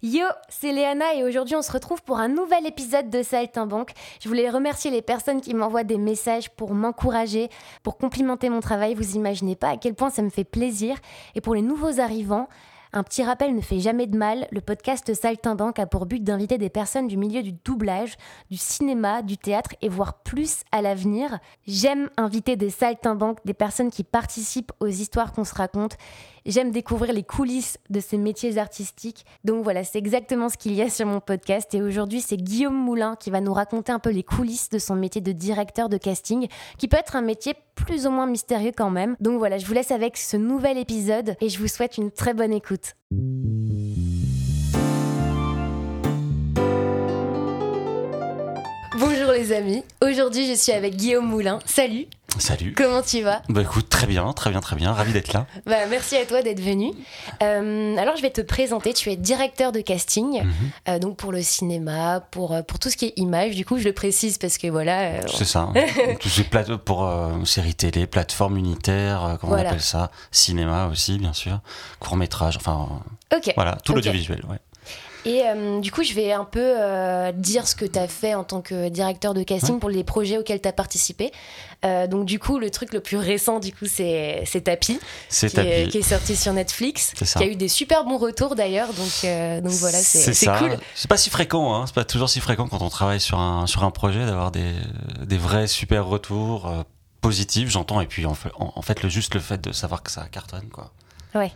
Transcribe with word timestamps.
Yo, 0.00 0.26
c'est 0.48 0.70
Léana 0.70 1.14
et 1.16 1.24
aujourd'hui 1.24 1.56
on 1.56 1.62
se 1.62 1.72
retrouve 1.72 2.04
pour 2.04 2.20
un 2.20 2.28
nouvel 2.28 2.64
épisode 2.66 3.10
de 3.10 3.20
Saltimbanque. 3.24 3.94
Je 4.22 4.28
voulais 4.28 4.48
remercier 4.48 4.92
les 4.92 5.02
personnes 5.02 5.40
qui 5.40 5.54
m'envoient 5.54 5.82
des 5.82 5.98
messages 5.98 6.50
pour 6.50 6.72
m'encourager, 6.72 7.48
pour 7.82 7.98
complimenter 7.98 8.48
mon 8.48 8.60
travail. 8.60 8.94
Vous 8.94 9.16
imaginez 9.16 9.56
pas 9.56 9.70
à 9.70 9.76
quel 9.76 9.94
point 9.94 10.10
ça 10.10 10.22
me 10.22 10.30
fait 10.30 10.44
plaisir. 10.44 10.96
Et 11.34 11.40
pour 11.40 11.56
les 11.56 11.62
nouveaux 11.62 11.98
arrivants, 11.98 12.46
un 12.92 13.02
petit 13.02 13.22
rappel 13.22 13.54
ne 13.54 13.60
fait 13.60 13.80
jamais 13.80 14.06
de 14.06 14.16
mal. 14.16 14.46
Le 14.50 14.60
podcast 14.60 15.12
Saltimbanque 15.12 15.78
a 15.78 15.86
pour 15.86 16.06
but 16.06 16.22
d'inviter 16.22 16.58
des 16.58 16.70
personnes 16.70 17.06
du 17.06 17.16
milieu 17.16 17.42
du 17.42 17.52
doublage, 17.52 18.16
du 18.50 18.56
cinéma, 18.56 19.22
du 19.22 19.36
théâtre 19.36 19.74
et 19.82 19.88
voire 19.88 20.22
plus 20.22 20.62
à 20.72 20.80
l'avenir. 20.80 21.38
J'aime 21.66 22.08
inviter 22.16 22.56
des 22.56 22.70
saltimbanques, 22.70 23.44
des 23.44 23.52
personnes 23.52 23.90
qui 23.90 24.04
participent 24.04 24.72
aux 24.80 24.86
histoires 24.86 25.32
qu'on 25.32 25.44
se 25.44 25.54
raconte. 25.54 25.96
J'aime 26.48 26.70
découvrir 26.70 27.12
les 27.12 27.24
coulisses 27.24 27.76
de 27.90 28.00
ces 28.00 28.16
métiers 28.16 28.56
artistiques. 28.56 29.26
Donc 29.44 29.62
voilà, 29.62 29.84
c'est 29.84 29.98
exactement 29.98 30.48
ce 30.48 30.56
qu'il 30.56 30.72
y 30.72 30.80
a 30.80 30.88
sur 30.88 31.04
mon 31.04 31.20
podcast. 31.20 31.74
Et 31.74 31.82
aujourd'hui, 31.82 32.22
c'est 32.22 32.38
Guillaume 32.38 32.74
Moulin 32.74 33.16
qui 33.16 33.28
va 33.28 33.42
nous 33.42 33.52
raconter 33.52 33.92
un 33.92 33.98
peu 33.98 34.08
les 34.08 34.22
coulisses 34.22 34.70
de 34.70 34.78
son 34.78 34.94
métier 34.94 35.20
de 35.20 35.32
directeur 35.32 35.90
de 35.90 35.98
casting, 35.98 36.48
qui 36.78 36.88
peut 36.88 36.96
être 36.96 37.16
un 37.16 37.20
métier 37.20 37.52
plus 37.74 38.06
ou 38.06 38.10
moins 38.10 38.26
mystérieux 38.26 38.72
quand 38.74 38.88
même. 38.88 39.14
Donc 39.20 39.36
voilà, 39.36 39.58
je 39.58 39.66
vous 39.66 39.74
laisse 39.74 39.90
avec 39.90 40.16
ce 40.16 40.38
nouvel 40.38 40.78
épisode 40.78 41.36
et 41.42 41.50
je 41.50 41.58
vous 41.58 41.68
souhaite 41.68 41.98
une 41.98 42.10
très 42.10 42.32
bonne 42.32 42.54
écoute. 42.54 42.94
Bonjour 48.98 49.32
les 49.32 49.52
amis, 49.52 49.82
aujourd'hui 50.02 50.46
je 50.46 50.54
suis 50.54 50.72
avec 50.72 50.96
Guillaume 50.96 51.26
Moulin. 51.26 51.58
Salut 51.66 52.06
Salut. 52.38 52.72
Comment 52.76 53.02
tu 53.02 53.22
vas? 53.22 53.42
Bah 53.48 53.62
écoute, 53.62 53.88
très 53.88 54.06
bien, 54.06 54.32
très 54.32 54.50
bien, 54.50 54.60
très 54.60 54.76
bien. 54.76 54.92
Ravi 54.92 55.12
d'être 55.12 55.32
là. 55.32 55.46
Bah, 55.66 55.86
merci 55.90 56.16
à 56.16 56.24
toi 56.24 56.40
d'être 56.42 56.60
venu. 56.60 56.92
Euh, 57.42 57.96
alors, 57.96 58.16
je 58.16 58.22
vais 58.22 58.30
te 58.30 58.40
présenter. 58.40 58.94
Tu 58.94 59.10
es 59.10 59.16
directeur 59.16 59.72
de 59.72 59.80
casting, 59.80 60.42
Mhm. 60.42 60.52
euh, 60.88 60.98
donc 60.98 61.16
pour 61.16 61.32
le 61.32 61.42
cinéma, 61.42 62.20
pour, 62.30 62.52
euh, 62.54 62.62
pour 62.62 62.78
tout 62.78 62.90
ce 62.90 62.96
qui 62.96 63.06
est 63.06 63.12
image. 63.16 63.54
Du 63.56 63.64
coup, 63.64 63.78
je 63.78 63.84
le 63.84 63.92
précise 63.92 64.38
parce 64.38 64.56
que 64.58 64.68
voilà. 64.68 65.00
euh, 65.00 65.20
C'est 65.34 65.44
ça. 65.44 65.68
Plateaux 66.50 66.78
pour 66.78 67.10
séries 67.44 67.74
télé, 67.74 68.06
plateforme 68.06 68.56
unitaire, 68.56 69.36
comment 69.40 69.52
Voilà. 69.54 69.70
on 69.70 69.72
appelle 69.72 69.82
ça? 69.82 70.10
Cinéma 70.30 70.86
aussi, 70.86 71.18
bien 71.18 71.32
sûr. 71.32 71.60
Court 72.00 72.16
métrage, 72.16 72.56
enfin 72.56 72.88
Ok. 73.34 73.52
voilà, 73.56 73.76
tout 73.84 73.94
l'audiovisuel. 73.94 74.42
Ouais. 74.48 74.58
Et 75.28 75.42
euh, 75.44 75.80
du 75.80 75.92
coup, 75.92 76.02
je 76.02 76.14
vais 76.14 76.32
un 76.32 76.44
peu 76.44 76.60
euh, 76.62 77.32
dire 77.32 77.66
ce 77.68 77.74
que 77.74 77.84
tu 77.84 77.98
as 77.98 78.08
fait 78.08 78.34
en 78.34 78.44
tant 78.44 78.60
que 78.62 78.88
directeur 78.88 79.34
de 79.34 79.42
casting 79.42 79.78
pour 79.78 79.90
les 79.90 80.02
projets 80.04 80.38
auxquels 80.38 80.60
tu 80.60 80.68
as 80.68 80.72
participé. 80.72 81.32
Euh, 81.84 82.06
donc, 82.06 82.24
du 82.24 82.38
coup, 82.38 82.58
le 82.58 82.70
truc 82.70 82.92
le 82.92 83.00
plus 83.00 83.16
récent, 83.18 83.60
du 83.60 83.72
coup, 83.72 83.84
c'est 83.86 84.42
Tapi, 84.64 84.98
C'est 85.28 85.48
qui, 85.48 85.54
ta 85.54 85.64
est- 85.64 85.88
qui 85.88 85.98
est 85.98 86.02
sorti 86.02 86.34
sur 86.34 86.52
Netflix, 86.52 87.12
C'est 87.16 87.24
ça. 87.24 87.38
qui 87.40 87.44
a 87.46 87.48
eu 87.48 87.56
des 87.56 87.68
super 87.68 88.04
bons 88.04 88.18
retours 88.18 88.54
d'ailleurs. 88.56 88.88
Donc, 88.88 89.62
donc 89.62 89.72
voilà, 89.72 89.98
c'est 89.98 90.46
cool. 90.58 90.78
C'est 90.94 91.08
pas 91.08 91.16
si 91.16 91.30
fréquent, 91.30 91.74
hein. 91.74 91.84
c'est 91.86 91.94
pas 91.94 92.04
toujours 92.04 92.28
si 92.30 92.40
fréquent 92.40 92.66
quand 92.66 92.82
on 92.82 92.88
travaille 92.88 93.20
sur 93.20 93.38
un, 93.38 93.66
sur 93.66 93.84
un 93.84 93.90
projet 93.90 94.24
d'avoir 94.26 94.50
des, 94.50 94.72
des 95.26 95.38
vrais 95.38 95.66
super 95.66 96.06
retours 96.06 96.72
positifs, 97.20 97.68
j'entends. 97.68 98.00
Et 98.00 98.06
puis 98.06 98.26
en 98.26 98.34
fait, 98.34 98.50
en 98.58 98.82
fait, 98.82 99.02
le, 99.02 99.08
juste 99.08 99.34
le 99.34 99.40
fait 99.40 99.60
de 99.60 99.72
savoir 99.72 100.02
que 100.02 100.10
ça 100.10 100.26
cartonne, 100.30 100.68
quoi. 100.72 100.92
Ouais. 101.34 101.52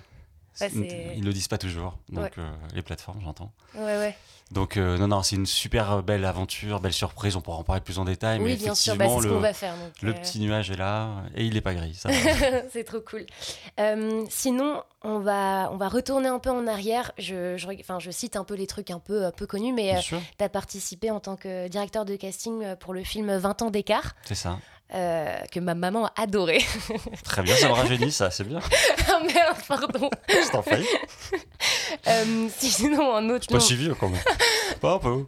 C'est- 0.54 0.70
Ils 1.16 1.24
le 1.24 1.32
disent 1.32 1.48
pas 1.48 1.58
toujours, 1.58 1.98
donc 2.10 2.24
Ouais. 2.24 2.30
euh, 2.38 2.50
les 2.74 2.82
plateformes, 2.82 3.20
j'entends. 3.22 3.52
Ouais, 3.74 3.82
ouais. 3.96 4.16
Donc 4.50 4.76
euh, 4.76 4.98
non, 4.98 5.08
non, 5.08 5.22
c'est 5.22 5.36
une 5.36 5.46
super 5.46 6.02
belle 6.02 6.26
aventure, 6.26 6.78
belle 6.80 6.92
surprise. 6.92 7.36
On 7.36 7.40
pourra 7.40 7.56
en 7.56 7.64
parler 7.64 7.80
plus 7.80 7.98
en 7.98 8.04
détail, 8.04 8.38
mais 8.38 8.44
Oui, 8.52 8.56
bien 8.56 8.74
sûr, 8.74 8.96
bah, 8.96 9.06
effectivement, 9.06 9.20
c'est 9.22 9.28
ce 9.28 9.32
qu'on 9.32 9.34
le, 9.36 9.40
va 9.40 9.52
faire. 9.54 9.74
donc, 9.76 10.02
le 10.02 10.10
euh, 10.10 10.14
petit 10.14 10.40
nuage 10.40 10.70
est 10.70 10.76
là 10.76 11.08
et 11.34 11.46
il 11.46 11.56
est 11.56 11.62
pas 11.62 11.72
gris. 11.74 11.98
C'est 12.70 12.84
trop 12.84 13.00
cool. 13.00 13.24
Sinon, 14.28 14.82
on 15.02 15.18
va, 15.20 15.70
on 15.72 15.76
va 15.76 15.88
retourner 15.88 16.28
un 16.28 16.38
peu 16.38 16.50
en 16.50 16.66
arrière. 16.66 17.12
Je, 17.18 17.56
je, 17.56 17.66
reg- 17.66 17.80
enfin, 17.80 17.98
je 17.98 18.10
cite 18.10 18.36
un 18.36 18.44
peu 18.44 18.54
les 18.54 18.66
trucs 18.66 18.90
un 18.90 18.98
peu, 18.98 19.24
un 19.26 19.30
peu 19.30 19.46
connus, 19.46 19.72
mais 19.72 19.98
tu 20.02 20.14
as 20.40 20.48
participé 20.48 21.10
en 21.10 21.20
tant 21.20 21.36
que 21.36 21.68
directeur 21.68 22.04
de 22.04 22.14
casting 22.16 22.76
pour 22.76 22.94
le 22.94 23.04
film 23.04 23.34
20 23.36 23.62
ans 23.62 23.70
d'écart, 23.70 24.14
c'est 24.24 24.34
ça. 24.34 24.58
Euh, 24.94 25.38
que 25.50 25.60
ma 25.60 25.74
maman 25.74 26.06
a 26.06 26.22
adoré. 26.22 26.62
Très 27.24 27.42
bien, 27.42 27.56
ça 27.56 27.68
me 27.68 27.72
rajeunit, 27.72 28.12
ça, 28.12 28.30
c'est 28.30 28.44
bien. 28.44 28.60
ah 29.08 29.20
merde, 29.24 29.56
pardon. 29.66 30.10
Je 30.28 30.50
t'en 30.50 30.62
prie. 30.62 30.86
Euh, 32.08 32.48
sinon, 32.58 33.14
un 33.14 33.28
autre 33.28 33.46
Pas 33.46 33.60
si 33.60 33.76
vieux 33.76 33.94
quand 33.94 34.08
même. 34.08 34.20
Pas 34.80 34.94
un 34.94 34.98
peu. 34.98 35.26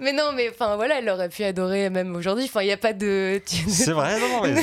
Mais 0.00 0.12
non, 0.12 0.32
mais 0.34 0.48
enfin 0.48 0.74
voilà, 0.74 0.98
elle 0.98 1.08
aurait 1.08 1.28
pu 1.28 1.44
adorer 1.44 1.90
même 1.90 2.16
aujourd'hui. 2.16 2.46
Enfin, 2.46 2.62
il 2.62 2.66
n'y 2.66 2.72
a 2.72 2.76
pas 2.76 2.92
de. 2.92 3.40
C'est 3.46 3.92
vrai, 3.92 4.18
non, 4.18 4.42
mais 4.42 4.54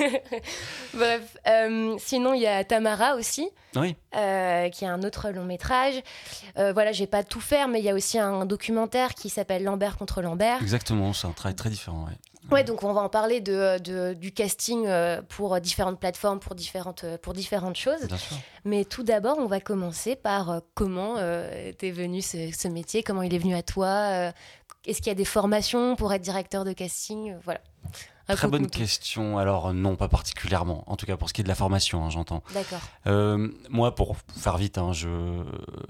Bref. 0.94 1.36
euh, 1.46 1.96
sinon, 1.98 2.34
il 2.34 2.42
y 2.42 2.46
a 2.46 2.64
Tamara 2.64 3.14
aussi. 3.16 3.48
oui, 3.76 3.96
euh, 4.16 4.68
qui 4.70 4.84
est 4.84 4.88
un 4.88 5.02
autre 5.02 5.30
long 5.30 5.44
métrage. 5.44 5.94
Euh, 6.58 6.72
voilà, 6.72 6.92
j'ai 6.92 7.06
pas 7.06 7.22
tout 7.22 7.40
faire, 7.40 7.68
mais 7.68 7.78
il 7.80 7.84
y 7.84 7.90
a 7.90 7.94
aussi 7.94 8.18
un 8.18 8.44
documentaire 8.46 9.14
qui 9.14 9.28
s'appelle 9.28 9.62
Lambert 9.64 9.96
contre 9.96 10.22
Lambert. 10.22 10.60
exactement. 10.62 11.12
C'est 11.12 11.26
un 11.26 11.32
travail 11.32 11.54
très 11.56 11.70
différent. 11.70 12.04
Ouais. 12.06 12.16
Ouais, 12.50 12.64
donc 12.64 12.82
on 12.82 12.92
va 12.94 13.02
en 13.02 13.10
parler 13.10 13.40
de, 13.42 13.78
de- 13.78 14.14
du 14.14 14.32
casting 14.32 14.86
euh, 14.86 15.20
pour 15.28 15.60
différentes 15.60 16.00
plateformes, 16.00 16.40
pour 16.40 16.54
différentes, 16.54 17.04
pour 17.22 17.34
différentes 17.34 17.76
choses. 17.76 18.06
Bien 18.06 18.16
sûr. 18.16 18.36
Mais 18.64 18.84
tout 18.86 19.02
d'abord, 19.02 19.36
on 19.38 19.46
va 19.46 19.60
commencer 19.60 20.16
par 20.16 20.62
comment 20.74 21.14
euh, 21.18 21.70
t'es 21.78 21.90
venu 21.90 22.22
ce, 22.22 22.50
ce 22.50 22.66
métier, 22.66 23.02
comment 23.02 23.22
il 23.22 23.34
est 23.34 23.38
venu 23.38 23.54
à 23.54 23.62
toi. 23.62 23.86
euh, 23.88 24.32
Est-ce 24.86 24.98
qu'il 24.98 25.08
y 25.08 25.10
a 25.10 25.14
des 25.14 25.24
formations 25.26 25.96
pour 25.96 26.12
être 26.14 26.22
directeur 26.22 26.64
de 26.64 26.72
casting 26.72 27.36
Voilà. 27.44 27.60
Très 28.34 28.46
Raconte-nous 28.46 28.58
bonne 28.66 28.70
question. 28.70 29.38
Alors 29.38 29.72
non, 29.74 29.96
pas 29.96 30.08
particulièrement. 30.08 30.84
En 30.86 30.96
tout 30.96 31.06
cas 31.06 31.16
pour 31.16 31.28
ce 31.28 31.34
qui 31.34 31.40
est 31.40 31.44
de 31.44 31.48
la 31.48 31.54
formation, 31.54 32.04
hein, 32.04 32.10
j'entends. 32.10 32.42
D'accord. 32.54 32.80
Euh, 33.06 33.48
moi, 33.68 33.94
pour 33.94 34.16
faire 34.38 34.56
vite, 34.58 34.78
hein, 34.78 34.92
je 34.92 35.08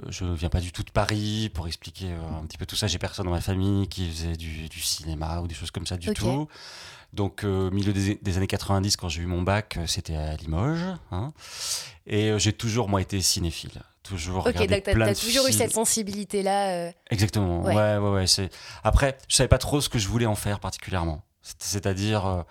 je 0.08 0.24
viens 0.24 0.48
pas 0.48 0.60
du 0.60 0.72
tout 0.72 0.82
de 0.82 0.90
Paris. 0.90 1.50
Pour 1.54 1.66
expliquer 1.66 2.06
euh, 2.12 2.38
un 2.42 2.46
petit 2.46 2.58
peu 2.58 2.66
tout 2.66 2.76
ça, 2.76 2.86
j'ai 2.86 2.98
personne 2.98 3.26
dans 3.26 3.30
ma 3.32 3.40
famille 3.40 3.88
qui 3.88 4.08
faisait 4.10 4.36
du, 4.36 4.68
du 4.68 4.80
cinéma 4.80 5.40
ou 5.40 5.46
des 5.46 5.54
choses 5.54 5.70
comme 5.70 5.86
ça 5.86 5.96
du 5.96 6.12
tout. 6.12 6.48
Donc, 7.12 7.42
euh, 7.42 7.70
milieu 7.72 7.92
des, 7.92 8.14
des 8.22 8.36
années 8.36 8.46
90, 8.46 8.96
quand 8.96 9.08
j'ai 9.08 9.22
eu 9.22 9.26
mon 9.26 9.42
bac, 9.42 9.76
euh, 9.78 9.86
c'était 9.88 10.14
à 10.14 10.36
Limoges. 10.36 10.84
hein. 11.10 11.32
et 12.06 12.30
euh, 12.30 12.38
j'ai 12.38 12.52
toujours, 12.52 12.88
moi, 12.88 13.00
été 13.02 13.20
cinéphile. 13.20 13.82
Toujours 14.04 14.46
Ok, 14.46 14.54
donc 14.56 14.82
t'as 14.84 14.94
de 15.14 15.20
toujours 15.20 15.46
eu 15.48 15.52
cette 15.52 15.72
sensibilité-là. 15.72 16.68
euh, 16.70 16.92
Exactement. 17.10 17.62
Ouais. 17.62 17.74
Ouais, 17.74 17.96
ouais. 17.98 18.24
Après, 18.82 19.18
je 19.28 19.36
savais 19.36 19.48
pas 19.48 19.58
trop 19.58 19.80
ce 19.80 19.88
que 19.88 19.98
je 19.98 20.08
voulais 20.08 20.26
en 20.26 20.34
faire 20.36 20.58
particulièrement. 20.60 21.22
C'est- 21.42 21.56
C'est-à-dire, 21.62 22.26
euh, 22.26 22.42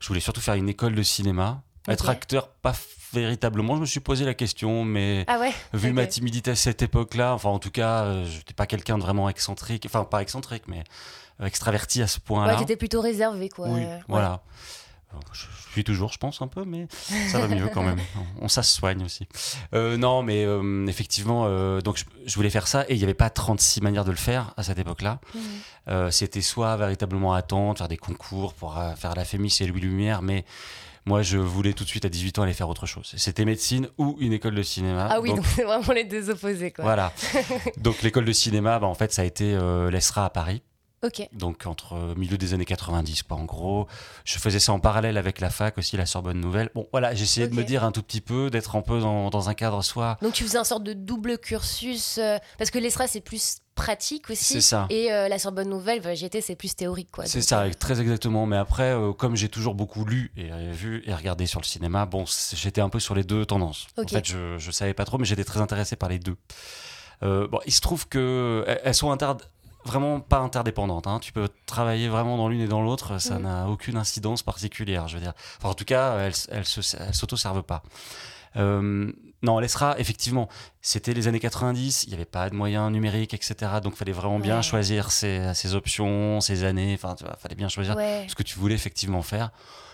je 0.00 0.08
voulais 0.08 0.20
surtout 0.20 0.40
faire 0.40 0.54
une 0.54 0.68
école 0.68 0.94
de 0.94 1.02
cinéma. 1.02 1.62
Être 1.88 2.08
acteur, 2.10 2.48
pas 2.48 2.74
véritablement. 3.14 3.76
Je 3.76 3.80
me 3.80 3.86
suis 3.86 4.00
posé 4.00 4.26
la 4.26 4.34
question, 4.34 4.84
mais 4.84 5.24
Ah 5.26 5.38
ouais 5.38 5.52
vu 5.72 5.92
ma 5.92 6.06
timidité 6.06 6.50
à 6.50 6.56
cette 6.56 6.82
époque-là, 6.82 7.32
enfin, 7.34 7.48
en 7.48 7.58
tout 7.58 7.70
cas, 7.70 8.02
euh, 8.02 8.26
je 8.26 8.36
n'étais 8.36 8.52
pas 8.52 8.66
quelqu'un 8.66 8.98
de 8.98 9.02
vraiment 9.02 9.28
excentrique. 9.30 9.84
Enfin, 9.86 10.04
pas 10.04 10.20
excentrique, 10.20 10.64
mais 10.66 10.84
extraverti 11.42 12.02
à 12.02 12.06
ce 12.06 12.18
Ouais, 12.18 12.22
point-là. 12.26 12.56
t'étais 12.56 12.76
plutôt 12.76 13.00
réservé, 13.00 13.48
quoi. 13.48 13.68
oui, 13.68 13.82
euh, 13.84 13.96
ouais. 13.96 14.00
voilà. 14.08 14.42
Je 15.32 15.72
suis 15.72 15.84
toujours, 15.84 16.12
je 16.12 16.18
pense, 16.18 16.42
un 16.42 16.48
peu, 16.48 16.64
mais 16.64 16.86
ça 17.28 17.38
va 17.38 17.48
mieux 17.48 17.68
quand 17.72 17.82
même. 17.82 17.98
On 18.40 18.48
ça 18.48 18.62
se 18.62 18.74
soigne 18.76 19.02
aussi. 19.04 19.26
Euh, 19.74 19.96
non, 19.96 20.22
mais 20.22 20.44
euh, 20.44 20.86
effectivement, 20.86 21.44
euh, 21.46 21.80
donc 21.80 21.96
je, 21.98 22.04
je 22.26 22.34
voulais 22.34 22.50
faire 22.50 22.68
ça 22.68 22.84
et 22.88 22.94
il 22.94 22.98
n'y 22.98 23.04
avait 23.04 23.14
pas 23.14 23.30
36 23.30 23.80
manières 23.80 24.04
de 24.04 24.10
le 24.10 24.16
faire 24.16 24.52
à 24.56 24.62
cette 24.62 24.78
époque-là. 24.78 25.20
Euh, 25.88 26.10
C'était 26.10 26.40
soit 26.42 26.76
véritablement 26.76 27.32
attendre, 27.34 27.78
faire 27.78 27.88
des 27.88 27.96
concours 27.96 28.54
pour 28.54 28.78
faire 28.96 29.14
la 29.14 29.24
FEMI 29.24 29.50
chez 29.50 29.66
Louis 29.66 29.80
Lumière, 29.80 30.22
mais 30.22 30.44
moi 31.06 31.22
je 31.22 31.38
voulais 31.38 31.72
tout 31.72 31.84
de 31.84 31.88
suite 31.88 32.04
à 32.04 32.08
18 32.10 32.38
ans 32.38 32.42
aller 32.42 32.52
faire 32.52 32.68
autre 32.68 32.86
chose. 32.86 33.12
C'était 33.16 33.44
médecine 33.44 33.88
ou 33.98 34.16
une 34.20 34.32
école 34.34 34.54
de 34.54 34.62
cinéma. 34.62 35.08
Ah 35.10 35.20
oui, 35.20 35.30
Donc, 35.34 35.44
c'est 35.56 35.64
vraiment 35.64 35.92
les 35.92 36.04
deux 36.04 36.28
opposés, 36.30 36.70
quoi. 36.70 36.84
voilà. 36.84 37.12
donc 37.78 38.02
l'école 38.02 38.24
de 38.26 38.32
cinéma, 38.32 38.78
bah, 38.78 38.86
en 38.86 38.94
fait, 38.94 39.12
ça 39.12 39.22
a 39.22 39.24
été 39.24 39.56
l'ESRA 39.90 40.26
à 40.26 40.30
Paris 40.30 40.62
Donc 41.32 41.66
entre 41.66 41.94
euh, 41.94 42.14
milieu 42.16 42.36
des 42.38 42.54
années 42.54 42.64
90 42.64 43.22
quoi 43.22 43.36
en 43.36 43.44
gros. 43.44 43.86
Je 44.24 44.38
faisais 44.38 44.58
ça 44.58 44.72
en 44.72 44.80
parallèle 44.80 45.16
avec 45.16 45.40
la 45.40 45.50
fac 45.50 45.78
aussi 45.78 45.96
la 45.96 46.06
Sorbonne 46.06 46.40
Nouvelle. 46.40 46.70
Bon 46.74 46.88
voilà 46.92 47.14
j'essayais 47.14 47.46
de 47.48 47.54
me 47.54 47.62
dire 47.64 47.84
un 47.84 47.92
tout 47.92 48.02
petit 48.02 48.20
peu 48.20 48.50
d'être 48.50 48.74
un 48.76 48.82
peu 48.82 49.00
dans, 49.00 49.30
dans 49.30 49.48
un 49.48 49.54
cadre 49.54 49.82
soit 49.82 50.18
Donc 50.22 50.32
tu 50.32 50.44
faisais 50.44 50.58
un 50.58 50.64
sorte 50.64 50.82
de 50.84 50.92
double 50.92 51.38
cursus, 51.38 52.18
euh, 52.18 52.38
parce 52.58 52.70
que 52.70 52.78
l'ESRA 52.78 53.06
c'est 53.06 53.20
plus 53.20 53.58
pratique 53.76 54.28
aussi. 54.28 54.42
c'est 54.54 54.60
ça. 54.60 54.86
Et 54.90 55.12
euh, 55.12 55.28
la 55.28 55.38
Sorbonne 55.38 55.68
Nouvelle, 55.68 56.02
j'étais, 56.16 56.40
c'est 56.40 56.56
plus 56.56 56.74
théorique, 56.74 57.12
quoi. 57.12 57.26
c'est 57.26 57.42
ça 57.42 57.64
très 57.78 58.00
exactement. 58.00 58.44
Mais 58.46 58.56
après 58.56 58.92
euh, 58.92 59.12
comme 59.12 59.36
j'ai 59.36 59.48
toujours 59.48 59.74
beaucoup 59.76 60.04
lu 60.04 60.32
et 60.36 60.50
vu 60.72 61.04
et 61.06 61.14
regardé 61.14 61.46
sur 61.46 61.60
le 61.60 61.64
cinéma 61.66 62.04
bon 62.06 62.24
j'étais 62.54 62.80
un 62.80 62.88
peu 62.88 62.98
sur 62.98 63.14
les 63.14 63.22
deux 63.22 63.46
tendances. 63.46 63.86
En 63.96 64.02
fait 64.08 64.26
je, 64.26 64.58
je 64.58 64.70
savais 64.72 64.94
pas 64.94 65.04
trop 65.04 65.18
mais 65.18 65.24
j'étais 65.26 65.44
très 65.44 65.60
intéressé 65.60 65.94
par 65.94 66.08
les 66.08 66.18
deux. 66.18 66.36
Euh, 67.22 67.46
bon 67.48 67.58
il 67.66 67.72
se 67.72 67.80
trouve 67.80 68.08
que 68.08 68.64
elles- 68.84 68.94
sont 68.94 69.10
vraiment 69.84 70.20
pas 70.20 70.38
interdépendantes. 70.38 71.06
hein. 71.06 71.18
Tu 71.20 71.32
peux 71.32 71.48
travailler 71.66 72.08
vraiment 72.08 72.36
dans 72.36 72.48
l'une 72.48 72.60
et 72.60 72.68
dans 72.68 72.82
l'autre, 72.82 73.18
ça 73.18 73.38
n'a 73.38 73.68
aucune 73.68 73.96
incidence 73.96 74.42
particulière. 74.42 75.08
Je 75.08 75.16
veux 75.16 75.22
dire, 75.22 75.32
enfin, 75.58 75.70
en 75.70 75.74
tout 75.74 75.84
cas, 75.84 76.18
elles, 76.18 76.34
elles 76.50 77.14
s'auto-servent 77.14 77.62
pas. 77.62 77.82
Euh, 78.56 79.12
non, 79.42 79.58
l'ESRA, 79.60 79.98
effectivement, 79.98 80.48
c'était 80.82 81.14
les 81.14 81.28
années 81.28 81.38
90, 81.40 82.04
il 82.04 82.08
n'y 82.08 82.14
avait 82.14 82.24
pas 82.24 82.50
de 82.50 82.54
moyens 82.56 82.90
numériques, 82.90 83.34
etc. 83.34 83.54
Donc, 83.82 83.92
il 83.94 83.96
fallait 83.96 84.12
vraiment 84.12 84.38
bien 84.40 84.62
choisir 84.62 85.10
ses, 85.12 85.52
ses 85.54 85.74
options, 85.74 86.40
ses 86.40 86.64
années. 86.64 86.94
Enfin, 86.94 87.14
il 87.20 87.26
fallait 87.40 87.54
bien 87.54 87.68
choisir 87.68 87.96
Ouais. 87.96 88.26
ce 88.28 88.34
que 88.34 88.42
tu 88.42 88.58
voulais 88.58 88.74
effectivement 88.74 89.22
faire. 89.22 89.50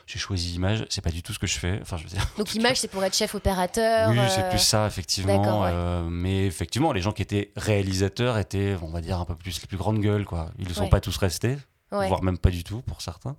J'ai 0.07 0.19
choisi 0.19 0.55
image, 0.57 0.85
c'est 0.91 1.01
pas 1.01 1.09
du 1.11 1.23
tout 1.23 1.33
ce 1.33 1.39
que 1.39 1.47
je 1.47 1.59
fais. 1.59 1.79
Enfin, 1.81 1.97
je 1.97 2.05
veux 2.05 2.11
dire. 2.11 2.27
Donc 2.37 2.55
image, 2.55 2.79
c'est 2.79 2.89
pour 2.89 3.03
être 3.05 3.17
chef 3.17 3.35
opérateur. 3.35 4.11
Oui, 4.11 4.19
euh, 4.19 4.29
c'est 4.29 4.49
plus 4.51 4.59
ça, 4.59 4.87
effectivement. 4.87 5.63
ouais. 5.63 5.71
euh, 5.73 6.05
mais 6.11 6.47
effectivement, 6.47 6.93
les 6.93 7.01
gens 7.01 7.13
qui 7.13 7.23
étaient 7.23 7.53
réalisateurs 7.57 8.37
étaient, 8.39 8.77
on 8.83 8.91
va 8.91 9.01
dire, 9.01 9.19
un 9.19 9.25
peu 9.25 9.35
plus 9.35 9.61
les 9.63 9.67
plus 9.67 9.79
grandes 9.79 10.01
gueules, 10.01 10.27
quoi. 10.27 10.51
Ils 10.59 10.69
ne 10.69 10.75
sont 10.75 10.89
pas 10.89 11.01
tous 11.01 11.17
restés, 11.17 11.57
voire 11.91 12.23
même 12.23 12.37
pas 12.39 12.51
du 12.51 12.65
tout 12.65 12.83
pour 12.83 13.01
certains. 13.01 13.37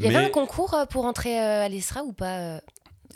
Il 0.00 0.06
y 0.06 0.08
avait 0.08 0.18
Mais 0.18 0.24
un 0.26 0.30
concours 0.30 0.74
euh, 0.74 0.84
pour 0.86 1.04
entrer 1.04 1.38
à 1.38 1.68
l'ESRA 1.68 2.02
ou 2.02 2.12
pas 2.12 2.60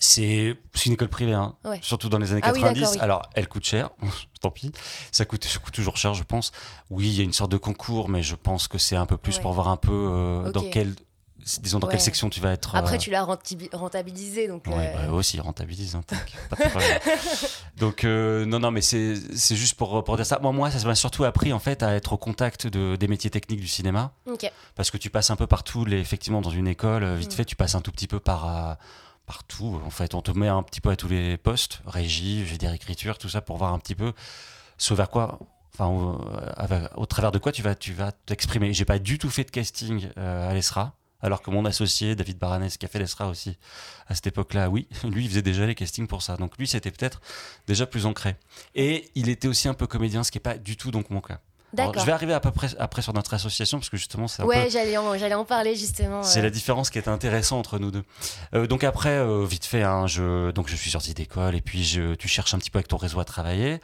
c'est 0.00 0.56
une 0.86 0.92
école 0.92 1.08
privée, 1.08 1.32
hein. 1.34 1.54
Ouais. 1.64 1.78
surtout 1.82 2.08
dans 2.08 2.18
les 2.18 2.32
années 2.32 2.40
Ah 2.44 2.52
oui, 2.52 2.60
90. 2.60 2.80
d'accord, 2.80 2.94
oui. 2.94 3.00
Alors, 3.00 3.22
elle 3.34 3.48
coûte 3.48 3.64
cher, 3.64 3.90
tant 4.40 4.50
pis. 4.50 4.72
Ça 5.12 5.24
coûte, 5.24 5.44
ça 5.44 5.58
coûte 5.58 5.74
toujours 5.74 5.96
cher, 5.96 6.14
je 6.14 6.22
pense. 6.22 6.52
Oui, 6.90 7.08
il 7.08 7.14
y 7.14 7.20
a 7.20 7.24
une 7.24 7.32
sorte 7.32 7.50
de 7.52 7.56
concours, 7.56 8.08
mais 8.08 8.22
je 8.22 8.34
pense 8.36 8.68
que 8.68 8.78
c'est 8.78 8.96
un 8.96 9.06
peu 9.06 9.16
plus 9.16 9.36
Ouais. 9.36 9.42
pour 9.42 9.52
voir 9.52 9.68
un 9.68 9.76
peu 9.76 9.92
euh, 9.92 10.52
dans 10.52 10.62
quelle, 10.62 10.94
disons, 11.60 11.78
dans 11.78 11.86
quelle 11.88 12.00
section 12.00 12.30
tu 12.30 12.40
vas 12.40 12.52
être. 12.52 12.74
Après, 12.76 12.94
euh, 12.96 12.98
tu 12.98 13.10
l'as 13.10 13.24
rentabi- 13.24 13.74
rentabilisé, 13.74 14.46
donc. 14.48 14.66
Ouais, 14.66 14.92
euh, 14.96 15.06
bah, 15.08 15.12
aussi, 15.12 15.40
rentabilise. 15.40 15.96
hein. 15.96 16.02
Donc, 17.78 18.04
euh, 18.04 18.44
non, 18.44 18.58
non, 18.58 18.70
mais 18.70 18.80
c'est 18.80 19.14
juste 19.56 19.74
pour, 19.74 20.02
pour 20.04 20.16
dire 20.16 20.26
ça. 20.26 20.38
Moi, 20.42 20.52
moi, 20.52 20.70
ça 20.70 20.86
m'a 20.86 20.94
surtout 20.94 21.24
appris, 21.24 21.52
en 21.52 21.58
fait, 21.58 21.82
à 21.82 21.94
être 21.94 22.12
au 22.12 22.16
contact 22.18 22.66
de, 22.66 22.96
des 22.96 23.08
métiers 23.08 23.30
techniques 23.30 23.60
du 23.60 23.68
cinéma. 23.68 24.12
Parce 24.74 24.90
que 24.90 24.96
tu 24.98 25.10
passes 25.10 25.30
un 25.30 25.36
peu 25.36 25.46
partout, 25.46 25.84
les, 25.84 25.98
effectivement, 25.98 26.40
dans 26.40 26.50
une 26.50 26.68
école, 26.68 27.04
vite 27.14 27.32
Mm. 27.32 27.36
fait, 27.36 27.44
tu 27.44 27.56
passes 27.56 27.74
un 27.74 27.80
tout 27.80 27.92
petit 27.92 28.06
peu 28.08 28.20
par. 28.20 28.76
Euh, 29.28 29.32
partout. 29.32 29.80
En 29.84 29.90
fait, 29.90 30.14
on 30.14 30.22
te 30.22 30.30
met 30.32 30.48
un 30.48 30.62
petit 30.62 30.80
peu 30.80 30.90
à 30.90 30.96
tous 30.96 31.08
les 31.08 31.36
postes, 31.36 31.80
régie, 31.86 32.46
j'ai 32.46 32.56
dire 32.58 32.72
écriture, 32.72 33.18
tout 33.18 33.28
ça, 33.28 33.40
pour 33.40 33.56
voir 33.56 33.72
un 33.72 33.78
petit 33.78 33.94
peu 33.94 34.12
ce 34.78 34.94
vers 34.94 35.10
quoi. 35.10 35.38
Enfin, 35.74 35.86
au, 35.86 36.20
avec- 36.56 36.90
au 36.96 37.06
travers 37.06 37.30
de 37.30 37.38
quoi 37.38 37.52
tu 37.52 37.62
vas 37.62 37.74
tu 37.74 37.92
vas 37.92 38.10
t'exprimer. 38.12 38.72
J'ai 38.72 38.84
pas 38.84 38.98
du 38.98 39.18
tout 39.18 39.30
fait 39.30 39.44
de 39.44 39.50
casting 39.50 40.08
euh, 40.18 40.50
à 40.50 40.52
l'ESRA, 40.54 40.94
alors 41.20 41.40
que 41.42 41.50
mon 41.50 41.64
associé 41.64 42.16
David 42.16 42.38
Baranès, 42.38 42.76
qui 42.76 42.84
a 42.84 42.88
fait 42.88 42.98
l'ESRA 42.98 43.28
aussi 43.28 43.58
à 44.08 44.14
cette 44.16 44.26
époque-là, 44.28 44.70
oui, 44.70 44.88
lui 45.04 45.24
il 45.24 45.28
faisait 45.28 45.42
déjà 45.42 45.66
les 45.66 45.74
castings 45.76 46.08
pour 46.08 46.22
ça. 46.22 46.36
Donc 46.36 46.56
lui 46.58 46.66
c'était 46.66 46.90
peut-être 46.90 47.20
déjà 47.68 47.86
plus 47.86 48.06
ancré. 48.06 48.34
Et 48.74 49.10
il 49.14 49.28
était 49.28 49.46
aussi 49.48 49.68
un 49.68 49.74
peu 49.74 49.86
comédien, 49.86 50.24
ce 50.24 50.32
qui 50.32 50.38
est 50.38 50.40
pas 50.40 50.58
du 50.58 50.76
tout 50.76 50.90
donc 50.90 51.10
mon 51.10 51.20
cas. 51.20 51.40
Alors, 51.76 51.98
je 51.98 52.04
vais 52.04 52.12
arriver 52.12 52.32
à 52.32 52.40
peu 52.40 52.50
près 52.50 52.68
après 52.78 53.02
sur 53.02 53.12
notre 53.12 53.34
association 53.34 53.78
parce 53.78 53.90
que 53.90 53.96
justement 53.96 54.26
c'est 54.26 54.42
un 54.42 54.46
peu 54.46 54.50
Ouais, 54.50 54.70
j'allais 54.70 54.96
en, 54.96 55.18
j'allais 55.18 55.34
en 55.34 55.44
parler 55.44 55.76
justement. 55.76 56.22
c'est 56.22 56.38
euh. 56.40 56.42
la 56.42 56.50
différence 56.50 56.88
qui 56.88 56.98
est 56.98 57.08
intéressante 57.08 57.58
entre 57.58 57.78
nous 57.78 57.90
deux. 57.90 58.04
Euh, 58.54 58.66
donc 58.66 58.84
après, 58.84 59.10
euh, 59.10 59.44
vite 59.44 59.66
fait, 59.66 59.82
hein, 59.82 60.06
je, 60.06 60.50
donc 60.52 60.68
je 60.68 60.76
suis 60.76 60.90
sorti 60.90 61.12
d'école 61.12 61.54
et 61.54 61.60
puis 61.60 61.84
je, 61.84 62.14
tu 62.14 62.28
cherches 62.28 62.54
un 62.54 62.58
petit 62.58 62.70
peu 62.70 62.78
avec 62.78 62.88
ton 62.88 62.96
réseau 62.96 63.20
à 63.20 63.24
travailler. 63.24 63.80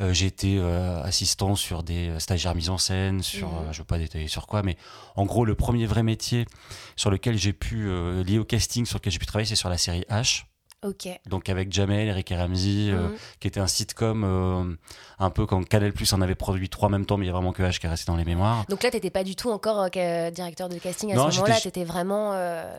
Euh, 0.00 0.12
j'ai 0.12 0.26
été 0.26 0.58
euh, 0.58 1.00
assistant 1.02 1.54
sur 1.54 1.82
des 1.84 2.12
stagiaires 2.18 2.54
mise 2.56 2.68
en 2.68 2.78
scène, 2.78 3.22
sur, 3.22 3.48
euh, 3.48 3.72
je 3.72 3.78
veux 3.78 3.84
pas 3.84 3.98
détailler 3.98 4.26
sur 4.26 4.46
quoi, 4.48 4.62
mais 4.62 4.76
en 5.14 5.24
gros, 5.24 5.44
le 5.44 5.54
premier 5.54 5.86
vrai 5.86 6.02
métier 6.02 6.46
sur 6.96 7.10
lequel 7.10 7.38
j'ai 7.38 7.52
pu, 7.52 7.88
euh, 7.88 8.24
lié 8.24 8.38
au 8.38 8.44
casting, 8.44 8.86
sur 8.86 8.98
lequel 8.98 9.12
j'ai 9.12 9.20
pu 9.20 9.26
travailler, 9.26 9.46
c'est 9.48 9.54
sur 9.54 9.68
la 9.68 9.78
série 9.78 10.04
H. 10.10 10.44
Donc 11.28 11.48
avec 11.48 11.72
Jamel, 11.72 12.08
Eric 12.08 12.30
et 12.32 12.36
Ramsey, 12.36 12.90
euh, 12.90 13.08
Mhm. 13.08 13.14
qui 13.40 13.48
était 13.48 13.60
un 13.60 13.66
sitcom 13.66 14.22
euh, 14.24 14.74
un 15.18 15.30
peu 15.30 15.46
quand 15.46 15.66
Canal 15.66 15.92
Plus 15.92 16.12
en 16.12 16.20
avait 16.20 16.34
produit 16.34 16.68
trois 16.68 16.88
en 16.88 16.90
même 16.92 17.06
temps, 17.06 17.16
mais 17.16 17.24
il 17.24 17.28
y 17.28 17.30
a 17.30 17.32
vraiment 17.32 17.52
que 17.52 17.62
H 17.62 17.78
qui 17.78 17.86
est 17.86 17.88
resté 17.88 18.10
dans 18.10 18.16
les 18.16 18.24
mémoires. 18.24 18.64
Donc 18.68 18.82
là, 18.82 18.90
t'étais 18.90 19.10
pas 19.10 19.24
du 19.24 19.34
tout 19.36 19.50
encore 19.50 19.86
euh, 19.96 20.30
directeur 20.30 20.68
de 20.68 20.76
casting 20.78 21.12
à 21.12 21.14
Non, 21.16 21.30
ce 21.30 21.36
moment-là, 21.36 21.60
t'étais 21.60 21.84
vraiment. 21.84 22.32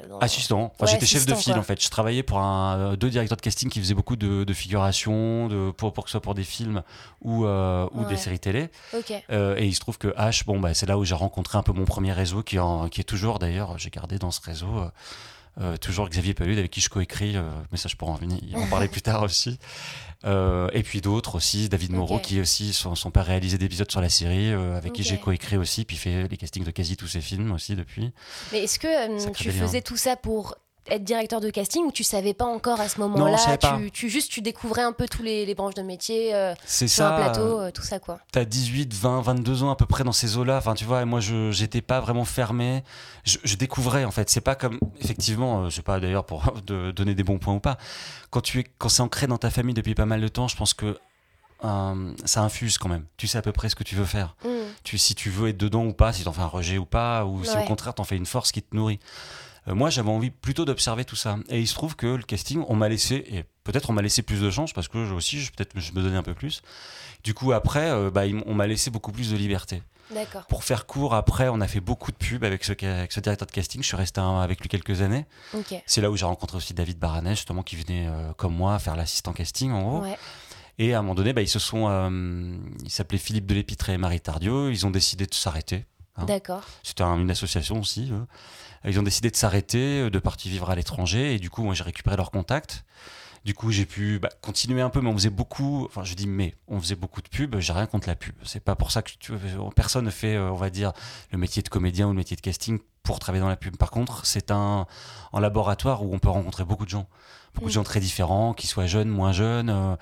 dans- 0.09 0.19
Assistant. 0.19 0.71
Enfin, 0.75 0.85
Ouais, 0.85 0.91
j'étais 0.91 1.05
chef 1.05 1.25
de 1.25 1.33
file 1.35 1.53
quoi. 1.53 1.61
en 1.61 1.63
fait. 1.63 1.81
Je 1.83 1.89
travaillais 1.89 2.23
pour 2.23 2.37
un, 2.39 2.95
deux 2.95 3.09
directeurs 3.09 3.37
de 3.37 3.41
casting 3.41 3.69
qui 3.69 3.79
faisaient 3.79 3.93
beaucoup 3.95 4.15
de, 4.15 4.43
de 4.43 4.53
figuration, 4.53 5.47
de, 5.47 5.71
pour, 5.71 5.93
pour 5.93 6.03
que 6.03 6.09
ce 6.09 6.13
soit 6.13 6.21
pour 6.21 6.35
des 6.35 6.43
films 6.43 6.83
ou, 7.21 7.45
ou 7.45 7.47
Ouais. 7.47 8.05
des 8.09 8.17
séries 8.17 8.39
télé. 8.39 8.69
Et 9.29 9.65
il 9.65 9.73
se 9.73 9.79
trouve 9.79 9.97
que 9.97 10.09
H, 10.09 10.45
bon, 10.45 10.59
bah, 10.59 10.73
c'est 10.73 10.85
là 10.85 10.97
où 10.97 11.05
j'ai 11.05 11.15
rencontré 11.15 11.57
un 11.57 11.63
peu 11.63 11.71
mon 11.73 11.85
premier 11.85 12.11
réseau 12.13 12.43
qui, 12.43 12.59
en- 12.59 12.87
qui 12.89 13.01
est 13.01 13.05
toujours 13.05 13.39
d'ailleurs, 13.39 13.77
j'ai 13.77 13.89
gardé 13.89 14.19
dans 14.19 14.31
ce 14.31 14.41
réseau. 14.41 14.67
Euh, 15.61 15.77
toujours 15.77 16.09
Xavier 16.09 16.33
Palud 16.33 16.57
avec 16.57 16.71
qui 16.71 16.81
je 16.81 16.89
coécris, 16.89 17.37
euh, 17.37 17.49
mais 17.71 17.77
ça 17.77 17.87
je 17.89 17.95
pourrais 17.95 18.11
en, 18.11 18.15
venir, 18.15 18.39
en 18.55 18.67
parler 18.67 18.87
plus 18.87 19.01
tard 19.01 19.23
aussi. 19.23 19.57
Euh, 20.25 20.69
et 20.73 20.81
puis 20.83 21.01
d'autres 21.01 21.35
aussi, 21.35 21.69
David 21.69 21.91
Moreau 21.91 22.19
qui 22.19 22.41
aussi, 22.41 22.73
son, 22.73 22.95
son 22.95 23.11
père 23.11 23.25
réalisé 23.25 23.57
des 23.57 23.65
épisodes 23.65 23.89
sur 23.89 24.01
la 24.01 24.09
série, 24.09 24.51
euh, 24.51 24.75
avec 24.75 24.93
qui 24.93 25.03
j'ai 25.03 25.17
coécrit 25.17 25.57
aussi, 25.57 25.85
puis 25.85 25.97
fait 25.97 26.27
les 26.27 26.37
castings 26.37 26.63
de 26.63 26.71
quasi 26.71 26.97
tous 26.97 27.07
ses 27.07 27.21
films 27.21 27.51
aussi 27.51 27.75
depuis. 27.75 28.11
Mais 28.51 28.63
est-ce 28.63 28.79
que 28.79 29.31
tu 29.33 29.51
faisais 29.51 29.81
tout 29.81 29.97
ça 29.97 30.15
pour 30.15 30.55
être 30.87 31.03
directeur 31.03 31.41
de 31.41 31.49
casting 31.49 31.85
ou 31.85 31.91
tu 31.91 32.03
savais 32.03 32.33
pas 32.33 32.45
encore 32.45 32.79
à 32.79 32.87
ce 32.87 32.99
moment-là 32.99 33.57
tu, 33.57 33.91
tu 33.91 34.09
juste 34.09 34.31
tu 34.31 34.41
découvrais 34.41 34.83
un 34.83 34.91
peu 34.91 35.07
tous 35.07 35.23
les, 35.23 35.45
les 35.45 35.55
branches 35.55 35.73
de 35.73 35.81
métier 35.81 36.35
euh, 36.35 36.53
C'est 36.65 36.87
sur 36.87 37.03
ça. 37.03 37.15
un 37.15 37.17
plateau, 37.17 37.59
euh, 37.59 37.71
tout 37.71 37.81
ça 37.81 37.99
quoi. 37.99 38.19
T'as 38.31 38.45
18, 38.45 38.93
20, 38.93 39.21
22 39.21 39.63
ans 39.63 39.71
à 39.71 39.75
peu 39.75 39.85
près 39.85 40.03
dans 40.03 40.11
ces 40.11 40.37
eaux-là. 40.37 40.57
Enfin, 40.57 40.73
tu 40.73 40.85
vois, 40.85 41.01
et 41.01 41.05
moi, 41.05 41.19
je 41.19 41.51
j'étais 41.51 41.81
pas 41.81 41.99
vraiment 41.99 42.25
fermé. 42.25 42.83
Je, 43.23 43.37
je 43.43 43.55
découvrais, 43.55 44.05
en 44.05 44.11
fait. 44.11 44.29
C'est 44.29 44.41
pas 44.41 44.55
comme, 44.55 44.79
effectivement, 45.01 45.63
euh, 45.63 45.69
je 45.69 45.75
sais 45.75 45.81
pas 45.81 45.99
d'ailleurs 45.99 46.25
pour 46.25 46.53
de 46.65 46.91
donner 46.91 47.15
des 47.15 47.23
bons 47.23 47.39
points 47.39 47.55
ou 47.55 47.59
pas. 47.59 47.77
Quand 48.29 48.41
tu 48.41 48.59
es, 48.59 48.63
quand 48.77 48.89
c'est 48.89 49.01
ancré 49.01 49.27
dans 49.27 49.37
ta 49.37 49.49
famille 49.49 49.73
depuis 49.73 49.95
pas 49.95 50.05
mal 50.05 50.21
de 50.21 50.27
temps, 50.27 50.47
je 50.47 50.55
pense 50.55 50.73
que 50.73 50.97
euh, 51.63 52.13
ça 52.25 52.41
infuse 52.41 52.77
quand 52.77 52.89
même. 52.89 53.05
Tu 53.17 53.27
sais 53.27 53.37
à 53.37 53.41
peu 53.41 53.51
près 53.51 53.69
ce 53.69 53.75
que 53.75 53.83
tu 53.83 53.95
veux 53.95 54.05
faire. 54.05 54.35
Mm. 54.43 54.49
Tu, 54.83 54.97
si 54.97 55.15
tu 55.15 55.29
veux 55.29 55.49
être 55.49 55.57
dedans 55.57 55.85
ou 55.85 55.93
pas, 55.93 56.13
si 56.13 56.23
t'en 56.23 56.33
fais 56.33 56.41
un 56.41 56.47
rejet 56.47 56.77
ou 56.77 56.85
pas, 56.85 57.25
ou 57.25 57.43
si 57.43 57.57
au 57.57 57.63
contraire 57.63 57.93
t'en 57.93 58.03
fais 58.03 58.17
une 58.17 58.25
force 58.25 58.51
qui 58.51 58.61
te 58.61 58.75
nourrit. 58.75 58.99
Euh, 59.67 59.75
moi, 59.75 59.89
j'avais 59.89 60.09
envie 60.09 60.29
plutôt 60.31 60.65
d'observer 60.65 61.05
tout 61.05 61.15
ça. 61.15 61.37
Et 61.49 61.59
il 61.59 61.67
se 61.67 61.73
trouve 61.73 61.95
que 61.95 62.07
le 62.07 62.23
casting, 62.23 62.63
on 62.67 62.75
m'a 62.75 62.87
laissé, 62.89 63.15
et 63.31 63.43
peut-être 63.63 63.89
on 63.89 63.93
m'a 63.93 64.01
laissé 64.01 64.21
plus 64.21 64.41
de 64.41 64.49
chance 64.51 64.73
parce 64.73 64.87
que 64.87 65.05
je- 65.05 65.13
aussi, 65.13 65.39
je- 65.41 65.51
peut-être 65.51 65.71
je 65.79 65.91
me 65.93 66.01
donnais 66.01 66.17
un 66.17 66.23
peu 66.23 66.33
plus. 66.35 66.61
Du 67.23 67.33
coup, 67.33 67.51
après, 67.51 67.89
euh, 67.89 68.11
bah, 68.11 68.23
on 68.45 68.53
m'a 68.53 68.67
laissé 68.67 68.91
beaucoup 68.91 69.11
plus 69.11 69.31
de 69.31 69.37
liberté. 69.37 69.81
D'accord. 70.13 70.45
Pour 70.45 70.63
faire 70.63 70.85
court, 70.85 71.15
après, 71.15 71.47
on 71.49 71.59
a 71.61 71.67
fait 71.67 71.79
beaucoup 71.79 72.11
de 72.11 72.15
pubs 72.17 72.43
avec 72.43 72.63
ce, 72.63 72.73
ca- 72.79 72.99
avec 72.99 73.11
ce 73.11 73.19
directeur 73.19 73.47
de 73.47 73.51
casting. 73.51 73.81
Je 73.81 73.87
suis 73.87 73.97
resté 73.97 74.21
avec 74.21 74.61
lui 74.61 74.69
quelques 74.69 75.01
années. 75.01 75.25
C'est 75.87 76.01
là 76.01 76.11
où 76.11 76.15
j'ai 76.15 76.25
rencontré 76.25 76.57
aussi 76.57 76.75
David 76.75 76.99
Baranès, 76.99 77.35
justement, 77.35 77.63
qui 77.63 77.75
venait 77.75 78.05
euh, 78.07 78.31
comme 78.33 78.55
moi 78.55 78.77
faire 78.77 78.95
l'assistant 78.95 79.33
casting, 79.33 79.71
en 79.71 79.81
gros. 79.81 80.01
Ouais. 80.03 80.15
Et 80.77 80.93
à 80.93 80.99
un 80.99 81.01
moment 81.01 81.15
donné, 81.15 81.33
bah, 81.33 81.41
ils 81.41 81.47
se 81.49 81.57
sont. 81.57 81.87
euh, 81.89 82.55
ils 82.83 82.91
s'appelaient 82.91 83.17
Philippe 83.17 83.47
Delépître 83.47 83.89
et 83.89 83.97
Marie 83.97 84.19
Tardieu. 84.21 84.71
Ils 84.71 84.85
ont 84.85 84.91
décidé 84.91 85.25
de 85.25 85.33
s'arrêter. 85.33 85.85
Hein. 86.17 86.25
D'accord. 86.25 86.63
C'était 86.83 87.01
un- 87.03 87.17
une 87.19 87.31
association 87.31 87.79
aussi. 87.79 88.09
eux. 88.11 88.27
Ils 88.85 88.99
ont 88.99 89.03
décidé 89.03 89.29
de 89.31 89.35
s'arrêter, 89.35 90.01
euh, 90.01 90.09
de 90.09 90.19
partir 90.19 90.51
vivre 90.51 90.69
à 90.69 90.75
l'étranger. 90.75 91.35
Et 91.35 91.39
du 91.39 91.49
coup, 91.49 91.63
moi, 91.63 91.73
j'ai 91.73 91.83
récupéré 91.83 92.15
leurs 92.17 92.31
contacts. 92.31 92.83
Du 93.43 93.53
coup, 93.53 93.69
j'ai 93.71 93.85
pu 93.85 94.17
bah, 94.19 94.29
continuer 94.41 94.81
un 94.81 94.89
peu, 94.89 95.01
mais 95.01 95.09
on 95.09 95.13
faisait 95.13 95.29
beaucoup. 95.29 95.85
Enfin, 95.85 96.03
je 96.03 96.15
dis 96.15 96.25
mais, 96.27 96.55
on 96.67 96.79
faisait 96.79 96.95
beaucoup 96.95 97.21
de 97.21 97.29
pubs. 97.29 97.55
J'ai 97.59 97.73
rien 97.73 97.85
contre 97.85 98.07
la 98.07 98.15
pub. 98.15 98.33
C'est 98.43 98.59
pas 98.63 98.75
pour 98.75 98.91
ça 98.91 99.01
que 99.03 99.11
tu, 99.19 99.33
personne 99.75 100.05
ne 100.05 100.09
fait, 100.09 100.35
euh, 100.35 100.49
on 100.49 100.55
va 100.55 100.69
dire, 100.71 100.93
le 101.31 101.37
métier 101.37 101.61
de 101.61 101.69
comédien 101.69 102.07
ou 102.07 102.09
le 102.09 102.15
métier 102.15 102.35
de 102.35 102.41
casting 102.41 102.79
pour 103.03 103.19
travailler 103.19 103.41
dans 103.43 103.49
la 103.49 103.55
pub. 103.55 103.77
Par 103.77 103.91
contre, 103.91 104.25
c'est 104.25 104.49
un, 104.49 104.87
un 105.31 105.39
laboratoire 105.39 106.03
où 106.03 106.11
on 106.13 106.17
peut 106.17 106.29
rencontrer 106.29 106.63
beaucoup 106.65 106.85
de 106.85 106.89
gens. 106.89 107.07
Beaucoup 107.53 107.67
de 107.67 107.71
Mm. 107.71 107.75
gens 107.75 107.83
très 107.83 107.99
différents, 107.99 108.53
qu'ils 108.53 108.67
soient 108.69 108.87
jeunes, 108.87 109.09
moins 109.09 109.31
jeunes. 109.31 109.69
euh, 109.69 109.95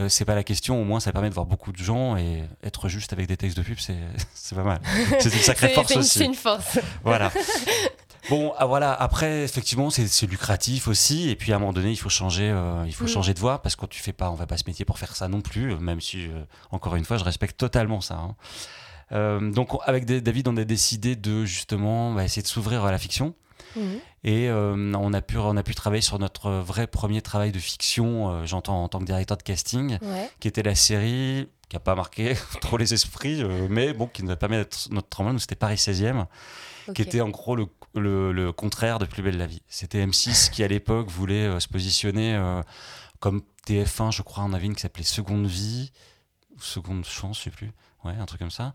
euh, 0.00 0.08
c'est 0.08 0.24
pas 0.24 0.34
la 0.34 0.42
question. 0.44 0.80
Au 0.80 0.84
moins, 0.84 0.98
ça 1.00 1.12
permet 1.12 1.28
de 1.30 1.34
voir 1.34 1.46
beaucoup 1.46 1.70
de 1.72 1.78
gens 1.78 2.16
et 2.16 2.42
être 2.64 2.88
juste 2.88 3.12
avec 3.12 3.26
des 3.28 3.36
textes 3.36 3.56
de 3.56 3.62
pub, 3.62 3.78
c'est 3.78 3.96
pas 4.56 4.64
mal. 4.64 4.80
C'est 5.20 5.32
une 5.32 5.40
sacrée 5.40 5.68
force 5.68 5.92
une- 5.92 6.00
aussi. 6.00 6.18
C'est 6.18 6.24
une 6.24 6.34
force. 6.34 6.80
Voilà. 7.04 7.30
Bon, 8.30 8.52
ah, 8.58 8.66
voilà. 8.66 8.92
Après, 8.92 9.42
effectivement, 9.44 9.90
c'est 9.90 10.26
lucratif 10.26 10.88
aussi. 10.88 11.28
Et 11.30 11.36
puis, 11.36 11.52
à 11.52 11.56
un 11.56 11.58
moment 11.58 11.72
donné, 11.72 11.90
il 11.90 11.96
faut 11.96 12.08
changer, 12.08 12.50
euh, 12.50 12.82
il 12.86 12.94
faut 12.94 13.04
Mm. 13.04 13.08
changer 13.08 13.34
de 13.34 13.38
voie 13.40 13.62
parce 13.62 13.74
que 13.76 13.80
quand 13.82 13.86
tu 13.88 14.02
fais 14.02 14.12
pas, 14.12 14.30
on 14.30 14.34
va 14.34 14.46
pas 14.46 14.56
se 14.56 14.64
métier 14.66 14.84
pour 14.84 14.98
faire 14.98 15.16
ça 15.16 15.28
non 15.28 15.40
plus. 15.40 15.72
euh, 15.72 15.78
Même 15.78 16.00
si, 16.00 16.26
euh, 16.28 16.44
encore 16.70 16.96
une 16.96 17.04
fois, 17.04 17.16
je 17.16 17.24
respecte 17.24 17.56
totalement 17.58 18.00
ça. 18.00 18.14
hein. 18.16 18.36
Euh, 19.12 19.50
donc, 19.50 19.72
on- 19.74 19.78
avec 19.78 20.04
Da- 20.04 20.20
David, 20.20 20.48
on 20.48 20.56
a 20.58 20.64
décidé 20.64 21.16
de 21.16 21.44
justement 21.46 22.12
bah, 22.12 22.24
essayer 22.24 22.42
de 22.42 22.46
s'ouvrir 22.48 22.84
à 22.84 22.90
la 22.90 22.98
fiction. 22.98 23.34
Mhm. 23.76 24.00
Et 24.24 24.48
euh, 24.48 24.92
on, 24.94 25.12
a 25.14 25.20
pu, 25.22 25.38
on 25.38 25.56
a 25.56 25.62
pu 25.62 25.74
travailler 25.74 26.02
sur 26.02 26.18
notre 26.18 26.50
vrai 26.50 26.86
premier 26.86 27.22
travail 27.22 27.52
de 27.52 27.58
fiction, 27.58 28.30
euh, 28.30 28.46
j'entends 28.46 28.82
en 28.82 28.88
tant 28.88 28.98
que 28.98 29.04
directeur 29.04 29.36
de 29.36 29.42
casting, 29.42 29.98
Ouais. 30.02 30.30
qui 30.40 30.48
était 30.48 30.62
la 30.62 30.74
série 30.74 31.48
qui 31.68 31.76
n'a 31.76 31.80
pas 31.80 31.94
marqué 31.94 32.34
trop 32.60 32.76
les 32.76 32.92
esprits, 32.94 33.42
euh, 33.42 33.66
mais 33.70 33.92
bon, 33.92 34.06
qui 34.06 34.22
nous 34.24 34.30
a 34.30 34.36
permis 34.36 34.56
d'être 34.56 34.88
notre 34.90 35.08
tremplin. 35.08 35.38
C'était 35.38 35.54
Paris 35.54 35.76
16e 35.76 36.26
Ok. 36.88 36.94
qui 36.94 37.02
était 37.02 37.20
en 37.20 37.28
gros 37.28 37.56
le, 37.56 37.66
le- 37.94 38.32
le 38.32 38.52
contraire 38.52 38.98
de 38.98 39.04
Plus 39.06 39.22
belle 39.22 39.36
la 39.38 39.46
vie. 39.46 39.62
C'était 39.68 40.04
M6 40.04 40.50
qui 40.52 40.62
à 40.62 40.68
l'époque 40.68 41.08
voulait 41.08 41.46
euh, 41.46 41.60
se 41.60 41.68
positionner 41.68 42.34
euh, 42.34 42.62
comme 43.20 43.42
TF1, 43.66 44.12
je 44.12 44.22
crois, 44.22 44.44
on 44.44 44.52
avait 44.52 44.66
une 44.66 44.74
qui 44.74 44.82
s'appelait 44.82 45.02
Seconde 45.04 45.46
Vie, 45.46 45.92
ou 46.56 46.60
Seconde 46.60 47.04
Chance, 47.04 47.38
je 47.38 47.44
sais 47.44 47.50
plus. 47.50 47.70
Ouais, 48.04 48.12
un 48.14 48.26
truc 48.26 48.38
comme 48.38 48.50
ça. 48.52 48.72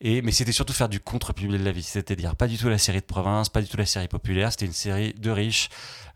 Et, 0.00 0.20
mais 0.20 0.32
c'était 0.32 0.50
surtout 0.50 0.72
faire 0.72 0.88
du 0.88 0.98
contre 0.98 1.32
Plus 1.32 1.46
belle 1.48 1.62
la 1.62 1.70
vie. 1.70 1.84
C'est-à-dire 1.84 2.34
pas 2.34 2.48
du 2.48 2.58
tout 2.58 2.68
la 2.68 2.76
série 2.76 3.00
de 3.00 3.04
province, 3.06 3.48
pas 3.48 3.62
du 3.62 3.68
tout 3.68 3.76
la 3.76 3.86
série 3.86 4.08
populaire. 4.08 4.50
C'était 4.50 4.66
une 4.66 4.72
série 4.72 5.14
de 5.14 5.30
riches 5.30 5.68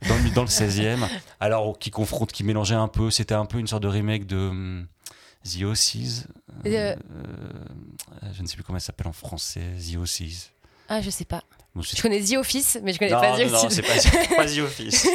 dans 0.09 0.17
le, 0.17 0.31
dans 0.31 0.43
le 0.43 0.49
16e. 0.49 1.09
Alors, 1.41 1.79
qui 1.79 1.91
confronte, 1.93 2.33
qui 2.33 2.43
mélangeait 2.43 2.75
un 2.75 2.89
peu. 2.89 3.11
C'était 3.13 3.35
un 3.35 3.47
peu 3.47 3.59
une 3.61 3.69
sorte 3.69 3.85
de 3.85 3.89
remake 3.89 4.27
de 4.27 4.37
hum, 4.37 4.87
The 5.45 5.63
Ossies. 5.63 6.25
Euh. 6.67 6.97
je 8.33 8.43
ne 8.43 8.47
sais 8.49 8.55
plus 8.57 8.65
comment 8.65 8.79
elle 8.79 8.83
s'appelle 8.83 9.07
en 9.07 9.13
français. 9.13 9.63
The 9.81 9.97
Ossies. 9.97 10.51
Ah, 10.89 11.01
je 11.01 11.11
sais 11.11 11.25
pas. 11.25 11.45
Je 11.83 12.01
connais 12.03 12.21
The 12.21 12.37
Office, 12.37 12.79
mais 12.83 12.93
je 12.93 12.99
connais 12.99 13.11
pas 13.11 13.37
The 13.37 13.41
Office. 13.41 13.53
Non, 13.53 13.71
c'est 13.71 13.83
pas, 13.83 14.37
pas, 14.37 14.47
The 14.47 14.59
Office. 14.65 15.09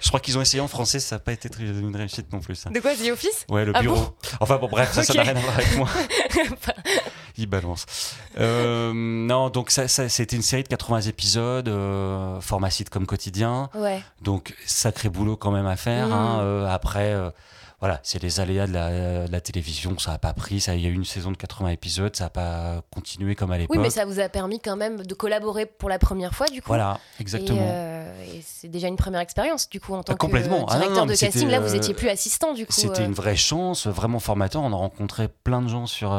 je 0.00 0.08
crois 0.08 0.20
qu'ils 0.20 0.38
ont 0.38 0.42
essayé 0.42 0.60
en 0.60 0.68
français, 0.68 1.00
ça 1.00 1.16
n'a 1.16 1.20
pas 1.20 1.32
été 1.32 1.48
une 1.60 1.94
réussite 1.94 2.32
non 2.32 2.40
plus. 2.40 2.64
De 2.66 2.80
quoi 2.80 2.94
The 2.94 3.10
Office? 3.12 3.46
Ouais, 3.48 3.64
le 3.64 3.72
ah 3.74 3.80
bureau. 3.80 4.16
enfin 4.40 4.56
bon, 4.56 4.68
bref, 4.68 4.92
ça, 4.92 5.14
n'a 5.14 5.22
rien 5.22 5.36
à 5.36 5.40
voir 5.40 5.54
avec 5.54 5.76
moi. 5.76 5.88
Il 7.36 7.46
balance. 7.46 7.86
Euh, 8.38 8.92
non, 8.94 9.48
donc 9.48 9.70
ça, 9.70 9.86
ça 9.86 10.08
c'était 10.08 10.36
une 10.36 10.42
série 10.42 10.64
de 10.64 10.68
80 10.68 11.02
épisodes, 11.02 11.68
euh, 11.68 12.40
format 12.40 12.70
site 12.70 12.90
comme 12.90 13.06
quotidien. 13.06 13.70
Ouais. 13.74 14.02
Donc 14.22 14.54
sacré 14.66 15.08
boulot 15.08 15.36
quand 15.36 15.52
même 15.52 15.66
à 15.66 15.76
faire. 15.76 16.12
Hein. 16.12 16.38
Mmh. 16.38 16.40
Euh, 16.40 16.68
après 16.68 17.12
euh, 17.12 17.30
voilà, 17.80 18.00
c'est 18.02 18.20
les 18.20 18.40
aléas 18.40 18.66
de 18.66 18.72
la, 18.72 19.40
télévision, 19.40 19.96
ça 20.00 20.10
n'a 20.10 20.18
pas 20.18 20.32
pris, 20.32 20.60
ça, 20.60 20.74
il 20.74 20.82
y 20.82 20.86
a 20.86 20.88
eu 20.88 20.94
une 20.94 21.04
saison 21.04 21.30
de 21.30 21.36
80 21.36 21.68
épisodes, 21.68 22.14
ça 22.16 22.24
n'a 22.24 22.30
pas 22.30 22.82
continué 22.92 23.36
comme 23.36 23.52
à 23.52 23.58
l'époque. 23.58 23.76
Oui, 23.76 23.80
mais 23.80 23.90
ça 23.90 24.04
vous 24.04 24.18
a 24.18 24.28
permis 24.28 24.58
quand 24.58 24.74
même 24.74 25.06
de 25.06 25.14
collaborer 25.14 25.64
pour 25.64 25.88
la 25.88 26.00
première 26.00 26.34
fois, 26.34 26.48
du 26.48 26.60
coup. 26.60 26.66
Voilà, 26.66 26.98
exactement. 27.20 27.60
Et, 27.60 27.70
euh, 27.70 28.40
c'est 28.44 28.66
déjà 28.66 28.88
une 28.88 28.96
première 28.96 29.20
expérience, 29.20 29.70
du 29.70 29.78
coup, 29.80 29.94
en 29.94 30.02
tant 30.02 30.16
que 30.16 30.26
ah 30.26 30.76
directeur 30.76 31.06
de 31.06 31.14
casting. 31.14 31.48
Là, 31.48 31.60
vous 31.60 31.76
étiez 31.76 31.94
plus 31.94 32.08
assistant, 32.08 32.52
du 32.52 32.66
coup. 32.66 32.72
C'était 32.72 33.04
une 33.04 33.12
vraie 33.12 33.36
chance, 33.36 33.86
vraiment 33.86 34.18
formateur. 34.18 34.62
On 34.62 34.72
a 34.72 34.76
rencontré 34.76 35.28
plein 35.28 35.62
de 35.62 35.68
gens 35.68 35.86
sur, 35.86 36.18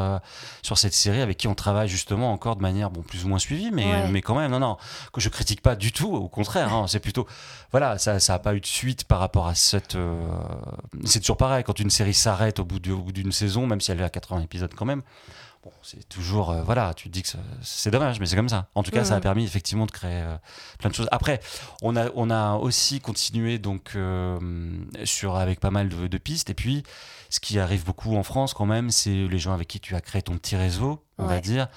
sur 0.62 0.78
cette 0.78 0.94
série 0.94 1.20
avec 1.20 1.36
qui 1.36 1.46
on 1.46 1.54
travaille 1.54 1.88
justement 1.88 2.32
encore 2.32 2.56
de 2.56 2.62
manière 2.62 2.88
bon, 2.90 3.02
plus 3.02 3.26
ou 3.26 3.28
moins 3.28 3.38
suivie, 3.38 3.70
mais, 3.70 4.08
mais 4.08 4.22
quand 4.22 4.34
même, 4.34 4.50
non, 4.50 4.60
non, 4.60 4.78
que 5.12 5.20
je 5.20 5.28
critique 5.28 5.60
pas 5.60 5.76
du 5.76 5.92
tout, 5.92 6.10
au 6.10 6.28
contraire, 6.28 6.72
hein, 6.72 6.86
c'est 6.88 7.00
plutôt, 7.00 7.26
voilà, 7.70 7.98
ça 7.98 8.16
n'a 8.16 8.38
pas 8.38 8.54
eu 8.54 8.60
de 8.60 8.66
suite 8.66 9.04
par 9.04 9.18
rapport 9.18 9.46
à 9.46 9.54
cette. 9.54 9.98
c'est 11.04 11.20
toujours 11.20 11.36
pas 11.36 11.49
quand 11.64 11.78
une 11.78 11.90
série 11.90 12.14
s'arrête 12.14 12.58
au 12.58 12.64
bout 12.64 12.78
d'une 12.78 13.32
saison, 13.32 13.66
même 13.66 13.80
si 13.80 13.90
elle 13.90 14.00
est 14.00 14.04
à 14.04 14.10
80 14.10 14.42
épisodes 14.42 14.72
quand 14.74 14.86
même, 14.86 15.02
bon, 15.62 15.72
c'est 15.82 16.08
toujours, 16.08 16.50
euh, 16.50 16.62
voilà, 16.62 16.94
tu 16.94 17.08
te 17.08 17.12
dis 17.12 17.22
que 17.22 17.28
c'est 17.62 17.90
dommage, 17.90 18.20
mais 18.20 18.26
c'est 18.26 18.36
comme 18.36 18.48
ça. 18.48 18.68
En 18.74 18.82
tout 18.82 18.90
cas, 18.90 19.04
ça 19.04 19.16
a 19.16 19.20
permis 19.20 19.44
effectivement 19.44 19.86
de 19.86 19.90
créer 19.90 20.22
euh, 20.22 20.36
plein 20.78 20.90
de 20.90 20.94
choses. 20.94 21.08
Après, 21.10 21.40
on 21.82 21.96
a, 21.96 22.08
on 22.14 22.30
a 22.30 22.54
aussi 22.54 23.00
continué 23.00 23.58
donc 23.58 23.92
euh, 23.94 24.38
sur 25.04 25.36
avec 25.36 25.60
pas 25.60 25.70
mal 25.70 25.88
de, 25.88 26.18
pistes. 26.18 26.50
Et 26.50 26.54
puis, 26.54 26.82
ce 27.28 27.40
qui 27.40 27.58
arrive 27.58 27.84
beaucoup 27.84 28.16
en 28.16 28.22
France 28.22 28.54
quand 28.54 28.66
même, 28.66 28.90
c'est 28.90 29.10
les 29.26 29.38
gens 29.38 29.52
avec 29.52 29.68
qui 29.68 29.80
tu 29.80 29.94
as 29.94 30.00
créé 30.00 30.22
ton 30.22 30.36
petit 30.36 30.56
réseau, 30.56 31.04
on 31.18 31.26
va 31.26 31.40
dire. 31.40 31.68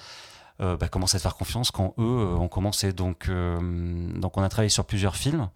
bah, 0.58 0.88
commencent 0.88 1.14
à 1.14 1.18
te 1.18 1.22
faire 1.22 1.36
confiance 1.36 1.70
quand 1.70 1.94
eux 1.98 2.34
ont 2.38 2.48
commencé. 2.48 2.92
Donc, 2.92 3.30
donc 3.30 4.36
on 4.36 4.42
a 4.42 4.48
travaillé 4.48 4.70
sur 4.70 4.84
plusieurs 4.84 5.16
films 5.16 5.48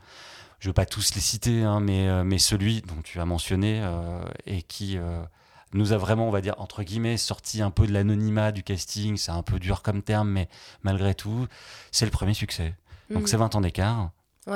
je 0.58 0.66
ne 0.66 0.70
veux 0.70 0.74
pas 0.74 0.86
tous 0.86 1.14
les 1.14 1.20
citer, 1.20 1.62
hein, 1.62 1.80
mais, 1.80 2.08
euh, 2.08 2.24
mais 2.24 2.38
celui 2.38 2.82
dont 2.82 3.00
tu 3.02 3.20
as 3.20 3.24
mentionné 3.24 3.80
euh, 3.82 4.20
et 4.44 4.62
qui 4.62 4.98
euh, 4.98 5.22
nous 5.72 5.92
a 5.92 5.98
vraiment, 5.98 6.26
on 6.26 6.32
va 6.32 6.40
dire, 6.40 6.54
entre 6.58 6.82
guillemets, 6.82 7.16
sorti 7.16 7.62
un 7.62 7.70
peu 7.70 7.86
de 7.86 7.92
l'anonymat 7.92 8.50
du 8.50 8.64
casting. 8.64 9.16
C'est 9.16 9.30
un 9.30 9.42
peu 9.42 9.60
dur 9.60 9.82
comme 9.82 10.02
terme, 10.02 10.28
mais 10.28 10.48
malgré 10.82 11.14
tout, 11.14 11.46
c'est 11.92 12.06
le 12.06 12.10
premier 12.10 12.34
succès. 12.34 12.74
Donc 13.10 13.22
mhm. 13.22 13.26
c'est 13.28 13.36
20 13.36 13.54
ans 13.54 13.60
d'écart. 13.60 14.10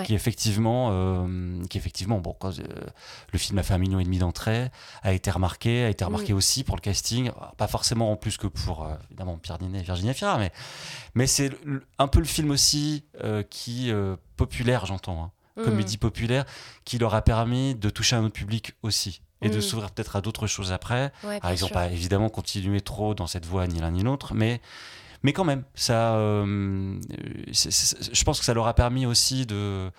Qui 0.06 0.14
effectivement, 0.14 1.28
qui 1.68 1.76
effectivement, 1.76 2.18
bon, 2.18 2.34
quand, 2.40 2.50
le 2.56 3.38
film 3.38 3.58
a 3.58 3.62
fait 3.62 3.74
un 3.74 3.78
million 3.78 4.00
et 4.00 4.04
demi 4.04 4.16
d'entrées, 4.16 4.70
a 5.02 5.12
été 5.12 5.30
remarqué, 5.30 5.84
a 5.84 5.90
été 5.90 6.02
remarqué 6.02 6.32
aussi 6.32 6.64
pour 6.64 6.76
le 6.76 6.80
casting, 6.80 7.30
pas 7.58 7.66
forcément 7.66 8.10
en 8.10 8.16
plus 8.16 8.38
que 8.38 8.46
pour 8.46 8.88
évidemment 9.10 9.36
Pierre 9.36 9.60
Ninet 9.60 9.80
et 9.80 9.82
Virginie 9.82 10.14
Fira, 10.14 10.38
mais, 10.38 10.50
mais 11.14 11.26
c'est 11.26 11.50
un 11.98 12.08
peu 12.08 12.20
le 12.20 12.24
film 12.24 12.52
aussi 12.52 13.04
qui 13.50 13.92
populaire, 14.38 14.86
j'entends. 14.86 15.24
Hein 15.24 15.30
comédie 15.56 15.96
mm. 15.96 16.00
populaire, 16.00 16.44
qui 16.84 16.98
leur 16.98 17.14
a 17.14 17.22
permis 17.22 17.74
de 17.74 17.90
toucher 17.90 18.16
un 18.16 18.24
autre 18.24 18.34
public 18.34 18.74
aussi 18.82 19.22
et 19.42 19.48
de 19.48 19.58
mm. 19.58 19.62
s'ouvrir 19.62 19.90
peut-être 19.90 20.16
à 20.16 20.20
d'autres 20.20 20.46
choses 20.46 20.72
après. 20.72 21.12
Alors, 21.24 21.52
ils 21.52 21.62
n'ont 21.62 21.68
pas 21.68 21.88
évidemment 21.88 22.28
continué 22.28 22.80
trop 22.80 23.14
dans 23.14 23.26
cette 23.26 23.44
voie, 23.44 23.66
ni 23.66 23.80
l'un 23.80 23.90
ni 23.90 24.02
l'autre, 24.02 24.34
mais, 24.34 24.60
mais 25.22 25.32
quand 25.32 25.44
même, 25.44 25.64
ça, 25.74 26.14
euh, 26.14 26.98
je 27.50 28.24
pense 28.24 28.38
que 28.38 28.44
ça 28.44 28.54
leur 28.54 28.66
a 28.66 28.74
permis 28.74 29.04
aussi 29.04 29.44
de, 29.44 29.90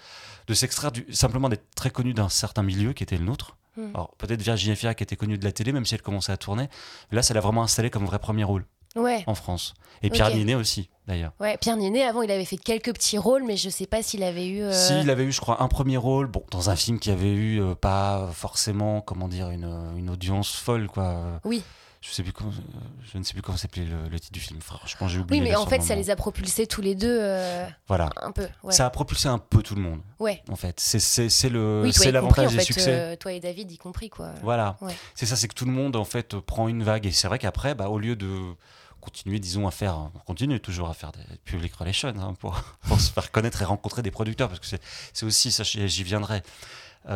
de 0.48 0.54
s'extraire 0.54 0.92
simplement 1.12 1.50
d'être 1.50 1.70
très 1.76 1.90
connus 1.90 2.14
d'un 2.14 2.30
certain 2.30 2.64
milieu 2.64 2.94
qui 2.94 3.04
était 3.04 3.18
le 3.18 3.26
nôtre. 3.26 3.58
Mm. 3.78 3.90
Alors, 3.94 4.16
peut-être 4.18 4.42
Virginie 4.42 4.76
Fira 4.76 4.94
qui 4.94 5.04
était 5.04 5.18
connue 5.18 5.38
de 5.38 5.44
la 5.44 5.52
télé, 5.52 5.72
même 5.72 5.86
si 5.86 5.94
elle 5.94 6.02
commençait 6.02 6.32
à 6.32 6.38
tourner. 6.38 6.70
Là, 7.12 7.22
ça 7.22 7.34
l'a 7.34 7.42
vraiment 7.42 7.64
installé 7.64 7.90
comme 7.90 8.06
vrai 8.06 8.20
premier 8.20 8.44
rôle 8.44 8.66
en 8.96 9.36
France. 9.36 9.74
Et 10.02 10.10
Pierre 10.10 10.36
Ninet 10.36 10.56
aussi, 10.56 10.90
d'ailleurs. 11.08 11.32
Ouais, 11.40 11.58
Pierre 11.58 11.78
Ninet, 11.78 12.04
avant, 12.04 12.22
il 12.22 12.32
avait 12.32 12.46
fait 12.46 12.58
quelques 12.58 12.94
petits 12.94 13.18
rôles, 13.18 13.44
mais 13.44 13.58
je 13.58 13.70
sais 13.70 13.88
pas 13.88 14.04
s'il 14.04 14.24
avait 14.24 14.48
eu. 14.48 14.62
Euh, 14.62 14.72
si, 14.72 15.00
il 15.00 15.10
avait 15.10 15.24
eu, 15.24 15.32
je 15.32 15.42
crois, 15.42 15.62
un 15.62 15.68
premier 15.68 15.98
rôle, 15.98 16.28
bon, 16.28 16.44
dans 16.52 16.70
un 16.70 16.76
film 16.76 17.00
qui 17.00 17.12
avait 17.12 17.34
eu 17.34 17.62
euh, 17.62 17.76
pas 17.76 18.30
forcément, 18.34 19.02
comment 19.02 19.28
dire, 19.28 19.50
une, 19.50 19.94
une 19.98 20.10
audience 20.10 20.56
folle, 20.56 20.88
quoi. 20.88 21.40
Oui 21.44 21.64
je 22.04 22.12
sais 22.12 22.22
plus 22.22 22.34
comment, 22.34 22.52
je 23.14 23.18
ne 23.18 23.24
sais 23.24 23.32
plus 23.32 23.42
comment 23.42 23.58
s'appelait 23.58 23.86
le, 23.86 24.20
titre 24.20 24.34
du 24.34 24.42
film. 24.42 24.60
Franchement, 24.60 25.08
j'ai 25.08 25.20
oublié. 25.20 25.42
Oui, 25.42 25.50
mais 25.50 25.56
en 25.56 25.66
fait, 25.66 25.82
ça 25.82 25.96
les 25.96 26.10
a 26.10 26.18
propulsés 26.18 26.68
tous 26.68 26.82
les 26.82 26.96
deux. 26.96 27.18
Euh, 27.22 27.66
voilà. 27.88 28.10
Un 28.22 28.34
peu. 28.34 28.46
Ça 28.70 28.86
a 28.86 28.90
propulsé 28.90 29.30
un 29.30 29.38
peu 29.38 29.64
tout 29.64 29.76
le 29.76 29.82
monde. 29.82 30.02
Ouais. 30.20 30.44
En 30.50 30.58
fait, 30.58 30.82
c'est 30.82 31.50
le, 31.50 31.90
c'est 31.94 32.12
l'avantage 32.12 32.54
des 32.54 32.62
succès. 32.62 33.16
toi 33.18 33.32
et 33.32 33.40
David, 33.40 33.72
y 33.72 33.78
compris 33.78 34.10
quoi. 34.10 34.32
Voilà. 34.44 34.78
C'est 35.16 35.26
ça, 35.26 35.38
c'est 35.38 35.48
que 35.48 35.56
tout 35.56 35.66
le 35.66 35.72
monde 35.72 35.96
en 35.96 36.04
fait 36.06 36.38
prend 36.40 36.68
une 36.68 36.84
vague 36.84 37.06
et 37.06 37.12
c'est 37.12 37.28
vrai 37.28 37.40
qu'après, 37.40 37.74
bah, 37.74 37.88
au 37.88 38.00
lieu 38.00 38.18
de 38.18 38.28
continuer, 39.04 39.40
disons, 39.40 39.68
à 39.68 39.72
faire, 39.72 39.98
on 39.98 40.20
continue 40.20 40.60
toujours 40.60 40.90
à 40.90 40.94
faire 40.94 41.12
des 41.12 41.38
public 41.46 41.74
relations 41.76 42.14
hein, 42.18 42.34
pour, 42.40 42.58
se 43.00 43.12
faire 43.12 43.32
connaître 43.32 43.62
et 43.62 43.66
rencontrer 43.66 44.02
des 44.02 44.12
producteurs, 44.12 44.48
parce 44.50 44.60
que 44.60 44.78
c'est 45.14 45.26
aussi, 45.26 45.52
j'y 45.52 46.04
viendrai, 46.04 46.42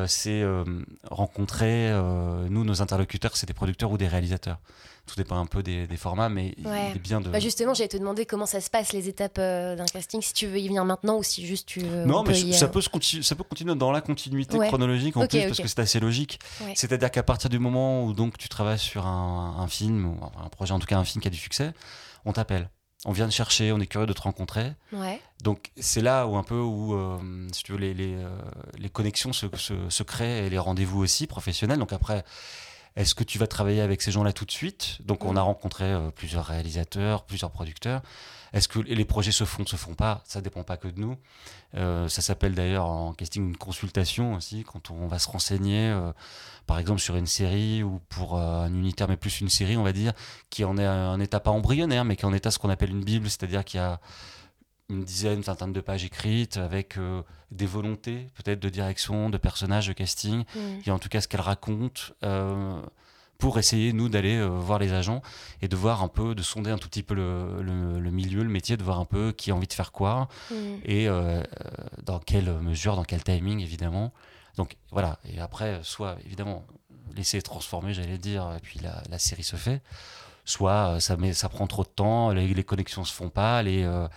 c'est 0.07 0.41
euh, 0.41 0.63
rencontrer, 1.09 1.89
euh, 1.89 2.47
nous, 2.49 2.63
nos 2.63 2.81
interlocuteurs, 2.81 3.37
c'est 3.37 3.47
des 3.47 3.53
producteurs 3.53 3.91
ou 3.91 3.97
des 3.97 4.07
réalisateurs. 4.07 4.59
Tout 5.05 5.15
dépend 5.15 5.39
un 5.39 5.45
peu 5.45 5.63
des, 5.63 5.87
formats, 5.95 6.27
mais 6.27 6.53
il 6.57 6.67
est 6.67 6.99
bien 6.99 7.21
de. 7.21 7.29
Bah 7.29 7.39
justement, 7.39 7.73
j'allais 7.73 7.87
te 7.87 7.95
demander 7.95 8.25
comment 8.25 8.45
ça 8.45 8.59
se 8.59 8.69
passe, 8.69 8.91
les 8.91 9.07
étapes 9.07 9.37
d'un 9.37 9.85
casting, 9.85 10.21
si 10.21 10.33
tu 10.33 10.47
veux 10.47 10.59
y 10.59 10.67
venir 10.67 10.83
maintenant 10.83 11.17
ou 11.17 11.23
si 11.23 11.45
juste 11.45 11.65
tu. 11.65 11.81
non, 11.81 12.23
mais 12.23 12.33
ça, 12.51 12.67
peut 12.67 12.81
se 12.81 12.89
ça 13.21 13.35
peut 13.35 13.43
continuer 13.43 13.75
dans 13.75 13.93
la 13.93 14.01
continuité 14.01 14.57
chronologique 14.57 15.15
en 15.15 15.25
plus, 15.25 15.45
parce 15.45 15.61
que 15.61 15.67
c'est 15.67 15.79
assez 15.79 16.01
logique. 16.01 16.39
C'est-à-dire 16.75 17.09
qu'à 17.09 17.23
partir 17.23 17.49
du 17.49 17.59
moment 17.59 18.03
où 18.03 18.13
donc, 18.13 18.37
tu 18.37 18.49
travailles 18.49 18.79
sur 18.79 19.07
un, 19.07 19.55
un 19.59 19.67
film, 19.67 20.07
ou 20.07 20.17
un 20.43 20.49
projet, 20.49 20.73
en 20.73 20.79
tout 20.79 20.87
cas 20.87 20.97
un 20.97 21.05
film 21.05 21.21
qui 21.21 21.29
a 21.29 21.31
du 21.31 21.37
succès, 21.37 21.71
on 22.25 22.33
t'appelle 22.33 22.69
on 23.05 23.11
vient 23.11 23.27
de 23.27 23.31
chercher, 23.31 23.71
on 23.71 23.79
est 23.79 23.87
curieux 23.87 24.07
de 24.07 24.13
te 24.13 24.21
rencontrer. 24.21 24.73
Donc 25.43 25.71
c'est 25.77 26.01
là 26.01 26.25
où 26.25 26.35
un 26.35 26.43
peu 26.43 26.59
où, 26.59 26.95
euh, 26.95 27.47
si 27.53 27.63
tu 27.63 27.73
veux, 27.73 27.77
les, 27.77 27.93
les, 27.93 28.15
euh, 28.15 28.89
connexions 28.91 29.33
se, 29.33 29.45
se, 29.89 30.03
créent 30.03 30.45
et 30.45 30.49
les 30.49 30.57
rendez-vous 30.57 30.99
aussi 30.99 31.27
professionnels. 31.27 31.77
Donc 31.77 31.93
après, 31.93 32.23
est-ce 32.95 33.13
que 33.13 33.23
tu 33.23 33.37
vas 33.37 33.47
travailler 33.47 33.81
avec 33.81 34.01
ces 34.01 34.11
gens-là 34.11 34.33
tout 34.33 34.45
de 34.45 34.51
suite? 34.51 34.97
Donc 35.01 35.25
on 35.25 35.35
a 35.35 35.41
rencontré 35.41 35.85
euh, 35.85 36.09
plusieurs 36.09 36.45
réalisateurs, 36.45 37.23
plusieurs 37.23 37.51
producteurs. 37.51 38.01
Est-ce 38.53 38.67
que 38.67 38.79
les 38.79 39.05
projets 39.05 39.31
se 39.31 39.43
font, 39.43 39.65
se 39.65 39.75
font 39.75 39.93
pas? 39.93 40.21
Ça 40.25 40.41
dépend 40.41 40.63
pas 40.63 40.77
que 40.77 40.87
de 40.87 40.99
nous. 40.99 41.17
ça 41.73 42.21
s'appelle 42.21 42.55
d'ailleurs 42.55 42.85
en 42.85 43.13
casting 43.13 43.43
une 43.43 43.57
consultation 43.57 44.35
aussi, 44.35 44.63
quand 44.63 44.91
on 44.91 45.07
va 45.07 45.19
se 45.19 45.29
renseigner 45.29 45.93
par 46.67 46.77
exemple 46.77 46.99
sur 46.99 47.15
une 47.15 47.25
série 47.25 47.81
ou 47.81 48.01
pour 48.09 48.37
euh, 48.37 48.65
un 48.65 48.73
unitaire, 48.73 49.07
mais 49.07 49.17
plus 49.17 49.39
une 49.41 49.49
série, 49.49 49.77
on 49.77 49.83
va 49.83 49.93
dire, 49.93 50.11
qui 50.49 50.65
en 50.65 50.77
est 50.77 50.85
un 50.85 51.19
état 51.19 51.39
pas 51.39 51.51
embryonnaire, 51.51 52.05
mais 52.05 52.17
qui 52.17 52.25
en 52.25 52.33
état 52.33 52.51
ce 52.51 52.59
qu'on 52.59 52.69
appelle 52.69 52.91
une 52.91 53.03
Bible, 53.03 53.29
c'est-à-dire 53.29 53.63
qu'il 53.65 53.79
y 53.79 53.83
a 53.83 53.99
une 54.89 55.03
dizaine, 55.03 55.41
vingtaine 55.41 55.73
de 55.73 55.81
pages 55.81 56.03
écrites 56.03 56.57
avec 56.57 56.97
euh, 56.97 57.23
des 57.51 57.65
volontés 57.65 58.27
peut-être 58.35 58.59
de 58.59 58.69
direction, 58.69 59.29
de 59.29 59.37
personnages, 59.37 59.87
de 59.87 59.93
casting, 59.93 60.43
et 60.85 60.91
en 60.91 60.99
tout 60.99 61.09
cas 61.09 61.21
ce 61.21 61.27
qu'elle 61.27 61.41
raconte. 61.41 62.13
Euh, 62.23 62.81
pour 63.37 63.59
essayer, 63.59 63.93
nous, 63.93 64.09
d'aller 64.09 64.45
voir 64.45 64.79
les 64.79 64.93
agents 64.93 65.21
et 65.61 65.67
de 65.67 65.75
voir 65.75 66.03
un 66.03 66.07
peu, 66.07 66.35
de 66.35 66.41
sonder 66.41 66.71
un 66.71 66.77
tout 66.77 66.89
petit 66.89 67.03
peu 67.03 67.13
le, 67.13 67.61
le, 67.61 68.11
milieu, 68.11 68.43
le 68.43 68.49
métier, 68.49 68.77
de 68.77 68.83
voir 68.83 68.99
un 68.99 69.05
peu 69.05 69.31
qui 69.31 69.51
a 69.51 69.55
envie 69.55 69.67
de 69.67 69.73
faire 69.73 69.91
quoi 69.91 70.27
et 70.85 71.07
dans 72.03 72.19
quelle 72.19 72.51
mesure, 72.59 72.95
dans 72.95 73.03
quel 73.03 73.23
timing, 73.23 73.59
évidemment. 73.59 74.13
Donc 74.57 74.75
voilà, 74.91 75.19
et 75.31 75.39
après, 75.39 75.79
soit 75.83 76.17
évidemment 76.25 76.65
laisser 77.15 77.41
transformer, 77.41 77.93
j'allais 77.93 78.17
dire, 78.17 78.53
et 78.55 78.59
puis 78.59 78.79
la, 78.79 79.01
la, 79.09 79.19
série 79.19 79.43
se 79.43 79.55
fait, 79.55 79.81
soit 80.45 80.95
euh, 80.95 80.99
ça, 80.99 81.17
met, 81.17 81.33
ça 81.33 81.49
prend 81.49 81.67
trop 81.67 81.83
de 81.83 81.89
temps, 81.89 82.31
les, 82.31 82.47
les 82.47 82.63
connexions 82.63 83.03
se 83.03 83.13
font 83.13 83.29
pas, 83.29 83.61
les, 83.63 83.83
euh, 83.83 84.07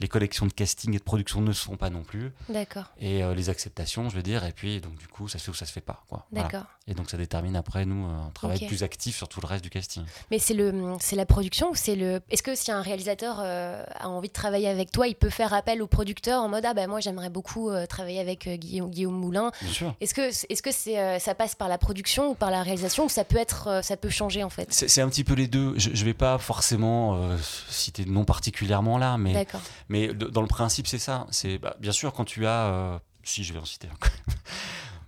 les 0.00 0.08
collections 0.08 0.46
de 0.46 0.52
casting 0.52 0.94
et 0.94 0.98
de 0.98 1.02
production 1.02 1.40
ne 1.40 1.52
se 1.52 1.64
font 1.64 1.76
pas 1.76 1.90
non 1.90 2.02
plus. 2.02 2.32
D'accord. 2.48 2.86
Et 2.98 3.22
euh, 3.22 3.34
les 3.34 3.50
acceptations, 3.50 4.08
je 4.08 4.16
veux 4.16 4.22
dire, 4.22 4.44
et 4.44 4.52
puis 4.52 4.80
donc 4.80 4.96
du 4.96 5.08
coup, 5.08 5.28
ça 5.28 5.38
se 5.38 5.44
fait 5.44 5.50
ou 5.50 5.54
ça 5.54 5.66
se 5.66 5.72
fait 5.72 5.80
pas. 5.80 6.02
Quoi. 6.08 6.26
D'accord. 6.32 6.64
Et 6.86 6.94
donc 6.94 7.08
ça 7.08 7.16
détermine 7.16 7.56
après, 7.56 7.86
nous, 7.86 8.04
un 8.04 8.30
travail 8.34 8.66
plus 8.66 8.82
actif 8.82 9.16
sur 9.16 9.28
tout 9.28 9.40
le 9.40 9.46
reste 9.46 9.64
du 9.64 9.70
casting. 9.70 10.04
Mais 10.30 10.38
c'est, 10.38 10.54
le, 10.54 10.96
c'est 11.00 11.16
la 11.16 11.24
production 11.24 11.70
ou 11.70 11.74
c'est 11.74 11.96
le. 11.96 12.20
Est-ce 12.30 12.42
que 12.42 12.54
si 12.54 12.70
un 12.70 12.82
réalisateur 12.82 13.40
a 13.40 14.08
envie 14.08 14.28
de 14.28 14.34
travailler 14.34 14.68
avec 14.68 14.90
toi, 14.90 15.08
il 15.08 15.14
peut 15.14 15.30
faire 15.30 15.54
appel 15.54 15.80
au 15.80 15.86
producteur 15.86 16.42
en 16.42 16.48
mode 16.48 16.64
Ah 16.66 16.74
ben 16.74 16.88
moi 16.88 17.00
j'aimerais 17.00 17.30
beaucoup 17.30 17.70
travailler 17.88 18.20
avec 18.20 18.48
Guillaume, 18.48 18.90
Guillaume, 18.90 19.14
Moulin 19.14 19.50
Bien 19.62 19.72
sûr. 19.72 19.94
Est-ce 20.00 20.14
que, 20.14 20.28
est-ce 20.28 20.62
que 20.62 20.72
c'est, 20.72 21.18
ça 21.20 21.34
passe 21.34 21.54
par 21.54 21.68
la 21.68 21.78
production 21.78 22.30
ou 22.30 22.34
par 22.34 22.50
la 22.50 22.62
réalisation 22.62 23.06
ou 23.06 23.08
ça 23.08 23.24
peut, 23.24 23.38
être, 23.38 23.80
ça 23.82 23.96
peut 23.96 24.10
changer 24.10 24.44
en 24.44 24.50
fait? 24.50 24.70
C'est, 24.70 25.00
un 25.00 25.08
petit 25.08 25.24
peu 25.24 25.34
les 25.34 25.48
deux 25.48 25.74
je 25.76 25.90
ne 25.90 26.04
vais 26.04 26.14
pas 26.14 26.38
forcément 26.38 27.14
euh, 27.16 27.36
citer 27.68 28.04
de 28.04 28.10
nom 28.10 28.24
particulièrement 28.24 28.98
là, 28.98 29.16
mais, 29.18 29.46
mais 29.88 30.12
dans 30.14 30.42
le 30.42 30.48
principe, 30.48 30.86
c'est 30.86 30.98
ça. 30.98 31.26
C'est 31.30 31.58
bah, 31.58 31.76
Bien 31.80 31.92
sûr, 31.92 32.12
quand 32.12 32.24
tu 32.24 32.46
as. 32.46 32.66
Euh, 32.66 32.98
si, 33.22 33.42
je 33.42 33.52
vais 33.52 33.58
en 33.58 33.64
citer 33.64 33.88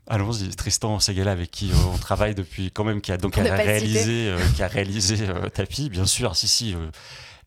Allons-y, 0.09 0.49
Tristan 0.51 1.01
Segala 1.01 1.33
avec 1.33 1.51
qui 1.51 1.71
euh, 1.71 1.77
on 1.93 1.99
travaille 1.99 2.35
depuis 2.35 2.71
quand 2.71 2.85
même, 2.85 3.01
qui 3.01 3.13
a 3.13 3.17
donc 3.17 3.35
réalisé, 3.37 4.35
qui 4.55 4.63
a 4.63 4.69
réalisé 4.69 5.19
Tapi, 5.55 5.91
bien 5.91 6.07
sûr, 6.07 6.37
si, 6.37 6.49
si. 6.49 6.77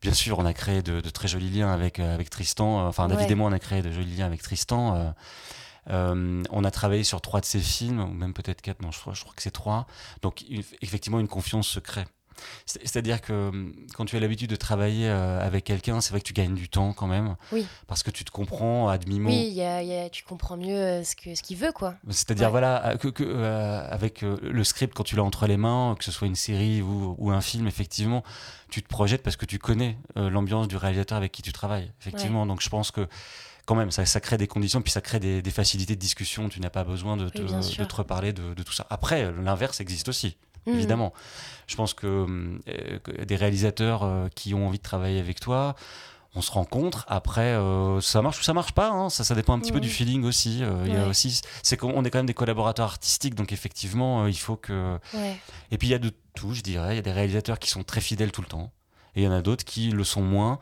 bien 0.02 0.12
sûr, 0.12 0.38
on 0.38 0.44
a 0.44 0.52
créé 0.52 0.82
de, 0.82 1.00
très 1.10 1.28
jolis 1.28 1.50
liens 1.50 1.72
avec, 1.72 1.98
avec 1.98 2.28
Tristan. 2.30 2.86
Enfin, 2.86 3.08
David 3.08 3.30
et 3.30 3.34
moi, 3.34 3.48
on 3.48 3.52
a 3.52 3.58
créé 3.58 3.82
de 3.82 3.90
jolis 3.90 4.16
liens 4.16 4.26
avec 4.26 4.42
Tristan. 4.42 5.14
on 5.88 6.64
a 6.64 6.70
travaillé 6.70 7.04
sur 7.04 7.20
trois 7.20 7.40
de 7.40 7.46
ses 7.46 7.60
films, 7.60 8.00
ou 8.00 8.12
même 8.12 8.34
peut-être 8.34 8.60
quatre, 8.60 8.82
non, 8.82 8.90
je 8.90 9.00
crois, 9.00 9.14
je 9.14 9.22
crois 9.22 9.34
que 9.34 9.42
c'est 9.42 9.50
trois. 9.50 9.86
Donc, 10.22 10.44
effectivement, 10.82 11.20
une 11.20 11.28
confiance 11.28 11.68
se 11.68 11.80
crée. 11.80 12.04
C'est-à-dire 12.66 13.20
que 13.20 13.48
hum, 13.48 13.74
quand 13.94 14.04
tu 14.04 14.16
as 14.16 14.20
l'habitude 14.20 14.50
de 14.50 14.56
travailler 14.56 15.08
euh, 15.08 15.44
avec 15.44 15.64
quelqu'un, 15.64 16.00
c'est 16.00 16.10
vrai 16.10 16.20
que 16.20 16.26
tu 16.26 16.32
gagnes 16.32 16.54
du 16.54 16.68
temps 16.68 16.92
quand 16.92 17.06
même. 17.06 17.36
Oui. 17.52 17.66
Parce 17.86 18.02
que 18.02 18.10
tu 18.10 18.24
te 18.24 18.30
comprends 18.30 18.88
à 18.88 18.98
demi-mot. 18.98 19.30
Oui, 19.30 19.60
tu 20.12 20.24
comprends 20.24 20.56
mieux 20.56 20.76
euh, 20.76 21.04
ce 21.04 21.14
qu'il 21.16 21.36
ce 21.36 21.54
veut, 21.54 21.72
quoi. 21.72 21.94
C'est-à-dire, 22.08 22.50
voilà, 22.50 22.96
que, 22.98 23.08
euh, 23.20 23.86
avec 23.90 24.22
le 24.22 24.64
script, 24.64 24.94
quand 24.94 25.04
tu 25.04 25.16
l'as 25.16 25.24
entre 25.24 25.46
les 25.46 25.56
mains, 25.56 25.96
que 25.98 26.04
ce 26.04 26.12
soit 26.12 26.26
une 26.26 26.36
série 26.36 26.82
ou, 26.82 27.14
ou, 27.18 27.30
un 27.30 27.40
film, 27.40 27.66
effectivement, 27.66 28.22
tu 28.70 28.82
te 28.82 28.88
projettes 28.88 29.22
parce 29.22 29.36
que 29.36 29.46
tu 29.46 29.58
connais 29.58 29.98
l'ambiance 30.16 30.68
du 30.68 30.76
réalisateur 30.76 31.18
avec 31.18 31.32
qui 31.32 31.42
tu 31.42 31.52
travailles. 31.52 31.92
Effectivement. 32.00 32.46
Donc, 32.46 32.60
je 32.60 32.68
pense 32.68 32.90
que 32.90 33.06
quand 33.66 33.74
même, 33.74 33.90
ça, 33.90 34.04
ça, 34.04 34.20
crée 34.20 34.36
des 34.36 34.48
conditions, 34.48 34.82
puis 34.82 34.90
ça 34.90 35.00
crée 35.00 35.20
des, 35.20 35.42
facilités 35.50 35.94
de 35.94 36.00
discussion. 36.00 36.48
Tu 36.48 36.60
n'as 36.60 36.70
pas 36.70 36.84
besoin 36.84 37.16
de 37.16 37.28
te, 37.28 37.40
de 37.40 37.84
te 37.84 37.94
reparler 37.94 38.32
de, 38.32 38.54
de, 38.54 38.62
tout 38.62 38.72
ça. 38.72 38.86
Après, 38.90 39.30
l'inverse 39.32 39.80
existe 39.80 40.08
aussi. 40.08 40.36
Mhm. 40.66 40.74
évidemment. 40.74 41.12
Je 41.66 41.76
pense 41.76 41.94
que, 41.94 42.26
euh, 42.68 43.24
des 43.24 43.36
réalisateurs 43.36 44.02
euh, 44.02 44.28
qui 44.34 44.54
ont 44.54 44.66
envie 44.66 44.78
de 44.78 44.82
travailler 44.82 45.20
avec 45.20 45.40
toi, 45.40 45.76
on 46.34 46.42
se 46.42 46.50
rencontre. 46.50 47.04
Après, 47.08 47.54
euh, 47.54 48.00
ça 48.00 48.22
marche 48.22 48.40
ou 48.40 48.42
ça 48.42 48.52
marche 48.52 48.72
pas. 48.72 48.90
Hein. 48.90 49.10
Ça, 49.10 49.24
ça 49.24 49.34
dépend 49.34 49.54
un 49.54 49.60
petit 49.60 49.72
peu 49.72 49.80
du 49.80 49.88
feeling 49.88 50.24
aussi. 50.24 50.62
Il 50.86 50.92
y 50.92 50.96
a 50.96 51.06
aussi, 51.06 51.40
c'est 51.62 51.76
qu'on 51.76 52.04
est 52.04 52.10
quand 52.10 52.18
même 52.18 52.26
des 52.26 52.34
collaborateurs 52.34 52.86
artistiques, 52.86 53.34
donc 53.34 53.52
effectivement, 53.52 54.26
il 54.26 54.38
faut 54.38 54.56
que. 54.56 54.98
Et 55.70 55.78
puis 55.78 55.88
il 55.88 55.90
y 55.90 55.94
a 55.94 55.98
de 55.98 56.12
tout, 56.34 56.54
je 56.54 56.62
dirais. 56.62 56.94
Il 56.94 56.96
y 56.96 57.00
a 57.00 57.02
des 57.02 57.12
réalisateurs 57.12 57.58
qui 57.58 57.70
sont 57.70 57.82
très 57.82 58.00
fidèles 58.00 58.30
tout 58.30 58.42
le 58.42 58.46
temps, 58.46 58.70
et 59.16 59.22
il 59.22 59.24
y 59.24 59.28
en 59.28 59.32
a 59.32 59.42
d'autres 59.42 59.64
qui 59.64 59.90
le 59.90 60.04
sont 60.04 60.22
moins. 60.22 60.58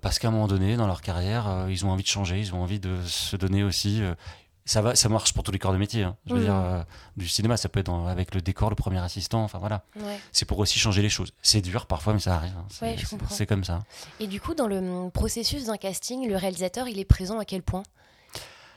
parce 0.00 0.20
qu'à 0.20 0.28
un 0.28 0.30
moment 0.30 0.46
donné, 0.46 0.76
dans 0.76 0.86
leur 0.86 1.02
carrière, 1.02 1.66
ils 1.68 1.84
ont 1.84 1.90
envie 1.90 2.04
de 2.04 2.08
changer, 2.08 2.38
ils 2.38 2.54
ont 2.54 2.62
envie 2.62 2.78
de 2.78 3.02
se 3.04 3.36
donner 3.36 3.64
aussi 3.64 4.02
ça 4.64 4.80
va, 4.80 4.94
ça 4.94 5.08
marche 5.08 5.32
pour 5.32 5.42
tous 5.42 5.52
les 5.52 5.58
corps 5.58 5.72
de 5.72 5.78
métier. 5.78 6.04
Hein. 6.04 6.16
Je 6.26 6.34
veux 6.34 6.40
dire, 6.40 6.54
euh, 6.54 6.82
du 7.16 7.28
cinéma, 7.28 7.56
ça 7.56 7.68
peut 7.68 7.80
être 7.80 7.92
avec 8.08 8.34
le 8.34 8.40
décor, 8.40 8.70
le 8.70 8.76
premier 8.76 8.98
assistant, 8.98 9.42
enfin 9.42 9.58
voilà. 9.58 9.84
C'est 10.30 10.44
pour 10.44 10.58
aussi 10.58 10.78
changer 10.78 11.02
les 11.02 11.08
choses. 11.08 11.32
C'est 11.42 11.60
dur 11.60 11.86
parfois, 11.86 12.14
mais 12.14 12.20
ça 12.20 12.36
arrive. 12.36 12.54
Hein. 12.56 12.94
C'est 13.28 13.46
comme 13.46 13.64
ça. 13.64 13.82
Et 14.20 14.26
du 14.26 14.40
coup, 14.40 14.54
dans 14.54 14.66
le 14.66 14.78
hum, 14.78 15.10
processus 15.10 15.66
d'un 15.66 15.76
casting, 15.76 16.28
le 16.28 16.36
réalisateur, 16.36 16.88
il 16.88 16.98
est 16.98 17.04
présent 17.04 17.38
à 17.38 17.44
quel 17.44 17.62
point? 17.62 17.82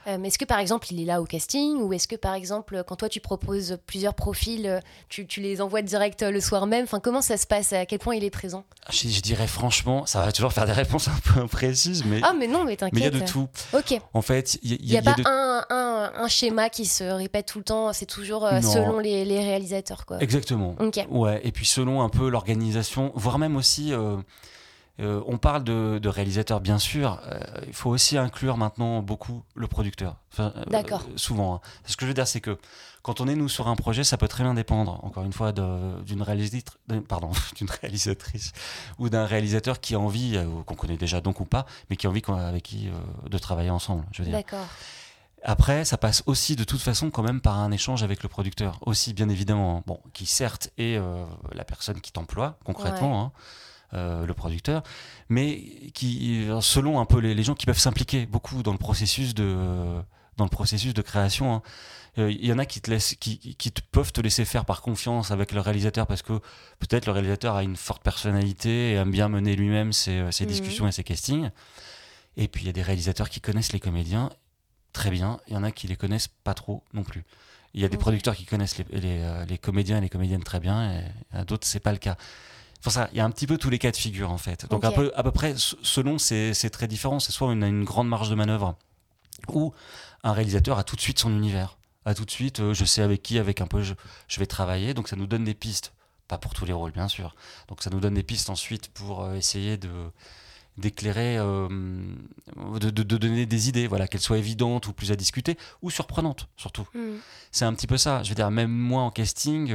Euh, 0.07 0.21
est-ce 0.23 0.37
que 0.37 0.45
par 0.45 0.59
exemple 0.59 0.87
il 0.91 1.01
est 1.01 1.05
là 1.05 1.21
au 1.21 1.25
casting 1.25 1.77
ou 1.77 1.93
est-ce 1.93 2.07
que 2.07 2.15
par 2.15 2.33
exemple 2.33 2.83
quand 2.87 2.95
toi 2.95 3.09
tu 3.09 3.19
proposes 3.19 3.77
plusieurs 3.85 4.13
profils, 4.13 4.65
euh, 4.67 4.79
tu, 5.09 5.25
les 5.39 5.61
envoies 5.61 5.81
direct 5.81 6.23
euh, 6.23 6.31
le 6.31 6.41
soir 6.41 6.67
même? 6.67 6.83
Enfin 6.83 6.99
comment 6.99 7.21
ça 7.21 7.37
se 7.37 7.47
passe? 7.47 7.73
À 7.73 7.85
quel 7.85 7.99
point 7.99 8.15
il 8.15 8.23
est 8.23 8.29
présent? 8.29 8.65
Je, 8.89 9.21
dirais 9.21 9.47
franchement, 9.47 10.05
ça 10.05 10.23
va 10.23 10.31
toujours 10.31 10.53
faire 10.53 10.65
des 10.65 10.71
réponses 10.71 11.07
un 11.07 11.19
peu 11.23 11.39
imprécises, 11.39 12.03
mais 12.05 12.19
ah 12.23 12.33
mais 12.37 12.47
non 12.47 12.63
mais 12.63 12.75
t'inquiète. 12.75 12.93
Mais 12.93 13.01
il 13.01 13.19
y 13.19 13.23
a 13.23 13.25
de 13.25 13.31
tout. 13.31 13.47
Ok. 13.73 13.99
En 14.13 14.21
fait, 14.21 14.59
il 14.63 14.85
y, 14.85 14.97
a, 14.97 15.01
pas 15.01 15.15
un, 15.69 16.27
schéma 16.27 16.69
qui 16.69 16.85
se 16.85 17.03
répète 17.03 17.45
tout 17.45 17.59
le 17.59 17.63
temps. 17.63 17.93
C'est 17.93 18.05
toujours 18.05 18.47
selon 18.61 18.99
les, 18.99 19.23
réalisateurs 19.39 20.05
quoi. 20.05 20.19
Exactement. 20.19 20.75
Ok. 20.79 21.05
Ouais 21.09 21.41
et 21.45 21.51
puis 21.51 21.65
selon 21.65 22.01
un 22.01 22.09
peu 22.09 22.29
l'organisation, 22.29 23.11
voire 23.15 23.37
même 23.37 23.55
aussi. 23.55 23.93
Euh, 23.93 24.17
on 24.99 25.37
parle 25.37 25.63
de, 25.63 26.07
réalisateur, 26.07 26.61
bien 26.61 26.79
sûr. 26.79 27.19
Euh, 27.25 27.39
il 27.67 27.73
faut 27.73 27.89
aussi 27.89 28.17
inclure 28.17 28.57
maintenant 28.57 29.01
beaucoup 29.01 29.43
le 29.53 29.67
producteur. 29.67 30.15
Euh, 30.39 30.49
D'accord. 30.67 31.03
souvent. 31.15 31.55
Hein. 31.55 31.61
Ce 31.85 31.97
que 31.97 32.05
je 32.05 32.07
veux 32.07 32.13
dire, 32.13 32.27
c'est 32.27 32.41
que 32.41 32.57
quand 33.01 33.21
on 33.21 33.27
est 33.27 33.35
nous 33.35 33.49
sur 33.49 33.67
un 33.67 33.75
projet, 33.75 34.03
ça 34.03 34.17
peut 34.17 34.27
très 34.27 34.43
bien 34.43 34.53
dépendre, 34.53 35.03
encore 35.03 35.23
une 35.23 35.33
fois, 35.33 35.51
d'une 35.51 36.21
réalisatrice, 36.21 36.75
pardon, 37.07 37.31
d'une 37.57 37.69
réalisatrice 37.69 38.53
ou 38.97 39.09
d'un 39.09 39.25
réalisateur 39.25 39.79
qui 39.79 39.95
a 39.95 39.99
envie, 39.99 40.39
qu'on 40.65 40.75
connaît 40.75 40.97
déjà 40.97 41.21
donc 41.21 41.39
ou 41.39 41.45
pas, 41.45 41.65
mais 41.89 41.97
qui 41.97 42.07
a 42.07 42.09
envie 42.09 42.23
avec 42.27 42.63
qui 42.63 42.89
de 43.29 43.37
travailler 43.37 43.69
ensemble. 43.69 44.05
Je 44.11 44.23
veux 44.23 44.29
dire. 44.29 44.37
D'accord. 44.37 44.65
Après, 45.47 45.85
ça 45.85 45.97
passe 45.99 46.23
aussi 46.25 46.55
de 46.55 46.63
toute 46.63 46.81
façon 46.81 47.11
quand 47.11 47.21
même 47.21 47.39
par 47.39 47.59
un 47.59 47.71
échange 47.71 48.01
avec 48.01 48.23
le 48.23 48.29
producteur, 48.29 48.79
aussi 48.81 49.13
bien 49.13 49.29
évidemment, 49.29 49.83
bon, 49.85 49.99
qui 50.13 50.25
certes 50.25 50.71
est 50.79 50.99
la 51.51 51.63
personne 51.63 52.01
qui 52.01 52.11
t'emploie 52.11 52.57
concrètement. 52.63 53.21
Hein, 53.21 53.31
euh, 53.35 53.39
le 53.95 54.33
producteur, 54.33 54.83
mais 55.29 55.61
qui, 55.93 56.47
selon 56.61 56.99
un 56.99 57.05
peu 57.05 57.19
les, 57.19 57.43
gens 57.43 57.55
qui 57.55 57.65
peuvent 57.65 57.79
s'impliquer 57.79 58.25
beaucoup 58.25 58.61
dans 58.61 58.73
le 58.73 58.77
processus 58.77 59.33
de, 59.33 59.55
dans 60.37 60.45
le 60.45 60.49
processus 60.49 60.93
de 60.93 61.01
création. 61.01 61.55
Hein. 61.55 61.61
Euh, 62.17 62.31
il 62.31 62.45
y 62.45 62.53
en 62.53 62.59
a 62.59 62.65
qui 62.65 62.81
te, 62.81 62.89
laissent, 62.89 63.15
qui, 63.15 63.55
qui 63.55 63.71
te 63.71 63.81
peuvent 63.91 64.11
te 64.11 64.21
laisser 64.21 64.45
faire 64.45 64.65
par 64.65 64.81
confiance 64.81 65.31
avec 65.31 65.51
le 65.51 65.59
réalisateur 65.59 66.07
parce 66.07 66.21
que 66.21 66.39
peut-être 66.79 67.07
le 67.07 67.11
réalisateur 67.11 67.55
a 67.55 67.63
une 67.63 67.75
forte 67.75 68.03
personnalité 68.03 68.91
et 68.91 68.93
aime 68.93 69.11
bien 69.11 69.27
mener 69.27 69.55
lui-même 69.55 69.91
ses, 69.91 70.19
euh, 70.19 70.31
ses 70.31 70.45
mhm. 70.45 70.51
discussions 70.51 70.87
et 70.87 70.91
ses 70.91 71.03
castings. 71.03 71.49
Et 72.37 72.47
puis 72.47 72.63
il 72.63 72.67
y 72.67 72.69
a 72.69 72.73
des 72.73 72.81
réalisateurs 72.81 73.29
qui 73.29 73.41
connaissent 73.41 73.73
les 73.73 73.79
comédiens 73.79 74.29
très 74.93 75.09
bien, 75.09 75.39
il 75.47 75.53
y 75.53 75.57
en 75.57 75.63
a 75.63 75.71
qui 75.71 75.87
les 75.87 75.97
connaissent 75.97 76.29
pas 76.29 76.53
trop 76.53 76.83
non 76.93 77.03
plus. 77.03 77.25
Il 77.73 77.81
y 77.81 77.85
a 77.85 77.89
des 77.89 77.97
producteurs 77.97 78.33
qui 78.33 78.45
connaissent 78.45 78.77
les, 78.77 78.85
les, 78.91 79.45
les, 79.45 79.57
comédiens 79.57 79.97
et 79.97 80.01
les 80.01 80.07
comédiennes 80.07 80.43
très 80.43 80.61
bien, 80.61 80.93
et 81.33 81.43
d'autres 81.43 81.67
c'est 81.67 81.81
pas 81.81 81.91
le 81.91 81.97
cas 81.97 82.15
ça, 82.91 83.09
il 83.11 83.17
y 83.17 83.19
a 83.19 83.25
un 83.25 83.31
petit 83.31 83.47
peu 83.47 83.57
tous 83.57 83.69
les 83.69 83.79
cas 83.79 83.91
de 83.91 83.97
figure 83.97 84.31
en 84.31 84.37
fait. 84.37 84.69
Donc 84.69 84.85
un 84.85 84.91
peu, 84.91 85.11
à 85.15 85.23
peu 85.23 85.31
près, 85.31 85.55
selon, 85.57 86.17
c'est 86.17 86.69
très 86.69 86.87
différent. 86.87 87.19
C'est 87.19 87.31
soit 87.31 87.47
on 87.47 87.61
a 87.61 87.67
une 87.67 87.83
grande 87.83 88.07
marge 88.07 88.29
de 88.29 88.35
manœuvre, 88.35 88.75
ou 89.49 89.73
un 90.23 90.33
réalisateur 90.33 90.77
a 90.77 90.83
tout 90.83 90.95
de 90.95 91.01
suite 91.01 91.19
son 91.19 91.31
univers. 91.31 91.77
A 92.05 92.13
tout 92.13 92.25
de 92.25 92.31
suite, 92.31 92.59
euh, 92.59 92.73
je 92.73 92.85
sais 92.85 93.01
avec 93.01 93.23
qui, 93.23 93.39
avec 93.39 93.61
un 93.61 93.67
peu, 93.67 93.81
je, 93.81 93.93
vais 94.39 94.45
travailler. 94.45 94.93
Donc 94.93 95.07
ça 95.07 95.15
nous 95.15 95.25
donne 95.25 95.43
des 95.43 95.55
pistes. 95.55 95.93
Pas 96.27 96.37
pour 96.37 96.53
tous 96.53 96.65
les 96.65 96.73
rôles, 96.73 96.91
bien 96.91 97.07
sûr. 97.07 97.35
Donc 97.67 97.81
ça 97.81 97.89
nous 97.89 97.99
donne 97.99 98.13
des 98.13 98.23
pistes 98.23 98.49
ensuite 98.49 98.89
pour 98.89 99.23
euh, 99.23 99.35
essayer 99.35 99.77
de 99.77 99.89
d'éclairer, 100.77 101.37
euh, 101.37 101.69
de, 102.81 102.89
donner 102.89 103.45
des 103.45 103.69
idées, 103.69 103.87
voilà, 103.87 104.09
qu'elles 104.09 104.19
soient 104.19 104.37
évidentes 104.37 104.87
ou 104.87 104.93
plus 104.93 105.09
à 105.13 105.15
discuter, 105.15 105.57
ou 105.81 105.89
surprenantes 105.89 106.49
surtout. 106.57 106.85
Hmm. 106.93 107.15
C'est 107.53 107.63
un 107.63 107.73
petit 107.73 107.87
peu 107.87 107.97
ça. 107.97 108.23
Je 108.23 108.29
veux 108.29 108.35
dire, 108.35 108.51
même 108.51 108.71
moi 108.71 109.03
en 109.03 109.09
casting, 109.09 109.73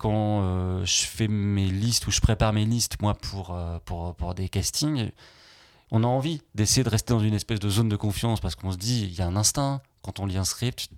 quand 0.00 0.40
euh, 0.42 0.84
je 0.86 1.04
fais 1.04 1.28
mes 1.28 1.66
listes 1.66 2.06
ou 2.06 2.10
je 2.10 2.20
prépare 2.20 2.54
mes 2.54 2.64
listes, 2.64 3.02
moi, 3.02 3.12
pour, 3.12 3.54
euh, 3.54 3.78
pour, 3.84 4.14
pour 4.14 4.34
des 4.34 4.48
castings, 4.48 5.10
on 5.90 6.02
a 6.04 6.06
envie 6.06 6.40
d'essayer 6.54 6.82
de 6.82 6.88
rester 6.88 7.12
dans 7.12 7.20
une 7.20 7.34
espèce 7.34 7.60
de 7.60 7.68
zone 7.68 7.90
de 7.90 7.96
confiance 7.96 8.40
parce 8.40 8.54
qu'on 8.54 8.72
se 8.72 8.78
dit, 8.78 9.02
il 9.02 9.14
y 9.14 9.20
a 9.20 9.26
un 9.26 9.36
instinct. 9.36 9.82
Quand 10.02 10.18
on 10.18 10.24
lit 10.24 10.38
un 10.38 10.44
script, 10.44 10.88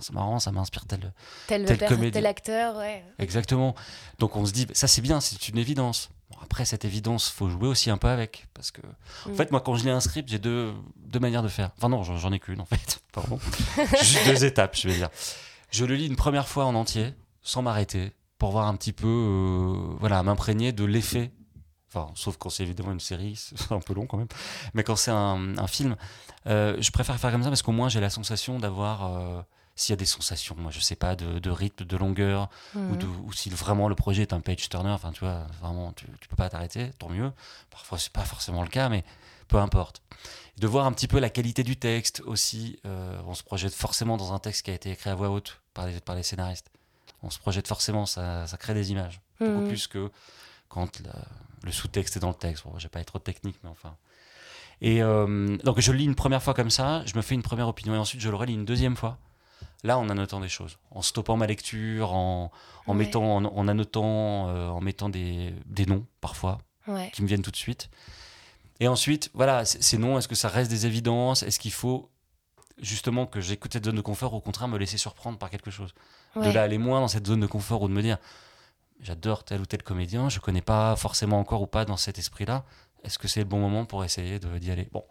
c'est 0.00 0.14
marrant, 0.14 0.38
ça 0.38 0.52
m'inspire 0.52 0.86
tel, 0.86 1.12
tel, 1.48 1.66
tel, 1.66 2.10
tel 2.10 2.26
acteur. 2.26 2.78
Ouais. 2.78 3.04
Exactement. 3.18 3.74
Donc 4.18 4.36
on 4.36 4.46
se 4.46 4.52
dit, 4.52 4.66
ça 4.72 4.88
c'est 4.88 5.02
bien, 5.02 5.20
c'est 5.20 5.48
une 5.50 5.58
évidence. 5.58 6.08
après, 6.42 6.64
cette 6.64 6.86
évidence, 6.86 7.28
faut 7.28 7.50
jouer 7.50 7.68
aussi 7.68 7.90
un 7.90 7.98
peu 7.98 8.08
avec. 8.08 8.46
Parce 8.54 8.70
que, 8.70 8.80
en 9.26 9.32
mm. 9.32 9.34
fait, 9.34 9.50
moi, 9.50 9.60
quand 9.60 9.74
je 9.74 9.84
lis 9.84 9.90
un 9.90 10.00
script, 10.00 10.30
j'ai 10.30 10.38
deux, 10.38 10.72
deux 10.96 11.20
manières 11.20 11.42
de 11.42 11.48
faire. 11.48 11.72
Enfin, 11.76 11.90
non, 11.90 12.02
j'en 12.02 12.32
ai 12.32 12.40
qu'une, 12.40 12.62
en 12.62 12.64
fait. 12.64 13.02
Pardon. 13.12 13.38
Juste 14.00 14.24
deux 14.24 14.44
étapes, 14.46 14.76
je 14.76 14.88
vais 14.88 14.94
dire. 14.94 15.10
Je 15.70 15.84
le 15.84 15.94
lis 15.94 16.06
une 16.06 16.16
première 16.16 16.48
fois 16.48 16.64
en 16.64 16.74
entier, 16.74 17.12
sans 17.42 17.60
m'arrêter 17.60 18.14
pour 18.40 18.52
voir 18.52 18.66
un 18.66 18.74
petit 18.74 18.94
peu, 18.94 19.06
euh, 19.06 19.96
voilà, 20.00 20.22
m'imprégner 20.22 20.72
de 20.72 20.84
l'effet. 20.84 21.30
Enfin, 21.88 22.10
sauf 22.14 22.38
quand 22.38 22.48
c'est 22.48 22.62
évidemment 22.62 22.90
une 22.90 23.00
série, 23.00 23.36
c'est 23.54 23.70
un 23.70 23.80
peu 23.80 23.92
long 23.92 24.06
quand 24.06 24.16
même. 24.16 24.28
Mais 24.72 24.82
quand 24.82 24.96
c'est 24.96 25.10
un, 25.10 25.66
film, 25.66 25.94
euh, 26.46 26.76
je 26.80 26.90
préfère 26.90 27.20
faire 27.20 27.30
comme 27.30 27.42
ça 27.42 27.50
parce 27.50 27.62
qu'au 27.62 27.72
moins 27.72 27.90
j'ai 27.90 28.00
la 28.00 28.08
sensation 28.08 28.58
d'avoir, 28.58 29.04
euh, 29.04 29.42
s'il 29.76 29.92
y 29.92 29.94
a 29.94 29.96
des 29.96 30.06
sensations, 30.06 30.56
moi 30.58 30.70
je 30.70 30.80
sais 30.80 30.96
pas, 30.96 31.16
de, 31.16 31.50
rythme, 31.50 31.84
de 31.84 31.96
longueur, 31.98 32.48
ou, 32.74 32.78
mhm. 32.78 32.96
de, 32.96 33.06
ou, 33.06 33.32
si 33.34 33.50
vraiment 33.50 33.90
le 33.90 33.94
projet 33.94 34.22
est 34.22 34.32
un 34.32 34.40
page 34.40 34.70
turner, 34.70 34.90
enfin 34.90 35.12
tu 35.12 35.20
vois, 35.20 35.46
vraiment 35.60 35.92
tu, 35.92 36.06
tu 36.18 36.26
peux 36.26 36.36
pas 36.36 36.48
t'arrêter, 36.48 36.92
tant 36.98 37.10
mieux. 37.10 37.30
Parfois 37.68 37.98
c'est 37.98 38.12
pas 38.12 38.24
forcément 38.24 38.62
le 38.62 38.70
cas, 38.70 38.88
mais 38.88 39.04
peu 39.48 39.58
importe. 39.58 40.00
De 40.56 40.66
voir 40.66 40.86
un 40.86 40.92
petit 40.92 41.08
peu 41.08 41.18
la 41.18 41.28
qualité 41.28 41.62
du 41.62 41.76
texte 41.76 42.22
aussi. 42.24 42.78
on 42.84 43.34
se 43.34 43.42
projette 43.42 43.74
forcément 43.74 44.16
dans 44.16 44.32
un 44.32 44.38
texte 44.38 44.64
qui 44.64 44.70
a 44.70 44.74
été 44.74 44.90
écrit 44.90 45.10
à 45.10 45.14
voix 45.14 45.28
haute 45.28 45.60
par 45.74 45.86
les, 45.86 46.00
par 46.00 46.14
les 46.14 46.22
scénaristes 46.22 46.69
on 47.22 47.30
se 47.30 47.38
projette 47.38 47.68
forcément, 47.68 48.06
ça, 48.06 48.46
crée 48.58 48.74
des 48.74 48.90
images. 48.92 49.20
Beaucoup 49.38 49.60
mhm. 49.60 49.68
plus 49.68 49.86
que 49.86 50.10
quand 50.68 51.02
le, 51.64 51.72
sous-texte 51.72 52.16
est 52.16 52.20
dans 52.20 52.28
le 52.28 52.34
texte. 52.34 52.64
Bon, 52.64 52.78
je 52.78 52.84
vais 52.84 52.88
pas 52.88 53.00
être 53.00 53.08
trop 53.08 53.18
technique, 53.18 53.56
mais 53.62 53.70
enfin. 53.70 53.96
Et 54.80 55.02
euh, 55.02 55.56
donc 55.58 55.80
je 55.80 55.92
le 55.92 55.98
lis 55.98 56.04
une 56.04 56.14
première 56.14 56.42
fois 56.42 56.54
comme 56.54 56.70
ça, 56.70 57.02
je 57.04 57.14
me 57.14 57.22
fais 57.22 57.34
une 57.34 57.42
première 57.42 57.68
opinion 57.68 57.94
et 57.94 57.98
ensuite 57.98 58.22
je 58.22 58.30
le 58.30 58.36
relis 58.36 58.54
une 58.54 58.64
deuxième 58.64 58.96
fois. 58.96 59.18
Là, 59.82 59.98
en 59.98 60.08
annotant 60.10 60.40
des 60.40 60.48
choses, 60.48 60.78
en 60.90 61.00
stoppant 61.00 61.36
ma 61.38 61.46
lecture, 61.46 62.12
en, 62.12 62.50
mettant, 62.88 63.36
en, 63.36 63.68
annotant, 63.68 64.48
euh, 64.48 64.68
en 64.68 64.80
mettant 64.80 65.08
des, 65.08 65.54
noms 65.86 66.06
parfois 66.20 66.58
qui 67.12 67.22
me 67.22 67.26
viennent 67.26 67.42
tout 67.42 67.50
de 67.50 67.56
suite. 67.56 67.88
Et 68.80 68.88
ensuite, 68.88 69.30
voilà, 69.32 69.64
ces 69.64 69.96
noms, 69.98 70.18
est-ce 70.18 70.28
que 70.28 70.34
ça 70.34 70.48
reste 70.48 70.70
des 70.70 70.86
évidences? 70.86 71.42
Est-ce 71.42 71.58
qu'il 71.58 71.72
faut 71.72 72.10
justement 72.82 73.26
que 73.26 73.40
j'écoute 73.40 73.72
cette 73.72 73.84
zone 73.84 73.96
de 73.96 74.00
confort, 74.00 74.34
au 74.34 74.40
contraire 74.40 74.68
me 74.68 74.78
laisser 74.78 74.98
surprendre 74.98 75.38
par 75.38 75.50
quelque 75.50 75.70
chose. 75.70 75.94
De 76.36 76.50
là 76.50 76.62
aller 76.62 76.78
moins 76.78 77.00
dans 77.00 77.08
cette 77.08 77.26
zone 77.26 77.40
de 77.40 77.46
confort 77.46 77.82
ou 77.82 77.88
de 77.88 77.92
me 77.92 78.02
dire 78.02 78.18
j'adore 79.00 79.44
tel 79.44 79.60
ou 79.60 79.66
tel 79.66 79.82
comédien, 79.82 80.28
je 80.28 80.40
connais 80.40 80.62
pas 80.62 80.96
forcément 80.96 81.38
encore 81.38 81.62
ou 81.62 81.66
pas 81.66 81.84
dans 81.84 81.96
cet 81.96 82.18
esprit-là. 82.18 82.64
Est-ce 83.02 83.18
que 83.18 83.28
c'est 83.28 83.40
le 83.40 83.46
bon 83.46 83.58
moment 83.58 83.84
pour 83.84 84.04
essayer 84.04 84.38
d'y 84.38 84.70
aller? 84.70 84.88
Bon, 84.92 85.04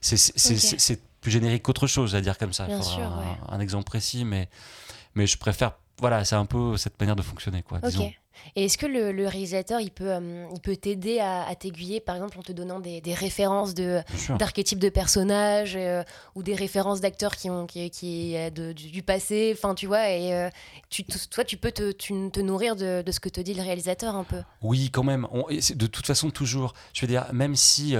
c'est 0.00 1.00
plus 1.20 1.30
générique 1.30 1.62
qu'autre 1.62 1.86
chose 1.86 2.14
à 2.14 2.20
dire 2.20 2.38
comme 2.38 2.52
ça. 2.52 2.66
Bien 2.66 2.82
sûr, 2.82 3.10
un, 3.48 3.60
exemple 3.60 3.84
précis, 3.84 4.24
mais, 4.24 4.48
mais 5.14 5.26
je 5.26 5.38
préfère 5.38 5.72
voilà, 6.00 6.24
c'est 6.24 6.36
un 6.36 6.46
peu 6.46 6.76
cette 6.76 6.98
manière 6.98 7.16
de 7.16 7.22
fonctionner, 7.22 7.62
quoi. 7.62 7.78
Disons. 7.78 8.10
Et 8.56 8.64
est-ce 8.64 8.78
que 8.78 8.86
le, 8.86 9.12
le 9.12 9.26
réalisateur, 9.26 9.80
il 9.80 9.90
peut, 9.90 10.10
euh, 10.12 10.46
il 10.54 10.60
peut 10.60 10.74
t'aider 10.76 11.18
à, 11.18 11.42
à 11.46 11.54
t'aiguiller, 11.54 12.00
par 12.00 12.14
exemple, 12.16 12.38
en 12.38 12.42
te 12.42 12.52
donnant 12.52 12.80
des, 12.80 13.02
des 13.02 13.12
références 13.12 13.74
de, 13.74 14.00
d'archétypes 14.38 14.78
de 14.78 14.88
personnages 14.88 15.76
euh, 15.76 16.02
ou 16.34 16.42
des 16.42 16.54
références 16.54 17.02
d'acteurs 17.02 17.36
qui 17.36 17.50
ont 17.50 17.66
qui, 17.66 17.90
qui 17.90 18.34
de- 18.54 18.72
du, 18.72 18.90
du 18.90 19.02
passé, 19.02 19.52
enfin 19.54 19.74
tu 19.74 19.86
vois, 19.86 20.08
et 20.08 20.32
euh, 20.32 20.48
tu, 20.88 21.04
toi 21.04 21.44
tu 21.44 21.58
peux 21.58 21.70
te, 21.72 21.92
tu- 21.92 22.30
te 22.30 22.40
nourrir 22.40 22.76
de, 22.76 23.02
de 23.02 23.12
ce 23.12 23.20
que 23.20 23.28
te 23.28 23.42
dit 23.42 23.52
le 23.52 23.62
réalisateur 23.62 24.14
un 24.16 24.24
peu? 24.24 24.40
Oui, 24.62 24.90
quand 24.90 25.04
même. 25.04 25.26
On- 25.32 25.46
de 25.50 25.86
toute 25.86 26.06
façon, 26.06 26.30
toujours. 26.30 26.72
Je 26.94 27.02
veux 27.02 27.08
dire, 27.08 27.26
même 27.34 27.56
si. 27.56 27.94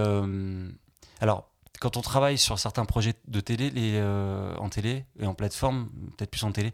alors, 1.20 1.50
quand 1.80 1.96
on 1.96 2.00
travaille 2.02 2.38
sur 2.38 2.58
certains 2.58 2.84
projets 2.86 3.14
de 3.28 3.40
télé, 3.40 3.68
les, 3.70 4.00
en 4.58 4.68
télé 4.70 5.04
et 5.18 5.26
en 5.26 5.34
plateforme, 5.34 5.90
peut-être 6.16 6.30
plus 6.30 6.44
en 6.44 6.52
télé, 6.52 6.72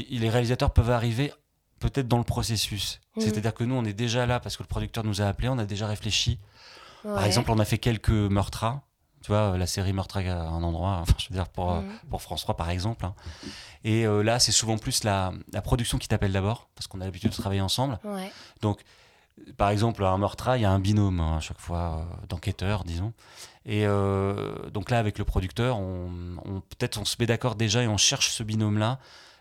y- 0.00 0.18
les 0.18 0.30
réalisateurs 0.30 0.72
peuvent 0.72 0.90
arriver 0.90 1.32
peut-être 1.80 2.08
dans 2.08 2.18
le 2.18 2.24
processus. 2.24 3.00
Mhm. 3.16 3.22
C'est-à-dire 3.22 3.54
que 3.54 3.64
nous, 3.64 3.74
on 3.74 3.84
est 3.84 3.92
déjà 3.92 4.26
là 4.26 4.40
parce 4.40 4.56
que 4.56 4.62
le 4.62 4.68
producteur 4.68 5.04
nous 5.04 5.20
a 5.22 5.26
appelés, 5.26 5.48
on 5.48 5.58
a 5.58 5.64
déjà 5.66 5.86
réfléchi. 5.86 6.38
Par 7.02 7.24
exemple, 7.24 7.50
on 7.50 7.58
a 7.58 7.64
fait 7.64 7.78
quelques 7.78 8.08
meurtres. 8.10 8.64
Tu 9.22 9.28
vois, 9.28 9.56
la 9.56 9.66
série 9.66 9.92
Meurtre 9.94 10.18
à 10.18 10.48
un 10.48 10.62
endroit, 10.62 10.98
enfin, 11.02 11.14
je 11.18 11.28
veux 11.30 11.34
dire, 11.34 11.48
pour, 11.48 11.72
euh, 11.72 11.80
pour 12.10 12.20
France 12.22 12.42
3 12.42 12.56
par 12.56 12.68
exemple. 12.70 13.06
hein. 13.06 13.14
Et 13.82 14.06
euh, 14.06 14.22
là, 14.22 14.38
c'est 14.38 14.52
souvent 14.52 14.76
plus 14.78 15.02
la, 15.04 15.32
la 15.52 15.62
production 15.62 15.96
qui 15.98 16.08
t'appelle 16.08 16.32
d'abord, 16.32 16.68
parce 16.74 16.86
qu'on 16.86 17.00
a 17.00 17.04
l'habitude 17.04 17.30
de 17.30 17.36
travailler 17.36 17.60
ensemble. 17.62 17.98
Ouais. 18.04 18.30
Par 19.56 19.70
exemple, 19.70 20.04
un 20.04 20.16
meurtre, 20.16 20.50
il 20.56 20.62
y 20.62 20.64
a 20.64 20.70
un 20.70 20.78
binôme 20.78 21.20
hein, 21.20 21.38
à 21.38 21.40
chaque 21.40 21.58
fois 21.58 22.06
euh, 22.22 22.26
d'enquêteurs, 22.28 22.84
disons. 22.84 23.12
Et 23.66 23.84
euh, 23.86 24.70
donc 24.70 24.90
là, 24.90 24.98
avec 24.98 25.18
le 25.18 25.24
producteur, 25.24 25.78
on, 25.78 26.10
on- 26.44 26.60
peut-être 26.60 26.98
on 26.98 27.04
se 27.04 27.16
met 27.18 27.26
d'accord 27.26 27.56
déjà 27.56 27.82
et 27.82 27.88
on 27.88 27.96
cherche 27.96 28.30
ce 28.30 28.42
binôme-là. 28.42 28.98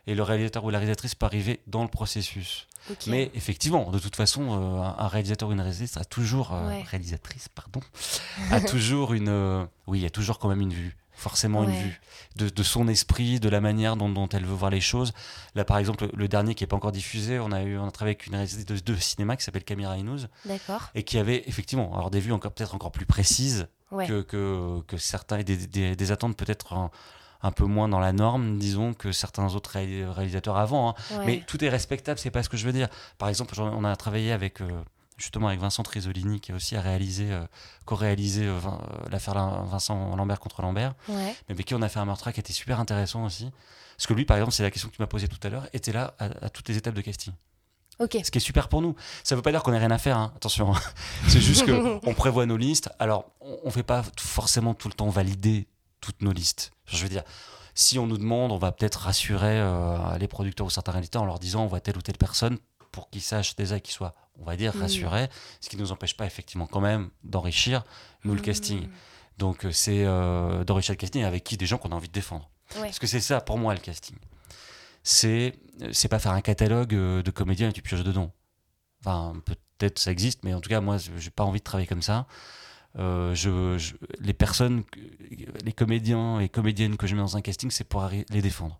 Et 0.07 0.15
le 0.15 0.23
réalisateur 0.23 0.63
ou 0.65 0.69
la 0.69 0.79
réalisatrice 0.79 1.15
peut 1.15 1.25
arriver 1.25 1.61
dans 1.67 1.81
le 1.83 1.87
processus. 1.89 2.67
Mais 3.07 3.31
effectivement, 3.33 3.89
de 3.91 3.99
toute 3.99 4.17
façon, 4.17 4.41
euh, 4.51 4.81
un 4.81 5.07
réalisateur 5.07 5.47
ou 5.47 5.53
une 5.53 5.61
réalisatrice 5.61 5.95
a 5.95 6.03
toujours 6.03 6.53
euh, 6.53 6.67
Ouais. 6.67 6.83
réalisatrice, 6.83 7.47
pardon, 7.47 7.79
a 8.51 8.59
toujours 8.59 9.13
une, 9.13 9.29
euh, 9.29 9.65
oui, 9.87 9.99
il 9.99 10.03
y 10.03 10.05
a 10.05 10.09
toujours 10.09 10.37
quand 10.39 10.49
même 10.49 10.59
une 10.59 10.73
vue, 10.73 10.97
forcément 11.13 11.63
une 11.63 11.71
vue 11.71 12.01
de, 12.35 12.49
de 12.49 12.63
son 12.63 12.89
esprit, 12.89 13.39
de 13.39 13.47
la 13.47 13.61
manière 13.61 13.95
dont, 13.95 14.09
dont 14.09 14.27
elle 14.27 14.43
veut 14.45 14.53
voir 14.53 14.69
les 14.69 14.81
choses. 14.81 15.13
Là, 15.55 15.63
par 15.63 15.77
exemple, 15.77 16.09
le 16.13 16.27
dernier 16.27 16.55
qui 16.55 16.65
est 16.65 16.67
pas 16.67 16.75
encore 16.75 16.91
diffusé, 16.91 17.39
on 17.39 17.53
a 17.53 17.63
eu, 17.63 17.77
on 17.77 17.87
a 17.87 17.91
travaillé 17.91 18.15
avec 18.17 18.27
une 18.27 18.33
réalisatrice 18.35 18.83
de, 18.83 18.93
de 18.93 18.99
cinéma 18.99 19.37
qui 19.37 19.45
s'appelle 19.45 19.63
Reynouz 19.87 20.27
D'accord. 20.43 20.89
et 20.93 21.03
qui 21.03 21.17
avait 21.17 21.43
effectivement, 21.47 21.95
alors 21.95 22.11
des 22.11 22.19
vues 22.19 22.33
encore 22.33 22.51
peut-être 22.51 22.75
encore 22.75 22.91
plus 22.91 23.05
précises 23.05 23.67
Ouais. 23.91 24.07
que, 24.07 24.23
que, 24.23 24.81
que 24.87 24.97
certains 24.97 25.37
et 25.37 25.43
des, 25.43 25.55
des, 25.67 25.95
des 25.95 26.11
attentes 26.11 26.35
peut-être 26.35 26.89
un, 27.43 27.51
peu 27.51 27.65
moins 27.65 27.87
dans 27.89 27.99
la 27.99 28.11
norme, 28.13 28.57
disons, 28.57 28.93
que 28.93 29.11
certains 29.11 29.53
autres 29.55 29.71
réali- 29.77 30.05
réalisateurs 30.09 30.57
avant. 30.57 30.89
hein. 30.89 31.17
Ouais. 31.19 31.25
Mais 31.25 31.43
tout 31.45 31.63
est 31.63 31.69
respectable, 31.69 32.17
c'est 32.19 32.31
pas 32.31 32.41
ce 32.43 32.49
que 32.49 32.57
je 32.57 32.65
veux 32.65 32.73
dire. 32.73 32.87
Par 33.17 33.29
exemple, 33.29 33.53
on 33.61 33.83
a 33.83 33.95
travaillé 33.95 34.31
avec 34.31 34.61
euh, 34.61 34.69
justement 35.17 35.47
avec 35.47 35.59
Vincent 35.59 35.83
Trisolini 35.83 36.39
qui 36.39 36.51
a 36.51 36.55
aussi 36.55 36.77
réalisé, 36.77 37.31
euh, 37.31 37.45
co-réalisé 37.85 38.45
euh, 38.47 38.57
euh, 38.57 39.09
l'affaire 39.11 39.35
Vincent 39.65 40.15
Lambert 40.15 40.39
contre 40.39 40.61
Lambert, 40.61 40.95
Ouais. 41.09 41.35
mais 41.47 41.53
avec 41.53 41.65
qui 41.67 41.75
on 41.75 41.81
a 41.81 41.89
fait 41.89 41.99
un 41.99 42.05
meurtre 42.05 42.31
qui 42.31 42.39
était 42.39 42.53
super 42.53 42.79
intéressant 42.79 43.23
aussi. 43.25 43.51
Parce 43.97 44.07
que 44.07 44.13
lui, 44.13 44.25
par 44.25 44.37
exemple, 44.37 44.53
c'est 44.53 44.63
la 44.63 44.71
question 44.71 44.89
que 44.89 44.95
tu 44.95 45.01
m'as 45.01 45.07
posée 45.07 45.27
tout 45.27 45.37
à 45.43 45.49
l'heure, 45.49 45.67
était 45.73 45.91
là 45.93 46.15
à, 46.19 46.25
à 46.45 46.49
toutes 46.49 46.67
les 46.69 46.77
étapes 46.77 46.95
de 46.95 47.01
casting. 47.01 47.33
Ok. 47.99 48.17
Ce 48.23 48.31
qui 48.31 48.39
est 48.39 48.41
super 48.41 48.69
pour 48.69 48.81
nous. 48.81 48.95
Ça 49.23 49.35
veut 49.35 49.43
pas 49.43 49.51
dire 49.51 49.61
qu'on 49.61 49.69
n'a 49.71 49.77
rien 49.77 49.91
à 49.91 49.99
faire, 49.99 50.17
hein. 50.17 50.33
attention. 50.35 50.73
c'est 51.27 51.39
juste 51.39 51.63
que 51.65 51.99
on 52.07 52.13
prévoit 52.15 52.47
nos 52.47 52.57
listes. 52.57 52.89
Alors, 52.97 53.25
on, 53.39 53.59
on 53.65 53.69
fait 53.71 53.83
pas 53.83 54.03
forcément 54.19 54.73
tout 54.73 54.87
le 54.87 54.95
temps 54.95 55.09
valider 55.09 55.67
toutes 56.03 56.21
nos 56.21 56.31
listes. 56.31 56.71
Je 56.85 57.01
veux 57.03 57.09
dire, 57.09 57.23
si 57.75 57.97
on 57.97 58.05
nous 58.07 58.17
demande, 58.17 58.51
on 58.51 58.57
va 58.57 58.71
peut-être 58.71 58.99
rassurer 59.01 59.59
euh, 59.59 60.17
les 60.17 60.27
producteurs 60.27 60.67
ou 60.67 60.69
certains 60.69 60.91
réalisateurs 60.91 61.23
en 61.23 61.25
leur 61.25 61.39
disant 61.39 61.63
on 61.63 61.67
voit 61.67 61.79
telle 61.79 61.97
ou 61.97 62.01
telle 62.01 62.17
personne 62.17 62.57
pour 62.91 63.09
qu'ils 63.09 63.21
sachent 63.21 63.55
déjà 63.55 63.79
qu'ils 63.79 63.93
soient, 63.93 64.13
on 64.39 64.43
va 64.43 64.55
dire, 64.55 64.75
Mhm. 64.75 64.81
rassurés, 64.81 65.29
ce 65.61 65.69
qui 65.69 65.77
ne 65.77 65.81
nous 65.81 65.91
empêche 65.91 66.15
pas 66.15 66.25
effectivement 66.25 66.67
quand 66.67 66.81
même 66.81 67.09
d'enrichir 67.23 67.83
nous 68.23 68.35
le 68.35 68.41
casting. 68.41 68.81
Mhm. 68.81 68.89
Donc 69.39 69.65
euh, 69.65 69.71
c'est 69.71 70.03
euh, 70.05 70.63
d'enrichir 70.63 70.93
le 70.93 70.97
casting 70.97 71.23
avec 71.23 71.43
qui 71.43 71.57
des 71.57 71.65
gens 71.65 71.77
qu'on 71.79 71.91
a 71.91 71.95
envie 71.95 72.09
de 72.09 72.13
défendre. 72.13 72.49
Ouais. 72.75 72.81
Parce 72.83 72.99
que 72.99 73.07
c'est 73.07 73.19
ça 73.21 73.41
pour 73.41 73.57
moi 73.57 73.73
le 73.73 73.79
casting. 73.79 74.15
C'est 75.03 75.59
c'est 75.91 76.07
pas 76.07 76.19
faire 76.19 76.31
un 76.33 76.41
catalogue 76.41 76.93
euh, 76.93 77.23
de 77.23 77.31
comédiens 77.31 77.69
et 77.69 77.73
tu 77.73 77.81
pioches 77.81 78.03
dedans. 78.03 78.31
Enfin 79.01 79.33
peut-être 79.45 79.99
ça 79.99 80.11
existe, 80.11 80.43
mais 80.43 80.53
en 80.53 80.61
tout 80.61 80.69
cas 80.69 80.79
moi 80.81 80.97
j'ai 80.97 81.29
pas 81.31 81.43
envie 81.43 81.59
de 81.59 81.63
travailler 81.63 81.87
comme 81.87 82.01
ça. 82.03 82.25
Euh, 82.99 83.33
je, 83.33 83.77
je- 83.79 83.95
les 84.19 84.33
personnes, 84.33 84.83
les 85.63 85.73
comédiens 85.73 86.39
et 86.39 86.47
comédiennes 86.49 86.95
que 86.97 87.07
je 87.07 87.15
mets 87.15 87.21
dans 87.21 87.35
un 87.37 87.41
casting, 87.41 87.71
c'est 87.71 87.83
pour 87.85 88.07
les 88.07 88.41
défendre 88.41 88.79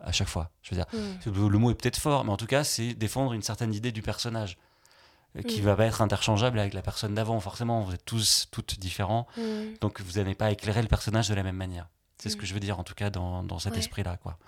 à 0.00 0.12
chaque 0.12 0.28
fois. 0.28 0.50
Je 0.62 0.74
veux 0.74 0.76
dire, 0.76 0.86
Mhm. 0.92 1.48
le, 1.50 1.58
mot 1.58 1.70
est 1.70 1.74
peut-être 1.74 1.98
fort, 1.98 2.24
mais 2.24 2.32
en 2.32 2.36
tout 2.36 2.46
cas 2.46 2.64
c'est 2.64 2.94
défendre 2.94 3.32
une 3.32 3.42
certaine 3.42 3.72
idée 3.72 3.92
du 3.92 4.02
personnage 4.02 4.58
euh, 5.36 5.42
qui 5.42 5.60
Mm. 5.60 5.64
va 5.64 5.76
pas 5.76 5.86
être 5.86 6.02
interchangeable 6.02 6.58
avec 6.58 6.74
la 6.74 6.82
personne 6.82 7.14
d'avant. 7.14 7.38
Forcément, 7.40 7.80
vous 7.82 7.94
êtes 7.94 8.04
tous 8.04 8.48
toutes 8.50 8.78
différents. 8.80 9.26
Mhm. 9.36 9.76
Donc 9.80 10.00
vous 10.00 10.12
n'allez 10.18 10.34
pas 10.34 10.50
éclairer 10.50 10.82
le 10.82 10.88
personnage 10.88 11.28
de 11.28 11.34
la 11.34 11.42
même 11.44 11.56
manière. 11.56 11.88
C'est 12.18 12.28
ce 12.30 12.36
Mm. 12.36 12.40
que 12.40 12.46
je 12.46 12.54
veux 12.54 12.60
dire 12.60 12.78
en 12.78 12.84
tout 12.84 12.94
cas 12.94 13.10
dans, 13.10 13.42
dans 13.44 13.58
cet 13.58 13.74
Ouais. 13.74 13.78
esprit-là. 13.78 14.16
quoi. 14.16 14.38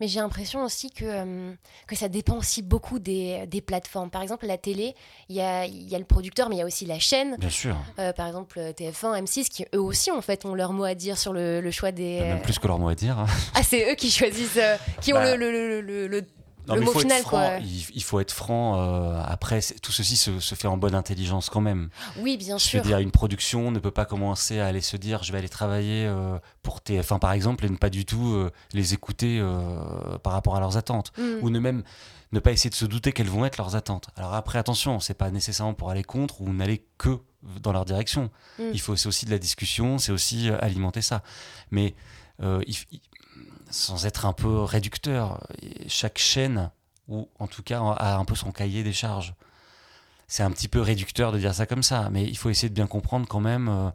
Mais 0.00 0.08
j'ai 0.08 0.20
l'impression 0.20 0.62
aussi 0.64 0.90
que, 0.90 1.04
euh, 1.04 1.52
que 1.86 1.96
ça 1.96 2.08
dépend 2.08 2.36
aussi 2.38 2.62
beaucoup 2.62 2.98
des, 2.98 3.46
des 3.46 3.60
plateformes. 3.60 4.10
Par 4.10 4.22
exemple, 4.22 4.46
la 4.46 4.58
télé, 4.58 4.94
il 5.28 5.36
y 5.36 5.40
a, 5.40 5.66
y 5.66 5.94
a 5.94 5.98
le 5.98 6.04
producteur, 6.04 6.48
mais 6.48 6.56
il 6.56 6.58
y 6.58 6.62
a 6.62 6.66
aussi 6.66 6.86
la 6.86 6.98
chaîne. 6.98 7.36
Bien 7.38 7.50
sûr, 7.50 7.76
Euh, 7.98 8.12
par 8.12 8.26
exemple, 8.26 8.58
TF1, 8.58 9.22
M6, 9.24 9.48
qui 9.48 9.64
eux 9.74 9.80
aussi, 9.80 10.10
en 10.10 10.20
fait, 10.22 10.44
ont 10.44 10.54
leur 10.54 10.72
mot 10.72 10.84
à 10.84 10.94
dire 10.94 11.16
sur 11.18 11.32
le, 11.32 11.60
le 11.60 11.70
choix 11.70 11.92
des. 11.92 12.20
même 12.20 12.38
euh, 12.38 12.42
plus 12.42 12.58
que 12.58 12.66
leur 12.66 12.78
mot 12.78 12.88
à 12.88 12.94
dire. 12.94 13.18
hein. 13.18 13.26
Ah, 13.54 13.62
c'est 13.62 13.90
eux 13.90 13.94
qui 13.94 14.10
choisissent, 14.10 14.56
euh, 14.56 14.76
qui 15.00 15.12
ont 15.12 15.16
Bah. 15.16 15.36
le- 15.36 15.80
le- 15.80 16.26
Non, 16.68 16.74
Le 16.74 16.80
mais 16.80 16.86
mot 16.86 16.92
il 16.92 16.94
faut 16.94 17.00
final, 17.00 17.18
être 17.18 17.22
franc. 17.28 17.30
quoi. 17.38 17.58
Il, 17.58 17.86
il 17.94 18.02
faut 18.02 18.20
être 18.20 18.30
franc. 18.32 18.80
euh, 18.80 19.20
après, 19.26 19.60
tout 19.82 19.90
ceci 19.92 20.16
se, 20.16 20.38
se 20.40 20.54
fait 20.54 20.68
en 20.68 20.76
bonne 20.76 20.94
intelligence 20.94 21.50
quand 21.50 21.60
même. 21.60 21.88
Oui, 22.18 22.36
bien 22.36 22.56
Je 22.58 22.62
sûr. 22.64 22.82
veux 22.82 22.88
dire, 22.88 22.98
une 22.98 23.10
production 23.10 23.70
ne 23.72 23.78
peut 23.80 23.90
pas 23.90 24.04
commencer 24.04 24.60
à 24.60 24.66
aller 24.66 24.80
se 24.80 24.96
dire 24.96 25.22
je 25.24 25.32
vais 25.32 25.38
aller 25.38 25.48
travailler 25.48 26.06
euh, 26.06 26.38
pour 26.62 26.78
TF1 26.78 27.18
par 27.18 27.32
exemple 27.32 27.64
et 27.66 27.68
ne 27.68 27.76
pas 27.76 27.90
du 27.90 28.04
tout 28.04 28.32
euh, 28.34 28.50
les 28.72 28.94
écouter 28.94 29.42
par 30.22 30.32
rapport 30.32 30.56
à 30.56 30.60
leurs 30.60 30.76
attentes. 30.76 31.12
Mm. 31.18 31.22
Ou 31.42 31.50
ne 31.50 31.58
même 31.58 31.82
ne 32.32 32.38
pas 32.40 32.52
essayer 32.52 32.70
de 32.70 32.74
se 32.74 32.84
douter 32.86 33.12
quelles 33.12 33.28
vont 33.28 33.44
être 33.44 33.58
leurs 33.58 33.74
attentes. 33.76 34.08
Alors 34.16 34.32
après, 34.34 34.58
attention, 34.58 35.00
c'est 35.00 35.14
pas 35.14 35.30
nécessairement 35.30 35.74
pour 35.74 35.90
aller 35.90 36.04
contre 36.04 36.40
ou 36.40 36.52
n'aller 36.52 36.84
que 36.96 37.18
dans 37.60 37.72
leur 37.72 37.84
direction. 37.84 38.30
Mm. 38.58 38.62
Il 38.72 38.80
faut, 38.80 38.96
c'est 38.96 39.08
aussi 39.08 39.26
de 39.26 39.30
la 39.30 39.38
discussion, 39.38 39.98
c'est 39.98 40.12
aussi 40.12 40.48
alimenter 40.48 41.02
ça. 41.02 41.22
Mais 41.70 41.94
il- 42.40 42.74
il- 42.90 43.00
sans 43.72 44.06
être 44.06 44.26
un 44.26 44.32
peu 44.32 44.62
réducteur, 44.62 45.44
chaque 45.88 46.18
chaîne, 46.18 46.70
ou 47.08 47.28
en 47.38 47.46
tout 47.46 47.62
cas 47.62 47.80
a 47.80 48.16
un 48.16 48.24
peu 48.24 48.34
son 48.34 48.52
cahier 48.52 48.82
des 48.84 48.92
charges. 48.92 49.34
C'est 50.28 50.42
un 50.42 50.50
petit 50.50 50.68
peu 50.68 50.80
réducteur 50.80 51.32
de 51.32 51.38
dire 51.38 51.54
ça 51.54 51.66
comme 51.66 51.82
ça, 51.82 52.08
mais 52.10 52.24
il 52.24 52.36
faut 52.36 52.50
essayer 52.50 52.68
de 52.68 52.74
bien 52.74 52.86
comprendre 52.86 53.26
quand 53.28 53.40
même. 53.40 53.68
euh, 53.68 53.90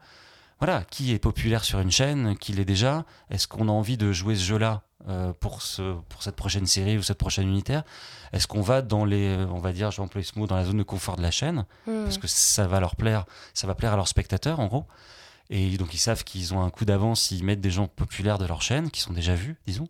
voilà, 0.59 0.83
qui 0.89 1.13
est 1.13 1.19
populaire 1.19 1.63
sur 1.63 1.79
une 1.79 1.91
chaîne, 1.91 2.35
qui 2.37 2.51
l'est 2.51 2.65
déjà 2.65 3.05
Est-ce 3.29 3.47
qu'on 3.47 3.69
a 3.69 3.71
envie 3.71 3.97
de 3.97 4.11
jouer 4.11 4.35
ce 4.35 4.43
jeu-là 4.43 4.81
euh, 5.07 5.31
pour, 5.39 5.61
ce, 5.61 5.95
pour 6.09 6.23
cette 6.23 6.35
prochaine 6.35 6.65
série 6.65 6.97
ou 6.97 7.03
cette 7.03 7.19
prochaine 7.19 7.47
unitaire? 7.47 7.83
Est-ce 8.33 8.47
qu'on 8.47 8.61
va 8.61 8.81
dans 8.81 9.05
les, 9.05 9.37
euh, 9.37 9.47
on 9.51 9.59
va 9.59 9.71
dire, 9.71 9.91
je 9.91 9.97
vais 9.97 10.03
employer 10.03 10.25
ce 10.25 10.37
mot, 10.37 10.47
dans 10.47 10.55
la 10.55 10.65
zone 10.65 10.77
de 10.77 10.83
confort 10.83 11.15
de 11.15 11.21
la 11.21 11.31
chaîne? 11.31 11.65
Mm. 11.85 12.03
Parce 12.03 12.17
que 12.17 12.27
ça 12.27 12.65
va 12.65 12.79
leur 12.79 12.95
plaire, 12.95 13.25
ça 13.53 13.67
va 13.67 13.75
plaire 13.75 13.93
à 13.93 13.95
leurs 13.95 14.07
spectateurs 14.07 14.59
en 14.59 14.65
gros. 14.65 14.85
Et 15.49 15.77
donc 15.77 15.93
ils 15.93 15.99
savent 15.99 16.23
qu'ils 16.23 16.53
ont 16.53 16.61
un 16.61 16.69
coup 16.69 16.85
d'avance 16.85 17.21
s'ils 17.21 17.43
mettent 17.43 17.61
des 17.61 17.71
gens 17.71 17.87
populaires 17.87 18.37
de 18.37 18.45
leur 18.45 18.61
chaîne, 18.61 18.91
qui 18.91 19.01
sont 19.01 19.13
déjà 19.13 19.35
vus, 19.35 19.55
disons. 19.65 19.87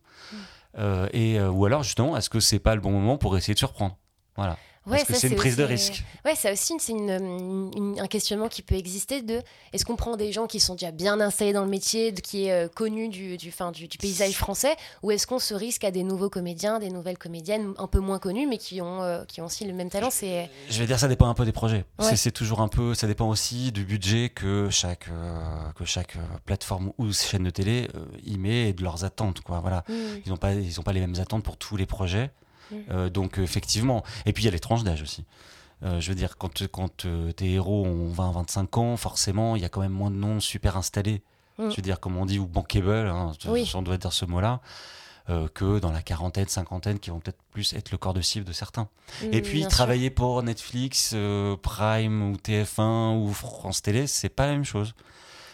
Euh, 0.77 1.09
et, 1.13 1.39
euh, 1.39 1.49
ou 1.49 1.65
alors 1.65 1.83
justement, 1.83 2.15
est-ce 2.17 2.29
que 2.29 2.39
c'est 2.39 2.59
pas 2.59 2.75
le 2.75 2.81
bon 2.81 2.91
moment 2.91 3.17
pour 3.17 3.35
essayer 3.37 3.53
de 3.53 3.59
surprendre? 3.59 3.97
Voilà. 4.35 4.57
Ouais, 4.87 4.97
Est-ce 5.01 5.05
que 5.05 5.13
c'est 5.15 5.27
une 5.27 5.35
prise 5.35 5.55
de 5.57 5.63
risque 5.63 6.03
Ouais, 6.25 6.35
ça 6.35 6.51
aussi, 6.53 6.73
c'est 6.79 6.93
une, 6.93 7.09
une- 7.09 7.71
une- 7.75 7.99
un 7.99 8.07
questionnement 8.07 8.47
qui 8.47 8.61
peut 8.61 8.75
exister 8.75 9.21
de 9.21 9.41
est-ce 9.73 9.83
qu'on 9.85 9.95
prend 9.97 10.15
des 10.17 10.31
gens 10.31 10.47
qui 10.47 10.59
sont 10.59 10.75
déjà 10.75 10.91
bien 10.91 11.19
installés 11.19 11.51
dans 11.53 11.63
le 11.63 11.69
métier, 11.69 12.11
de- 12.11 12.21
qui 12.21 12.45
est 12.45 12.51
euh, 12.53 12.67
connu 12.67 13.09
du, 13.09 13.37
du, 13.37 13.51
fin, 13.51 13.71
du, 13.71 13.87
du 13.87 13.97
paysage 13.97 14.33
français, 14.37 14.75
ou 15.03 15.11
est-ce 15.11 15.27
qu'on 15.27 15.39
se 15.39 15.53
risque 15.53 15.83
à 15.83 15.91
des 15.91 16.03
nouveaux 16.03 16.29
comédiens, 16.29 16.79
des 16.79 16.89
nouvelles 16.89 17.17
comédiennes 17.17 17.73
un 17.77 17.87
peu 17.87 17.99
moins 17.99 18.19
connues, 18.19 18.47
mais 18.47 18.57
qui 18.57 18.81
ont, 18.81 19.01
euh, 19.03 19.25
qui 19.25 19.41
ont 19.41 19.45
aussi 19.45 19.65
le 19.65 19.73
même 19.73 19.89
talent? 19.89 20.09
C'est 20.09 20.49
Je 20.69 20.79
vais 20.79 20.87
dire, 20.87 20.97
ça 20.99 21.07
dépend 21.07 21.27
un 21.27 21.33
peu 21.33 21.45
des 21.45 21.51
projets. 21.51 21.85
Ouais. 21.99 22.05
C'est- 22.09 22.15
C'est 22.15 22.31
toujours 22.31 22.61
un 22.61 22.67
peu, 22.67 22.93
ça 22.93 23.07
dépend 23.07 23.27
aussi 23.29 23.71
du 23.71 23.83
budget 23.85 24.29
que 24.29 24.69
chaque, 24.69 25.07
euh, 25.09 25.39
que 25.77 25.85
chaque 25.85 26.15
euh, 26.15 26.19
plateforme 26.45 26.91
ou 26.97 27.11
chaîne 27.13 27.43
de 27.43 27.49
télé 27.49 27.87
euh, 27.95 28.05
y 28.25 28.37
met 28.37 28.69
et 28.69 28.73
de 28.73 28.83
leurs 28.83 29.03
attentes. 29.03 29.41
Quoi. 29.41 29.59
Voilà. 29.59 29.83
Mm. 29.89 29.93
Ils 30.25 30.29
n'ont 30.29 30.37
pas, 30.37 30.53
ils 30.53 30.79
ont 30.79 30.83
pas 30.83 30.93
les 30.93 30.99
mêmes 30.99 31.15
attentes 31.19 31.43
pour 31.43 31.57
tous 31.57 31.77
les 31.77 31.85
projets. 31.85 32.31
Mm. 32.71 32.75
Euh, 32.91 33.09
donc, 33.09 33.37
effectivement. 33.37 34.03
Et 34.25 34.33
puis, 34.33 34.43
il 34.43 34.45
y 34.45 34.49
a 34.49 34.51
les 34.51 34.59
tranches 34.59 34.83
d'âge 34.83 35.01
aussi. 35.01 35.25
Euh, 35.83 35.99
je 36.01 36.09
veux 36.09 36.15
dire, 36.15 36.37
quand, 36.37 36.65
quand 36.67 37.05
euh, 37.05 37.31
tes 37.31 37.51
héros 37.53 37.85
ont 37.85 38.11
20-25 38.11 38.79
ans, 38.79 38.97
forcément, 38.97 39.55
il 39.55 39.61
y 39.61 39.65
a 39.65 39.69
quand 39.69 39.81
même 39.81 39.91
moins 39.91 40.09
de 40.11 40.15
noms 40.15 40.39
super 40.39 40.75
installés. 40.77 41.21
Mm. 41.59 41.69
Je 41.69 41.75
veux 41.75 41.81
dire, 41.81 41.99
comme 41.99 42.17
on 42.17 42.25
dit, 42.25 42.39
ou 42.39 42.47
bankable, 42.47 43.07
hein, 43.09 43.31
Oui. 43.47 43.69
on 43.75 43.81
doit 43.81 43.97
dire 43.97 44.11
ce 44.13 44.25
mot-là, 44.25 44.59
euh, 45.29 45.47
que 45.53 45.79
dans 45.79 45.91
la 45.91 46.01
quarantaine, 46.01 46.47
cinquantaine, 46.47 46.99
qui 46.99 47.09
vont 47.09 47.19
peut-être 47.19 47.37
plus 47.51 47.73
être 47.73 47.91
le 47.91 47.97
corps 47.97 48.13
de 48.13 48.21
cible 48.21 48.45
de 48.45 48.53
certains. 48.53 48.87
Et 49.31 49.39
Mm, 49.39 49.43
puis, 49.43 49.51
bien 49.59 49.61
sûr. 49.61 49.69
travailler 49.69 50.09
pour 50.09 50.41
Netflix, 50.41 51.15
Prime 51.61 52.31
ou 52.31 52.37
TF1 52.37 53.15
ou 53.17 53.31
France 53.33 53.81
Télé, 53.81 54.07
c'est 54.07 54.29
pas 54.29 54.45
la 54.47 54.53
même 54.53 54.65
chose. 54.65 54.93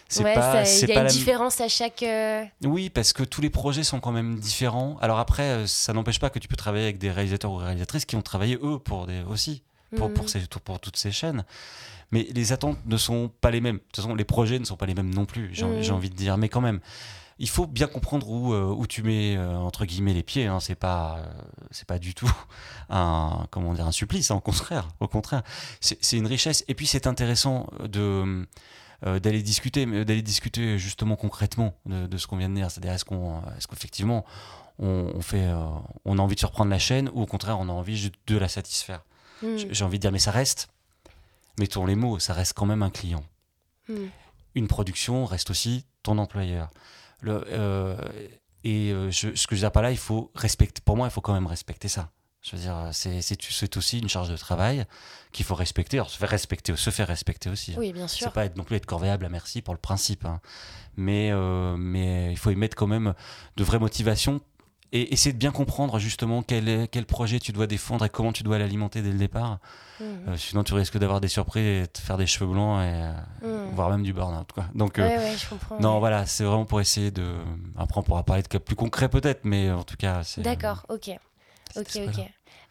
C'est 0.09 0.23
Ouais, 0.23 0.33
pas, 0.35 0.63
c'est 0.65 0.81
il 0.85 0.89
y 0.89 0.91
a 0.91 0.95
pas 0.95 1.01
une 1.01 1.07
la- 1.07 1.11
différence 1.11 1.59
à 1.61 1.67
chaque. 1.67 2.03
euh, 2.03 2.43
Oui, 2.63 2.89
parce 2.89 3.13
que 3.13 3.23
tous 3.23 3.41
les 3.41 3.49
projets 3.49 3.83
sont 3.83 3.99
quand 3.99 4.11
même 4.11 4.37
différents. 4.39 4.97
Alors 5.01 5.17
après, 5.19 5.43
euh, 5.43 5.67
ça 5.67 5.91
n'empêche 5.93 6.19
pas 6.19 6.29
que 6.29 6.39
tu 6.39 6.47
peux 6.47 6.55
travailler 6.55 6.83
avec 6.85 6.97
des 6.99 7.09
réalisateurs 7.11 7.51
ou 7.51 7.55
réalisatrices 7.57 8.05
qui 8.05 8.15
ont 8.15 8.21
travaillé 8.21 8.57
eux 8.61 8.77
pour 8.79 9.07
des 9.07 9.21
aussi 9.23 9.63
pour, 9.95 10.09
hmm. 10.09 10.13
pour, 10.13 10.29
ces, 10.29 10.41
pour 10.63 10.79
toutes 10.79 10.97
ces 10.97 11.11
chaînes. 11.11 11.45
Mais 12.11 12.27
les 12.33 12.51
attentes 12.51 12.77
ne 12.85 12.97
sont 12.97 13.31
pas 13.41 13.49
les 13.49 13.61
mêmes. 13.61 13.77
De 13.77 13.81
toute 13.81 13.95
façon, 13.97 14.13
les 14.15 14.23
projets 14.25 14.59
ne 14.59 14.65
sont 14.65 14.75
pas 14.77 14.85
les 14.85 14.93
mêmes 14.93 15.13
non 15.13 15.25
plus, 15.25 15.49
j'ai 15.53 15.65
Mhm. 15.65 15.91
envie 15.91 16.09
de 16.11 16.15
dire. 16.15 16.37
Mais 16.37 16.47
quand 16.49 16.61
même, 16.61 16.79
il 17.39 17.49
faut 17.49 17.65
bien 17.65 17.87
comprendre 17.87 18.29
où, 18.29 18.53
euh, 18.53 18.65
où 18.65 18.85
tu 18.85 19.01
mets, 19.01 19.35
euh, 19.35 19.55
entre 19.57 19.85
guillemets, 19.85 20.13
les 20.13 20.21
pieds. 20.21 20.45
Hein. 20.45 20.59
C'est 20.59 20.75
pas, 20.75 21.17
euh, 21.17 21.25
c'est 21.71 21.87
pas 21.87 21.97
du 21.97 22.13
tout 22.13 22.31
un, 22.89 23.47
comment 23.49 23.73
dire, 23.73 23.87
un 23.87 23.91
supplice, 23.91 24.29
hein, 24.29 24.35
au 24.35 24.39
contraire. 24.41 24.89
Au 24.99 25.07
contraire. 25.07 25.41
C'est 25.79 26.17
une 26.17 26.27
richesse. 26.27 26.63
Et 26.67 26.75
puis, 26.75 26.85
c'est 26.85 27.07
intéressant 27.07 27.67
de... 27.83 28.47
euh, 29.05 29.19
d'aller 29.19 29.41
discuter, 29.43 29.85
mais 29.85 30.05
d'aller 30.05 30.21
discuter 30.21 30.77
justement 30.77 31.15
concrètement 31.15 31.73
de, 31.85 32.07
de 32.07 32.17
ce 32.17 32.27
qu'on 32.27 32.37
vient 32.37 32.49
de 32.49 32.55
dire. 32.55 32.71
C'est-à-dire, 32.71 32.93
est-ce 32.93 33.05
qu'on, 33.05 33.41
est-ce 33.57 33.67
qu'effectivement, 33.67 34.25
on, 34.79 35.11
on 35.15 35.21
fait, 35.21 35.45
euh, 35.47 35.65
on 36.05 36.17
a 36.17 36.21
envie 36.21 36.35
de 36.35 36.39
surprendre 36.39 36.71
la 36.71 36.79
chaîne 36.79 37.09
ou 37.13 37.21
au 37.21 37.25
contraire, 37.25 37.59
on 37.59 37.69
a 37.69 37.71
envie 37.71 37.97
juste 37.97 38.15
de 38.27 38.37
la 38.37 38.47
satisfaire? 38.47 39.03
Hmm. 39.41 39.57
J'ai 39.69 39.83
envie 39.83 39.97
de 39.97 40.01
dire, 40.01 40.11
mais 40.11 40.19
ça 40.19 40.31
reste, 40.31 40.69
mettons 41.59 41.85
les 41.85 41.95
mots, 41.95 42.19
ça 42.19 42.33
reste 42.33 42.53
quand 42.53 42.65
même 42.65 42.81
un 42.83 42.89
client. 42.89 43.23
Hmm. 43.89 44.05
Une 44.55 44.67
production 44.67 45.25
reste 45.25 45.49
aussi 45.49 45.85
ton 46.03 46.17
employeur. 46.17 46.69
Le, 47.21 47.43
euh, 47.49 47.97
et 48.63 48.91
euh, 48.91 49.09
je- 49.11 49.35
ce 49.35 49.47
que 49.47 49.55
je 49.55 49.61
dire 49.61 49.71
par 49.71 49.83
là, 49.83 49.91
il 49.91 49.97
faut 49.97 50.31
respecter, 50.35 50.81
pour 50.85 50.95
moi, 50.95 51.07
il 51.07 51.11
faut 51.11 51.21
quand 51.21 51.33
même 51.33 51.47
respecter 51.47 51.87
ça. 51.87 52.11
Je 52.43 52.55
veux 52.57 52.61
dire, 52.61 52.75
c'est 52.91 53.77
aussi 53.77 53.99
une 53.99 54.09
charge 54.09 54.29
de 54.29 54.35
travail 54.35 54.85
qu'il 55.31 55.45
faut 55.45 55.55
respecter. 55.55 55.97
Alors, 55.97 56.09
se 56.09 56.17
faire 56.17 56.29
respecter, 56.29 56.75
se 56.75 56.89
faire 56.89 57.07
respecter 57.07 57.49
aussi. 57.49 57.71
hein. 57.71 57.75
Oui, 57.79 57.93
bien 57.93 58.07
sûr. 58.09 58.27
C'est 58.27 58.33
pas 58.33 58.43
être, 58.45 58.57
non 58.57 58.63
plus 58.65 58.75
être 58.75 58.85
corvéable 58.85 59.25
à 59.25 59.29
merci 59.29 59.61
pour 59.61 59.73
le 59.73 59.79
principe. 59.79 60.25
hein. 60.25 60.41
Mais, 60.97 61.31
euh, 61.31 61.75
mais 61.77 62.31
il 62.31 62.37
faut 62.37 62.51
y 62.51 62.55
mettre 62.55 62.75
quand 62.75 62.85
même 62.87 63.13
de 63.55 63.63
vraies 63.63 63.79
motivations 63.79 64.41
et 64.91 65.11
essayer 65.13 65.31
de 65.33 65.37
bien 65.39 65.51
comprendre 65.51 65.97
justement 65.99 66.43
quel, 66.43 66.87
quel 66.89 67.05
projet 67.05 67.39
tu 67.39 67.51
dois 67.53 67.65
défendre 67.65 68.03
et 68.05 68.09
comment 68.09 68.31
tu 68.33 68.43
dois 68.43 68.59
l'alimenter 68.59 69.01
dès 69.01 69.11
le 69.11 69.17
départ. 69.17 69.57
Hmm. 70.01 70.03
Euh, 70.27 70.37
sinon, 70.37 70.63
tu 70.65 70.73
risques 70.73 70.97
d'avoir 70.97 71.21
des 71.21 71.29
surprises 71.29 71.63
et 71.65 71.81
de 71.83 71.97
faire 71.97 72.17
des 72.17 72.27
cheveux 72.27 72.51
blancs 72.51 72.81
et 72.83 72.91
euh, 72.91 73.13
Hmm. 73.69 73.73
voire 73.73 73.89
même 73.89 74.03
du 74.03 74.11
burn-out. 74.13 74.51
quoi. 74.51 74.65
Donc, 74.75 74.99
euh, 74.99 75.07
Ouais, 75.07 75.35
je 75.37 75.47
comprends. 75.49 75.79
non, 75.79 75.93
ouais. 75.93 75.99
voilà, 75.99 76.25
c'est 76.25 76.43
vraiment 76.43 76.65
pour 76.65 76.81
essayer 76.81 77.09
de. 77.09 77.37
Après, 77.77 77.99
on 77.99 78.03
pourra 78.03 78.23
parler 78.23 78.43
de 78.43 78.47
cas 78.49 78.59
plus 78.59 78.75
concrets 78.75 79.09
peut-être, 79.09 79.45
mais 79.45 79.71
en 79.71 79.83
tout 79.83 79.95
cas, 79.97 80.23
c'est. 80.23 80.41
D'accord, 80.41 80.85
ok. 80.89 81.09
Ok, 81.77 81.97
ok. 82.07 82.25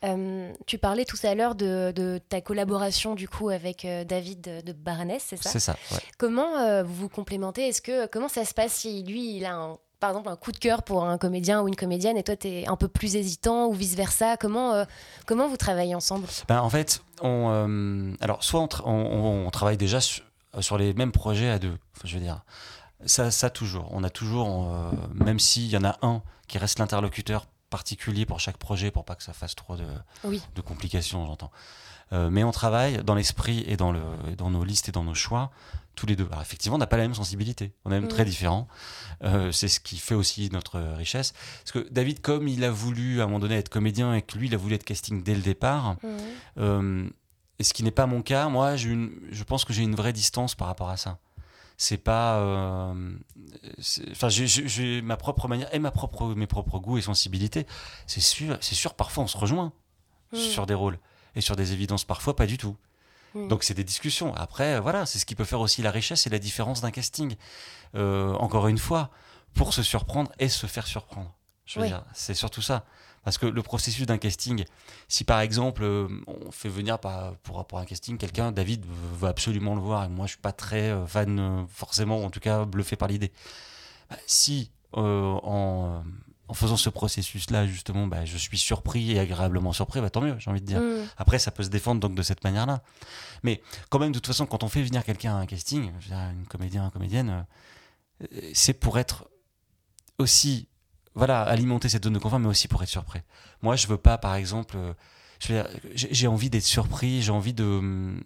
Euh, 0.05 0.53
tu 0.67 0.79
parlais 0.79 1.05
tout 1.05 1.19
à 1.23 1.35
l'heure 1.37 1.55
de, 1.55 1.93
de 1.95 2.21
ta 2.29 2.41
collaboration 2.41 3.15
du 3.15 3.29
coup 3.29 3.51
avec 3.51 3.85
euh, 3.85 4.03
David 4.05 4.63
de, 4.65 4.73
Baranès, 4.73 5.23
c'est 5.25 5.41
ça? 5.41 5.51
C'est 5.51 5.61
ça, 5.61 5.77
ouais. 5.93 5.99
Comment 6.19 6.57
euh, 6.59 6.83
vous 6.83 6.95
vous 6.95 7.09
complémentez? 7.09 7.69
Est-ce 7.69 7.81
que 7.83 8.07
comment 8.07 8.29
ça 8.29 8.45
se 8.45 8.53
passe 8.53 8.73
si 8.73 9.05
lui 9.05 9.37
il 9.37 9.45
a 9.45 9.55
un, 9.55 9.79
par 10.01 10.11
exemple 10.11 10.29
un 10.29 10.35
coup 10.37 10.51
de 10.51 10.59
cœur 10.59 10.83
pour 10.83 11.05
un 11.05 11.19
comédien 11.19 11.63
ou 11.63 11.69
une 11.69 11.77
comédienne 11.77 12.17
et 12.17 12.25
toi 12.25 12.35
tu 12.35 12.49
es 12.49 12.67
un 12.67 12.75
peu 12.75 12.89
plus 12.89 13.15
hésitant 13.15 13.67
ou 13.67 13.73
vice 13.75 13.95
versa 13.95 14.37
Comment 14.37 14.85
comment 15.25 15.47
vous 15.47 15.57
travaillez 15.57 15.95
ensemble? 15.95 16.27
Ben, 16.49 16.61
en 16.61 16.71
fait, 16.71 17.01
on, 17.23 18.15
alors 18.21 18.43
soit 18.43 18.61
on, 18.61 18.67
tra- 18.67 18.83
on- 18.85 18.91
on- 18.91 19.47
on 19.47 19.51
travaille 19.51 19.77
déjà 19.77 20.01
sur, 20.01 20.25
sur 20.61 20.79
les 20.79 20.95
mêmes 20.95 21.13
projets 21.13 21.49
à 21.49 21.61
deux. 21.61 21.77
Enfin, 21.97 22.07
je 22.09 22.15
veux 22.17 22.23
dire, 22.23 22.43
ça, 23.07 23.31
ça 23.31 23.51
toujours. 23.51 23.89
On 23.93 24.03
a 24.03 24.11
toujours, 24.11 24.69
même 25.15 25.39
s'il 25.39 25.69
y 25.69 25.77
en 25.77 25.85
a 25.85 25.97
un 26.03 26.23
qui 26.49 26.59
reste 26.59 26.81
l'interlocuteur 26.81 27.47
particulier 27.73 28.25
pour 28.27 28.39
chaque 28.39 28.59
projet, 28.59 28.91
pour 28.93 29.05
pas 29.05 29.17
que 29.17 29.23
ça 29.25 29.33
fasse 29.33 29.55
trop 29.57 29.77
de, 29.77 29.87
Oui. 30.25 30.41
de 30.55 30.61
complications, 30.61 31.27
j'entends. 31.27 31.51
Euh, 32.13 32.29
mais 32.31 32.45
on 32.45 32.53
travaille 32.53 33.03
dans 33.03 33.15
l'esprit 33.15 33.65
et 33.67 33.77
dans, 33.79 33.91
le, 33.91 34.03
et 34.31 34.37
dans 34.37 34.51
nos 34.51 34.65
listes 34.65 34.89
et 34.91 34.93
dans 34.93 35.03
nos 35.03 35.15
choix, 35.15 35.51
tous 35.95 36.05
les 36.07 36.15
deux. 36.15 36.27
Alors 36.31 36.43
effectivement, 36.43 36.77
on 36.77 36.79
n'a 36.79 36.87
pas 36.87 36.99
la 36.99 37.05
même 37.05 37.15
sensibilité, 37.15 37.73
on 37.85 37.91
est 37.91 37.95
même 37.95 38.05
Mm. 38.05 38.09
très 38.17 38.25
différents. 38.27 38.69
Euh, 39.25 39.51
c'est 39.51 39.69
ce 39.69 39.81
qui 39.81 39.97
fait 39.97 40.15
aussi 40.15 40.51
notre 40.53 40.79
richesse. 40.97 41.33
Parce 41.65 41.73
que 41.73 41.89
David, 41.91 42.21
comme 42.21 42.49
il 42.49 42.63
a 42.65 42.71
voulu 42.71 43.21
à 43.21 43.25
un 43.25 43.27
moment 43.27 43.39
donné 43.39 43.57
être 43.57 43.71
comédien 43.71 44.15
et 44.15 44.21
que 44.23 44.37
lui, 44.39 44.47
il 44.49 44.55
a 44.55 44.59
voulu 44.59 44.75
être 44.75 44.85
casting 44.85 45.23
dès 45.23 45.35
le 45.35 45.41
départ, 45.41 45.97
Mhm. 46.03 46.11
euh, 46.59 47.09
et 47.59 47.65
ce 47.65 47.73
qui 47.73 47.83
n'est 47.83 47.91
pas 47.91 48.07
mon 48.07 48.21
cas, 48.23 48.49
moi, 48.49 48.77
une, 48.77 49.13
je 49.31 49.45
pense 49.45 49.65
que 49.65 49.73
j'ai 49.73 49.83
une 49.83 49.95
vraie 49.95 50.13
distance 50.13 50.55
par 50.55 50.67
rapport 50.69 50.91
à 50.91 50.97
ça. 50.99 51.19
C'est 51.77 51.97
pas, 51.99 52.37
euh, 52.39 53.15
enfin, 54.13 54.29
j'ai- 54.29 55.03
ma 55.03 55.17
propre 55.17 55.49
manière 55.49 55.73
et 55.75 55.79
ma 55.79 55.91
propre, 55.91 56.35
mes 56.35 56.47
propres 56.47 56.79
goûts 56.79 56.99
et 56.99 57.03
sensibilités. 57.03 57.67
C'est 58.07 58.21
sûr, 58.21 58.57
c'est 58.61 58.75
sûr. 58.75 58.95
Parfois, 58.95 59.25
on 59.25 59.27
se 59.27 59.37
rejoint 59.37 59.73
Mm. 60.33 60.37
sur 60.37 60.67
des 60.67 60.75
rôles 60.75 60.99
et 61.35 61.41
sur 61.41 61.57
des 61.57 61.73
évidences. 61.73 62.05
Parfois, 62.05 62.37
pas 62.37 62.47
du 62.47 62.57
tout. 62.59 62.77
Mm. 63.35 63.49
Donc, 63.49 63.65
c'est 63.65 63.75
des 63.75 63.85
discussions. 63.85 64.35
Après, 64.35 64.79
voilà, 64.81 65.07
c'est 65.07 65.19
ce 65.19 65.27
qui 65.27 65.35
peut 65.35 65.45
faire 65.45 65.61
aussi 65.61 65.83
la 65.83 65.91
richesse 65.91 66.27
et 66.27 66.31
la 66.31 66.39
différence 66.39 66.81
d'un 66.83 66.91
casting. 66.91 67.35
Euh, 67.95 68.33
encore 68.35 68.69
une 68.69 68.79
fois, 68.79 69.11
pour 69.55 69.75
se 69.75 69.83
surprendre 69.83 70.31
et 70.39 70.49
se 70.49 70.67
faire 70.67 70.87
surprendre. 70.87 71.33
Je 71.67 71.79
veux 71.79 71.85
Oui. 71.85 71.89
dire, 71.91 72.05
c'est 72.15 72.35
surtout 72.35 72.63
ça. 72.63 72.85
Parce 73.25 73.39
que 73.39 73.47
le 73.47 73.63
processus 73.63 74.05
d'un 74.07 74.19
casting, 74.19 74.65
si 75.09 75.23
par 75.25 75.41
exemple 75.41 75.85
euh, 75.85 76.09
on 76.27 76.51
fait 76.51 76.69
venir 76.69 76.99
par- 76.99 77.37
pour, 77.39 77.65
pour 77.67 77.79
un 77.79 77.85
casting 77.85 78.19
quelqu'un, 78.19 78.51
David 78.51 78.85
veut 79.21 79.29
absolument 79.29 79.75
le 79.77 79.81
voir, 79.81 80.05
et 80.05 80.09
moi 80.09 80.27
je 80.27 80.33
suis 80.33 80.41
pas 80.41 80.53
très 80.53 80.91
euh, 80.91 81.07
fan 81.07 81.39
euh, 81.39 81.63
forcément, 81.69 82.25
en 82.25 82.31
tout 82.31 82.41
cas 82.41 82.65
bluffé 82.65 82.97
par 82.97 83.07
l'idée. 83.09 83.31
Bah, 84.11 84.17
si 84.27 84.73
euh, 84.97 85.39
en, 85.45 86.03
en 86.49 86.55
faisant 86.55 86.77
ce 86.77 86.91
processus-là 86.91 87.67
justement, 87.67 88.09
bah, 88.09 88.25
je 88.25 88.37
suis 88.37 88.59
surpris 88.59 89.13
et 89.13 89.21
agréablement 89.21 89.73
surpris, 89.73 90.01
bah, 90.01 90.11
tant 90.11 90.21
mieux, 90.21 90.35
j'ai 90.41 90.51
envie 90.51 90.61
de 90.61 90.67
dire. 90.67 90.81
Mhm. 90.81 91.07
Après, 91.17 91.39
ça 91.39 91.53
peut 91.53 91.63
se 91.63 91.69
défendre 91.71 92.01
donc 92.01 92.17
de 92.17 92.23
cette 92.23 92.43
manière-là. 92.43 92.83
Mais 93.45 93.63
quand 93.89 94.01
même, 94.01 94.11
de 94.11 94.19
toute 94.19 94.27
façon, 94.27 94.47
quand 94.47 94.65
on 94.65 94.69
fait 94.69 94.83
venir 94.83 95.05
quelqu'un 95.05 95.37
à 95.37 95.39
un 95.39 95.47
casting, 95.47 95.93
une 96.11 96.47
comédien, 96.49 96.85
une 96.85 96.91
comédienne, 96.91 97.47
c'est 98.53 98.75
pour 98.75 98.99
être 98.99 99.29
aussi, 100.19 100.69
voilà, 101.15 101.43
alimenter 101.43 101.89
cette 101.89 102.05
zone 102.05 102.15
de 102.15 102.19
confort, 102.19 102.39
mais 102.39 102.49
aussi 102.49 102.69
pour 102.69 102.83
être 102.83 102.89
surpris. 102.89 103.21
Moi, 103.63 103.77
je 103.77 103.87
veux 103.87 103.99
pas, 103.99 104.19
par 104.19 104.35
exemple, 104.35 104.77
euh, 104.77 104.95
j'ai 105.95 106.27
envie 106.27 106.51
d'être 106.51 106.65
surpris, 106.65 107.23
j'ai 107.23 107.33
envie 107.33 107.53
de 107.55 107.65
hum, 107.65 108.23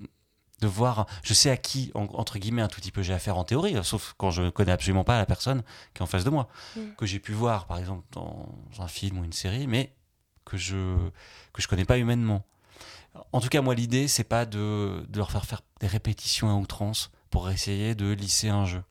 de 0.62 0.66
voir, 0.66 1.06
je 1.22 1.34
sais 1.34 1.50
à 1.50 1.58
qui, 1.58 1.90
en- 1.94 2.04
entre 2.14 2.38
guillemets, 2.38 2.62
un 2.62 2.68
tout 2.68 2.80
petit 2.80 2.90
peu 2.90 3.02
j'ai 3.02 3.12
affaire 3.12 3.36
en 3.36 3.44
théorie, 3.44 3.76
sauf 3.84 4.14
quand 4.16 4.30
je 4.30 4.40
ne 4.40 4.48
connais 4.50 4.72
absolument 4.72 5.04
pas 5.04 5.18
la 5.18 5.26
personne 5.26 5.62
qui 5.92 5.98
est 6.00 6.02
en 6.02 6.06
face 6.06 6.24
de 6.24 6.30
moi, 6.30 6.48
Mm. 6.76 6.80
que 6.96 7.04
j'ai 7.04 7.18
pu 7.20 7.32
voir, 7.32 7.66
par 7.66 7.76
exemple, 7.78 8.04
dans 8.12 8.48
un 8.78 8.88
film 8.88 9.18
ou 9.18 9.24
une 9.24 9.34
série, 9.34 9.66
mais 9.66 9.92
que 10.46 10.56
je 10.56 10.96
que 11.52 11.60
je 11.60 11.68
connais 11.68 11.84
pas 11.84 11.98
humainement. 11.98 12.42
En 13.32 13.40
tout 13.40 13.48
cas, 13.48 13.60
moi, 13.62 13.74
l'idée, 13.74 14.08
c'est 14.08 14.24
pas 14.24 14.46
de, 14.46 15.04
de 15.08 15.18
leur 15.18 15.30
faire 15.30 15.44
faire 15.44 15.60
des 15.80 15.86
répétitions 15.88 16.48
à 16.50 16.54
outrance 16.54 17.10
pour 17.30 17.50
essayer 17.50 17.94
de 17.94 18.10
lisser 18.12 18.48
un 18.48 18.64
jeu. 18.64 18.82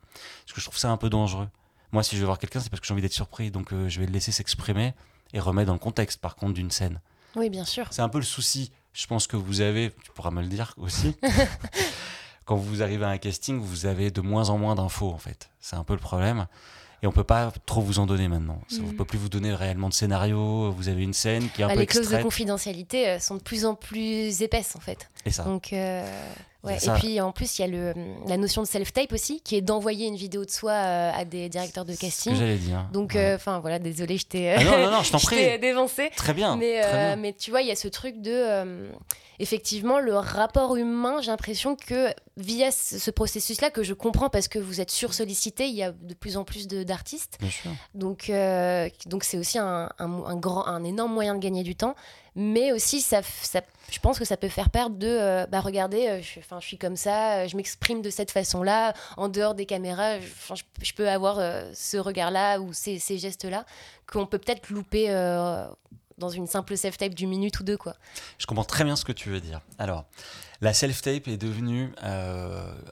Parce 0.44 0.54
que 0.54 0.62
je 0.62 0.66
trouve 0.66 0.78
ça 0.78 0.92
un 0.92 0.98
peu 0.98 1.10
dangereux. 1.10 1.48
Moi, 1.96 2.04
si 2.04 2.18
je 2.18 2.20
veux 2.20 2.26
voir 2.26 2.40
quelqu'un, 2.40 2.60
c'est 2.60 2.70
parce 2.70 2.82
que 2.82 2.88
j'ai 2.88 2.92
envie 2.94 3.02
d'être 3.02 3.14
surpris, 3.14 3.52
donc 3.52 3.72
euh, 3.72 3.88
je 3.88 4.02
vais 4.02 4.06
le 4.06 4.12
laisser 4.12 4.34
s'exprimer 4.34 4.94
et 5.34 5.40
remettre 5.40 5.68
dans 5.68 5.74
le 5.74 5.80
contexte, 5.80 6.20
par 6.20 6.36
contre, 6.36 6.52
d'une 6.54 6.70
scène. 6.70 7.00
Oui, 7.38 7.50
bien 7.50 7.64
sûr. 7.64 7.88
C'est 7.92 8.02
un 8.02 8.10
peu 8.10 8.18
le 8.18 8.26
souci, 8.26 8.74
je 8.92 9.08
pense 9.08 9.28
que 9.28 9.38
vous 9.38 9.62
avez, 9.62 9.94
tu 10.04 10.12
pourras 10.12 10.30
me 10.32 10.42
le 10.42 10.50
dire 10.50 10.74
aussi, 10.78 11.16
quand 12.44 12.58
vous 12.58 12.84
arrivez 12.84 13.06
à 13.06 13.10
un 13.10 13.18
casting, 13.18 13.58
vous 13.60 13.86
avez 13.86 14.12
de 14.12 14.20
moins 14.20 14.50
en 14.50 14.58
moins 14.58 14.76
d'infos, 14.76 15.10
en 15.10 15.18
fait. 15.18 15.50
C'est 15.62 15.78
un 15.78 15.86
peu 15.86 15.94
le 15.94 16.00
problème. 16.00 16.48
Et 17.02 17.08
on 17.08 17.12
peut 17.14 17.24
pas 17.24 17.54
trop 17.66 17.82
vous 17.82 18.00
en 18.00 18.06
donner 18.06 18.28
maintenant. 18.28 18.60
On 18.74 18.84
Mhm. 18.84 18.96
peut 18.98 19.06
plus 19.06 19.18
vous 19.18 19.30
donner 19.30 19.54
réellement 19.54 19.88
de 19.90 19.94
scénario. 19.94 20.72
Vous 20.72 20.90
avez 20.90 21.04
une 21.04 21.14
scène 21.14 21.50
qui 21.50 21.62
est 21.62 21.64
un 21.64 21.68
Bah, 21.68 21.74
peu 21.76 21.80
les 21.82 21.86
clauses 21.86 22.10
de 22.10 22.18
confidentialité 22.22 23.08
euh, 23.10 23.20
sont 23.20 23.36
de 23.36 23.42
plus 23.42 23.66
en 23.66 23.76
plus 23.76 24.42
épaisses 24.42 24.76
en 24.76 24.80
fait. 24.82 25.10
Et 25.26 25.32
ça. 25.32 25.44
Donc, 25.44 25.72
euh, 25.72 26.06
ouais. 26.66 26.78
Et 26.84 26.90
puis 27.00 27.22
en 27.22 27.32
plus, 27.32 27.58
il 27.58 27.62
y 27.62 27.66
a 27.66 27.68
le, 27.68 27.94
la 28.28 28.38
notion 28.38 28.62
de 28.62 28.68
self-tape 28.68 29.12
aussi, 29.14 29.42
qui 29.42 29.56
est 29.56 29.62
d'envoyer 29.62 30.08
une 30.08 30.16
vidéo 30.16 30.44
de 30.46 30.52
soi 30.52 30.72
euh, 30.72 31.12
à 31.14 31.26
des 31.26 31.50
directeurs 31.50 31.86
de 31.86 31.92
C'est 31.94 31.98
ce 31.98 32.02
que 32.02 32.06
casting. 32.08 32.36
j'allais 32.36 32.58
dire. 32.58 32.88
Donc, 32.92 33.16
euh, 33.16 33.36
enfin 33.36 33.60
voilà, 33.60 33.80
désolé, 33.80 34.18
je 34.18 34.26
t'ai 34.26 34.52
Ah 34.54 34.64
non, 34.64 34.72
non, 34.86 34.92
non, 34.92 35.04
je 35.04 35.12
t'en 35.14 35.18
je 35.18 35.26
prie. 35.26 35.36
t'ai 35.38 35.58
dévancé. 35.58 36.10
Très 36.16 36.34
bien. 36.34 36.56
Mais, 36.56 36.82
très 36.82 36.90
euh, 36.94 37.08
bien. 37.08 37.16
mais 37.18 37.34
tu 37.34 37.52
vois, 37.52 37.62
il 37.62 37.68
y 37.68 37.72
a 37.72 37.76
ce 37.76 37.88
truc 37.88 38.22
de. 38.22 38.32
euh, 38.34 38.90
effectivement, 39.40 40.00
le 40.00 40.16
rapport 40.16 40.76
humain, 40.78 41.18
j'ai 41.22 41.32
l'impression 41.32 41.76
que 41.76 42.08
via 42.38 42.72
ce, 42.72 42.98
ce 43.00 43.12
processus-là, 43.12 43.70
que 43.70 43.84
je 43.84 43.94
comprends 43.94 44.30
parce 44.30 44.48
que 44.48 44.60
vous 44.60 44.80
êtes 44.82 44.92
sursollicité, 44.92 45.68
il 45.68 45.76
y 45.76 45.84
a 45.84 45.92
de 45.92 46.14
plus 46.14 46.38
en 46.38 46.44
plus 46.44 46.68
d'artistes. 46.68 47.38
Bien 47.42 47.50
sûr. 47.50 47.72
Donc, 47.94 48.32
donc 49.08 49.24
c'est 49.24 49.38
aussi 49.38 49.58
un, 49.60 49.90
un- 50.00 50.24
un 50.26 50.36
grand, 50.36 50.66
un 50.68 50.84
énorme 50.84 51.14
moyen 51.14 51.36
de 51.36 51.40
gagner 51.40 51.64
du 51.64 51.76
temps. 51.76 51.96
Mais 52.36 52.74
aussi, 52.74 53.00
ça, 53.00 53.22
je 53.92 54.00
pense 54.00 54.20
que 54.20 54.26
ça 54.26 54.36
peut 54.36 54.50
faire 54.50 54.70
perdre 54.70 54.98
de, 54.98 55.08
euh, 55.08 55.46
bah 55.48 55.62
regardez, 55.62 56.08
euh, 56.08 56.22
je, 56.22 56.60
suis 56.60 56.78
comme 56.78 56.98
ça, 56.98 57.38
euh, 57.38 57.48
je 57.48 57.56
m'exprime 57.56 58.02
de 58.02 58.10
cette 58.10 58.32
façon-là, 58.32 58.94
en 59.16 59.30
dehors 59.30 59.56
des 59.56 59.66
caméras, 59.66 60.20
je, 60.20 60.94
peux 60.94 61.10
avoir 61.10 61.38
ce 61.74 61.98
regard-là 61.98 62.60
ou 62.60 62.74
ces, 62.74 63.00
ces 63.00 63.18
gestes-là 63.18 63.66
qu'on 64.06 64.26
peut 64.26 64.38
peut-être 64.38 64.70
louper 64.70 65.10
dans 66.18 66.30
une 66.30 66.48
simple 66.48 66.78
self-tape 66.78 67.14
d'une 67.14 67.30
minute 67.30 67.60
ou 67.60 67.64
deux, 67.64 67.78
quoi. 67.78 67.96
Je 68.38 68.46
comprends 68.46 68.64
très 68.64 68.84
bien 68.84 68.96
ce 68.96 69.06
que 69.06 69.12
tu 69.12 69.30
veux 69.30 69.42
dire. 69.42 69.62
Alors, 69.80 70.06
la 70.62 70.74
self-tape 70.74 71.28
est 71.28 71.38
devenue, 71.38 71.94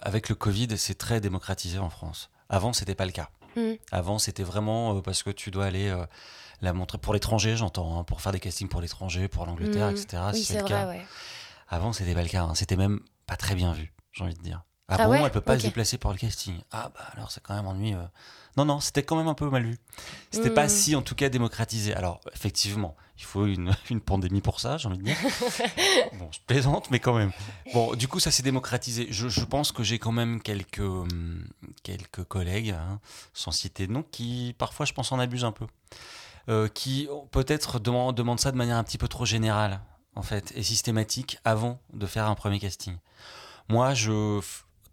avec 0.02 0.30
le 0.30 0.36
Covid, 0.36 0.78
c'est 0.78 0.98
très 0.98 1.22
démocratisé 1.22 1.80
en 1.80 1.90
France. 1.90 2.30
Avant, 2.50 2.74
c'était 2.74 2.96
pas 2.96 3.06
le 3.06 3.12
cas. 3.12 3.30
Mhm. 3.56 3.78
Avant, 3.92 4.20
c'était 4.20 4.44
vraiment 4.44 4.98
euh, 4.98 5.02
parce 5.02 5.24
que 5.24 5.30
tu 5.30 5.52
dois 5.52 5.66
aller 5.66 5.90
euh, 5.90 6.06
la 6.62 6.74
montrer 6.74 6.98
pour 6.98 7.14
l'étranger, 7.14 7.56
j'entends, 7.58 8.00
hein, 8.00 8.04
pour 8.04 8.22
faire 8.22 8.32
des 8.32 8.40
castings 8.40 8.70
pour 8.70 8.82
l'étranger, 8.82 9.28
pour 9.28 9.46
l'Angleterre, 9.46 9.88
Mhm. 9.88 9.94
etc. 9.98 10.24
oui, 10.34 10.40
si 10.40 10.46
c'est 10.46 10.54
le 10.56 10.60
vrai, 10.62 10.70
cas. 10.70 10.88
ouais. 10.88 11.06
Avant, 11.70 11.94
c'était 11.94 12.14
pas 12.14 12.24
le 12.24 12.30
cas. 12.30 12.44
hein. 12.44 12.56
C'était 12.56 12.76
même 12.78 13.00
pas 13.28 13.36
très 13.36 13.56
bien 13.56 13.74
vu, 13.74 13.94
j'ai 14.12 14.24
envie 14.24 14.34
de 14.36 14.42
dire. 14.42 14.64
Ah, 14.90 14.98
Ah 15.00 15.06
bon, 15.06 15.12
ouais 15.14 15.22
elle 15.24 15.32
peut 15.32 15.42
pas 15.42 15.58
se 15.58 15.64
déplacer 15.64 15.98
pour 15.98 16.12
le 16.12 16.18
casting. 16.18 16.56
Ah 16.72 16.92
bah 16.94 17.02
alors 17.14 17.32
c'est 17.32 17.42
quand 17.42 17.56
même 17.56 17.68
ennuyeux. 17.68 17.98
Non, 18.58 18.66
non, 18.66 18.80
c'était 18.80 19.02
quand 19.02 19.16
même 19.16 19.28
un 19.30 19.34
peu 19.34 19.50
mal 19.50 19.64
vu. 19.66 19.78
C'était 20.30 20.52
pas 20.52 20.66
Hmm. 20.66 20.70
si 20.70 20.96
en 20.96 21.02
tout 21.02 21.16
cas 21.16 21.30
démocratisé. 21.30 21.96
Alors 21.96 22.20
effectivement, 22.34 22.96
il 23.18 23.24
faut 23.24 23.46
une, 23.48 23.74
une 23.90 24.02
pandémie 24.02 24.42
pour 24.42 24.60
ça, 24.60 24.78
j'ai 24.78 24.88
envie 24.90 25.00
de 25.00 25.04
dire. 25.04 25.16
bon, 26.20 26.30
je 26.32 26.40
plaisante, 26.46 26.92
mais 26.92 27.00
quand 27.00 27.16
même. 27.16 27.32
Bon, 27.74 27.96
du 27.96 28.08
coup, 28.08 28.20
ça 28.20 28.30
s'est 28.30 28.44
démocratisé. 28.44 29.08
Je, 29.10 29.28
je 29.30 29.46
pense 29.46 29.72
que 29.72 29.82
j'ai 29.84 29.98
quand 29.98 30.12
même 30.12 30.42
quelques, 30.42 30.80
hum, 30.80 31.48
quelques 31.82 32.24
collègues, 32.26 32.72
hein, 32.72 33.00
sans 33.34 33.52
citer 33.52 33.88
de 33.88 33.94
nom, 33.94 34.04
qui 34.04 34.54
parfois, 34.60 34.86
je 34.86 34.94
pense, 34.94 35.12
en 35.12 35.18
abusent 35.20 35.46
un 35.46 35.52
peu. 35.52 35.66
Euh, 36.50 36.68
qui 36.68 37.08
peut-être 37.32 37.80
demandent, 37.80 38.16
demandent 38.16 38.40
ça 38.40 38.52
de 38.52 38.58
manière 38.58 38.76
un 38.78 38.84
petit 38.84 38.98
peu 39.00 39.08
trop 39.08 39.26
générale, 39.26 39.80
en 40.16 40.22
fait, 40.24 40.52
et 40.56 40.62
systématique 40.62 41.40
avant 41.46 41.80
de 41.94 42.06
faire 42.06 42.28
un 42.30 42.36
premier 42.36 42.60
casting. 42.60 42.98
Moi, 43.70 43.94
je, 43.94 44.42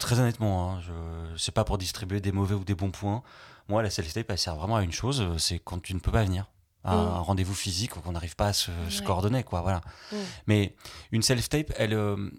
très 0.00 0.18
honnêtement, 0.18 0.72
hein, 0.72 0.80
je 0.80 0.92
c'est 1.36 1.52
pas 1.52 1.64
pour 1.64 1.78
distribuer 1.78 2.20
des 2.20 2.32
mauvais 2.32 2.54
ou 2.54 2.64
des 2.64 2.74
bons 2.74 2.90
points. 2.90 3.22
Moi, 3.68 3.82
la 3.84 3.90
self-tape, 3.90 4.28
elle 4.30 4.38
sert 4.38 4.56
vraiment 4.56 4.76
à 4.76 4.82
une 4.82 4.90
chose, 4.92 5.20
euh, 5.20 5.38
c'est 5.38 5.60
quand 5.60 5.80
tu 5.80 5.94
ne 5.94 6.00
peux 6.00 6.10
pas 6.10 6.24
venir 6.24 6.46
à 6.82 6.96
Mm. 6.96 6.98
un 6.98 7.18
rendez-vous 7.20 7.54
physique 7.54 7.96
ou 7.96 8.00
qu'on 8.00 8.12
n'arrive 8.12 8.34
pas 8.36 8.48
à 8.48 8.52
se, 8.52 8.70
coordonner, 9.02 9.44
quoi. 9.44 9.60
Voilà. 9.60 9.80
Mm. 10.12 10.16
Mais 10.46 10.74
une 11.12 11.22
self-tape, 11.22 11.72
elle, 11.76 11.94
euh, 11.94 12.30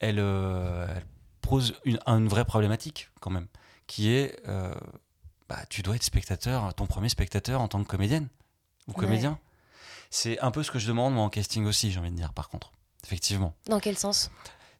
elle, 0.00 0.18
euh, 0.18 0.86
elle 0.96 1.04
pose 1.42 1.74
une, 1.84 1.98
une 2.06 2.26
vraie 2.28 2.44
problématique 2.44 3.10
quand 3.20 3.30
même, 3.30 3.46
qui 3.86 4.10
est, 4.10 4.36
euh, 4.48 4.74
bah, 5.48 5.58
tu 5.68 5.82
dois 5.82 5.96
être 5.96 6.02
spectateur, 6.02 6.72
ton 6.74 6.86
premier 6.86 7.08
spectateur 7.08 7.60
en 7.60 7.68
tant 7.68 7.82
que 7.84 7.88
comédienne 7.88 8.28
ou 8.88 8.92
Ouais. 8.92 8.96
comédien. 9.04 9.38
C'est 10.10 10.40
un 10.40 10.50
peu 10.50 10.62
ce 10.64 10.70
que 10.72 10.78
je 10.80 10.88
demande 10.88 11.14
moi 11.14 11.22
en 11.22 11.28
casting 11.30 11.66
aussi, 11.66 11.92
j'ai 11.92 12.00
envie 12.00 12.10
de 12.10 12.16
dire. 12.16 12.32
Par 12.32 12.48
contre, 12.48 12.72
effectivement. 13.04 13.54
Dans 13.66 13.78
quel 13.80 13.96
sens? 13.96 14.30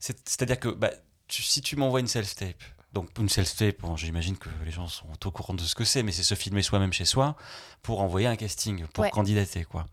C'est- 0.00 0.29
C'est-à-dire 0.29 0.59
que 0.59 0.68
bah, 0.70 0.90
tu- 1.31 1.43
si 1.43 1.62
tu 1.62 1.77
m'envoies 1.77 2.01
une 2.01 2.07
self-tape, 2.09 2.62
donc 2.93 3.09
une 3.19 3.29
self-tape, 3.29 3.81
bon, 3.81 3.97
j'imagine 3.97 4.37
que 4.37 4.49
les 4.64 4.71
gens 4.71 4.88
sont 4.88 5.07
au 5.27 5.31
courant 5.31 5.55
de 5.55 5.62
ce 5.62 5.75
que 5.75 5.85
c'est, 5.85 6.03
mais 6.03 6.12
c'est 6.12 6.23
se 6.25 6.35
filmer 6.35 6.62
soi-même 6.62 6.93
chez 6.93 7.05
soi 7.05 7.37
pour 7.83 8.01
envoyer 8.01 8.27
un 8.27 8.37
casting, 8.37 8.87
pour 8.88 9.05
Ouais. 9.05 9.11
candidater. 9.11 9.64
quoi. 9.64 9.87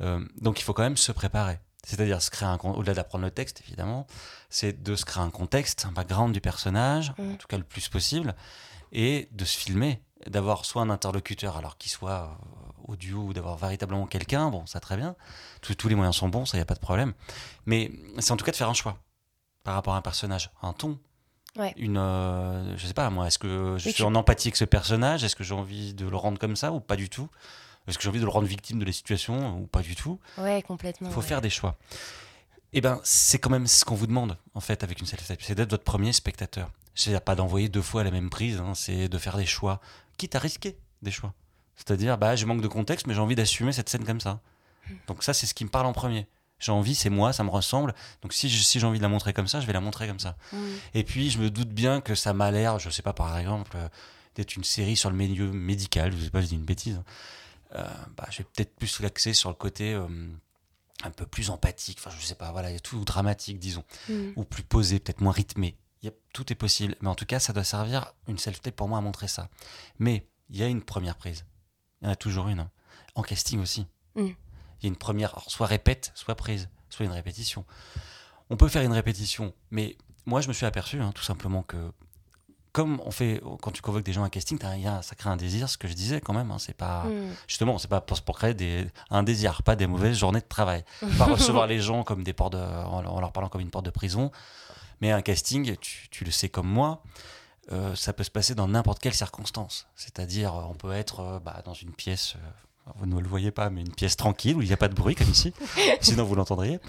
Euh, 0.00 0.24
donc 0.40 0.60
il 0.60 0.64
faut 0.64 0.72
quand 0.74 0.82
même 0.82 0.96
se 0.96 1.12
préparer. 1.12 1.58
C'est-à-dire 1.84 2.20
se 2.22 2.30
créer 2.30 2.48
un 2.48 2.56
au-delà 2.58 2.94
d'apprendre 2.94 3.24
le 3.24 3.30
texte, 3.30 3.60
évidemment, 3.66 4.06
c'est 4.50 4.82
de 4.82 4.94
se 4.94 5.04
créer 5.04 5.22
un 5.22 5.30
contexte, 5.30 5.84
un 5.84 5.92
background 5.92 6.32
du 6.32 6.40
personnage, 6.40 7.12
Mm. 7.18 7.32
en 7.32 7.36
tout 7.36 7.48
cas 7.48 7.58
le 7.58 7.64
plus 7.64 7.88
possible, 7.88 8.34
et 8.92 9.28
de 9.32 9.44
se 9.44 9.56
filmer, 9.58 10.00
d'avoir 10.28 10.64
soit 10.64 10.82
un 10.82 10.90
interlocuteur, 10.90 11.56
alors 11.56 11.76
qu'il 11.78 11.90
soit 11.90 12.30
euh, 12.30 12.92
audio, 12.92 13.18
ou 13.22 13.32
d'avoir 13.32 13.56
véritablement 13.56 14.06
quelqu'un, 14.06 14.48
bon, 14.50 14.64
ça 14.66 14.78
très 14.80 14.96
bien. 14.96 15.16
Tous, 15.60 15.74
tous 15.74 15.88
les 15.88 15.94
moyens 15.96 16.14
sont 16.16 16.28
bons, 16.28 16.46
ça, 16.46 16.56
il 16.56 16.60
n'y 16.60 16.62
a 16.62 16.66
pas 16.66 16.74
de 16.74 16.80
problème. 16.80 17.14
Mais 17.66 17.90
c'est 18.18 18.30
en 18.32 18.36
tout 18.36 18.44
cas 18.44 18.52
de 18.52 18.56
faire 18.56 18.68
un 18.68 18.74
choix 18.74 18.98
par 19.64 19.74
rapport 19.74 19.94
à 19.94 19.98
un 19.98 20.02
personnage, 20.02 20.50
un 20.62 20.72
ton. 20.72 20.98
Ouais. 21.56 21.74
Une, 21.76 21.98
euh, 21.98 22.76
je 22.78 22.86
sais 22.86 22.94
pas 22.94 23.10
moi, 23.10 23.26
est-ce 23.26 23.38
que 23.38 23.48
je 23.48 23.72
Oui, 23.74 23.80
suis 23.80 23.94
tu- 23.94 24.02
en 24.04 24.14
empathie 24.14 24.48
avec 24.48 24.56
ce 24.56 24.64
personnage? 24.64 25.22
Est-ce 25.24 25.36
que 25.36 25.44
j'ai 25.44 25.54
envie 25.54 25.92
de 25.94 26.06
le 26.06 26.16
rendre 26.16 26.38
comme 26.38 26.56
ça 26.56 26.72
ou 26.72 26.80
pas 26.80 26.96
du 26.96 27.10
tout? 27.10 27.28
Est-ce 27.86 27.98
que 27.98 28.02
j'ai 28.04 28.08
envie 28.08 28.20
de 28.20 28.24
le 28.24 28.30
rendre 28.30 28.46
victime 28.46 28.78
de 28.78 28.84
la 28.84 28.92
situation 28.92 29.58
ou 29.58 29.66
pas 29.66 29.82
du 29.82 29.94
tout? 29.96 30.18
Ouais, 30.38 30.62
complètement. 30.62 31.08
Il 31.10 31.12
faut 31.12 31.20
ouais. 31.20 31.26
faire 31.26 31.40
des 31.42 31.50
choix. 31.50 31.76
Et 32.72 32.80
ben, 32.80 33.00
c'est 33.04 33.38
quand 33.38 33.50
même 33.50 33.66
ce 33.66 33.84
qu'on 33.84 33.94
vous 33.96 34.06
demande 34.06 34.38
en 34.54 34.60
fait 34.60 34.82
avec 34.82 35.00
une 35.00 35.06
self-tape, 35.06 35.42
c'est 35.42 35.54
d'être 35.54 35.70
votre 35.70 35.84
premier 35.84 36.12
spectateur. 36.14 36.70
C'est 36.94 37.18
pas 37.22 37.34
d'envoyer 37.34 37.68
deux 37.68 37.82
fois 37.82 38.02
la 38.04 38.10
même 38.10 38.30
prise, 38.30 38.58
hein, 38.58 38.72
c'est 38.74 39.08
de 39.08 39.18
faire 39.18 39.36
des 39.36 39.44
choix, 39.46 39.80
quitte 40.16 40.34
à 40.36 40.38
risquer 40.38 40.78
des 41.02 41.10
choix. 41.10 41.34
C'est-à-dire, 41.76 42.16
bah, 42.16 42.36
je 42.36 42.46
manque 42.46 42.60
de 42.62 42.68
contexte, 42.68 43.06
mais 43.06 43.14
j'ai 43.14 43.20
envie 43.20 43.34
d'assumer 43.34 43.72
cette 43.72 43.88
scène 43.88 44.04
comme 44.04 44.20
ça. 44.20 44.40
Donc 45.06 45.22
ça, 45.22 45.34
c'est 45.34 45.46
ce 45.46 45.54
qui 45.54 45.64
me 45.64 45.70
parle 45.70 45.86
en 45.86 45.92
premier. 45.92 46.26
J'ai 46.62 46.72
envie, 46.72 46.94
c'est 46.94 47.10
moi, 47.10 47.32
ça 47.32 47.42
me 47.44 47.50
ressemble. 47.50 47.92
Donc 48.22 48.32
si 48.32 48.48
j'ai 48.48 48.86
envie 48.86 48.98
de 48.98 49.02
la 49.02 49.08
montrer 49.08 49.32
comme 49.32 49.48
ça, 49.48 49.60
je 49.60 49.66
vais 49.66 49.72
la 49.72 49.80
montrer 49.80 50.06
comme 50.06 50.20
ça. 50.20 50.36
Mm. 50.52 50.56
Et 50.94 51.02
puis, 51.04 51.28
je 51.30 51.38
me 51.38 51.50
doute 51.50 51.70
bien 51.70 52.00
que 52.00 52.14
ça 52.14 52.32
m'a 52.32 52.50
l'air, 52.52 52.78
je 52.78 52.88
sais 52.88 53.02
pas, 53.02 53.12
par 53.12 53.36
exemple, 53.36 53.72
euh, 53.76 53.88
d'être 54.36 54.54
une 54.56 54.64
série 54.64 54.96
sur 54.96 55.10
le 55.10 55.16
milieu 55.16 55.50
médical, 55.50 56.12
je 56.16 56.24
sais 56.24 56.30
pas, 56.30 56.40
je 56.40 56.46
dis 56.46 56.54
une 56.54 56.64
bêtise. 56.64 56.96
hein. 56.96 57.04
Euh, 57.74 57.84
bah, 58.16 58.26
je 58.30 58.38
vais 58.38 58.44
peut-être 58.44 58.76
plus 58.76 59.00
l'axer 59.00 59.32
sur 59.34 59.48
le 59.48 59.54
côté 59.56 59.92
euh, 59.94 60.06
un 61.04 61.10
peu 61.10 61.26
plus 61.26 61.50
empathique, 61.50 61.98
enfin, 62.04 62.14
je 62.18 62.24
sais 62.24 62.34
pas, 62.36 62.52
voilà, 62.52 62.78
tout 62.80 63.04
dramatique, 63.04 63.58
disons, 63.58 63.82
Mm. 64.08 64.30
ou 64.36 64.44
plus 64.44 64.62
posé, 64.62 65.00
peut-être 65.00 65.20
moins 65.20 65.32
rythmé. 65.32 65.76
Il 66.02 66.06
y 66.06 66.08
a- 66.08 66.14
tout 66.32 66.52
est 66.52 66.56
possible, 66.56 66.94
mais 67.00 67.08
en 67.08 67.14
tout 67.16 67.26
cas, 67.26 67.40
ça 67.40 67.52
doit 67.52 67.64
servir, 67.64 68.12
une 68.28 68.38
self-tape 68.38 68.76
pour 68.76 68.88
moi, 68.88 68.98
à 68.98 69.00
montrer 69.00 69.26
ça. 69.26 69.48
Mais 69.98 70.26
il 70.50 70.56
y 70.58 70.62
a 70.62 70.66
une 70.68 70.82
première 70.82 71.16
prise. 71.16 71.44
Il 72.00 72.04
y 72.06 72.08
en 72.08 72.12
a 72.12 72.16
toujours 72.16 72.48
une. 72.48 72.60
hein. 72.60 72.70
En 73.14 73.22
casting 73.22 73.60
aussi. 73.60 73.86
Mm. 74.14 74.28
Il 74.82 74.86
y 74.86 74.86
a 74.86 74.88
une 74.88 74.96
première, 74.96 75.30
alors, 75.30 75.50
soit 75.50 75.66
répète, 75.66 76.12
soit 76.14 76.34
prise, 76.34 76.68
soit 76.90 77.06
une 77.06 77.12
répétition. 77.12 77.64
On 78.50 78.56
peut 78.56 78.68
faire 78.68 78.82
une 78.82 78.92
répétition, 78.92 79.54
mais 79.70 79.96
moi, 80.26 80.40
je 80.40 80.48
me 80.48 80.52
suis 80.52 80.66
aperçu, 80.66 81.00
hein, 81.00 81.12
tout 81.14 81.22
simplement, 81.22 81.62
que 81.62 81.92
comme 82.72 83.00
on 83.04 83.10
fait, 83.10 83.42
quand 83.60 83.70
tu 83.70 83.82
convoques 83.82 84.02
des 84.02 84.14
gens 84.14 84.22
à 84.22 84.26
un 84.26 84.30
casting, 84.30 84.58
ça 85.02 85.14
crée 85.14 85.28
un 85.28 85.36
désir, 85.36 85.68
ce 85.68 85.76
que 85.76 85.86
je 85.88 85.92
disais 85.92 86.20
quand 86.22 86.32
même. 86.32 86.50
hein, 86.50 86.58
c'est 86.58 86.72
pas, 86.76 87.04
Mm. 87.04 87.34
justement, 87.46 87.76
c'est 87.78 87.88
pas 87.88 88.00
pour, 88.00 88.20
pour 88.22 88.38
créer 88.38 88.54
des, 88.54 88.86
un 89.10 89.22
désir, 89.22 89.62
pas 89.62 89.76
des 89.76 89.86
mauvaises 89.86 90.16
journées 90.18 90.40
de 90.40 90.46
travail. 90.48 90.82
Pas 91.18 91.24
recevoir 91.26 91.66
les 91.66 91.80
gens 91.80 92.02
comme 92.02 92.24
des 92.24 92.32
portes 92.32 92.54
de, 92.54 92.58
en, 92.58 93.04
en 93.04 93.20
leur 93.20 93.32
parlant 93.32 93.48
comme 93.50 93.60
une 93.60 93.70
porte 93.70 93.84
de 93.84 93.90
prison. 93.90 94.32
Mais 95.02 95.10
un 95.12 95.20
casting, 95.20 95.76
tu, 95.78 96.08
tu 96.10 96.24
le 96.24 96.30
sais 96.30 96.48
comme 96.48 96.66
moi, 96.68 97.02
euh, 97.72 97.94
ça 97.94 98.12
peut 98.14 98.24
se 98.24 98.30
passer 98.30 98.54
dans 98.54 98.68
n'importe 98.68 99.00
quelle 99.00 99.14
circonstance. 99.14 99.86
C'est-à-dire, 99.94 100.54
euh, 100.54 100.62
on 100.68 100.74
peut 100.74 100.92
être 100.92 101.20
euh, 101.20 101.38
bah, 101.40 101.60
dans 101.66 101.74
une 101.74 101.92
pièce, 101.92 102.36
euh, 102.36 102.50
vous 102.96 103.06
ne 103.06 103.20
le 103.20 103.28
voyez 103.28 103.50
pas, 103.50 103.70
mais 103.70 103.80
une 103.80 103.94
pièce 103.94 104.16
tranquille 104.16 104.56
où 104.56 104.62
il 104.62 104.66
n'y 104.68 104.72
a 104.74 104.76
pas 104.76 104.88
de 104.88 104.94
bruit 104.94 105.14
comme 105.14 105.30
ici, 105.30 105.52
sinon 106.00 106.24
vous 106.24 106.34
l'entendriez. 106.34 106.80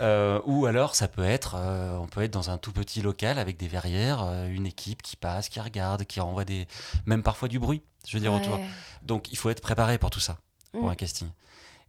Euh, 0.00 0.40
ou 0.46 0.66
alors, 0.66 0.94
ça 0.94 1.08
peut 1.08 1.24
être, 1.24 1.54
euh, 1.56 1.96
on 1.98 2.06
peut 2.06 2.22
être 2.22 2.30
dans 2.32 2.50
un 2.50 2.58
tout 2.58 2.72
petit 2.72 3.02
local 3.02 3.38
avec 3.38 3.56
des 3.56 3.68
verrières, 3.68 4.22
euh, 4.22 4.48
une 4.48 4.66
équipe 4.66 5.02
qui 5.02 5.16
passe, 5.16 5.48
qui 5.48 5.60
regarde, 5.60 6.04
qui 6.04 6.20
renvoie 6.20 6.44
des, 6.44 6.66
même 7.06 7.22
parfois 7.22 7.48
du 7.48 7.58
bruit. 7.58 7.82
Je 8.06 8.16
veux 8.16 8.20
dire 8.20 8.32
autour. 8.32 8.58
Donc, 9.02 9.30
il 9.32 9.36
faut 9.38 9.50
être 9.50 9.60
préparé 9.60 9.98
pour 9.98 10.10
tout 10.10 10.20
ça, 10.20 10.38
pour 10.72 10.84
Mm. 10.84 10.88
un 10.90 10.94
casting. 10.94 11.28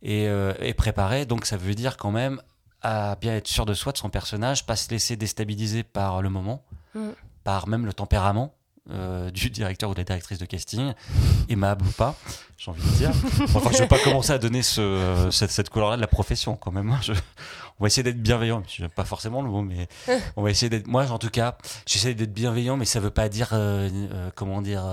Et, 0.01 0.25
et 0.59 0.73
préparé, 0.73 1.25
donc 1.25 1.45
ça 1.45 1.55
veut 1.55 1.75
dire 1.75 1.95
quand 1.95 2.11
même 2.11 2.41
à 2.81 3.15
bien 3.15 3.35
être 3.35 3.47
sûr 3.47 3.65
de 3.65 3.73
soi, 3.73 3.93
de 3.93 3.97
son 3.97 4.09
personnage, 4.09 4.65
pas 4.65 4.75
se 4.75 4.89
laisser 4.89 5.15
déstabiliser 5.15 5.83
par 5.83 6.21
le 6.21 6.29
moment, 6.29 6.65
Mm. 6.93 7.09
par 7.43 7.67
même 7.67 7.85
le 7.85 7.93
tempérament 7.93 8.53
euh, 8.91 9.29
du 9.31 9.49
directeur 9.49 9.89
ou 9.89 9.93
de 9.93 9.99
la 9.99 10.03
directrice 10.03 10.37
de 10.39 10.45
casting, 10.45 10.93
aimable 11.49 11.85
ou 11.87 11.91
pas, 11.91 12.15
j'ai 12.57 12.69
envie 12.71 12.81
de 12.83 12.95
dire. 12.95 13.11
Enfin, 13.55 13.69
je 13.71 13.77
vais 13.79 13.87
pas 13.87 13.99
commencer 13.99 14.31
à 14.33 14.37
donner 14.37 14.61
ce, 14.61 15.29
cette, 15.31 15.51
cette 15.51 15.69
couleur-là 15.69 15.95
de 15.95 16.01
la 16.01 16.07
profession 16.07 16.55
quand 16.55 16.71
même. 16.71 16.89
hein. 16.91 16.99
Je- 17.01 17.13
on 17.79 17.83
va 17.85 17.87
essayer 17.87 18.03
d'être 18.03 18.21
bienveillant, 18.21 18.61
j'aime 18.67 18.89
pas 18.89 19.03
forcément 19.03 19.41
le 19.41 19.49
mot, 19.49 19.61
mais 19.63 19.87
on 20.37 20.43
va 20.43 20.51
essayer 20.51 20.69
d'être. 20.69 20.85
Moi, 20.87 21.09
en 21.09 21.17
tout 21.17 21.29
cas, 21.31 21.57
j'essaie 21.87 22.13
d'être 22.13 22.31
bienveillant, 22.33 22.77
mais 22.77 22.85
ça 22.85 22.99
veut 22.99 23.09
pas 23.09 23.29
dire, 23.29 23.49
euh, 23.53 23.89
euh, 24.11 24.29
comment 24.35 24.61
dire, 24.61 24.83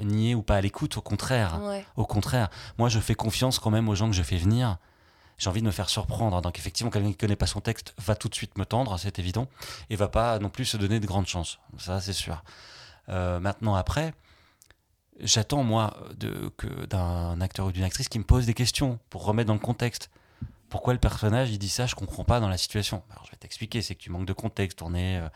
nier 0.00 0.34
ou 0.34 0.42
pas 0.42 0.56
à 0.56 0.60
l'écoute, 0.60 0.96
au 0.96 1.02
contraire. 1.02 1.60
Ouais. 1.62 1.84
Au 1.96 2.06
contraire, 2.06 2.48
moi 2.78 2.88
je 2.88 2.98
fais 3.00 3.14
confiance 3.14 3.58
quand 3.58 3.70
même 3.70 3.88
aux 3.88 3.94
gens 3.94 4.08
que 4.08 4.16
je 4.16 4.22
fais 4.22 4.38
venir. 4.38 4.78
J'ai 5.38 5.50
envie 5.50 5.60
de 5.60 5.66
me 5.66 5.72
faire 5.72 5.88
surprendre. 5.90 6.40
Donc 6.40 6.58
effectivement, 6.58 6.90
quelqu'un 6.90 7.10
qui 7.10 7.16
connaît 7.16 7.36
pas 7.36 7.46
son 7.46 7.60
texte 7.60 7.94
va 7.98 8.14
tout 8.14 8.28
de 8.28 8.34
suite 8.34 8.56
me 8.56 8.64
tendre, 8.64 8.96
c'est 8.98 9.18
évident, 9.18 9.46
et 9.90 9.96
va 9.96 10.08
pas 10.08 10.38
non 10.38 10.48
plus 10.48 10.64
se 10.64 10.76
donner 10.78 11.00
de 11.00 11.06
grandes 11.06 11.26
chances. 11.26 11.58
Ça, 11.78 12.00
c'est 12.00 12.12
sûr. 12.12 12.42
Euh, 13.08 13.40
maintenant, 13.40 13.74
après, 13.74 14.14
j'attends 15.20 15.62
moi 15.64 15.96
d'un 16.88 17.40
acteur 17.40 17.66
ou 17.66 17.72
d'une 17.72 17.84
actrice 17.84 18.08
qui 18.08 18.18
me 18.18 18.24
pose 18.24 18.46
des 18.46 18.54
questions 18.54 18.98
pour 19.10 19.24
remettre 19.24 19.48
dans 19.48 19.54
le 19.54 19.60
contexte. 19.60 20.10
Pourquoi 20.68 20.94
le 20.94 20.98
personnage 20.98 21.50
il 21.50 21.58
dit 21.58 21.68
ça 21.68 21.86
Je 21.86 21.94
comprends 21.94 22.24
pas 22.24 22.40
dans 22.40 22.48
la 22.48 22.56
situation. 22.56 23.02
Alors 23.10 23.24
je 23.26 23.30
vais 23.30 23.36
t'expliquer, 23.36 23.82
c'est 23.82 23.94
que 23.94 24.00
tu 24.00 24.10
manques 24.10 24.24
de 24.26 24.32
contexte. 24.32 24.80
On 24.80 24.94
est, 24.94 25.18
euh, 25.18 25.28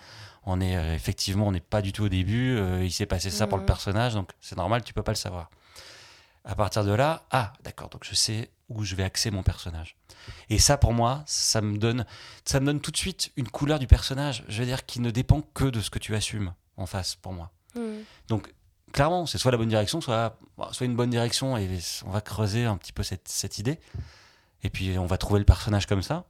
on 0.44 0.60
est 0.62 0.76
euh, 0.76 0.94
effectivement, 0.94 1.46
on 1.46 1.52
n'est 1.52 1.60
pas 1.60 1.82
du 1.82 1.92
tout 1.92 2.04
au 2.04 2.08
début. 2.08 2.56
euh, 2.56 2.82
il 2.84 2.90
s'est 2.90 3.04
passé 3.06 3.30
ça 3.30 3.46
pour 3.46 3.58
le 3.58 3.62
Mhm. 3.62 3.66
personnage, 3.66 4.14
donc 4.14 4.30
c'est 4.40 4.56
normal, 4.56 4.82
tu 4.82 4.94
peux 4.94 5.02
pas 5.02 5.12
le 5.12 5.16
savoir. 5.16 5.50
À 6.44 6.54
partir 6.54 6.84
de 6.84 6.92
là, 6.92 7.24
ah 7.32 7.52
d'accord, 7.64 7.90
donc 7.90 8.04
je 8.04 8.14
sais 8.14 8.50
où 8.68 8.82
je 8.84 8.94
vais 8.94 9.02
axer 9.02 9.30
mon 9.30 9.42
personnage. 9.42 9.96
Et 10.48 10.58
ça, 10.58 10.76
pour 10.78 10.92
moi, 10.94 11.22
ça 11.26 11.60
me 11.60 11.76
donne, 11.76 12.06
ça 12.44 12.58
me 12.60 12.66
donne 12.66 12.80
tout 12.80 12.90
de 12.92 12.96
suite 12.96 13.30
une 13.36 13.48
couleur 13.48 13.78
du 13.78 13.86
personnage. 13.86 14.42
Je 14.48 14.60
veux 14.60 14.66
dire, 14.66 14.86
qui 14.86 15.00
ne 15.00 15.10
dépend 15.10 15.42
que 15.42 15.64
de 15.64 15.80
ce 15.80 15.90
que 15.90 15.98
tu 15.98 16.14
assumes 16.14 16.54
en 16.76 16.86
face, 16.86 17.14
pour 17.16 17.32
moi. 17.32 17.50
Mm. 17.76 18.02
Donc, 18.28 18.52
clairement, 18.92 19.26
c'est 19.26 19.38
soit 19.38 19.50
la 19.50 19.58
bonne 19.58 19.68
direction, 19.68 20.00
soit, 20.00 20.38
soit 20.72 20.86
une 20.86 20.96
bonne 20.96 21.10
direction, 21.10 21.56
et 21.56 21.68
on 22.04 22.10
va 22.10 22.20
creuser 22.20 22.64
un 22.64 22.76
petit 22.76 22.92
peu 22.92 23.02
cette, 23.02 23.28
cette 23.28 23.58
idée. 23.58 23.78
Et 24.62 24.70
puis, 24.70 24.98
on 24.98 25.06
va 25.06 25.18
trouver 25.18 25.38
le 25.38 25.44
personnage 25.44 25.86
comme 25.86 26.02
ça. 26.02 26.24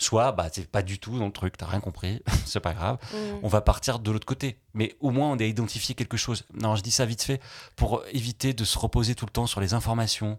Soit, 0.00 0.30
bah, 0.32 0.48
t'es 0.48 0.62
pas 0.62 0.82
du 0.82 1.00
tout 1.00 1.18
dans 1.18 1.26
le 1.26 1.32
truc, 1.32 1.56
t'as 1.56 1.66
rien 1.66 1.80
compris, 1.80 2.22
c'est 2.46 2.60
pas 2.60 2.72
grave. 2.72 2.98
Mm. 3.12 3.16
On 3.42 3.48
va 3.48 3.60
partir 3.60 3.98
de 3.98 4.10
l'autre 4.10 4.26
côté. 4.26 4.58
Mais 4.74 4.96
au 5.00 5.10
moins, 5.10 5.30
on 5.30 5.36
a 5.38 5.44
identifié 5.44 5.94
quelque 5.94 6.16
chose. 6.16 6.44
Non, 6.54 6.76
je 6.76 6.82
dis 6.82 6.92
ça 6.92 7.04
vite 7.04 7.22
fait 7.22 7.40
pour 7.76 8.04
éviter 8.12 8.52
de 8.52 8.64
se 8.64 8.78
reposer 8.78 9.14
tout 9.14 9.26
le 9.26 9.32
temps 9.32 9.46
sur 9.46 9.60
les 9.60 9.74
informations. 9.74 10.38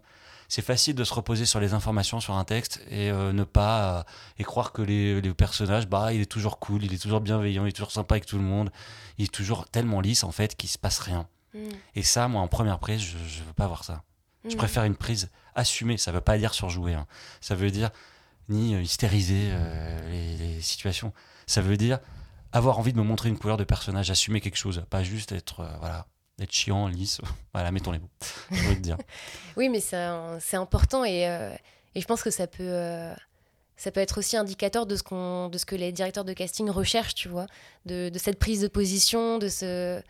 C'est 0.50 0.62
facile 0.62 0.94
de 0.96 1.04
se 1.04 1.14
reposer 1.14 1.46
sur 1.46 1.60
les 1.60 1.72
informations 1.72 2.20
sur 2.20 2.34
un 2.34 2.44
texte 2.44 2.82
et 2.90 3.10
euh, 3.10 3.32
ne 3.32 3.44
pas 3.44 4.00
euh, 4.00 4.02
et 4.38 4.44
croire 4.44 4.72
que 4.72 4.82
les, 4.82 5.20
les 5.22 5.32
personnages, 5.32 5.86
bah, 5.86 6.12
il 6.12 6.20
est 6.20 6.30
toujours 6.30 6.58
cool, 6.58 6.84
il 6.84 6.92
est 6.92 6.98
toujours 7.00 7.20
bienveillant, 7.20 7.64
il 7.64 7.68
est 7.68 7.72
toujours 7.72 7.92
sympa 7.92 8.16
avec 8.16 8.26
tout 8.26 8.36
le 8.36 8.42
monde, 8.44 8.70
il 9.16 9.24
est 9.26 9.32
toujours 9.32 9.66
tellement 9.68 10.00
lisse 10.00 10.24
en 10.24 10.32
fait 10.32 10.56
qu'il 10.56 10.68
se 10.68 10.76
passe 10.76 10.98
rien. 10.98 11.28
Mm. 11.54 11.58
Et 11.94 12.02
ça, 12.02 12.28
moi, 12.28 12.42
en 12.42 12.48
première 12.48 12.78
prise, 12.80 13.00
je, 13.00 13.16
je 13.28 13.42
veux 13.44 13.52
pas 13.54 13.66
voir 13.68 13.84
ça. 13.84 14.02
Je 14.48 14.54
Mm. 14.54 14.58
préfère 14.58 14.84
une 14.84 14.96
prise 14.96 15.30
assumée. 15.54 15.98
Ça 15.98 16.12
veut 16.12 16.20
pas 16.20 16.36
dire 16.36 16.52
surjouer. 16.52 16.94
hein. 16.94 17.06
Ça 17.40 17.54
veut 17.54 17.70
dire 17.70 17.90
ni 18.48 18.74
euh, 18.74 18.82
hystériser 18.82 19.50
euh, 19.52 20.10
les, 20.10 20.36
les 20.36 20.60
situations. 20.62 21.12
Ça 21.46 21.60
veut 21.60 21.76
dire 21.76 22.00
avoir 22.52 22.78
envie 22.80 22.92
de 22.92 22.98
me 22.98 23.04
montrer 23.04 23.28
une 23.28 23.38
couleur 23.38 23.56
de 23.56 23.62
personnage, 23.64 24.10
assumer 24.10 24.40
quelque 24.40 24.56
chose, 24.56 24.84
pas 24.90 25.04
juste 25.04 25.30
être, 25.30 25.60
euh, 25.60 25.76
voilà, 25.78 26.06
être 26.40 26.52
chiant, 26.52 26.88
lisse. 26.88 27.20
voilà, 27.54 27.70
mettons 27.70 27.92
les 27.92 27.98
mots. 27.98 28.10
Je 28.50 28.62
veux 28.62 28.74
te 28.74 28.80
dire. 28.80 28.96
oui, 29.56 29.68
mais 29.68 29.80
c'est 29.80 30.56
important 30.56 31.04
et, 31.04 31.28
euh, 31.28 31.52
et, 31.94 32.00
je 32.00 32.06
pense 32.06 32.22
que 32.22 32.30
ça 32.30 32.46
peut, 32.46 32.62
euh, 32.62 33.14
ça 33.76 33.90
peut 33.90 34.00
être 34.00 34.18
aussi 34.18 34.36
indicateur 34.36 34.86
de 34.86 34.96
ce, 34.96 35.02
qu'on, 35.02 35.48
de 35.48 35.58
ce 35.58 35.66
que 35.66 35.76
les 35.76 35.92
directeurs 35.92 36.24
de 36.24 36.32
casting 36.32 36.68
recherchent, 36.70 37.14
tu 37.14 37.28
vois, 37.28 37.46
de, 37.86 38.08
de 38.08 38.18
cette 38.18 38.38
prise 38.38 38.60
de 38.60 38.68
position, 38.68 39.38
de 39.38 39.48
ce. 39.48 40.00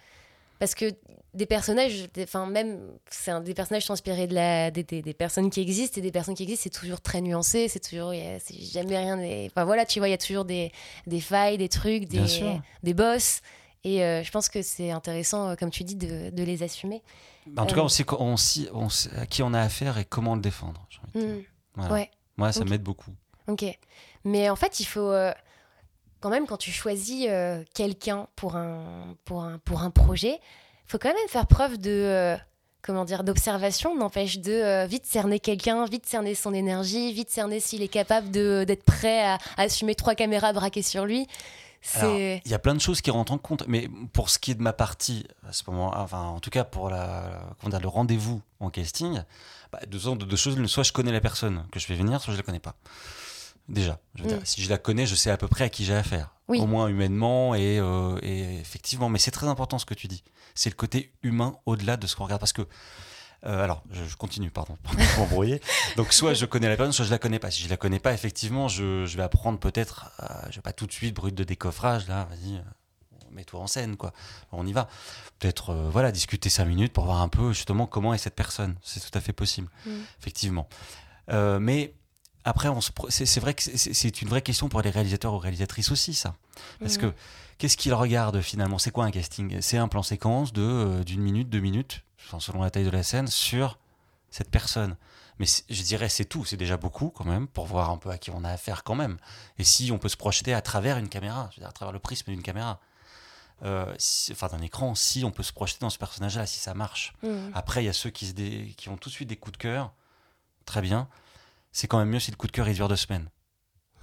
Parce 0.58 0.74
que 0.74 0.92
des 1.32 1.46
personnages, 1.46 2.08
enfin 2.22 2.46
même, 2.46 2.80
c'est 3.08 3.30
un, 3.30 3.40
des 3.40 3.54
personnages 3.54 3.84
sont 3.84 3.92
inspirés 3.92 4.26
de 4.26 4.34
la, 4.34 4.70
des, 4.70 4.82
des, 4.82 5.14
personnes 5.14 5.48
qui 5.48 5.60
existent 5.60 5.98
et 5.98 6.02
des 6.02 6.10
personnes 6.10 6.34
qui 6.34 6.42
existent, 6.42 6.64
c'est 6.64 6.80
toujours 6.80 7.00
très 7.00 7.20
nuancé, 7.20 7.68
c'est 7.68 7.80
toujours, 7.80 8.12
c'est 8.12 8.60
jamais 8.60 8.98
rien. 8.98 9.46
Enfin 9.46 9.64
voilà, 9.64 9.86
tu 9.86 10.00
vois, 10.00 10.08
il 10.08 10.10
y 10.10 10.14
a 10.14 10.18
toujours 10.18 10.44
des, 10.44 10.72
des 11.06 11.20
failles, 11.20 11.56
des 11.56 11.68
trucs, 11.68 12.06
des, 12.06 12.42
des 12.82 12.94
boss. 12.94 13.40
Et 13.84 14.04
euh, 14.04 14.22
je 14.22 14.30
pense 14.30 14.48
que 14.48 14.62
c'est 14.62 14.90
intéressant, 14.90 15.48
euh, 15.48 15.54
comme 15.54 15.70
tu 15.70 15.84
dis, 15.84 15.96
de, 15.96 16.30
de 16.30 16.42
les 16.42 16.62
assumer. 16.62 17.02
Bah, 17.46 17.62
en 17.62 17.66
tout 17.66 17.74
cas, 17.74 17.80
euh, 17.80 18.16
on 18.18 18.36
sait, 18.36 18.68
on, 18.72 18.88
à 19.18 19.26
qui 19.26 19.42
on 19.42 19.54
a 19.54 19.60
affaire 19.60 19.98
et 19.98 20.04
comment 20.04 20.34
le 20.34 20.40
défendre. 20.40 20.86
Mmh. 21.14 21.90
Ouais. 21.90 22.10
Moi, 22.36 22.52
ça 22.52 22.64
m'aide 22.64 22.82
beaucoup. 22.82 23.12
Ok. 23.48 23.64
Mais 24.24 24.50
en 24.50 24.56
fait, 24.56 24.80
il 24.80 24.84
faut 24.84 25.12
quand 26.20 26.30
même, 26.30 26.46
quand 26.46 26.58
tu 26.58 26.70
choisis 26.70 27.26
quelqu'un 27.74 28.28
pour 28.36 28.56
un, 28.56 29.16
pour, 29.24 29.42
un, 29.42 29.58
pour 29.58 29.80
un 29.80 29.90
projet, 29.90 30.40
faut 30.86 30.98
quand 30.98 31.08
même 31.08 31.28
faire 31.28 31.46
preuve 31.46 31.78
de 31.78 32.36
comment 32.82 33.04
dire 33.04 33.24
d'observation 33.24 33.94
n'empêche 33.96 34.38
de 34.38 34.52
euh, 34.52 34.86
vite 34.86 35.06
cerner 35.06 35.40
quelqu'un 35.40 35.84
vite 35.84 36.06
cerner 36.06 36.34
son 36.34 36.54
énergie 36.54 37.12
vite 37.12 37.30
cerner 37.30 37.60
s'il 37.60 37.82
est 37.82 37.88
capable 37.88 38.30
d'être 38.30 38.84
prêt 38.84 39.22
à, 39.22 39.38
assumer 39.56 39.94
trois 39.94 40.14
caméras 40.14 40.52
braquées 40.52 40.82
sur 40.82 41.04
lui 41.04 41.26
il 42.02 42.40
y 42.50 42.54
a 42.54 42.58
plein 42.58 42.74
de 42.74 42.80
choses 42.80 43.00
qui 43.00 43.10
rentrent 43.10 43.32
en 43.32 43.38
compte 43.38 43.64
mais 43.66 43.88
pour 44.12 44.30
ce 44.30 44.38
qui 44.38 44.50
est 44.50 44.54
de 44.54 44.62
ma 44.62 44.72
partie 44.72 45.26
à 45.48 45.52
ce 45.52 45.62
moment 45.68 45.92
enfin 45.96 46.22
en 46.22 46.40
tout 46.40 46.50
cas 46.50 46.64
pour 46.64 46.90
la 46.90 47.54
comment 47.58 47.70
dire, 47.70 47.80
le 47.80 47.88
rendez-vous 47.88 48.42
en 48.60 48.70
casting 48.70 49.22
bah, 49.72 49.80
deux, 49.86 49.98
deux 50.14 50.36
choses 50.36 50.64
soit 50.66 50.82
je 50.82 50.92
connais 50.92 51.12
la 51.12 51.20
personne 51.20 51.64
que 51.72 51.80
je 51.80 51.86
fais 51.86 51.94
venir 51.94 52.20
soit 52.20 52.32
je 52.34 52.38
la 52.38 52.42
connais 52.42 52.60
pas 52.60 52.74
déjà 53.68 53.98
je 54.14 54.24
mm. 54.24 54.40
si 54.44 54.62
je 54.62 54.68
la 54.68 54.78
connais 54.78 55.06
je 55.06 55.14
sais 55.14 55.30
à 55.30 55.36
peu 55.36 55.48
près 55.48 55.64
à 55.64 55.68
qui 55.68 55.84
j'ai 55.84 55.94
affaire 55.94 56.34
au 56.58 56.66
moins 56.66 56.88
humainement 56.88 57.54
euh, 57.54 58.18
et, 58.22 58.58
effectivement. 58.60 59.08
Mais 59.08 59.18
c'est 59.18 59.30
très 59.30 59.46
important 59.46 59.78
ce 59.78 59.86
que 59.86 59.94
tu 59.94 60.08
dis. 60.08 60.22
C'est 60.54 60.70
le 60.70 60.74
côté 60.74 61.12
humain 61.22 61.56
au-delà 61.66 61.96
de 61.96 62.06
ce 62.06 62.16
qu'on 62.16 62.24
regarde. 62.24 62.40
Parce 62.40 62.52
que, 62.52 62.66
euh, 63.46 63.64
alors, 63.64 63.82
je, 63.90 64.14
continue, 64.16 64.50
pardon, 64.50 64.76
pour 64.82 64.94
m'embrouiller. 65.18 65.60
Donc, 65.96 66.12
soit 66.12 66.34
je 66.34 66.46
connais 66.46 66.68
la 66.68 66.76
personne, 66.76 66.92
soit 66.92 67.04
je 67.04 67.10
la 67.10 67.18
connais 67.18 67.38
pas. 67.38 67.50
Si 67.50 67.62
je 67.62 67.68
la 67.68 67.76
connais 67.76 67.98
pas, 67.98 68.12
effectivement, 68.12 68.68
je, 68.68 69.04
vais 69.04 69.22
apprendre 69.22 69.58
peut-être, 69.58 70.12
euh, 70.22 70.26
je 70.50 70.56
vais 70.56 70.62
pas 70.62 70.72
tout 70.72 70.86
de 70.86 70.92
suite 70.92 71.14
brut 71.14 71.34
de 71.34 71.44
décoffrage, 71.44 72.06
là, 72.08 72.28
vas-y, 72.30 72.62
mets-toi 73.30 73.60
en 73.60 73.66
scène, 73.66 73.96
quoi. 73.96 74.12
On 74.52 74.66
y 74.66 74.72
va. 74.72 74.88
Peut-être, 75.38 75.74
voilà, 75.90 76.12
discuter 76.12 76.50
cinq 76.50 76.66
minutes 76.66 76.92
pour 76.92 77.04
voir 77.04 77.22
un 77.22 77.28
peu 77.28 77.52
justement 77.52 77.86
comment 77.86 78.12
est 78.12 78.18
cette 78.18 78.34
personne. 78.34 78.76
C'est 78.82 79.00
tout 79.00 79.16
à 79.16 79.20
fait 79.20 79.32
possible, 79.32 79.68
mm. 79.86 79.90
effectivement. 80.18 80.68
mais 81.28 81.94
après, 82.44 82.68
c'est 83.10 83.40
vrai 83.40 83.54
que 83.54 83.62
c'est 83.62 84.22
une 84.22 84.28
vraie 84.28 84.42
question 84.42 84.68
pour 84.68 84.80
les 84.80 84.90
réalisateurs 84.90 85.34
ou 85.34 85.38
réalisatrices 85.38 85.90
aussi, 85.90 86.14
ça. 86.14 86.34
Parce 86.78 86.96
que 86.96 87.12
qu'est-ce 87.58 87.76
qu'ils 87.76 87.92
regardent 87.92 88.40
finalement? 88.40 88.78
C'est 88.78 88.90
quoi 88.90 89.04
un 89.04 89.10
casting? 89.10 89.60
C'est 89.60 89.76
un 89.76 89.88
plan 89.88 90.02
séquence 90.02 90.52
de 90.52 90.62
euh, 90.62 91.04
d'une 91.04 91.20
minute, 91.20 91.50
deux 91.50 91.60
minutes, 91.60 92.02
selon 92.38 92.62
la 92.62 92.70
taille 92.70 92.84
de 92.84 92.90
la 92.90 93.02
scène, 93.02 93.26
sur 93.26 93.78
cette 94.30 94.50
personne. 94.50 94.96
Mais 95.38 95.46
je 95.46 95.82
dirais 95.82 96.08
c'est 96.08 96.26
tout, 96.26 96.44
c'est 96.44 96.58
déjà 96.58 96.76
beaucoup 96.76 97.08
quand 97.08 97.24
même 97.24 97.48
pour 97.48 97.66
voir 97.66 97.90
un 97.90 97.96
peu 97.96 98.10
à 98.10 98.18
qui 98.18 98.30
on 98.30 98.44
a 98.44 98.50
affaire 98.50 98.84
quand 98.84 98.94
même. 98.94 99.18
Et 99.58 99.64
si 99.64 99.90
on 99.90 99.98
peut 99.98 100.10
se 100.10 100.16
projeter 100.16 100.52
à 100.52 100.60
travers 100.60 100.98
une 100.98 101.08
caméra, 101.08 101.50
à 101.62 101.72
travers 101.72 101.92
le 101.92 101.98
prisme 101.98 102.30
d'une 102.30 102.42
caméra, 102.42 102.78
euh, 103.62 103.94
enfin 104.30 104.48
d'un 104.48 104.60
écran, 104.60 104.94
si 104.94 105.24
on 105.24 105.30
peut 105.30 105.42
se 105.42 105.52
projeter 105.52 105.78
dans 105.80 105.90
ce 105.90 105.98
personnage-là, 105.98 106.46
si 106.46 106.58
ça 106.58 106.74
marche. 106.74 107.14
Mmh. 107.22 107.50
Après, 107.54 107.82
il 107.82 107.86
y 107.86 107.90
a 107.90 107.94
ceux 107.94 108.10
qui, 108.10 108.26
se 108.26 108.32
qui 108.32 108.88
ont 108.88 108.96
tout 108.96 109.08
de 109.08 109.14
suite 109.14 109.28
des 109.28 109.36
coups 109.36 109.52
de 109.52 109.62
cœur, 109.62 109.92
très 110.66 110.82
bien 110.82 111.08
c'est 111.72 111.86
quand 111.86 111.98
même 111.98 112.08
mieux 112.08 112.20
si 112.20 112.30
le 112.30 112.36
coup 112.36 112.46
de 112.46 112.52
cœur 112.52 112.68
il 112.68 112.74
dure 112.74 112.88
deux 112.88 112.96
semaines, 112.96 113.28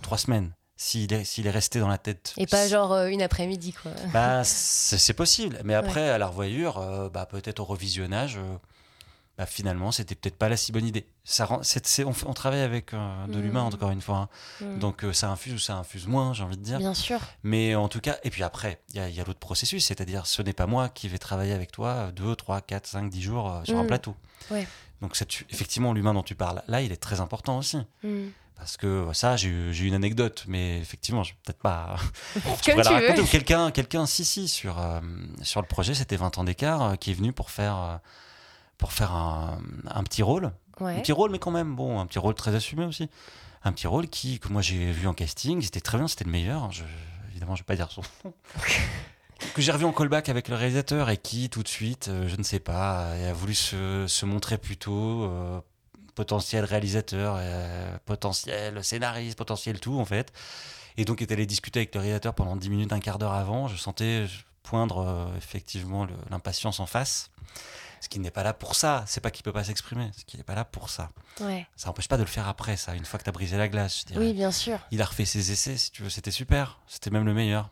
trois 0.02 0.18
semaines, 0.18 0.54
s'il 0.78 1.12
est, 1.12 1.24
s'il 1.24 1.48
est 1.48 1.52
resté 1.52 1.80
dans 1.80 1.88
la 1.88 1.98
tête. 1.98 2.34
Et 2.38 2.46
pas 2.46 2.68
genre 2.68 2.94
euh, 2.94 3.08
une 3.08 3.24
après-midi, 3.24 3.74
quoi. 3.74 3.92
Bah, 4.14 4.44
c'est, 4.46 5.14
possible. 5.14 5.60
Mais 5.66 5.74
après, 5.74 6.10
à 6.10 6.18
la 6.18 6.28
revoyure, 6.28 6.78
euh, 6.78 7.10
bah, 7.10 7.26
peut-être 7.26 7.60
au 7.60 7.66
revisionnage, 7.66 8.38
euh, 8.38 8.58
bah, 9.40 9.48
finalement, 9.48 9.92
c'était 9.92 10.14
peut-être 10.14 10.38
pas 10.38 10.50
la 10.50 10.56
si 10.56 10.72
bonne 10.72 10.86
idée. 10.86 11.08
Ça 11.24 11.46
rend, 11.46 11.62
on, 12.26 12.34
travaille 12.34 12.62
avec 12.62 12.92
de 12.94 12.98
mmh. 12.98 13.42
l'humain, 13.42 13.64
encore 13.64 13.90
une 13.90 14.02
fois. 14.02 14.30
Hein. 14.62 14.66
Mmh. 14.66 14.80
Donc, 14.80 15.06
ça 15.14 15.30
infuse 15.30 15.54
ou 15.54 15.60
ça 15.60 15.76
infuse 15.76 16.08
moins, 16.08 16.34
j'ai 16.34 16.44
envie 16.44 16.58
de 16.58 16.64
dire. 16.64 16.78
Bien 16.78 16.94
sûr. 16.94 17.20
Mais 17.44 17.76
en 17.76 17.90
tout 17.90 18.00
cas, 18.00 18.18
et 18.24 18.30
puis 18.30 18.44
après, 18.44 18.80
il 18.94 18.96
y 18.98 19.20
a, 19.20 19.24
l'autre 19.24 19.40
processus, 19.40 19.84
c'est-à-dire, 19.84 20.28
ce 20.28 20.44
n'est 20.44 20.54
pas 20.54 20.68
moi 20.68 20.90
qui 20.90 21.10
vais 21.10 21.18
travailler 21.18 21.54
avec 21.54 21.72
toi 21.72 22.12
deux, 22.16 22.36
trois, 22.36 22.62
quatre, 22.62 22.88
cinq, 22.88 23.10
dix 23.10 23.22
jours 23.24 23.62
sur 23.66 23.78
un 23.78 23.84
mmh. 23.84 23.88
plateau. 23.88 24.16
Ouais. 24.52 24.68
Donc 25.02 25.20
effectivement, 25.52 25.94
l'humain 25.94 26.14
dont 26.14 26.24
tu 26.24 26.36
parles, 26.36 26.64
là, 26.68 26.82
il 26.82 26.92
est 26.92 26.98
très 26.98 27.20
important 27.20 27.58
aussi. 27.58 27.78
Parce 28.58 28.76
que 28.76 29.08
ça, 29.14 29.38
j'ai 29.38 29.50
eu 29.50 29.88
une 29.88 29.94
anecdote, 29.94 30.46
mais 30.48 30.80
effectivement, 30.80 31.24
je 31.24 31.34
peut-être 31.44 31.60
pas. 31.60 31.96
je 32.36 32.40
pourrais 32.72 32.84
la 32.84 32.90
raconter. 32.90 33.24
Quelqu'un, 33.24 33.72
quelqu'un, 33.72 34.06
si, 34.06 34.26
si, 34.26 34.48
sur, 34.48 34.80
euh, 34.80 35.00
sur 35.44 35.62
le 35.62 35.68
projet, 35.68 35.94
c'était 35.94 36.18
20 36.18 36.38
ans 36.40 36.44
d'écart, 36.44 36.82
euh, 36.82 36.96
qui 36.96 37.12
est 37.12 37.14
venu 37.14 37.34
pour 37.34 37.52
faire, 37.52 37.78
euh, 37.78 37.98
pour 38.78 38.92
faire 38.92 39.14
un, 39.14 39.60
un 39.86 40.04
petit 40.04 40.24
rôle. 40.24 40.52
Un 40.80 41.00
petit 41.00 41.12
rôle, 41.12 41.32
mais 41.32 41.40
quand 41.40 41.52
même, 41.52 41.76
bon, 41.76 42.00
un 42.00 42.06
petit 42.06 42.20
rôle 42.20 42.36
très 42.36 42.54
assumé 42.54 42.86
aussi. 42.86 43.10
Un 43.64 43.72
petit 43.72 43.88
rôle 43.88 44.08
qui, 44.08 44.40
que 44.40 44.50
moi 44.50 44.62
j'ai 44.62 44.92
vu 44.92 45.08
en 45.08 45.14
casting, 45.14 45.62
c'était 45.62 45.82
très 45.82 45.98
bien, 45.98 46.08
c'était 46.08 46.26
le 46.26 46.32
meilleur. 46.32 46.72
Je, 46.72 46.84
évidemment, 47.32 47.56
je 47.56 47.62
vais 47.62 47.66
pas 47.66 47.76
dire 47.76 47.92
son 47.92 48.02
nom 48.24 48.34
que 49.54 49.62
j'ai 49.62 49.72
revu 49.72 49.86
en 49.86 49.92
callback 49.92 50.30
avec 50.30 50.48
le 50.48 50.56
réalisateur 50.56 51.10
et 51.10 51.18
qui, 51.18 51.50
tout 51.50 51.64
de 51.64 51.68
suite, 51.68 52.08
euh, 52.08 52.28
je 52.28 52.36
ne 52.36 52.44
sais 52.44 52.60
pas, 52.60 53.10
a 53.12 53.34
voulu 53.34 53.54
se, 53.54 54.26
montrer 54.26 54.58
plutôt 54.58 55.24
euh, 55.24 55.60
potentiel 56.18 56.66
réalisateur, 56.66 57.36
euh, 57.38 57.98
potentiel 58.06 58.84
scénariste, 58.84 59.38
potentiel 59.38 59.80
tout, 59.80 59.98
en 59.98 60.06
fait. 60.06 60.34
Et 60.98 61.06
donc, 61.06 61.22
est 61.22 61.32
allé 61.32 61.46
discuter 61.46 61.80
avec 61.80 61.96
le 61.96 62.02
réalisateur 62.02 62.34
pendant 62.34 62.58
10 62.58 62.70
minutes, 62.70 62.92
un 62.92 63.00
quart 63.00 63.20
d'heure 63.20 63.34
avant. 63.34 63.68
Je 63.68 63.78
sentais 63.78 64.26
poindre 64.64 65.32
effectivement 65.38 66.08
l'impatience 66.30 66.82
en 66.82 66.86
face. 66.86 67.30
Ce 68.02 68.10
qui 68.10 68.20
n'est 68.20 68.32
pas 68.32 68.44
là 68.44 68.54
pour 68.54 68.76
ça. 68.76 69.06
C'est 69.08 69.22
pas 69.22 69.32
qu'il 69.32 69.44
peut 69.44 69.54
pas 69.54 69.64
s'exprimer. 69.64 70.12
Ce 70.18 70.26
qui 70.26 70.38
n'est 70.38 70.44
pas 70.44 70.56
là 70.56 70.66
pour 70.66 70.90
ça. 70.90 71.10
Ouais. 71.40 71.66
Ça 71.78 71.88
n'empêche 71.88 72.08
pas 72.08 72.18
de 72.18 72.24
le 72.24 72.28
faire 72.28 72.48
après, 72.48 72.76
ça, 72.76 72.94
une 72.96 73.06
fois 73.06 73.18
que 73.18 73.24
tu 73.24 73.30
as 73.30 73.32
brisé 73.32 73.58
la 73.58 73.70
glace. 73.70 74.06
Oui, 74.16 74.34
bien 74.34 74.52
sûr. 74.52 74.80
Il 74.92 75.02
a 75.02 75.06
refait 75.06 75.26
ses 75.26 75.52
essais, 75.52 75.78
si 75.78 75.92
tu 75.92 76.04
veux. 76.04 76.10
C'était 76.10 76.32
super. 76.32 76.80
C'était 76.88 77.12
même 77.12 77.26
le 77.26 77.34
meilleur 77.34 77.70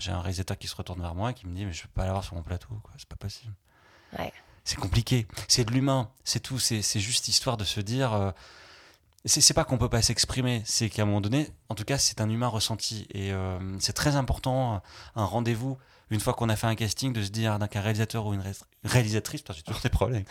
j'ai 0.00 0.12
un 0.12 0.20
réalisateur 0.20 0.58
qui 0.58 0.68
se 0.68 0.76
retourne 0.76 1.00
vers 1.00 1.14
moi 1.14 1.30
et 1.30 1.34
qui 1.34 1.46
me 1.46 1.54
dit 1.54 1.64
mais 1.64 1.72
je 1.72 1.82
peux 1.82 1.88
pas 1.88 2.04
l'avoir 2.04 2.24
sur 2.24 2.34
mon 2.34 2.42
plateau 2.42 2.68
c'est 2.98 3.08
pas 3.08 3.16
possible 3.16 3.52
c'est 4.66 4.76
compliqué. 4.76 5.26
C'est 5.48 5.64
de 5.64 5.70
l'humain. 5.70 6.10
C'est 6.24 6.40
tout. 6.40 6.58
C'est 6.58 6.82
juste 7.00 7.28
histoire 7.28 7.56
de 7.56 7.64
se 7.64 7.80
dire 7.80 8.12
euh, 8.12 8.30
c'est 9.24 9.54
pas 9.54 9.64
qu'on 9.64 9.78
peut 9.78 9.88
pas 9.88 10.02
s'exprimer. 10.02 10.62
C'est 10.66 10.90
qu'à 10.90 11.02
un 11.02 11.06
moment 11.06 11.20
donné 11.22 11.48
en 11.68 11.74
tout 11.74 11.84
cas 11.84 11.96
c'est 11.96 12.20
un 12.20 12.28
humain 12.28 12.48
ressenti. 12.48 13.06
Et 13.12 13.32
euh, 13.32 13.58
c'est 13.78 13.94
très 13.94 14.16
important 14.16 14.82
un 15.14 15.24
rendez-vous 15.24 15.78
une 16.10 16.20
fois 16.20 16.34
qu'on 16.34 16.48
a 16.48 16.56
fait 16.56 16.66
un 16.66 16.74
casting 16.74 17.12
de 17.12 17.22
se 17.22 17.30
dire 17.30 17.58
qu'un 17.70 17.80
réalisateur 17.80 18.26
ou 18.26 18.34
une 18.34 18.42
réalisatrice 18.84 19.42
parce 19.42 19.58
que 19.58 19.64
j'ai 19.64 19.72
toujours 19.72 19.82
des 19.82 19.88
problèmes 19.88 20.24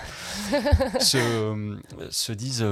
se, 1.01 1.17
euh, 1.17 1.77
se 2.09 2.31
disent 2.31 2.65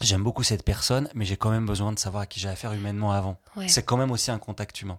j'aime 0.00 0.22
beaucoup 0.22 0.42
cette 0.42 0.62
personne, 0.62 1.08
mais 1.14 1.24
j'ai 1.24 1.36
quand 1.36 1.50
même 1.50 1.66
besoin 1.66 1.92
de 1.92 1.98
savoir 1.98 2.22
à 2.24 2.26
qui 2.26 2.38
j'ai 2.38 2.48
affaire 2.48 2.72
humainement 2.72 3.12
avant. 3.12 3.40
C'est 3.66 3.82
quand 3.82 3.96
même 3.96 4.10
aussi 4.10 4.30
un 4.30 4.38
contact 4.38 4.80
humain. 4.82 4.98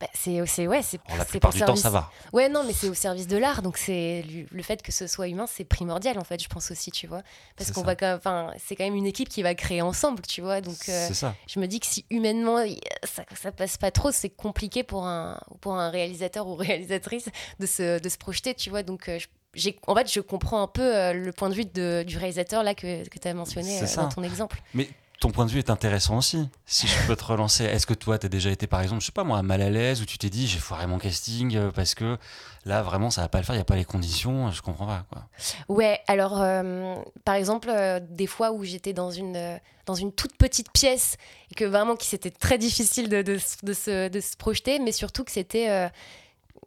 Bah, 0.00 0.06
c'est 0.14 0.40
ouais 0.40 0.82
c'est 0.82 1.00
la 1.16 1.24
plupart 1.24 1.52
du 1.52 1.60
temps 1.60 1.76
ça 1.76 1.90
va. 1.90 2.10
Ouais 2.32 2.48
non 2.48 2.64
mais 2.64 2.72
c'est 2.72 2.88
au 2.88 2.94
service 2.94 3.26
de 3.26 3.36
l'art 3.36 3.62
donc 3.62 3.76
c'est 3.76 4.24
le 4.50 4.62
fait 4.62 4.82
que 4.82 4.92
ce 4.92 5.06
soit 5.06 5.28
humain 5.28 5.46
c'est 5.46 5.64
primordial 5.64 6.18
en 6.18 6.24
fait 6.24 6.42
je 6.42 6.48
pense 6.48 6.70
aussi 6.70 6.90
tu 6.90 7.06
vois. 7.06 7.22
Parce 7.56 7.72
qu'on 7.72 7.82
va 7.82 7.94
enfin 8.16 8.52
c'est 8.64 8.76
quand 8.76 8.84
même 8.84 8.94
une 8.94 9.06
équipe 9.06 9.28
qui 9.28 9.42
va 9.42 9.54
créer 9.54 9.82
ensemble 9.82 10.22
tu 10.22 10.40
vois 10.40 10.60
donc 10.60 10.88
euh, 10.88 11.08
je 11.48 11.60
me 11.60 11.66
dis 11.66 11.80
que 11.80 11.86
si 11.86 12.04
humainement 12.10 12.58
ça, 13.04 13.24
ça 13.34 13.52
passe 13.52 13.76
pas 13.76 13.90
trop 13.90 14.12
c'est 14.12 14.30
compliqué 14.30 14.82
pour 14.82 15.06
un 15.06 15.40
pour 15.60 15.74
un 15.74 15.90
réalisateur 15.90 16.46
ou 16.46 16.54
réalisatrice 16.54 17.28
de 17.58 17.66
se, 17.66 17.98
de 18.00 18.08
se 18.08 18.18
projeter 18.18 18.54
tu 18.54 18.70
vois 18.70 18.82
donc 18.82 19.08
euh, 19.08 19.18
j'ai 19.54 19.78
en 19.86 19.94
fait 19.94 20.10
je 20.10 20.20
comprends 20.20 20.62
un 20.62 20.66
peu 20.66 20.82
euh, 20.96 21.12
le 21.12 21.32
point 21.32 21.50
de 21.50 21.54
vue 21.54 21.64
de, 21.64 22.04
du 22.06 22.16
réalisateur 22.16 22.62
là 22.62 22.74
que, 22.74 23.06
que 23.08 23.18
tu 23.18 23.28
as 23.28 23.34
mentionné 23.34 23.80
dans 23.96 24.08
ton 24.08 24.22
exemple. 24.22 24.62
Mais 24.74 24.88
ton 25.22 25.30
point 25.30 25.46
de 25.46 25.52
vue 25.52 25.60
est 25.60 25.70
intéressant 25.70 26.18
aussi. 26.18 26.48
Si 26.66 26.88
je 26.88 27.06
peux 27.06 27.14
te 27.14 27.22
relancer, 27.22 27.62
est-ce 27.62 27.86
que 27.86 27.94
toi, 27.94 28.18
tu 28.18 28.26
as 28.26 28.28
déjà 28.28 28.50
été, 28.50 28.66
par 28.66 28.80
exemple, 28.80 29.02
je 29.02 29.06
sais 29.06 29.12
pas 29.12 29.22
moi, 29.22 29.40
mal 29.42 29.62
à 29.62 29.70
l'aise, 29.70 30.02
ou 30.02 30.04
tu 30.04 30.18
t'es 30.18 30.30
dit, 30.30 30.48
j'ai 30.48 30.58
foiré 30.58 30.88
mon 30.88 30.98
casting 30.98 31.54
euh, 31.54 31.70
parce 31.70 31.94
que 31.94 32.18
là, 32.64 32.82
vraiment, 32.82 33.08
ça 33.08 33.20
va 33.20 33.28
pas 33.28 33.38
le 33.38 33.44
faire, 33.44 33.54
il 33.54 33.58
n'y 33.58 33.62
a 33.62 33.64
pas 33.64 33.76
les 33.76 33.84
conditions, 33.84 34.50
je 34.50 34.60
comprends 34.62 34.86
pas. 34.86 35.06
Quoi. 35.12 35.22
Ouais, 35.68 36.00
alors, 36.08 36.42
euh, 36.42 36.96
par 37.24 37.36
exemple, 37.36 37.70
euh, 37.70 38.00
des 38.02 38.26
fois 38.26 38.50
où 38.50 38.64
j'étais 38.64 38.92
dans 38.92 39.12
une, 39.12 39.60
dans 39.86 39.94
une 39.94 40.10
toute 40.10 40.36
petite 40.36 40.72
pièce 40.72 41.18
et 41.52 41.54
que 41.54 41.66
vraiment, 41.66 41.94
qui 41.94 42.08
c'était 42.08 42.32
très 42.32 42.58
difficile 42.58 43.08
de, 43.08 43.22
de, 43.22 43.38
de, 43.62 43.72
se, 43.74 44.08
de, 44.08 44.20
se, 44.20 44.36
projeter, 44.36 44.80
mais 44.80 44.90
surtout 44.90 45.22
que 45.22 45.30
c'était, 45.30 45.88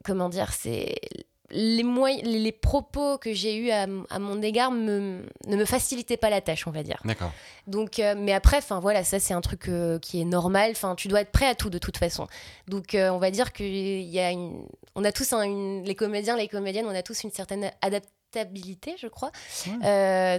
comment 0.05 0.29
dire, 0.29 0.53
c'est 0.53 0.95
les, 1.55 2.51
propos 2.51 3.17
que 3.17 3.33
j'ai 3.33 3.55
eus 3.57 3.71
à, 3.71 3.83
à 4.09 4.19
mon 4.19 4.41
égard 4.41 4.71
me, 4.71 5.25
ne 5.47 5.55
me 5.55 5.65
facilitaient 5.65 6.17
pas 6.17 6.29
la 6.29 6.41
tâche, 6.41 6.67
on 6.67 6.71
va 6.71 6.83
dire. 6.83 7.01
D'accord. 7.05 7.31
Donc, 7.67 7.99
euh, 7.99 8.13
mais 8.17 8.33
après, 8.33 8.57
enfin 8.57 8.79
voilà, 8.79 9.03
ça 9.03 9.19
c'est 9.19 9.33
un 9.33 9.41
truc 9.41 9.69
euh, 9.69 9.97
qui 9.99 10.21
est 10.21 10.25
normal. 10.25 10.71
Enfin, 10.71 10.95
tu 10.95 11.07
dois 11.07 11.21
être 11.21 11.31
prêt 11.31 11.47
à 11.47 11.55
tout 11.55 11.69
de 11.69 11.77
toute 11.77 11.97
façon. 11.97 12.27
Donc, 12.67 12.93
euh, 12.93 13.09
on 13.09 13.17
va 13.17 13.31
dire 13.31 13.53
qu'il 13.53 14.01
y 14.01 14.19
a 14.19 14.31
une, 14.31 14.65
on 14.95 15.03
a 15.03 15.11
tous 15.11 15.33
un- 15.33 15.43
une, 15.43 15.83
les 15.83 15.95
comédiens, 15.95 16.37
les 16.37 16.47
comédiennes, 16.47 16.85
on 16.87 16.95
a 16.95 17.01
tous 17.03 17.23
une 17.23 17.31
certaine 17.31 17.71
adaptabilité, 17.81 18.95
je 18.99 19.07
crois, 19.07 19.31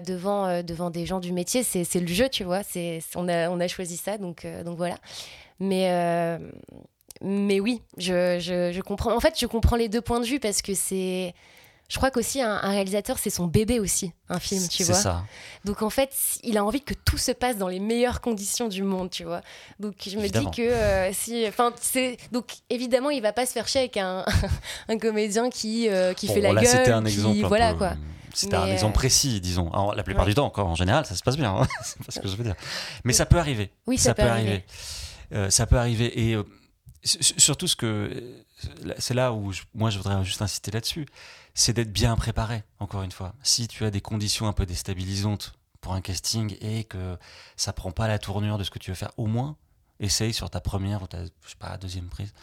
devant 0.01 0.63
devant 0.63 0.91
des 0.91 1.07
gens 1.07 1.21
du 1.21 1.33
métier. 1.33 1.63
C'est 1.63 2.01
le 2.01 2.07
jeu, 2.07 2.29
tu 2.29 2.45
vois. 2.45 2.63
C'est 2.63 3.01
on 3.15 3.29
a 3.29 3.49
on 3.51 3.59
a 3.61 3.69
choisi 3.69 3.97
ça, 3.97 4.19
donc 4.19 4.47
donc 4.65 4.77
voilà. 4.77 4.97
Mais 5.61 5.89
mais 7.23 7.61
oui, 7.61 7.83
je, 7.99 8.39
je, 8.41 8.73
je 8.73 8.81
comprends. 8.83 9.15
En 9.17 9.21
fait, 9.21 9.35
je 9.39 9.47
comprends 9.47 9.77
les 9.77 9.89
deux 9.89 10.01
points 10.01 10.21
de 10.21 10.27
vue 10.27 10.41
parce 10.41 10.63
que 10.63 10.75
c'est. 10.75 11.35
Je 11.89 11.99
crois 11.99 12.11
qu'aussi 12.11 12.41
un, 12.43 12.51
un 12.51 12.71
réalisateur, 12.71 13.17
c'est 13.17 13.31
son 13.31 13.47
bébé 13.47 13.79
aussi, 13.79 14.11
un 14.29 14.41
film, 14.41 14.67
tu 14.67 14.79
C'est 14.83 14.93
vois. 14.93 15.01
ça. 15.01 15.25
Donc 15.65 15.83
en 15.83 15.91
fait, 15.91 16.11
il 16.43 16.59
a 16.59 16.65
envie 16.65 16.81
que 16.81 16.95
tout 16.95 17.17
se 17.17 17.31
passe 17.31 17.59
dans 17.59 17.69
les 17.69 17.79
meilleures 17.79 18.21
conditions 18.21 18.67
du 18.67 18.83
monde, 18.83 19.09
tu 19.09 19.23
vois. 19.23 19.41
Donc 19.79 19.95
je 20.05 20.17
me 20.17 20.23
Évidemment. 20.23 20.51
dis 20.51 20.63
que 20.63 20.69
euh, 20.69 21.13
si, 21.13 21.45
enfin, 21.47 21.73
c'est 21.81 22.17
donc 22.33 22.55
évidemment, 22.71 23.11
il 23.11 23.23
va 23.23 23.33
pas 23.33 23.47
se 23.47 23.53
faire 23.53 23.69
chier 23.69 23.83
avec 23.83 23.97
un, 23.99 24.25
un 24.89 24.99
comédien 24.99 25.49
qui 25.49 25.89
euh, 25.89 26.13
qui 26.13 26.27
Bon, 26.27 26.35
fait 26.35 26.41
la 26.41 26.53
là, 26.55 26.61
gueule, 26.63 26.71
c'était 26.73 26.91
un 26.91 27.05
qui- 27.05 27.13
exemple. 27.13 27.45
un 27.45 27.49
voilà 27.49 27.71
peu, 27.71 27.79
quoi. 27.79 27.87
euh, 27.91 27.95
C'était 28.35 28.57
un 28.57 28.67
exemple 28.67 28.91
euh, 28.97 28.99
précis, 28.99 29.41
disons. 29.41 29.71
Alors, 29.71 29.95
la 29.95 30.03
plupart 30.03 30.25
ouais. 30.25 30.31
du 30.31 30.35
temps, 30.35 30.47
encore, 30.47 30.67
en 30.67 30.75
général, 30.75 31.07
ça 31.07 31.15
se 31.15 31.23
passe 31.23 31.37
bien. 31.37 31.55
hein. 31.55 31.69
c'est 31.85 31.99
pas 32.05 32.11
ce 32.11 32.19
que 32.19 32.27
je 32.27 32.35
veux 32.35 32.43
dire. 32.43 32.57
Mais 33.05 33.13
ça 33.13 33.27
peut 33.27 33.39
arriver. 33.39 33.71
Oui, 33.87 33.97
ça, 33.97 34.13
peut 34.13 34.23
arriver. 34.23 34.65
Euh, 35.33 35.51
ça 35.51 35.67
peut 35.67 35.77
arriver. 35.79 36.21
Et 36.31 36.35
euh, 36.35 36.43
surtout, 37.07 37.67
ce 37.69 37.77
que 37.77 37.87
euh, 38.87 38.95
c'est 38.99 39.15
là 39.15 39.33
où 39.33 39.53
je- 39.53 39.63
moi 39.75 39.91
je 39.91 39.99
voudrais 39.99 40.25
juste 40.25 40.43
insister 40.43 40.71
là-dessus, 40.71 41.07
c'est 41.55 41.73
d'être 41.73 41.93
bien 41.93 42.17
préparé. 42.17 42.65
Encore 42.81 43.03
une 43.03 43.13
fois, 43.13 43.35
si 43.43 43.69
tu 43.69 43.85
as 43.85 43.91
des 43.91 44.01
conditions 44.01 44.47
un 44.49 44.53
peu 44.53 44.67
déstabilisantes 44.67 45.55
pour 45.81 45.95
un 45.95 46.01
casting 46.01 46.57
et 46.61 46.85
que 46.85 47.17
ça 47.57 47.73
prend 47.73 47.93
pas 47.93 48.09
la 48.09 48.19
tournure 48.19 48.59
de 48.59 48.65
ce 48.65 48.71
que 48.71 48.79
tu 48.79 48.91
veux 48.91 48.97
faire, 48.97 49.13
au 49.17 49.27
moins 49.27 49.57
essaye 50.01 50.35
sur 50.35 50.51
ta 50.51 50.61
première 50.61 51.03
ou 51.03 51.07
ta 51.07 51.25
je 51.25 51.31
sais 51.51 51.57
pas 51.59 51.77
deuxième 51.79 52.09
prise 52.09 52.35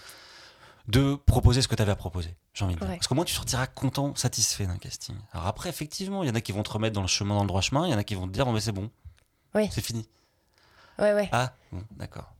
de 0.88 1.16
proposer 1.16 1.62
ce 1.62 1.68
que 1.68 1.76
tu 1.76 1.82
avais 1.82 1.92
à 1.92 1.96
proposer. 1.96 2.36
J'ai 2.54 2.66
envie 2.66 2.76
de 2.76 2.80
dire. 2.80 2.90
Ouais. 2.90 2.96
Parce 2.96 3.08
qu'au 3.08 3.16
moins 3.16 3.26
tu 3.26 3.34
sortiras 3.34 3.68
content, 3.68 4.14
satisfait 4.16 4.66
d'un 4.68 4.78
casting. 4.78 5.16
Alors 5.32 5.48
après, 5.48 5.70
effectivement, 5.70 6.24
il 6.24 6.28
y 6.28 6.30
en 6.32 6.36
a 6.36 6.42
qui 6.42 6.52
vont 6.52 6.64
te 6.64 6.72
remettre 6.72 6.94
dans 6.94 7.02
le 7.02 7.08
chemin, 7.08 7.36
dans 7.36 7.42
le 7.44 7.48
droit 7.48 7.62
chemin. 7.62 7.88
Il 7.88 7.92
y 7.92 7.94
en 7.94 7.98
a 7.98 8.04
qui 8.04 8.16
vont 8.16 8.28
te 8.28 8.34
dire, 8.34 8.46
mais 8.52 8.60
c'est 8.60 8.72
bon, 8.74 8.90
Oui. 9.56 9.70
c'est 9.72 9.82
fini. 9.82 10.08
Ouais, 11.00 11.14
ouais. 11.14 11.30
Ah, 11.32 11.54
bon, 11.72 11.84
d'accord. 11.92 12.34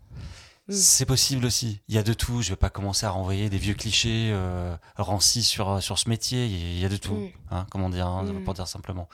Mm. 0.68 0.74
C'est 0.74 1.06
possible 1.06 1.46
aussi. 1.46 1.82
Il 1.90 1.96
y 1.96 1.98
a 1.98 2.04
de 2.04 2.14
tout. 2.14 2.42
Je 2.42 2.50
vais 2.52 2.56
pas 2.56 2.70
commencer 2.70 3.06
à 3.06 3.10
renvoyer 3.10 3.50
des 3.50 3.58
vieux 3.58 3.74
clichés 3.74 4.30
euh, 4.32 4.76
rancis 4.98 5.48
sur, 5.48 5.82
sur 5.84 6.00
ce 6.00 6.08
métier. 6.10 6.46
Il 6.48 6.80
y 6.80 6.86
a 6.86 6.90
de 6.90 6.98
tout. 6.98 7.16
Mm. 7.16 7.30
Hein, 7.52 7.66
comment 7.70 7.90
dire, 7.90 8.08
hein, 8.08 8.24
Mm. 8.24 8.44
pour 8.44 8.54
dire 8.54 8.68
simplement. 8.68 9.10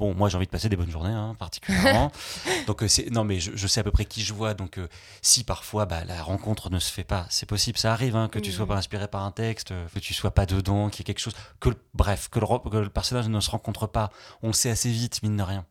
Bon, 0.00 0.14
moi 0.14 0.30
j'ai 0.30 0.36
envie 0.38 0.46
de 0.46 0.50
passer 0.50 0.70
des 0.70 0.76
bonnes 0.76 0.90
journées, 0.90 1.12
hein, 1.12 1.36
particulièrement. 1.38 2.10
donc 2.66 2.82
euh, 2.82 2.88
c'est 2.88 3.10
non, 3.10 3.22
mais 3.22 3.38
je, 3.38 3.50
je 3.54 3.66
sais 3.66 3.80
à 3.80 3.84
peu 3.84 3.90
près 3.90 4.06
qui 4.06 4.22
je 4.22 4.32
vois. 4.32 4.54
Donc 4.54 4.78
euh, 4.78 4.88
si 5.20 5.44
parfois 5.44 5.84
bah, 5.84 6.04
la 6.06 6.22
rencontre 6.22 6.70
ne 6.70 6.78
se 6.78 6.90
fait 6.90 7.04
pas, 7.04 7.26
c'est 7.28 7.44
possible, 7.44 7.76
ça 7.76 7.92
arrive, 7.92 8.16
hein, 8.16 8.28
que 8.28 8.38
tu 8.38 8.50
sois 8.50 8.66
pas 8.66 8.76
inspiré 8.76 9.08
par 9.08 9.22
un 9.24 9.30
texte, 9.30 9.72
euh, 9.72 9.86
que 9.94 9.98
tu 9.98 10.14
sois 10.14 10.30
pas 10.30 10.46
dedans, 10.46 10.88
qu'il 10.88 11.00
y 11.00 11.02
ait 11.02 11.04
quelque 11.04 11.18
chose, 11.20 11.34
que 11.60 11.68
le- 11.68 11.76
bref, 11.92 12.30
que 12.30 12.38
le, 12.40 12.46
que 12.70 12.76
le 12.78 12.88
personnage 12.88 13.28
ne 13.28 13.40
se 13.40 13.50
rencontre 13.50 13.86
pas. 13.86 14.10
On 14.42 14.46
le 14.46 14.52
sait 14.54 14.70
assez 14.70 14.90
vite, 14.90 15.22
mine 15.22 15.36
de 15.36 15.42
rien. 15.42 15.66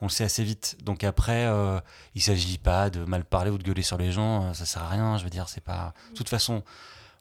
On 0.00 0.06
le 0.06 0.10
sait 0.10 0.24
assez 0.24 0.44
vite. 0.44 0.76
Donc 0.84 1.02
après, 1.04 1.46
euh, 1.46 1.80
il 2.14 2.22
s'agit 2.22 2.58
pas 2.58 2.88
de 2.90 3.04
mal 3.04 3.24
parler 3.24 3.50
ou 3.50 3.58
de 3.58 3.62
gueuler 3.64 3.82
sur 3.82 3.98
les 3.98 4.12
gens. 4.12 4.44
euh, 4.46 4.52
Ça 4.54 4.64
sert 4.66 4.82
à 4.82 4.88
rien. 4.88 5.18
Je 5.18 5.24
veux 5.24 5.30
dire, 5.30 5.48
c'est 5.48 5.60
pas. 5.60 5.92
De 6.12 6.16
toute 6.16 6.28
façon, 6.28 6.62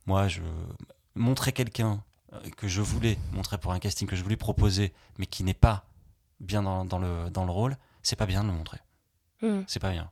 moi, 0.05 0.27
je 0.27 0.41
montrer 1.15 1.51
quelqu'un 1.51 2.03
euh, 2.33 2.39
que 2.55 2.67
je 2.67 2.81
voulais 2.81 3.17
montrer 3.31 3.57
pour 3.57 3.73
un 3.73 3.79
casting 3.79 4.07
que 4.07 4.15
je 4.15 4.21
voulais 4.23 4.35
proposer, 4.37 4.93
mais 5.17 5.25
qui 5.25 5.43
n'est 5.43 5.55
pas 5.55 5.85
bien 6.39 6.61
dans, 6.61 6.85
dans 6.85 6.99
le 6.99 7.29
dans 7.31 7.45
le 7.45 7.51
rôle, 7.51 7.77
c'est 8.03 8.15
pas 8.15 8.27
bien 8.27 8.43
de 8.43 8.49
le 8.49 8.53
montrer. 8.53 8.79
Mm. 9.41 9.61
C'est 9.67 9.79
pas 9.79 9.91
bien. 9.91 10.11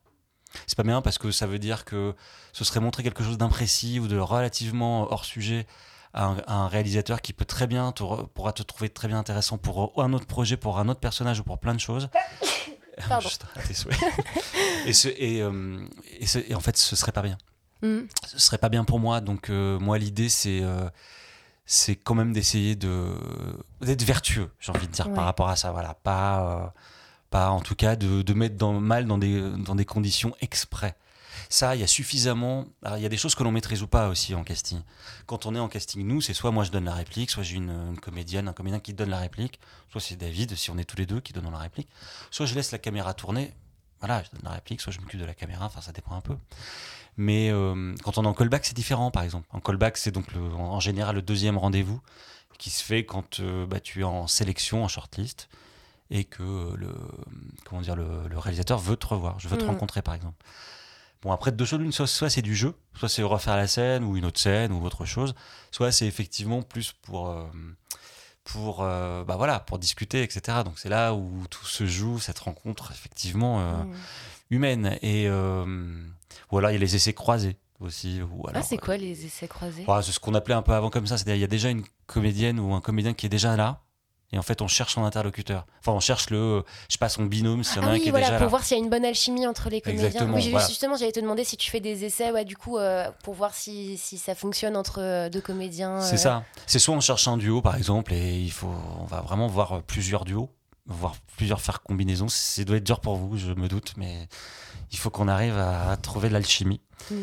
C'est 0.67 0.75
pas 0.77 0.83
bien 0.83 1.01
parce 1.01 1.17
que 1.17 1.31
ça 1.31 1.45
veut 1.47 1.59
dire 1.59 1.85
que 1.85 2.15
ce 2.53 2.63
serait 2.63 2.79
montrer 2.79 3.03
quelque 3.03 3.23
chose 3.23 3.37
d'imprécis 3.37 3.99
ou 3.99 4.07
de 4.07 4.17
relativement 4.17 5.11
hors 5.11 5.25
sujet 5.25 5.67
à 6.15 6.25
un, 6.25 6.37
à 6.47 6.53
un 6.55 6.67
réalisateur 6.67 7.21
qui 7.21 7.33
peut 7.33 7.45
très 7.45 7.67
bien 7.67 7.91
te 7.91 8.01
pourra 8.33 8.53
te 8.53 8.63
trouver 8.63 8.89
très 8.89 9.07
bien 9.07 9.19
intéressant 9.19 9.57
pour 9.59 10.01
un 10.01 10.11
autre 10.13 10.25
projet, 10.25 10.57
pour 10.57 10.79
un 10.79 10.87
autre 10.89 10.99
personnage 11.01 11.39
ou 11.41 11.43
pour 11.43 11.59
plein 11.59 11.75
de 11.75 11.79
choses. 11.79 12.09
Pardon. 13.09 13.19
Juste 13.27 13.45
à 13.55 13.61
tes 13.61 13.73
souhaits. 13.73 13.99
et, 14.87 14.93
ce- 14.93 15.09
et, 15.09 15.41
euh, 15.41 15.85
et 16.19 16.25
ce- 16.25 16.39
et 16.39 16.55
en 16.55 16.59
fait, 16.61 16.77
ce 16.77 16.95
serait 16.95 17.11
pas 17.11 17.21
bien 17.21 17.37
Mm. 17.81 18.03
ce 18.25 18.39
serait 18.39 18.57
pas 18.57 18.69
bien 18.69 18.85
pour 18.85 18.99
moi. 19.01 19.19
Donc 19.19 19.49
euh, 19.49 19.77
moi 19.79 19.97
l'idée 19.97 20.29
c'est 20.29 20.61
euh, 20.63 20.89
c'est 21.65 21.97
quand 21.97 22.15
même 22.15 22.31
d'essayer 22.31 22.75
de 22.77 23.13
d'être 23.81 24.03
vertueux, 24.03 24.49
j'ai 24.61 24.71
envie 24.71 24.87
de 24.87 24.91
dire 24.93 25.07
Ouais. 25.09 25.13
par 25.13 25.25
rapport 25.25 25.49
à 25.49 25.57
ça. 25.57 25.71
Voilà, 25.73 25.93
pas 25.95 26.39
euh, 26.63 26.65
pas 27.29 27.49
en 27.49 27.59
tout 27.59 27.75
cas 27.75 27.97
de, 27.97 28.21
de 28.21 28.33
mettre 28.33 28.55
dans, 28.55 28.71
mal 28.79 29.05
dans 29.05 29.17
des 29.17 29.41
dans 29.57 29.75
des 29.75 29.83
conditions 29.83 30.33
exprès. 30.39 30.95
Ça, 31.49 31.75
il 31.75 31.81
y 31.81 31.83
a 31.83 31.87
suffisamment. 31.87 32.65
alors, 32.83 32.97
il 32.97 33.01
y 33.01 33.05
a 33.05 33.09
des 33.09 33.17
choses 33.17 33.35
que 33.35 33.43
l'on 33.43 33.51
maîtrise 33.51 33.81
ou 33.83 33.87
pas 33.87 34.09
aussi 34.09 34.33
en 34.35 34.43
casting. 34.43 34.81
Quand 35.25 35.45
on 35.45 35.55
est 35.55 35.59
en 35.59 35.67
casting, 35.69 36.05
nous, 36.05 36.21
c'est 36.21 36.33
soit 36.33 36.51
moi 36.51 36.63
je 36.63 36.71
donne 36.71 36.85
la 36.85 36.93
réplique, 36.93 37.29
soit 37.31 37.43
j'ai 37.43 37.55
une, 37.55 37.69
une 37.69 37.99
comédienne, 37.99 38.47
un 38.47 38.53
comédien 38.53 38.79
qui 38.79 38.93
donne 38.93 39.09
la 39.09 39.19
réplique, 39.19 39.59
soit 39.91 40.01
c'est 40.01 40.15
David, 40.15 40.55
si 40.55 40.69
on 40.71 40.77
est 40.77 40.83
tous 40.85 40.97
les 40.97 41.05
deux 41.05 41.21
qui 41.21 41.33
donnons 41.33 41.51
la 41.51 41.59
réplique, 41.59 41.89
soit 42.31 42.45
je 42.45 42.55
laisse 42.55 42.71
la 42.71 42.77
caméra 42.79 43.13
tourner. 43.13 43.53
Voilà, 43.99 44.21
je 44.23 44.29
donne 44.31 44.41
la 44.43 44.51
réplique, 44.51 44.81
soit 44.81 44.91
je 44.93 44.99
m'occupe 44.99 45.19
de 45.19 45.25
la 45.25 45.33
caméra. 45.33 45.65
Enfin, 45.65 45.81
ça 45.81 45.91
dépend 45.91 46.15
un 46.15 46.21
peu. 46.21 46.35
Mais 47.17 47.49
euh, 47.49 47.95
quand 48.03 48.17
on 48.17 48.23
est 48.23 48.27
en 48.27 48.33
callback, 48.33 48.65
c'est 48.65 48.75
différent, 48.75 49.09
par 49.09 49.23
exemple. 49.23 49.47
En 49.51 49.59
callback, 49.61 49.97
c'est 49.97 50.11
donc 50.11 50.31
le- 50.33 50.41
en 50.53 50.79
général 50.79 51.15
le 51.15 51.21
deuxième 51.21 51.57
rendez-vous 51.57 52.01
qui 52.57 52.69
se 52.69 52.83
fait 52.83 53.05
quand 53.05 53.39
euh, 53.39 53.65
bah, 53.65 53.79
tu 53.79 54.01
es 54.01 54.03
en 54.03 54.27
sélection, 54.27 54.83
en 54.83 54.87
shortlist, 54.87 55.47
et 56.11 56.23
que 56.25 56.43
le, 56.75 56.93
comment 57.65 57.81
dire, 57.81 57.95
le, 57.95 58.27
le 58.27 58.37
réalisateur 58.37 58.79
veut 58.79 58.95
te 58.97 59.07
revoir. 59.07 59.39
Je 59.39 59.47
veux 59.47 59.57
te 59.57 59.63
Mhm. 59.63 59.69
rencontrer, 59.71 60.01
par 60.01 60.13
exemple. 60.13 60.35
Bon, 61.25 61.31
après, 61.33 61.51
deux 61.51 61.65
choses 61.65 61.79
l'une, 61.79 61.91
soit, 61.91 62.07
soit 62.07 62.29
c'est 62.29 62.41
du 62.43 62.55
jeu, 62.55 62.73
soit 62.95 63.09
c'est 63.09 63.23
refaire 63.23 63.57
la 63.57 63.67
scène 63.67 64.03
ou 64.05 64.15
une 64.15 64.23
autre 64.25 64.39
scène 64.39 64.71
ou 64.71 64.81
autre 64.85 65.03
chose, 65.05 65.33
soit 65.71 65.91
c'est 65.91 66.05
effectivement 66.07 66.61
plus 66.61 66.93
pour. 67.01 67.29
euh, 67.29 67.45
pour 68.43 68.83
euh, 68.83 69.23
bah 69.23 69.37
voilà 69.37 69.59
pour 69.59 69.79
discuter 69.79 70.21
etc 70.21 70.59
donc 70.63 70.77
c'est 70.77 70.87
là 70.87 71.15
où 71.15 71.31
tout 71.49 71.65
se 71.65 71.87
joue 71.87 72.19
cette 72.19 72.37
rencontre 72.37 72.91
effectivement 72.91 73.59
euh, 73.59 73.83
Mm. 73.83 73.93
humaine 74.51 74.99
et 75.01 75.27
euh, 75.27 75.65
voilà 76.51 76.69
il 76.69 76.73
y 76.73 76.77
a 76.77 76.79
les 76.79 76.95
essais 76.95 77.13
croisés 77.13 77.57
aussi 77.79 78.21
ou 78.21 78.43
Ah, 78.45 78.51
alors, 78.51 78.63
c'est 78.63 78.77
quoi 78.77 78.97
les 78.97 79.25
essais 79.25 79.47
croisés? 79.47 79.83
euh, 79.89 80.01
c'est 80.03 80.11
ce 80.11 80.19
qu'on 80.19 80.35
appelait 80.35 80.53
un 80.53 80.61
peu 80.61 80.73
avant 80.73 80.91
comme 80.91 81.07
ça 81.07 81.17
c'est-à-dire 81.17 81.37
il 81.37 81.41
y 81.41 81.43
a 81.43 81.47
déjà 81.47 81.69
une 81.71 81.83
comédienne 82.05 82.59
ou 82.59 82.75
un 82.75 82.81
comédien 82.81 83.15
qui 83.15 83.25
est 83.25 83.29
déjà 83.29 83.55
là 83.57 83.81
et 84.31 84.37
en 84.37 84.41
fait 84.41 84.61
on 84.61 84.67
cherche 84.67 84.95
son 84.95 85.05
interlocuteur 85.05 85.65
enfin 85.79 85.91
on 85.91 85.99
cherche 85.99 86.29
le 86.29 86.63
je 86.87 86.93
sais 86.93 86.97
pas 86.97 87.09
son 87.09 87.25
binôme 87.25 87.63
s'il 87.63 87.77
y 87.77 87.79
en 87.79 87.83
a 87.83 87.85
Ah 87.85 87.89
un 87.89 87.93
oui, 87.93 88.01
qui 88.01 88.07
est 88.07 88.11
voilà, 88.11 88.25
déjà 88.25 88.37
pour 88.37 88.45
là 88.45 88.49
voir 88.49 88.63
s'il 88.63 88.77
y 88.77 88.79
a 88.79 88.83
une 88.83 88.89
bonne 88.89 89.05
alchimie 89.05 89.45
entre 89.45 89.69
les 89.69 89.81
comédiens. 89.81 90.05
Exactement, 90.07 90.35
Oui, 90.35 90.49
voilà. 90.49 90.67
justement, 90.67 90.95
j'allais 90.97 91.11
te 91.11 91.19
demander 91.19 91.43
si 91.43 91.57
tu 91.57 91.69
fais 91.69 91.79
des 91.79 92.05
essais, 92.05 92.31
ouais, 92.31 92.43
du 92.45 92.57
coup, 92.57 92.77
euh, 92.77 93.09
pour 93.23 93.33
voir 93.35 93.53
si, 93.53 93.97
si 93.97 94.17
ça 94.17 94.33
fonctionne 94.35 94.75
entre 94.75 95.01
euh, 95.01 95.29
deux 95.29 95.41
comédiens. 95.41 96.01
C'est 96.01 96.15
euh. 96.15 96.17
ça. 96.17 96.43
C'est 96.65 96.79
soit 96.79 96.95
on 96.95 96.99
cherche 97.01 97.27
un 97.27 97.37
duo 97.37 97.61
par 97.61 97.75
exemple 97.75 98.13
et 98.13 98.39
il 98.39 98.51
faut, 98.51 98.73
on 98.99 99.05
va 99.05 99.21
vraiment 99.21 99.47
voir 99.47 99.73
euh, 99.73 99.81
plusieurs 99.85 100.25
duos, 100.25 100.49
voir 100.87 101.15
plusieurs 101.37 101.61
faire 101.61 101.81
combinaisons. 101.83 102.27
Ça 102.27 102.63
doit 102.63 102.77
être 102.77 102.83
dur 102.83 102.99
pour 102.99 103.15
vous, 103.15 103.37
je 103.37 103.51
me 103.51 103.67
doute, 103.67 103.93
mais 103.97 104.27
il 104.91 104.97
faut 104.97 105.09
qu'on 105.09 105.27
arrive 105.27 105.57
à 105.57 105.95
trouver 105.97 106.29
de 106.29 106.33
l'alchimie. 106.33 106.81
Mm. 107.11 107.15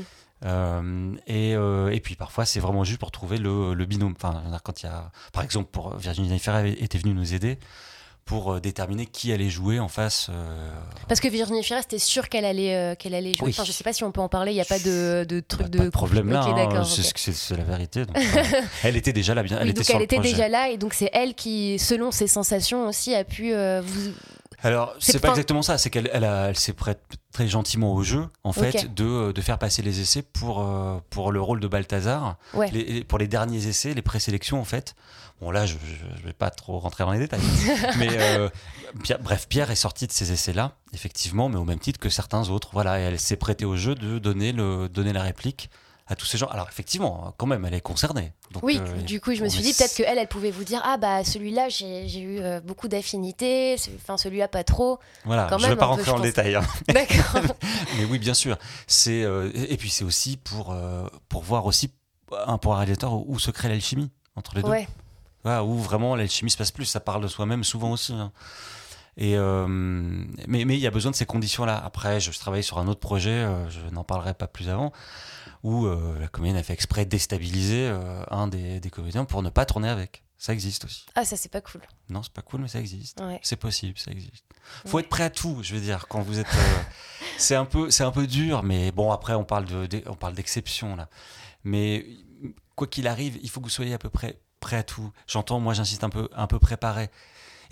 Euh, 0.44 1.14
et, 1.26 1.54
euh, 1.54 1.90
et 1.90 2.00
puis 2.00 2.16
parfois 2.16 2.44
c'est 2.44 2.60
vraiment 2.60 2.84
juste 2.84 2.98
pour 2.98 3.10
trouver 3.10 3.38
le, 3.38 3.74
le 3.74 3.84
binôme. 3.86 4.14
Enfin, 4.16 4.42
quand 4.64 4.82
il 4.82 4.86
y 4.86 4.88
a, 4.88 5.10
par 5.32 5.44
exemple, 5.44 5.68
pour 5.70 5.96
Virginie 5.96 6.38
Ferrer 6.38 6.70
était 6.80 6.98
venue 6.98 7.14
nous 7.14 7.34
aider 7.34 7.58
pour 8.24 8.52
euh, 8.54 8.60
déterminer 8.60 9.06
qui 9.06 9.32
allait 9.32 9.50
jouer 9.50 9.80
en 9.80 9.88
face. 9.88 10.28
euh, 10.30 10.70
Parce 11.08 11.18
que 11.20 11.26
Virginie 11.26 11.64
Fira, 11.64 11.80
c'était 11.82 11.98
sûr 11.98 12.28
qu'elle 12.28 12.44
allait, 12.44 12.76
euh, 12.76 12.94
qu'elle 12.94 13.14
allait 13.14 13.34
jouer. 13.34 13.46
Oui. 13.46 13.50
Enfin, 13.52 13.64
je 13.64 13.72
sais 13.72 13.82
pas 13.82 13.92
si 13.92 14.04
on 14.04 14.12
peut 14.12 14.20
en 14.20 14.28
parler, 14.28 14.52
il 14.52 14.54
n'y 14.54 14.60
a 14.60 14.64
pas 14.64 14.78
de, 14.78 15.24
de 15.28 15.40
truc 15.40 15.62
bah, 15.62 15.68
de. 15.68 15.78
pas 15.78 15.84
de 15.86 15.90
problème 15.90 16.28
là, 16.30 16.44
hein, 16.44 16.84
c'est 16.84 17.56
la 17.56 17.64
vérité. 17.64 18.06
donc, 18.06 18.16
elle 18.84 18.96
était 18.96 19.12
déjà 19.12 19.34
là 19.34 19.42
bien, 19.42 19.58
elle 19.58 19.64
Oui, 19.64 19.70
était 19.70 19.78
donc 19.80 19.86
sur 19.86 19.94
elle 19.96 20.00
le 20.00 20.04
était 20.04 20.20
déjà 20.20 20.48
là 20.48 20.68
et 20.70 20.76
donc 20.76 20.94
c'est 20.94 21.10
elle 21.12 21.34
qui, 21.34 21.80
selon 21.80 22.12
ses 22.12 22.28
sensations 22.28 22.86
aussi, 22.86 23.12
a 23.12 23.24
pu 23.24 23.52
euh, 23.54 23.80
vous. 23.84 24.12
Alors, 24.62 24.94
C'est 24.98 25.18
pas 25.20 25.30
exactement 25.30 25.62
ça, 25.62 25.76
c'est 25.78 25.90
qu'elle 25.90 26.10
elle 26.12 26.56
s'est 26.56 26.72
prête 26.72 27.02
très 27.32 27.48
gentiment 27.48 27.92
au 27.94 28.02
jeu, 28.02 28.26
en 28.44 28.52
fait, 28.52 28.84
Ok. 28.84 28.94
de, 28.94 29.32
de 29.32 29.40
faire 29.40 29.58
passer 29.58 29.82
les 29.82 30.00
essais 30.00 30.22
pour, 30.22 30.60
euh, 30.62 30.98
pour 31.10 31.32
le 31.32 31.40
rôle 31.40 31.60
de 31.60 31.66
Balthazar. 31.68 32.36
Ouais. 32.54 32.70
Les- 32.70 32.84
les- 32.84 33.04
pour 33.04 33.18
les 33.18 33.26
derniers 33.28 33.66
essais, 33.66 33.94
les 33.94 34.02
présélections, 34.02 34.60
en 34.60 34.64
fait. 34.64 34.94
Bon, 35.40 35.50
là, 35.50 35.66
je, 35.66 35.74
je 36.18 36.24
vais 36.24 36.32
pas 36.32 36.50
trop 36.50 36.78
rentrer 36.78 37.02
dans 37.04 37.10
les 37.12 37.18
détails. 37.18 37.40
mais 37.98 38.08
euh, 38.12 38.48
Pierre- 39.02 39.18
bref, 39.20 39.46
Pierre 39.48 39.70
est 39.72 39.76
sorti 39.76 40.06
de 40.06 40.12
ces 40.12 40.30
essais-là, 40.32 40.72
effectivement, 40.92 41.48
mais 41.48 41.56
au 41.56 41.64
même 41.64 41.80
titre 41.80 41.98
que 41.98 42.08
certains 42.08 42.48
autres. 42.50 42.70
Voilà, 42.72 43.00
et 43.00 43.02
elle 43.02 43.18
s'est 43.18 43.36
prêtée 43.36 43.64
au 43.64 43.76
jeu 43.76 43.94
de 43.96 44.18
donner, 44.18 44.52
le, 44.52 44.88
donner 44.88 45.12
la 45.12 45.22
réplique 45.22 45.70
à 46.06 46.16
tous 46.16 46.26
ces 46.26 46.36
gens. 46.38 46.46
Alors, 46.48 46.68
effectivement, 46.68 47.32
quand 47.38 47.46
même, 47.46 47.64
elle 47.64 47.74
est 47.74 47.80
concernée. 47.80 48.32
Donc, 48.50 48.62
Oui, 48.64 48.78
euh, 48.80 49.00
du 49.02 49.20
coup, 49.20 49.34
je 49.34 49.42
me 49.42 49.48
suis 49.48 49.62
dit 49.62 49.72
peut-être 49.72 49.94
qu'elle, 49.94 50.18
elle 50.18 50.28
pouvait 50.28 50.50
vous 50.50 50.64
dire 50.64 50.80
Ah, 50.84 50.96
bah 50.96 51.24
celui-là, 51.24 51.68
j'ai 51.68 52.20
eu 52.20 52.40
euh, 52.40 52.60
beaucoup 52.60 52.88
d'affinités, 52.88 53.76
enfin 53.96 54.16
celui-là, 54.18 54.48
pas 54.48 54.64
trop. 54.64 54.98
Voilà, 55.24 55.46
quand 55.48 55.58
je 55.58 55.62
vais 55.64 55.68
même 55.70 55.78
pas 55.78 55.86
rentrer 55.86 56.04
je 56.04 56.10
dans 56.10 56.16
le 56.16 56.22
pense. 56.22 56.28
détail. 56.28 56.54
hein. 56.56 56.62
D'accord. 56.88 57.42
Mais 57.98 58.04
oui, 58.04 58.18
bien 58.18 58.34
sûr. 58.34 58.56
C'est 58.86 59.22
euh, 59.22 59.50
et 59.54 59.76
puis 59.76 59.90
c'est 59.90 60.04
aussi 60.04 60.36
pour 60.36 60.74
pour 61.28 61.42
voir 61.42 61.66
aussi 61.66 61.90
un 62.46 62.58
pour 62.58 62.74
un 62.74 62.78
réalisateur 62.78 63.12
où, 63.14 63.24
où 63.28 63.38
se 63.38 63.50
crée 63.50 63.68
l'alchimie 63.68 64.10
entre 64.36 64.54
les 64.56 64.62
deux. 64.62 64.68
ouais. 64.70 64.88
Voilà, 65.44 65.64
où 65.64 65.76
vraiment 65.76 66.14
l'alchimie 66.14 66.50
se 66.52 66.56
passe 66.56 66.70
plus. 66.70 66.84
Ça 66.84 67.00
parle 67.00 67.20
de 67.22 67.26
soi-même 67.28 67.64
souvent 67.64 67.90
aussi. 67.90 68.12
hein. 68.12 68.30
Et 69.16 69.36
euh, 69.36 69.66
mais 69.68 70.64
mais 70.64 70.74
il 70.76 70.80
y 70.80 70.86
a 70.86 70.90
besoin 70.90 71.10
de 71.10 71.16
ces 71.16 71.26
conditions-là. 71.26 71.76
Après, 71.84 72.18
je, 72.20 72.30
travaille 72.38 72.62
sur 72.62 72.78
un 72.78 72.88
autre 72.88 73.00
projet, 73.00 73.30
euh, 73.30 73.68
je 73.68 73.80
n'en 73.92 74.04
parlerai 74.04 74.32
pas 74.34 74.46
plus 74.46 74.68
avant, 74.70 74.90
où 75.62 75.84
euh, 75.86 76.18
la 76.18 76.28
comédienne 76.28 76.56
a 76.58 76.62
fait 76.62 76.72
exprès 76.72 77.04
déstabiliser 77.04 77.92
un 78.30 78.48
des, 78.48 78.80
des 78.80 78.90
comédiens 78.90 79.24
pour 79.26 79.42
ne 79.42 79.50
pas 79.50 79.66
tourner 79.66 79.88
avec. 79.88 80.24
Ça 80.38 80.52
existe 80.52 80.86
aussi. 80.86 81.06
Ah, 81.14 81.24
ça, 81.24 81.36
c'est 81.36 81.50
pas 81.52 81.60
cool. 81.60 81.82
Non, 82.08 82.22
c'est 82.24 82.32
pas 82.32 82.42
cool, 82.42 82.62
mais 82.62 82.68
ça 82.68 82.80
existe. 82.80 83.20
Ouais. 83.20 83.38
C'est 83.44 83.54
possible, 83.56 83.96
ça 83.96 84.10
existe. 84.10 84.44
Faut 84.86 84.96
Ouais. 84.96 85.02
être 85.02 85.08
prêt 85.08 85.22
à 85.24 85.30
tout, 85.30 85.58
je 85.62 85.74
veux 85.74 85.80
dire, 85.80 86.08
quand 86.08 86.20
vous 86.20 86.40
êtes. 86.40 86.52
euh, 86.52 86.78
c'est 87.38 87.54
un 87.54 87.64
peu, 87.64 87.90
c'est 87.92 88.02
un 88.02 88.10
peu 88.10 88.26
dur, 88.26 88.62
mais 88.64 88.90
bon, 88.90 89.12
après, 89.12 89.34
on 89.34 89.44
parle 89.44 89.66
de, 89.66 89.86
de- 89.86 90.02
on 90.06 90.14
parle 90.16 90.34
d'exception 90.34 90.96
là. 90.96 91.08
Mais 91.62 92.06
quoi 92.74 92.88
qu'il 92.88 93.06
arrive, 93.06 93.38
il 93.42 93.50
faut 93.50 93.60
que 93.60 93.66
vous 93.66 93.70
soyez 93.70 93.94
à 93.94 93.98
peu 93.98 94.08
près 94.10 94.40
prêt 94.58 94.78
à 94.78 94.82
tout. 94.82 95.12
J'entends, 95.28 95.60
moi, 95.60 95.74
j'insiste 95.74 96.02
un 96.02 96.08
peu, 96.10 96.28
un 96.34 96.46
peu 96.48 96.58
préparé. 96.58 97.08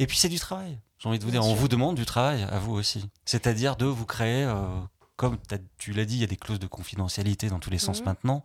Et 0.01 0.07
puis 0.07 0.17
c'est 0.17 0.29
du 0.31 0.41
travail. 0.41 0.79
J'ai 0.99 1.09
envie 1.09 1.19
de 1.19 1.25
vous 1.25 1.31
Bien 1.31 1.41
dire, 1.41 1.49
on 1.51 1.55
vous 1.55 1.69
demande 1.69 1.95
du 1.95 2.05
travail 2.07 2.43
à 2.51 2.59
vous 2.59 2.73
aussi. 2.73 3.09
C'est-à-dire 3.25 3.77
de 3.77 3.85
vous 3.87 4.07
créer, 4.07 4.45
euh, 4.45 4.65
comme 5.17 5.37
tu 5.79 5.93
l'as 5.93 6.05
dit, 6.07 6.15
il 6.17 6.21
y 6.21 6.25
a 6.25 6.27
des 6.27 6.37
clauses 6.37 6.59
de 6.59 6.67
confidentialité 6.67 7.49
dans 7.49 7.59
tous 7.59 7.71
les 7.71 7.79
sens 7.79 8.01
Mhm. 8.01 8.07
maintenant. 8.07 8.43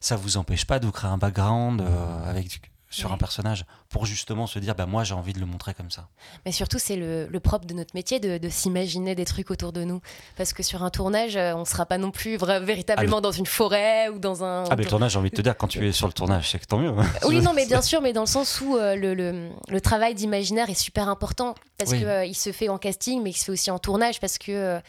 Ça 0.00 0.16
vous 0.16 0.36
empêche 0.38 0.64
pas 0.64 0.78
de 0.78 0.86
vous 0.86 0.92
créer 0.92 1.10
un 1.10 1.18
background 1.18 1.80
euh, 1.82 2.28
avec 2.30 2.60
sur 2.96 3.12
un 3.12 3.18
personnage 3.18 3.64
pour 3.88 4.06
justement 4.06 4.46
se 4.46 4.58
dire, 4.58 4.74
bah 4.74 4.86
moi 4.86 5.04
j'ai 5.04 5.14
envie 5.14 5.32
de 5.32 5.38
le 5.40 5.46
montrer 5.46 5.74
comme 5.74 5.90
ça. 5.90 6.08
Mais 6.44 6.52
surtout, 6.52 6.78
c'est 6.78 6.96
le, 6.96 7.26
le 7.26 7.40
propre 7.40 7.66
de 7.66 7.74
notre 7.74 7.94
métier 7.94 8.20
de, 8.20 8.38
de 8.38 8.48
s'imaginer 8.48 9.14
des 9.14 9.24
trucs 9.24 9.50
autour 9.50 9.72
de 9.72 9.84
nous. 9.84 10.00
Parce 10.36 10.52
que 10.52 10.62
sur 10.62 10.82
un 10.82 10.90
tournage, 10.90 11.36
euh, 11.36 11.54
on 11.54 11.64
sera 11.64 11.86
pas 11.86 11.98
non 11.98 12.10
plus 12.10 12.36
véritablement 12.36 13.20
dans 13.20 13.32
une 13.32 13.46
forêt 13.46 14.08
ou 14.08 14.18
dans 14.18 14.44
un. 14.44 14.64
Ah, 14.70 14.76
mais 14.76 14.84
le 14.84 14.88
tournage, 14.88 15.12
j'ai 15.12 15.18
envie 15.18 15.30
de 15.30 15.36
te 15.36 15.42
dire, 15.42 15.56
quand 15.56 15.68
tu 15.68 15.86
es 15.86 15.92
sur 15.92 16.06
le 16.06 16.12
tournage, 16.12 16.50
c'est 16.50 16.58
que 16.58 16.66
tant 16.66 16.78
mieux. 16.78 16.92
Oui, 17.26 17.40
non, 17.42 17.52
mais 17.52 17.66
bien 17.66 17.82
sûr, 17.82 18.00
mais 18.00 18.12
dans 18.12 18.22
le 18.22 18.26
sens 18.26 18.60
où 18.60 18.76
euh, 18.76 18.96
le, 18.96 19.14
le- 19.14 19.50
le 19.68 19.80
travail 19.80 20.14
d'imaginaire 20.14 20.70
est 20.70 20.74
super 20.74 21.08
important 21.08 21.54
parce 21.78 21.90
Oui. 21.92 22.00
que 22.00 22.06
euh, 22.06 22.24
il 22.24 22.34
se 22.34 22.52
fait 22.52 22.68
en 22.68 22.78
casting, 22.78 23.22
mais 23.22 23.30
il 23.30 23.34
se 23.36 23.44
fait 23.44 23.52
aussi 23.52 23.70
en 23.70 23.78
tournage 23.78 24.20
parce 24.20 24.38
que, 24.38 24.52
euh, 24.52 24.80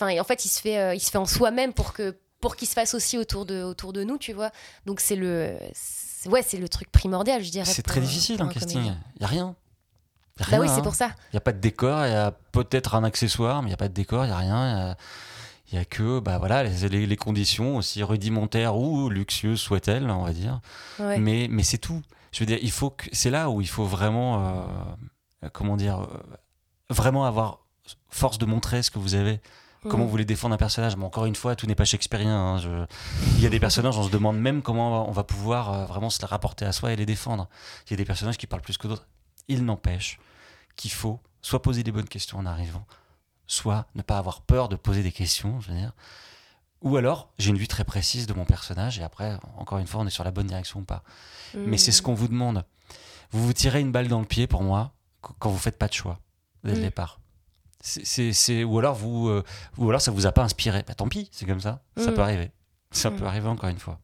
en 0.00 0.24
fait, 0.24 0.44
il 0.44 0.48
se 0.48 0.60
fait, 0.60 0.96
il 0.96 1.00
se 1.00 1.10
fait 1.10 1.18
en 1.18 1.26
soi-même 1.26 1.72
pour 1.72 1.92
que 1.92 2.16
pour 2.40 2.56
qu'il 2.56 2.66
se 2.66 2.72
fasse 2.72 2.94
aussi 2.94 3.18
autour 3.18 3.44
de 3.44 3.62
autour 3.62 3.92
de 3.92 4.02
nous, 4.02 4.16
tu 4.16 4.32
vois. 4.32 4.50
Donc 4.86 5.00
c'est 5.00 5.14
le, 5.16 5.56
ouais, 6.28 6.42
c'est 6.42 6.58
le 6.58 6.68
truc 6.68 6.90
primordial, 6.92 7.42
je 7.42 7.50
dirais. 7.50 7.64
C'est 7.64 7.82
très 7.82 8.00
difficile 8.00 8.40
un 8.42 8.48
casting. 8.48 8.78
Il 8.80 9.18
n'y 9.20 9.24
a 9.24 9.26
rien. 9.26 9.54
Y 10.38 10.42
a 10.42 10.44
Bah 10.44 10.44
rien, 10.50 10.60
oui, 10.60 10.68
c'est 10.68 10.74
hein. 10.80 10.82
pour 10.82 10.94
ça. 10.94 11.08
Il 11.32 11.34
n'y 11.34 11.38
a 11.38 11.40
pas 11.40 11.52
de 11.52 11.58
décor, 11.60 12.06
il 12.06 12.12
y 12.12 12.14
a 12.14 12.30
peut-être 12.52 12.94
un 12.94 13.04
accessoire, 13.04 13.62
mais 13.62 13.66
il 13.68 13.70
n'y 13.70 13.74
a 13.74 13.78
pas 13.78 13.88
de 13.88 13.94
décor, 13.94 14.24
il 14.24 14.28
n'y 14.28 14.32
a 14.32 14.38
rien. 14.38 14.96
Il 15.72 15.74
n'y 15.76 15.80
a, 15.80 15.84
que 15.84 16.18
bah, 16.18 16.38
voilà, 16.38 16.64
les, 16.64 16.88
les- 16.88 17.06
les 17.06 17.16
conditions, 17.16 17.76
aussi 17.76 18.02
rudimentaires 18.02 18.76
ou 18.76 19.08
luxueuses 19.08 19.60
soient-elles, 19.60 20.10
on 20.10 20.24
va 20.24 20.32
dire. 20.32 20.60
Ouais. 20.98 21.18
Mais, 21.18 21.46
mais 21.48 21.62
c'est 21.62 21.78
tout. 21.78 22.02
Je 22.32 22.40
veux 22.40 22.46
dire, 22.46 22.58
il 22.60 22.72
faut 22.72 22.90
que 22.90 23.06
c'est 23.12 23.30
là 23.30 23.50
où 23.50 23.60
il 23.60 23.68
faut 23.68 23.84
vraiment, 23.84 24.64
euh, 25.44 25.48
comment 25.52 25.76
dire, 25.76 26.00
euh, 26.00 26.06
vraiment 26.90 27.24
avoir 27.24 27.60
force 28.08 28.38
de 28.38 28.46
montrer 28.46 28.82
ce 28.82 28.90
que 28.90 28.98
vous 28.98 29.14
avez. 29.14 29.40
Comment 29.88 29.98
Mm. 30.04 30.06
vous 30.06 30.10
voulez 30.10 30.24
défendre 30.26 30.54
un 30.54 30.58
personnage 30.58 30.96
Mais 30.96 31.04
encore 31.04 31.24
une 31.24 31.34
fois, 31.34 31.56
tout 31.56 31.66
n'est 31.66 31.74
pas 31.74 31.84
shakespearien. 31.86 32.36
hein. 32.36 32.58
Je- 32.58 32.86
Il 33.36 33.40
y 33.40 33.46
a 33.46 33.48
des 33.50 33.60
personnages, 33.60 33.96
on 33.96 34.02
se 34.04 34.10
demande 34.10 34.38
même 34.38 34.60
comment 34.62 35.08
on 35.08 35.12
va 35.12 35.24
pouvoir 35.24 35.72
euh, 35.72 35.84
vraiment 35.86 36.10
se 36.10 36.20
les 36.20 36.26
rapporter 36.26 36.64
à 36.66 36.72
soi 36.72 36.92
et 36.92 36.96
les 36.96 37.06
défendre. 37.06 37.48
Il 37.86 37.90
y 37.92 37.94
a 37.94 37.96
des 37.96 38.04
personnages 38.04 38.36
qui 38.36 38.46
parlent 38.46 38.62
plus 38.62 38.76
que 38.78 38.86
d'autres. 38.88 39.06
Il 39.48 39.64
n'empêche 39.64 40.18
qu'il 40.76 40.90
faut 40.90 41.18
soit 41.42 41.62
poser 41.62 41.82
des 41.82 41.92
bonnes 41.92 42.08
questions 42.08 42.38
en 42.38 42.44
arrivant, 42.46 42.84
soit 43.46 43.86
ne 43.94 44.02
pas 44.02 44.18
avoir 44.18 44.42
peur 44.42 44.68
de 44.68 44.76
poser 44.76 45.02
des 45.02 45.12
questions, 45.12 45.60
je 45.60 45.70
veux 45.72 45.78
dire. 45.78 45.92
Ou 46.82 46.96
alors, 46.96 47.30
j'ai 47.38 47.50
une 47.50 47.56
vue 47.58 47.68
très 47.68 47.84
précise 47.84 48.26
de 48.26 48.32
mon 48.34 48.44
personnage 48.44 48.98
et 48.98 49.02
après, 49.02 49.38
encore 49.56 49.78
une 49.78 49.86
fois, 49.86 50.00
on 50.02 50.06
est 50.06 50.10
sur 50.10 50.24
la 50.24 50.30
bonne 50.30 50.46
direction 50.46 50.80
ou 50.80 50.84
pas. 50.84 51.02
Mais 51.54 51.76
c'est 51.78 51.92
ce 51.92 52.00
Mm. 52.00 52.04
qu'on 52.04 52.14
vous 52.14 52.28
demande. 52.28 52.64
Vous 53.32 53.44
vous 53.46 53.52
tirez 53.52 53.80
une 53.80 53.92
balle 53.92 54.08
dans 54.08 54.20
le 54.20 54.26
pied, 54.26 54.46
pour 54.46 54.62
moi, 54.62 54.92
qu- 55.22 55.32
quand 55.38 55.50
vous 55.50 55.58
faites 55.58 55.78
pas 55.78 55.88
de 55.88 55.92
choix 55.94 56.18
dès 56.64 56.72
le 56.72 56.78
Mm. 56.78 56.82
départ. 56.82 57.20
C'est, 57.80 58.64
ou 58.64 58.78
alors 58.78 58.94
vous, 58.94 59.28
euh, 59.28 59.42
ou 59.78 59.88
alors 59.88 60.00
ça 60.00 60.10
vous 60.10 60.26
a 60.26 60.32
pas 60.32 60.42
inspiré. 60.42 60.84
Bah, 60.86 60.94
tant 60.94 61.08
pis, 61.08 61.28
c'est 61.32 61.46
comme 61.46 61.60
ça. 61.60 61.82
Ça 61.96 62.10
Mm. 62.10 62.14
peut 62.14 62.20
arriver. 62.22 62.50
Ça 62.90 63.10
Mm. 63.10 63.16
peut 63.16 63.24
arriver 63.26 63.48
encore 63.48 63.68
une 63.70 63.78
fois. 63.78 63.98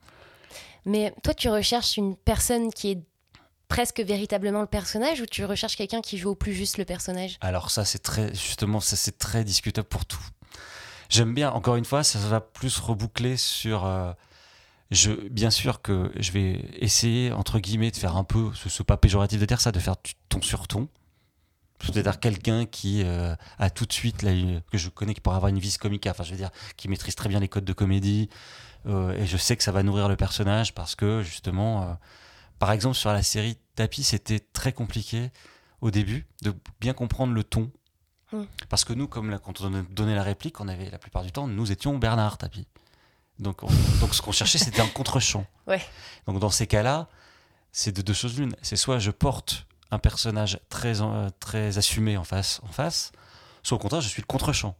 Mais 0.84 1.12
toi, 1.22 1.34
tu 1.34 1.48
recherches 1.48 1.96
une 1.96 2.16
personne 2.16 2.72
qui 2.72 2.92
est 2.92 2.98
presque 3.68 4.00
véritablement 4.00 4.60
le 4.60 4.66
personnage 4.66 5.20
ou 5.20 5.26
tu 5.26 5.44
recherches 5.44 5.76
quelqu'un 5.76 6.00
qui 6.00 6.16
joue 6.18 6.30
au 6.30 6.34
plus 6.36 6.52
juste 6.54 6.78
le 6.78 6.84
personnage? 6.84 7.36
Alors 7.40 7.70
ça, 7.70 7.84
c'est 7.84 7.98
très, 7.98 8.28
justement, 8.34 8.80
ça 8.80 8.94
c'est 8.96 9.18
très 9.18 9.42
discutable 9.44 9.88
pour 9.88 10.06
tout. 10.06 10.22
J'aime 11.08 11.34
bien. 11.34 11.50
Encore 11.50 11.76
une 11.76 11.84
fois, 11.84 12.02
ça 12.04 12.18
va 12.20 12.40
plus 12.40 12.78
reboucler 12.78 13.36
sur. 13.36 13.84
euh, 13.84 14.12
je, 14.92 15.10
bien 15.28 15.50
sûr 15.50 15.82
que 15.82 16.12
je 16.16 16.30
vais 16.30 16.64
essayer 16.78 17.32
entre 17.32 17.58
guillemets 17.58 17.90
de 17.90 17.96
faire 17.96 18.16
un 18.16 18.22
peu, 18.24 18.50
ce, 18.54 18.68
ce 18.68 18.84
pas 18.84 18.96
péjoratif 18.96 19.40
de 19.40 19.46
dire 19.46 19.60
ça, 19.60 19.72
de 19.72 19.80
faire 19.80 19.96
ton 20.28 20.40
sur 20.40 20.68
ton. 20.68 20.88
C'est-à-dire 21.82 22.18
quelqu'un 22.20 22.64
qui 22.66 23.02
euh, 23.04 23.34
a 23.58 23.70
tout 23.70 23.84
de 23.86 23.92
suite, 23.92 24.22
là, 24.22 24.32
que 24.70 24.78
je 24.78 24.88
connais, 24.88 25.14
qui 25.14 25.20
pourrait 25.20 25.36
avoir 25.36 25.50
une 25.50 25.58
vis 25.58 25.76
comique, 25.78 26.06
enfin 26.06 26.24
je 26.24 26.30
veux 26.30 26.36
dire, 26.36 26.50
qui 26.76 26.88
maîtrise 26.88 27.14
très 27.14 27.28
bien 27.28 27.38
les 27.40 27.48
codes 27.48 27.64
de 27.66 27.72
comédie, 27.72 28.28
euh, 28.86 29.12
et 29.12 29.26
je 29.26 29.36
sais 29.36 29.56
que 29.56 29.62
ça 29.62 29.72
va 29.72 29.82
nourrir 29.82 30.08
le 30.08 30.16
personnage 30.16 30.74
parce 30.74 30.94
que 30.94 31.22
justement, 31.22 31.82
euh, 31.82 31.94
par 32.58 32.72
exemple 32.72 32.96
sur 32.96 33.12
la 33.12 33.22
série 33.22 33.58
Tapis, 33.74 34.04
c'était 34.04 34.40
très 34.40 34.72
compliqué 34.72 35.30
au 35.82 35.90
début 35.90 36.26
de 36.42 36.54
bien 36.80 36.94
comprendre 36.94 37.34
le 37.34 37.44
ton. 37.44 37.70
Mm. 38.32 38.44
Parce 38.70 38.84
que 38.84 38.92
nous, 38.94 39.06
comme 39.06 39.30
là, 39.30 39.38
quand 39.38 39.60
on 39.60 39.84
donnait 39.90 40.14
la 40.14 40.22
réplique, 40.22 40.60
on 40.60 40.68
avait 40.68 40.88
la 40.90 40.98
plupart 40.98 41.22
du 41.24 41.30
temps, 41.32 41.46
nous 41.46 41.70
étions 41.70 41.98
Bernard 41.98 42.38
Tapis. 42.38 42.66
Donc, 43.38 43.62
on- 43.62 43.68
donc 44.00 44.14
ce 44.14 44.22
qu'on 44.22 44.32
cherchait, 44.32 44.56
c'était 44.58 44.80
un 44.80 44.88
contre-champ. 44.88 45.46
Ouais. 45.66 45.82
Donc 46.26 46.38
dans 46.38 46.48
ces 46.50 46.66
cas-là, 46.66 47.08
c'est 47.70 47.92
de 47.92 48.00
deux 48.00 48.14
choses 48.14 48.38
l'une. 48.38 48.56
C'est 48.62 48.76
soit 48.76 48.98
je 48.98 49.10
porte 49.10 49.66
un 49.90 49.98
personnage 49.98 50.60
très, 50.68 51.00
euh, 51.00 51.30
très 51.40 51.78
assumé 51.78 52.16
en 52.16 52.24
face, 52.24 52.60
en 52.64 52.72
face, 52.72 53.12
soit 53.62 53.76
au 53.76 53.80
contraire, 53.80 54.00
je 54.00 54.08
suis 54.08 54.22
le 54.22 54.26
contre-champ. 54.26 54.76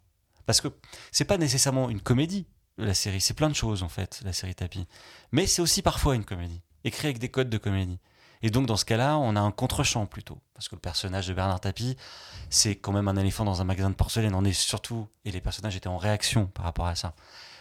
Parce 0.46 0.60
que 0.60 0.68
c'est 1.10 1.24
pas 1.24 1.38
nécessairement 1.38 1.90
une 1.90 2.00
comédie, 2.00 2.46
la 2.78 2.94
série. 2.94 3.20
C'est 3.20 3.34
plein 3.34 3.48
de 3.48 3.54
choses, 3.54 3.82
en 3.82 3.88
fait, 3.88 4.20
la 4.24 4.32
série 4.32 4.54
Tapis. 4.54 4.86
Mais 5.32 5.46
c'est 5.46 5.62
aussi 5.62 5.82
parfois 5.82 6.14
une 6.14 6.24
comédie, 6.24 6.62
écrit 6.84 7.08
avec 7.08 7.18
des 7.18 7.28
codes 7.28 7.50
de 7.50 7.58
comédie. 7.58 7.98
Et 8.42 8.50
donc, 8.50 8.66
dans 8.66 8.76
ce 8.76 8.84
cas-là, 8.84 9.18
on 9.18 9.34
a 9.34 9.40
un 9.40 9.50
contre-champ 9.50 10.06
plutôt. 10.06 10.38
Parce 10.54 10.68
que 10.68 10.74
le 10.74 10.80
personnage 10.80 11.26
de 11.26 11.34
Bernard 11.34 11.60
Tapie, 11.60 11.96
c'est 12.50 12.76
quand 12.76 12.92
même 12.92 13.08
un 13.08 13.16
éléphant 13.16 13.44
dans 13.44 13.60
un 13.60 13.64
magasin 13.64 13.90
de 13.90 13.94
porcelaine. 13.94 14.34
On 14.34 14.44
est 14.44 14.52
surtout. 14.52 15.08
Et 15.24 15.32
les 15.32 15.40
personnages 15.40 15.74
étaient 15.74 15.88
en 15.88 15.96
réaction 15.96 16.46
par 16.46 16.64
rapport 16.64 16.86
à 16.86 16.94
ça. 16.94 17.14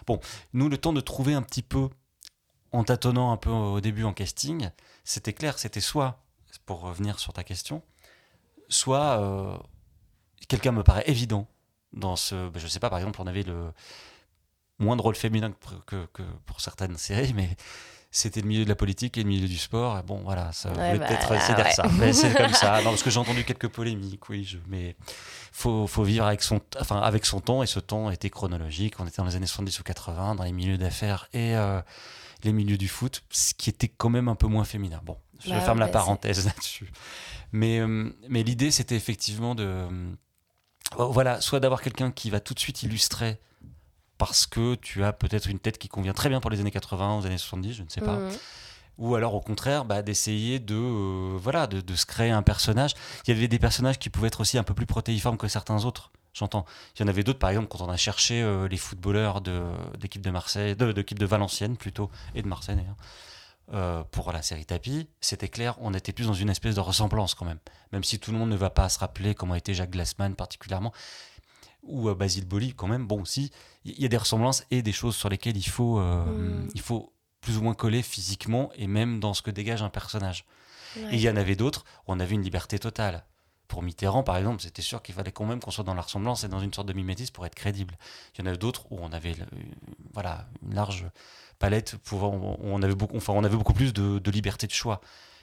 Bon, 0.06 0.20
nous, 0.54 0.70
le 0.70 0.78
temps 0.78 0.94
de 0.94 1.02
trouver 1.02 1.34
un 1.34 1.42
petit 1.42 1.64
peu, 1.64 1.90
en 2.72 2.84
tâtonnant 2.84 3.32
un 3.32 3.38
peu 3.38 3.50
au 3.50 3.80
début 3.80 4.04
en 4.04 4.14
casting, 4.14 4.70
c'était 5.04 5.34
clair. 5.34 5.58
C'était 5.58 5.82
soit, 5.82 6.25
pour 6.66 6.82
revenir 6.82 7.20
sur 7.20 7.34
ta 7.34 7.44
question, 7.44 7.82
soit 8.70 9.20
euh, 9.22 9.58
quelqu'un 10.48 10.72
me 10.72 10.84
paraît 10.84 11.04
évident 11.08 11.48
dans 11.94 12.16
ce. 12.16 12.50
ben, 12.50 12.60
je 12.60 12.68
sais 12.68 12.80
pas, 12.80 12.90
par 12.90 13.00
exemple, 13.00 13.22
on 13.22 13.28
avait 13.28 13.44
le 13.44 13.72
moins 14.80 14.96
de 14.96 15.02
rôle 15.02 15.16
féminin 15.16 15.52
que, 15.52 15.58
pour- 15.58 15.86
que- 15.86 16.06
que 16.14 16.24
pour 16.46 16.60
certaines 16.62 16.98
séries, 16.98 17.34
mais 17.34 17.56
c'était 18.12 18.42
le 18.42 18.48
milieu 18.48 18.64
de 18.64 18.70
la 18.70 18.76
politique 18.76 19.18
et 19.18 19.24
le 19.24 19.30
milieu 19.30 19.48
du 19.48 19.58
sport. 19.58 19.98
Et 20.00 20.04
Bon, 20.04 20.22
voilà, 20.24 20.52
ça 20.54 20.70
Ouais, 20.70 20.76
voulait 20.76 21.00
bah, 21.00 21.08
peut-être 21.08 21.34
là, 21.34 21.46
dire 21.56 21.66
ouais. 21.66 21.72
ça. 21.72 21.84
Mais 22.00 22.14
c'est 22.14 22.34
comme 22.38 22.54
ça. 22.54 22.78
Non, 22.82 22.92
parce 22.92 23.04
que 23.04 23.10
j'ai 23.10 23.20
entendu 23.20 23.44
quelques 23.44 23.68
polémiques, 23.70 24.28
oui, 24.30 24.44
je, 24.46 24.58
mais 24.68 24.96
faut, 25.52 25.86
faut 25.88 26.04
vivre 26.04 26.26
avec 26.26 26.42
son, 26.42 26.62
enfin, 26.80 27.00
avec 27.02 27.26
son 27.26 27.40
temps, 27.42 27.62
et 27.64 27.68
ce 27.68 27.80
temps 27.80 28.10
était 28.12 28.30
chronologique. 28.30 29.00
On 29.00 29.08
était 29.08 29.18
dans 29.18 29.26
les 29.26 29.36
années 29.36 29.48
70 29.48 29.80
ou 29.80 29.84
80, 29.84 30.36
dans 30.36 30.44
les 30.44 30.52
milieux 30.54 30.78
d'affaires 30.78 31.28
et 31.34 31.56
euh, 31.56 31.82
les 32.44 32.52
milieux 32.54 32.78
du 32.78 32.88
foot, 32.88 33.24
ce 33.30 33.54
qui 33.54 33.70
était 33.70 33.88
quand 33.90 34.10
même 34.10 34.28
un 34.30 34.36
peu 34.36 34.48
moins 34.48 34.66
féminin. 34.66 35.02
Bon, 35.04 35.18
je 35.46 35.52
Bah 35.52 35.62
ferme 35.62 35.80
ouais, 35.80 35.86
la 35.86 35.92
parenthèse 35.92 36.46
là-dessus. 36.46 36.92
Mais, 37.52 37.80
euh, 37.80 38.10
mais 38.30 38.44
l'idée, 38.44 38.72
c'était 38.72 38.96
effectivement 38.96 39.56
de. 39.56 39.64
euh, 39.64 40.14
voilà, 40.98 41.42
soit 41.42 41.60
d'avoir 41.60 41.82
quelqu'un 41.82 42.12
qui 42.12 42.30
va 42.30 42.40
tout 42.40 42.54
de 42.54 42.60
suite 42.60 42.84
illustrer 42.84 43.40
parce 44.18 44.46
que 44.48 44.76
tu 44.76 45.04
as 45.04 45.14
peut-être 45.14 45.50
une 45.50 45.60
tête 45.60 45.78
qui 45.78 45.88
convient 45.90 46.14
très 46.14 46.30
bien 46.30 46.40
pour 46.40 46.50
les 46.50 46.60
années 46.60 46.72
80, 46.72 47.20
aux 47.20 47.26
années 47.26 47.38
70, 47.38 47.74
je 47.74 47.84
ne 47.84 47.90
sais 47.90 48.02
pas. 48.02 48.18
Mhm. 48.18 48.32
Ou 48.98 49.16
alors 49.16 49.34
au 49.36 49.42
contraire, 49.42 49.84
bah, 49.84 50.02
d'essayer 50.02 50.60
de, 50.60 50.76
euh, 50.76 51.38
voilà, 51.38 51.68
de, 51.68 51.82
de 51.82 51.96
se 51.96 52.06
créer 52.06 52.32
un 52.32 52.44
personnage. 52.44 52.94
Il 53.28 53.34
y 53.34 53.38
avait 53.38 53.50
des 53.50 53.60
personnages 53.60 54.00
qui 54.00 54.10
pouvaient 54.10 54.28
être 54.28 54.40
aussi 54.40 54.58
un 54.58 54.64
peu 54.64 54.74
plus 54.74 54.86
protéiformes 54.86 55.38
que 55.38 55.50
certains 55.50 55.84
autres. 55.84 56.12
J'entends. 56.34 56.66
Il 56.96 57.02
y 57.02 57.06
en 57.06 57.08
avait 57.08 57.24
d'autres, 57.24 57.40
par 57.40 57.50
exemple, 57.50 57.68
quand 57.70 57.82
on 57.82 57.90
a 57.90 57.98
cherché 57.98 58.42
euh, 58.42 58.68
les 58.68 58.78
footballeurs 58.78 59.42
de, 59.42 59.64
d'équipe 60.00 60.22
de 60.22 60.32
Marseille, 60.32 60.76
de, 60.76 60.92
d'équipe 60.92 61.20
de 61.20 61.26
Valenciennes 61.26 61.76
plutôt, 61.78 62.10
et 62.36 62.42
de 62.42 62.48
Marseille 62.48 62.76
d'ailleurs, 62.76 62.98
euh, 63.74 64.04
pour 64.04 64.32
la 64.32 64.42
série 64.42 64.66
Tapis, 64.66 65.08
c'était 65.22 65.50
clair, 65.50 65.76
on 65.80 65.94
était 65.94 66.14
plus 66.14 66.28
dans 66.28 66.34
une 66.34 66.50
espèce 66.50 66.76
de 66.76 66.82
ressemblance 66.82 67.34
quand 67.36 67.46
même. 67.46 67.60
Même 67.92 68.04
si 68.04 68.20
tout 68.20 68.32
le 68.32 68.38
monde 68.38 68.50
ne 68.50 68.56
va 68.56 68.70
pas 68.70 68.90
se 68.90 69.00
rappeler 69.00 69.34
comment 69.36 69.56
était 69.56 69.74
Jacques 69.74 69.92
Glassman 69.92 70.36
particulièrement, 70.36 70.94
ou 71.84 72.10
euh, 72.10 72.16
Basile 72.16 72.46
Boli 72.46 72.74
quand 72.74 72.88
même. 72.88 73.08
Bon, 73.08 73.26
si, 73.26 73.52
il 73.84 74.00
y 74.00 74.06
a 74.06 74.08
des 74.10 74.18
ressemblances 74.18 74.64
et 74.72 74.82
des 74.82 74.92
choses 74.92 75.16
sur 75.16 75.30
lesquelles 75.30 75.58
il 75.58 75.68
faut, 75.68 76.00
euh, 76.00 76.26
Mm. 76.26 76.70
il 76.74 76.82
faut 76.82 77.14
plus 77.42 77.58
ou 77.58 77.62
moins 77.62 77.76
coller 77.76 78.02
physiquement 78.02 78.72
et 78.76 78.88
même 78.88 79.20
dans 79.20 79.34
ce 79.34 79.42
que 79.42 79.52
dégage 79.52 79.84
un 79.84 79.90
personnage. 79.90 80.46
Ouais. 80.98 81.04
Et 81.12 81.16
il 81.16 81.22
y 81.22 81.30
en 81.30 81.36
avait 81.36 81.56
d'autres 81.56 81.84
où 82.08 82.14
on 82.14 82.20
avait 82.20 82.36
une 82.36 82.42
liberté 82.42 82.80
totale. 82.80 83.24
Pour 83.68 83.82
Mitterrand, 83.82 84.24
par 84.24 84.38
exemple, 84.38 84.62
c'était 84.62 84.84
sûr 84.84 85.02
qu'il 85.02 85.16
fallait 85.16 85.32
quand 85.32 85.46
même 85.46 85.60
qu'on 85.60 85.72
soit 85.72 85.84
dans 85.84 85.96
la 85.96 86.02
ressemblance 86.04 86.44
et 86.44 86.48
dans 86.48 86.60
une 86.60 86.72
sorte 86.74 86.88
de 86.88 86.94
mimétisme 86.94 87.34
pour 87.34 87.46
être 87.46 87.56
crédible. 87.56 87.98
Il 88.34 88.42
y 88.42 88.44
en 88.44 88.46
avait 88.48 88.58
d'autres 88.58 88.86
où 88.92 89.00
on 89.02 89.12
avait 89.12 89.32
euh, 89.32 89.46
voilà, 90.14 90.48
une 90.64 90.76
large 90.76 91.06
palette, 91.60 91.98
pour, 91.98 92.24
on 92.24 92.82
avait 92.82 92.96
beaucoup, 92.96 93.18
enfin, 93.18 93.34
on 93.34 93.44
avait 93.44 93.58
beaucoup 93.58 93.74
plus 93.74 93.94
de, 93.94 94.20
de 94.20 94.32
liberté 94.32 94.68
de 94.68 94.72
choix. 94.72 95.02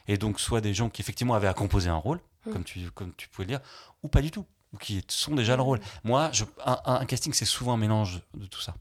Et 0.09 0.19
donc, 0.19 0.41
soit 0.41 0.61
des 0.61 0.75
gens 0.75 0.89
qui 0.91 1.01
effectivement 1.03 1.35
avaient 1.35 1.49
à 1.49 1.55
composer 1.55 1.89
un 1.89 1.97
rôle, 1.97 2.21
Mm. 2.45 2.53
comme, 2.53 2.65
tu, 2.65 2.91
comme 2.91 3.13
tu 3.17 3.29
pouvais 3.29 3.45
le 3.45 3.51
dire, 3.53 3.61
ou 4.03 4.09
pas 4.09 4.21
du 4.21 4.33
tout, 4.33 4.45
ou 4.73 4.77
qui 4.77 5.01
sont 5.07 5.33
déjà 5.37 5.55
le 5.55 5.63
rôle. 5.63 5.79
Moi, 6.03 6.29
je, 6.33 6.43
un, 6.67 6.81
un 6.87 7.05
casting, 7.07 7.33
c'est 7.33 7.45
souvent 7.45 7.75
un 7.75 7.77
mélange 7.77 8.21
de 8.35 8.47
tout 8.47 8.61
ça. 8.61 8.75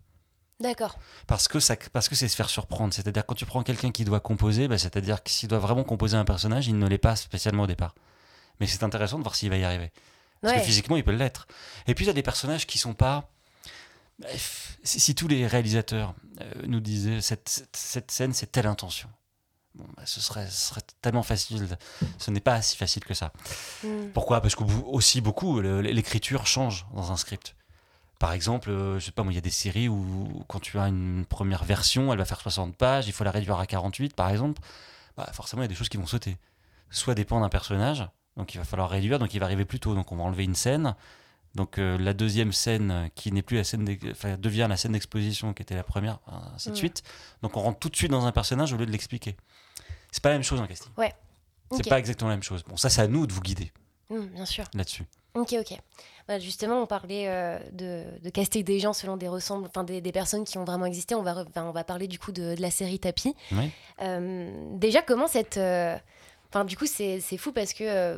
D'accord. 0.60 0.98
Parce 1.28 1.48
que, 1.48 1.60
ça, 1.60 1.76
parce 1.94 2.10
que 2.10 2.16
c'est 2.16 2.28
se 2.28 2.36
faire 2.36 2.50
surprendre. 2.50 2.92
C'est-à-dire, 2.94 3.24
quand 3.26 3.36
tu 3.36 3.46
prends 3.46 3.62
quelqu'un 3.62 3.92
qui 3.92 4.04
doit 4.04 4.20
composer, 4.20 4.68
bah, 4.68 4.80
c'est-à-dire 4.80 5.22
que 5.24 5.30
s'il 5.30 5.48
doit 5.50 5.60
vraiment 5.60 5.84
composer 5.84 6.18
un 6.18 6.26
personnage, 6.26 6.68
il 6.68 6.78
ne 6.80 6.88
l'est 6.88 6.98
pas 6.98 7.16
spécialement 7.16 7.64
au 7.64 7.68
départ. 7.68 7.94
Mais 8.60 8.66
c'est 8.68 8.84
intéressant 8.84 9.18
de 9.20 9.24
voir 9.24 9.36
s'il 9.36 9.50
va 9.52 9.58
y 9.58 9.64
arriver. 9.64 9.92
Parce 10.42 10.54
Ouais. 10.56 10.60
que 10.60 10.66
physiquement, 10.66 10.98
il 10.98 11.04
peut 11.04 11.12
l'être. 11.12 11.48
Et 11.86 11.94
puis, 11.94 12.06
il 12.06 12.08
y 12.08 12.12
a 12.12 12.14
des 12.14 12.24
personnages 12.24 12.66
qui 12.66 12.80
sont 12.80 12.96
pas. 12.96 13.30
Si, 14.84 15.00
si 15.00 15.16
tous 15.16 15.28
les 15.28 15.48
réalisateurs 15.48 16.14
euh, 16.42 16.52
nous 16.68 16.80
disaient 16.80 17.22
cette, 17.22 17.50
cette, 17.50 17.76
cette 17.76 18.12
scène, 18.12 18.34
c'est 18.34 18.52
telle 18.52 18.68
intention. 18.68 19.10
Bon, 19.76 19.86
bah, 19.96 20.04
ce, 20.06 20.20
serait, 20.20 20.48
ce 20.48 20.70
serait 20.70 20.82
tellement 21.02 21.24
facile. 21.24 21.68
Ce 22.18 22.32
n'est 22.32 22.40
pas 22.40 22.62
si 22.62 22.76
facile 22.76 23.06
que 23.06 23.14
ça. 23.14 23.32
Mm. 23.84 24.10
Pourquoi? 24.14 24.42
Parce 24.42 24.56
que 24.56 24.64
aussi 24.64 25.22
beaucoup, 25.22 25.62
l'écriture 25.62 26.48
change 26.48 26.86
dans 26.94 27.12
un 27.12 27.18
script. 27.18 27.56
Par 28.20 28.34
exemple, 28.34 28.70
euh, 28.70 29.00
je 29.00 29.06
sais 29.06 29.12
pas 29.12 29.24
il 29.28 29.34
y 29.34 29.38
a 29.40 29.42
des 29.42 29.50
séries 29.50 29.90
où 29.90 30.44
quand 30.48 30.60
tu 30.60 30.78
as 30.78 30.88
une 30.88 31.26
première 31.26 31.64
version, 31.64 32.14
elle 32.14 32.20
va 32.20 32.26
faire 32.26 32.40
60 32.40 32.76
pages, 32.76 33.08
il 33.08 33.14
faut 33.14 33.24
la 33.24 33.32
réduire 33.32 33.58
à 33.58 33.66
48 33.66 34.16
par 34.16 34.30
exemple, 34.30 34.62
bah, 35.18 35.28
forcément 35.34 35.64
il 35.64 35.66
y 35.66 35.68
a 35.68 35.70
des 35.70 35.76
choses 35.76 35.90
qui 35.90 35.98
vont 35.98 36.06
sauter. 36.06 36.38
Soit 36.92 37.16
dépend 37.16 37.40
d'un 37.40 37.50
personnage, 37.50 38.08
donc 38.38 38.54
il 38.54 38.60
va 38.60 38.64
falloir 38.64 38.92
réduire, 38.92 39.18
donc 39.18 39.34
il 39.34 39.40
va 39.40 39.48
arriver 39.48 39.66
plus 39.66 39.80
tôt, 39.80 39.96
donc 39.96 40.12
on 40.12 40.18
va 40.18 40.24
enlever 40.24 40.44
une 40.44 40.54
scène. 40.54 40.96
Donc 41.56 41.78
euh, 41.78 41.98
la 41.98 42.14
deuxième 42.14 42.54
scène 42.54 43.10
qui 43.16 43.32
n'est 43.32 43.42
plus 43.42 43.58
la 43.58 43.64
scène, 43.64 43.88
enfin, 44.12 44.38
devient 44.38 44.68
la 44.70 44.78
scène 44.78 44.94
d'exposition 44.94 45.54
qui 45.54 45.62
était 45.64 45.76
la 45.76 45.84
première, 45.84 46.20
ainsi 46.56 46.70
de 46.72 46.76
suite. 46.76 47.04
Donc 47.42 47.58
on 47.58 47.62
rentre 47.62 47.80
tout 47.80 47.90
de 47.90 47.96
suite 47.96 48.12
dans 48.12 48.26
un 48.26 48.32
personnage 48.32 48.72
au 48.74 48.78
lieu 48.78 48.86
de 48.86 48.92
l'expliquer. 48.92 49.36
C'est 50.12 50.24
pas 50.24 50.30
la 50.30 50.36
même 50.36 50.44
chose 50.44 50.62
en 50.62 50.68
casting. 50.68 50.92
Ouais. 50.98 51.14
C'est 51.72 51.88
pas 51.90 52.00
exactement 52.00 52.30
la 52.30 52.36
même 52.36 52.44
chose. 52.44 52.64
Bon, 52.68 52.76
ça 52.78 52.90
c'est 52.90 53.02
à 53.02 53.08
nous 53.08 53.28
de 53.28 53.34
vous 53.34 53.42
guider 53.42 53.72
Mm, 54.10 54.26
bien 54.26 54.46
sûr. 54.46 54.66
là-dessus. 54.74 55.06
Ok, 55.36 55.56
ok. 55.58 55.78
Bah, 56.28 56.38
justement, 56.38 56.82
on 56.82 56.86
parlait 56.86 57.30
euh, 57.30 57.58
de, 57.72 58.04
de 58.22 58.30
caster 58.30 58.62
des 58.62 58.80
gens 58.82 58.92
selon 58.92 59.16
des 59.16 59.30
ressembles, 59.30 59.66
enfin 59.68 59.86
des, 59.86 60.02
des 60.02 60.12
personnes 60.12 60.44
qui 60.44 60.58
ont 60.58 60.66
vraiment 60.66 60.86
existé. 60.86 61.16
On 61.16 61.22
va, 61.24 61.46
on 61.56 61.72
va 61.72 61.84
parler 61.86 62.10
du 62.10 62.20
coup 62.20 62.34
de, 62.34 62.56
de 62.56 62.62
la 62.62 62.72
série 62.72 63.00
Tapis. 63.00 63.34
Oui. 63.54 63.72
Euh, 64.02 64.52
déjà, 64.78 65.02
comment 65.02 65.28
cette, 65.28 65.56
euh, 65.56 65.98
enfin 66.50 66.66
du 66.66 66.76
coup, 66.76 66.86
c'est 66.88 67.22
c'est 67.22 67.38
fou 67.38 67.54
parce 67.54 67.72
que, 67.74 67.86
euh, 67.86 68.18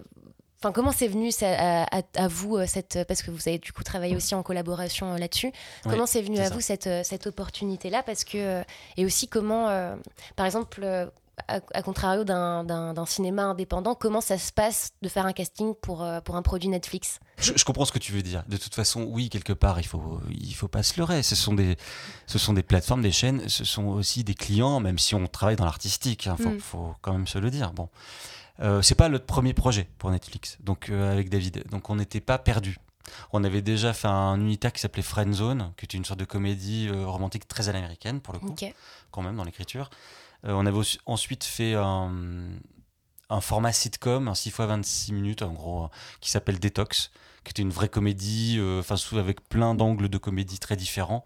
enfin 0.64 0.72
comment 0.72 0.92
c'est 0.94 1.08
venu 1.10 1.32
ça, 1.32 1.48
à, 1.50 1.98
à- 2.00 2.02
à 2.16 2.28
vous 2.28 2.56
euh, 2.58 2.66
cette, 2.68 3.00
parce 3.08 3.22
que 3.22 3.32
vous 3.32 3.48
avez 3.48 3.58
du 3.60 3.74
coup 3.74 3.84
travaillé 3.84 4.16
aussi 4.16 4.34
en 4.34 4.44
collaboration 4.44 5.14
euh, 5.14 5.18
là-dessus. 5.18 5.48
Oui, 5.48 5.92
comment 5.92 6.06
c'est 6.06 6.22
venu 6.22 6.40
à 6.40 6.48
ça. 6.48 6.54
vous 6.54 6.62
cette, 6.62 6.88
euh, 6.88 7.02
cette 7.04 7.28
opportunité 7.28 7.90
là 7.90 8.02
Parce 8.04 8.24
que 8.24 8.64
et 8.98 9.06
aussi 9.06 9.28
comment, 9.28 9.70
euh, 9.70 9.96
par 10.36 10.46
exemple. 10.46 10.86
à, 11.48 11.60
à 11.74 11.82
contrario 11.82 12.24
d'un- 12.24 13.06
cinéma 13.08 13.44
indépendant, 13.46 13.96
comment 13.96 14.22
ça 14.22 14.38
se 14.38 14.52
passe 14.52 14.92
de 15.02 15.10
faire 15.10 15.26
un 15.26 15.34
casting 15.34 15.74
pour, 15.74 16.06
pour 16.24 16.36
un 16.36 16.44
produit 16.44 16.70
Netflix? 16.70 17.20
Je, 17.40 17.54
je 17.56 17.66
comprends 17.66 17.86
ce 17.86 17.92
que 17.92 17.98
tu 17.98 18.12
veux 18.14 18.22
dire. 18.22 18.44
De 18.48 18.56
toute 18.56 18.76
façon, 18.76 19.02
oui, 19.10 19.30
quelque 19.30 19.52
part, 19.52 19.80
il 19.80 19.86
faut, 19.88 20.20
il 20.30 20.54
faut 20.54 20.68
pas 20.68 20.84
se 20.84 20.96
leurrer. 21.00 21.24
Ce 21.24 21.36
sont 21.36 21.54
des, 21.56 21.76
ce 22.28 22.38
sont 22.38 22.54
des 22.54 22.62
plateformes, 22.62 23.02
des 23.02 23.12
chaînes, 23.12 23.50
ce 23.50 23.66
sont 23.66 23.86
aussi 23.88 24.24
des 24.24 24.36
clients, 24.36 24.80
même 24.80 25.00
si 25.00 25.16
on 25.16 25.26
travaille 25.26 25.56
dans 25.56 25.66
l'artistique. 25.66 26.28
Il 26.28 26.44
faut, 26.44 26.50
Mm. 26.52 26.60
faut 26.60 26.96
quand 27.02 27.14
même 27.14 27.26
se 27.28 27.40
le 27.40 27.50
dire. 27.50 27.74
Bon, 27.74 27.90
euh, 28.60 28.82
c'est 28.82 28.96
pas 28.96 29.10
notre 29.10 29.26
premier 29.26 29.54
projet 29.54 29.88
pour 29.98 30.12
Netflix. 30.12 30.58
Donc 30.62 30.90
euh, 30.90 31.12
avec 31.12 31.30
David, 31.30 31.64
donc 31.70 31.90
on 31.90 31.96
n'était 31.96 32.22
pas 32.22 32.38
perdu. 32.38 32.78
On 33.34 33.44
avait 33.44 33.62
déjà 33.62 33.94
fait 33.94 34.08
un 34.08 34.40
unitaire 34.40 34.72
qui 34.72 34.80
s'appelait 34.80 35.02
Friend 35.04 35.34
Zone, 35.34 35.74
qui 35.78 35.86
était 35.86 35.98
une 35.98 36.06
sorte 36.06 36.20
de 36.20 36.26
comédie 36.26 36.88
euh, 36.90 37.06
romantique 37.06 37.48
très 37.48 37.68
à 37.70 37.74
l'américaine 37.74 38.22
pour 38.22 38.34
le 38.34 38.40
coup 38.40 38.52
quand 39.12 39.22
même 39.22 39.36
dans 39.36 39.44
l'écriture. 39.44 39.90
On 40.46 40.66
avait 40.66 40.78
aussi- 40.78 41.00
ensuite 41.06 41.44
fait 41.46 41.74
un, 41.74 42.12
un 43.30 43.42
format 43.42 43.72
sitcom, 43.72 44.28
un 44.28 44.36
6 44.36 44.50
x 44.50 44.58
26 44.60 45.14
minutes 45.14 45.42
en 45.42 45.54
gros, 45.54 45.90
qui 46.20 46.30
s'appelle 46.30 46.60
Detox, 46.60 47.12
qui 47.46 47.52
était 47.52 47.62
une 47.62 47.70
vraie 47.72 47.88
comédie, 47.90 48.60
enfin 48.80 48.96
avec 49.18 49.48
plein 49.48 49.74
d'angles 49.74 50.10
de 50.10 50.18
comédie 50.18 50.60
très 50.60 50.76
différents, 50.76 51.24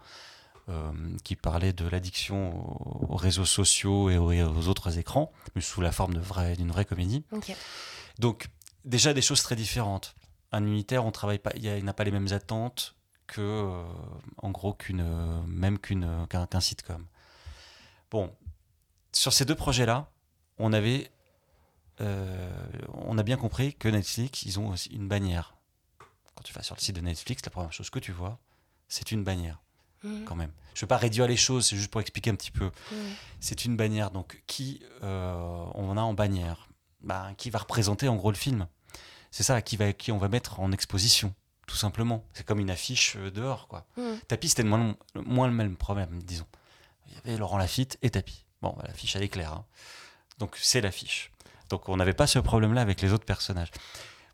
euh, 0.69 0.91
qui 1.23 1.35
parlait 1.35 1.73
de 1.73 1.87
l'addiction 1.87 2.55
aux, 2.55 3.13
aux 3.13 3.15
réseaux 3.15 3.45
sociaux 3.45 4.09
et 4.09 4.17
aux, 4.17 4.67
autres 4.67 4.97
écrans, 4.97 5.31
mais 5.55 5.61
sous 5.61 5.81
la 5.81 5.91
forme 5.91 6.17
vraie- 6.17 6.55
d'une 6.55 6.71
vraie 6.71 6.85
comédie. 6.85 7.23
Donc 8.19 8.49
déjà 8.85 9.13
des 9.13 9.21
choses 9.21 9.41
très 9.43 9.55
différentes. 9.55 10.15
Un 10.51 10.65
unitaire, 10.65 11.05
on 11.05 11.11
travaille 11.11 11.39
pas, 11.39 11.51
il 11.55 11.83
n'a 11.83 11.93
pas 11.93 12.03
les 12.03 12.11
mêmes 12.11 12.31
attentes 12.31 12.95
que, 13.27 13.41
euh, 13.41 13.83
en 14.37 14.51
gros, 14.51 14.73
qu'une, 14.73 15.01
euh, 15.01 15.41
même 15.45 15.77
qu'une, 15.77 16.25
qu'un, 16.29 16.59
sitcom. 16.61 17.05
Bon, 18.09 18.33
sur 19.11 19.33
ces 19.33 19.43
deux 19.43 19.55
projets-là, 19.55 20.09
on 20.57 20.71
avait, 20.71 21.11
euh, 21.99 22.49
on 22.93 23.17
a 23.17 23.23
bien 23.23 23.35
compris 23.35 23.73
que 23.73 23.89
Netflix, 23.89 24.43
ils 24.43 24.59
ont 24.59 24.69
aussi 24.69 24.89
une 24.89 25.07
bannière. 25.09 25.55
Quand 26.35 26.43
tu 26.43 26.53
vas 26.53 26.63
sur 26.63 26.75
le 26.75 26.81
site 26.81 26.95
de 26.95 27.01
Netflix, 27.01 27.41
la 27.45 27.51
première 27.51 27.73
chose 27.73 27.89
que 27.89 27.99
tu 27.99 28.13
vois, 28.13 28.39
c'est 28.87 29.11
une 29.11 29.23
bannière, 29.25 29.61
Mhm. 30.07 30.25
quand 30.25 30.35
même. 30.35 30.51
Je 30.73 30.79
ne 30.79 30.81
veux 30.81 30.87
pas 30.87 30.97
réduire 30.97 31.27
les 31.27 31.37
choses, 31.37 31.67
c'est 31.67 31.75
juste 31.75 31.89
pour 31.91 32.01
expliquer 32.01 32.29
un 32.29 32.35
petit 32.35 32.51
peu. 32.51 32.65
Mhm. 32.91 32.97
C'est 33.39 33.65
une 33.65 33.75
bannière, 33.77 34.11
donc 34.11 34.41
qui 34.47 34.81
euh, 35.03 35.65
on 35.73 35.97
a 35.97 36.01
en 36.01 36.13
bannière? 36.13 36.67
Bah, 37.01 37.31
Qui 37.37 37.49
va 37.49 37.59
représenter 37.59 38.07
en 38.07 38.15
gros 38.15 38.31
le 38.31 38.37
film 38.37 38.67
C'est 39.31 39.43
ça, 39.43 39.61
qui, 39.61 39.77
va, 39.77 39.93
qui 39.93 40.11
on 40.11 40.17
va 40.17 40.27
mettre 40.29 40.59
en 40.59 40.71
exposition, 40.71 41.33
tout 41.67 41.75
simplement. 41.75 42.23
C'est 42.33 42.45
comme 42.45 42.59
une 42.59 42.69
affiche 42.71 43.15
euh, 43.17 43.29
dehors, 43.31 43.67
quoi. 43.67 43.85
Mhm. 43.97 44.19
Tapis, 44.27 44.49
c'était 44.49 44.63
moins, 44.63 44.95
le- 45.15 45.21
moins 45.21 45.47
le 45.47 45.53
même 45.53 45.75
problème, 45.77 46.21
disons. 46.23 46.47
Il 47.07 47.13
y 47.13 47.17
avait 47.17 47.37
Laurent 47.37 47.57
Lafitte 47.57 47.97
et 48.01 48.09
Tapis. 48.09 48.45
Bon, 48.61 48.73
bah, 48.77 48.83
l'affiche, 48.87 49.15
elle 49.15 49.23
est 49.23 49.29
claire. 49.29 49.53
hein. 49.53 49.65
Donc, 50.39 50.57
c'est 50.61 50.81
l'affiche. 50.81 51.31
Donc, 51.69 51.89
on 51.89 51.97
n'avait 51.97 52.13
pas 52.13 52.27
ce 52.27 52.39
problème-là 52.39 52.81
avec 52.81 53.01
les 53.01 53.11
autres 53.13 53.25
personnages. 53.25 53.71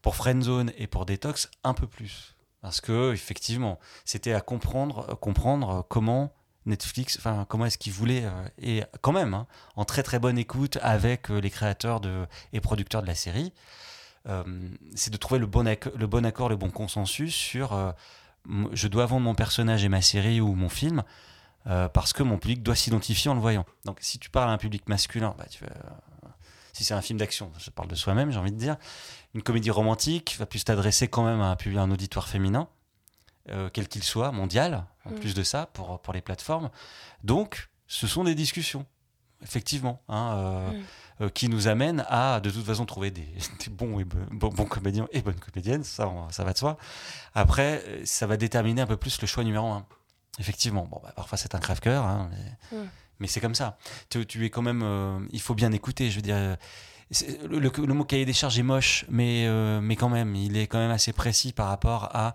Pour 0.01 0.15
Friendzone 0.15 0.71
et 0.77 0.87
pour 0.87 1.05
Detox, 1.05 1.49
un 1.63 1.73
peu 1.73 1.87
plus. 1.87 2.32
Parce 2.63 2.79
que, 2.79 3.11
effectivement, 3.11 3.77
c'était 4.05 4.31
à 4.31 4.39
comprendre, 4.39 5.05
euh, 5.09 5.79
euh, 5.79 5.81
comment 5.89 6.33
Netflix, 6.65 7.17
enfin, 7.19 7.45
comment 7.49 7.65
est-ce 7.65 7.77
qu'ils 7.77 7.91
voulaient, 7.91 8.23
euh, 8.23 8.47
et 8.57 8.83
quand 9.01 9.11
même, 9.11 9.33
hein, 9.33 9.47
en 9.75 9.83
très 9.83 10.01
très 10.01 10.17
bonne 10.17 10.37
écoute 10.37 10.79
avec 10.81 11.27
les 11.27 11.49
créateurs 11.49 11.99
et 12.53 12.61
producteurs 12.61 13.01
de 13.01 13.07
la 13.07 13.15
série, 13.15 13.51
c'est 14.95 15.11
de 15.11 15.17
trouver 15.17 15.41
le 15.41 15.45
bon, 15.45 15.67
accord, 15.67 16.47
le 16.47 16.55
bon 16.55 16.69
consensus 16.69 17.35
sur 17.35 17.93
je 18.71 18.87
dois 18.87 19.05
vendre 19.05 19.25
mon 19.25 19.35
personnage 19.35 19.83
et 19.83 19.89
ma 19.89 20.01
série 20.01 20.39
ou 20.39 20.55
mon 20.55 20.69
film 20.69 21.03
parce 21.65 22.13
que 22.13 22.23
mon 22.23 22.37
public 22.37 22.63
doit 22.63 22.75
s'identifier 22.75 23.29
en 23.29 23.33
le 23.33 23.41
voyant. 23.41 23.65
Donc 23.83 23.97
si 23.99 24.19
tu 24.19 24.29
parles 24.29 24.49
à 24.49 24.53
un 24.53 24.57
public 24.57 24.87
masculin, 24.87 25.35
bah, 25.37 25.47
tu 25.49 25.65
si 26.73 26.83
c'est 26.83 26.93
un 26.93 27.01
film 27.01 27.17
d'action, 27.19 27.51
je 27.57 27.69
parle 27.69 27.87
de 27.87 27.95
soi-même, 27.95 28.31
j'ai 28.31 28.39
envie 28.39 28.51
de 28.51 28.57
dire, 28.57 28.75
une 29.33 29.41
comédie 29.43 29.71
romantique 29.71 30.35
va 30.37 30.45
plus 30.45 30.63
t'adresser 30.65 31.07
quand 31.07 31.23
même 31.23 31.39
à 31.39 31.49
un, 31.51 31.55
public, 31.55 31.77
à 31.79 31.83
un 31.83 31.91
auditoire 31.91 32.27
féminin, 32.27 32.67
euh, 33.49 33.69
quel 33.71 33.87
qu'il 33.87 34.03
soit, 34.03 34.31
mondial, 34.31 34.85
en 35.05 35.11
Mm. 35.11 35.15
plus 35.19 35.33
de 35.33 35.43
ça, 35.43 35.67
pour, 35.73 36.01
pour 36.01 36.13
les 36.13 36.21
plateformes. 36.21 36.69
Donc, 37.23 37.69
ce 37.87 38.07
sont 38.07 38.23
des 38.23 38.35
discussions, 38.35 38.85
effectivement, 39.41 40.01
hein, 40.09 40.33
euh, 40.37 40.71
Mm. 40.71 40.83
euh, 41.21 41.29
qui 41.29 41.49
nous 41.49 41.67
amènent 41.67 42.05
à, 42.09 42.39
de 42.39 42.49
toute 42.49 42.65
façon, 42.65 42.85
trouver 42.85 43.11
des, 43.11 43.27
des 43.65 43.69
bons, 43.69 43.99
et 43.99 44.05
be- 44.05 44.15
bons, 44.31 44.49
bons 44.49 44.65
comédiens 44.65 45.07
et 45.11 45.21
bonnes 45.21 45.39
comédiennes, 45.39 45.83
ça, 45.83 46.07
on- 46.07 46.29
ça 46.31 46.43
va 46.43 46.53
de 46.53 46.57
soi. 46.57 46.77
Après, 47.35 47.83
ça 48.05 48.25
va 48.27 48.37
déterminer 48.37 48.81
un 48.81 48.87
peu 48.87 48.97
plus 48.97 49.19
le 49.21 49.27
choix 49.27 49.43
numéro 49.43 49.67
un. 49.67 49.85
Effectivement, 50.39 50.87
bon, 50.89 50.99
bah, 51.03 51.13
parfois 51.15 51.37
c'est 51.37 51.53
un 51.53 51.59
crève-cœur, 51.59 52.03
hein, 52.03 52.29
mais, 52.31 52.77
Mm. 52.79 52.87
Mais 53.23 53.29
c'est 53.29 53.39
comme 53.39 53.55
ça. 53.55 53.77
Tu, 54.09 54.25
tu 54.25 54.43
es 54.45 54.49
quand 54.49 54.61
même, 54.61 54.81
euh, 54.83 55.17
il 55.31 55.39
faut 55.39 55.55
bien 55.55 55.71
écouter. 55.71 56.09
Je 56.11 56.17
veux 56.17 56.21
dire, 56.21 56.35
euh, 56.35 56.55
le, 57.47 57.59
le- 57.59 57.71
le 57.85 57.93
mot 57.93 58.03
cahier 58.03 58.25
des 58.25 58.33
charges 58.33 58.59
est 58.59 58.63
moche, 58.63 59.05
mais, 59.07 59.45
euh, 59.47 59.79
mais 59.81 59.95
quand 59.95 60.09
même, 60.09 60.35
il 60.35 60.57
est 60.57 60.67
quand 60.67 60.77
même 60.79 60.91
assez 60.91 61.13
précis 61.13 61.53
par 61.53 61.69
rapport 61.69 62.09
à 62.13 62.33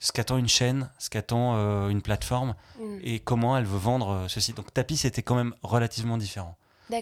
ce 0.00 0.10
qu'attend 0.10 0.36
une 0.36 0.48
chaîne, 0.48 0.90
ce 0.98 1.08
qu'attend 1.10 1.54
euh, 1.56 1.88
une 1.90 2.02
plateforme 2.02 2.56
Mhm. 2.80 3.00
et 3.04 3.20
comment 3.20 3.56
elle 3.56 3.64
veut 3.66 3.78
vendre 3.78 4.24
ceci. 4.28 4.52
Donc 4.52 4.74
Tapis, 4.74 4.96
c'était 4.96 5.22
quand 5.22 5.36
même 5.36 5.54
relativement 5.62 6.18
différent 6.18 6.56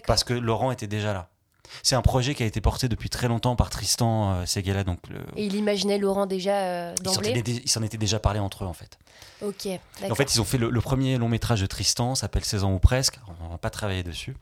parce 0.07 0.23
que 0.23 0.33
Laurent 0.35 0.71
était 0.71 0.87
déjà 0.87 1.11
là. 1.13 1.27
C'est 1.83 1.95
un 1.95 2.01
projet 2.01 2.35
qui 2.35 2.43
a 2.43 2.45
été 2.45 2.61
porté 2.61 2.87
depuis 2.87 3.09
très 3.09 3.27
longtemps 3.27 3.55
par 3.55 3.69
Tristan 3.69 4.33
euh, 4.33 4.45
Segala, 4.45 4.83
donc 4.83 4.99
le- 5.09 5.19
Et 5.35 5.45
il 5.45 5.55
imaginait 5.55 5.97
Laurent 5.97 6.25
déjà 6.25 6.55
euh, 6.55 6.93
ils 7.01 7.05
s'en 7.09 7.13
d'emblée 7.15 7.29
étaient, 7.39 7.51
ils 7.51 7.69
s'en 7.69 7.83
étaient 7.83 7.97
déjà 7.97 8.19
parlé 8.19 8.39
entre 8.39 8.63
eux 8.63 8.67
en 8.67 8.73
fait. 8.73 8.97
Ok, 9.41 9.67
En 10.09 10.15
fait, 10.15 10.33
ils 10.33 10.39
ont 10.41 10.45
fait 10.45 10.57
le, 10.57 10.69
le 10.69 10.81
premier 10.81 11.17
long 11.17 11.27
métrage 11.27 11.59
de 11.61 11.65
Tristan, 11.65 12.15
s'appelle 12.15 12.45
16 12.45 12.63
ans 12.63 12.73
ou 12.73 12.79
presque. 12.79 13.19
On 13.45 13.51
n'a 13.51 13.57
pas 13.57 13.69
travaillé 13.69 14.01
dessus. 14.01 14.35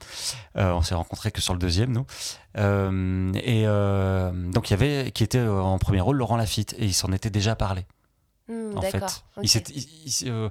Euh, 0.56 0.70
on 0.72 0.82
s'est 0.82 0.94
rencontrés 0.94 1.32
que 1.32 1.40
sur 1.40 1.52
le 1.52 1.58
deuxième, 1.58 1.90
nous. 1.92 2.06
Euh, 2.58 3.32
et 3.34 3.64
euh, 3.66 4.30
donc, 4.52 4.70
il 4.70 4.72
y 4.72 4.74
avait, 4.74 5.10
qui 5.10 5.24
était 5.24 5.40
en 5.40 5.78
premier 5.78 6.00
rôle, 6.00 6.16
Laurent 6.16 6.36
Lafitte. 6.36 6.74
Et 6.78 6.84
ils 6.86 6.94
s'en 6.94 7.12
étaient 7.12 7.30
déjà 7.30 7.56
parlé, 7.56 7.86
Hmm, 8.48 8.76
en 8.76 8.82
fait. 8.82 9.24
Il 9.42 9.50
il- 9.74 9.88
il- 10.22 10.30
euh, 10.30 10.48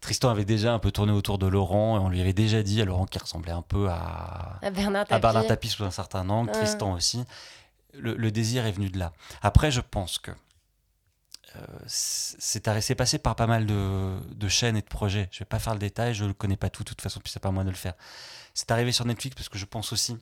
Tristan 0.00 0.30
avait 0.30 0.44
déjà 0.44 0.72
un 0.72 0.78
peu 0.78 0.90
tourné 0.90 1.12
autour 1.12 1.38
de 1.38 1.46
Laurent. 1.46 1.96
Et 1.96 2.00
on 2.00 2.08
lui 2.08 2.20
avait 2.20 2.32
déjà 2.32 2.62
dit 2.62 2.80
à 2.80 2.84
Laurent 2.84 3.06
qui 3.06 3.18
ressemblait 3.18 3.52
un 3.52 3.62
peu 3.62 3.88
à, 3.88 4.58
À 4.62 4.70
Bernard 4.70 5.02
à 5.02 5.06
Tapie. 5.06 5.22
Bernard 5.22 5.46
Tapie 5.46 5.68
sous 5.68 5.84
un 5.84 5.90
certain 5.90 6.28
angle. 6.28 6.52
Tristan 6.52 6.92
aussi. 6.92 7.24
Le, 7.94 8.14
le 8.14 8.30
désir 8.30 8.66
est 8.66 8.72
venu 8.72 8.90
de 8.90 8.98
là. 8.98 9.12
Après, 9.42 9.70
je 9.70 9.80
pense 9.80 10.18
que 10.18 10.30
euh, 11.56 11.66
c'est 11.86 12.94
passé 12.96 13.18
par 13.18 13.36
pas 13.36 13.46
mal 13.46 13.66
de, 13.66 14.18
de 14.34 14.48
chaînes 14.48 14.76
et 14.76 14.82
de 14.82 14.86
projets. 14.86 15.28
Je 15.32 15.40
vais 15.40 15.44
pas 15.44 15.58
faire 15.58 15.72
le 15.72 15.78
détail, 15.78 16.14
je 16.14 16.24
ne 16.24 16.28
le 16.28 16.34
connais 16.34 16.56
pas 16.56 16.70
tout, 16.70 16.82
de 16.82 16.88
toute 16.88 17.00
façon, 17.00 17.20
puis 17.20 17.32
c'est 17.32 17.40
pas 17.40 17.48
à 17.48 17.52
moi 17.52 17.64
de 17.64 17.70
le 17.70 17.76
faire. 17.76 17.94
C'est 18.54 18.70
arrivé 18.70 18.92
sur 18.92 19.04
Netflix 19.04 19.34
parce 19.34 19.48
que 19.48 19.58
je 19.58 19.64
pense 19.64 19.92
aussi 19.92 20.18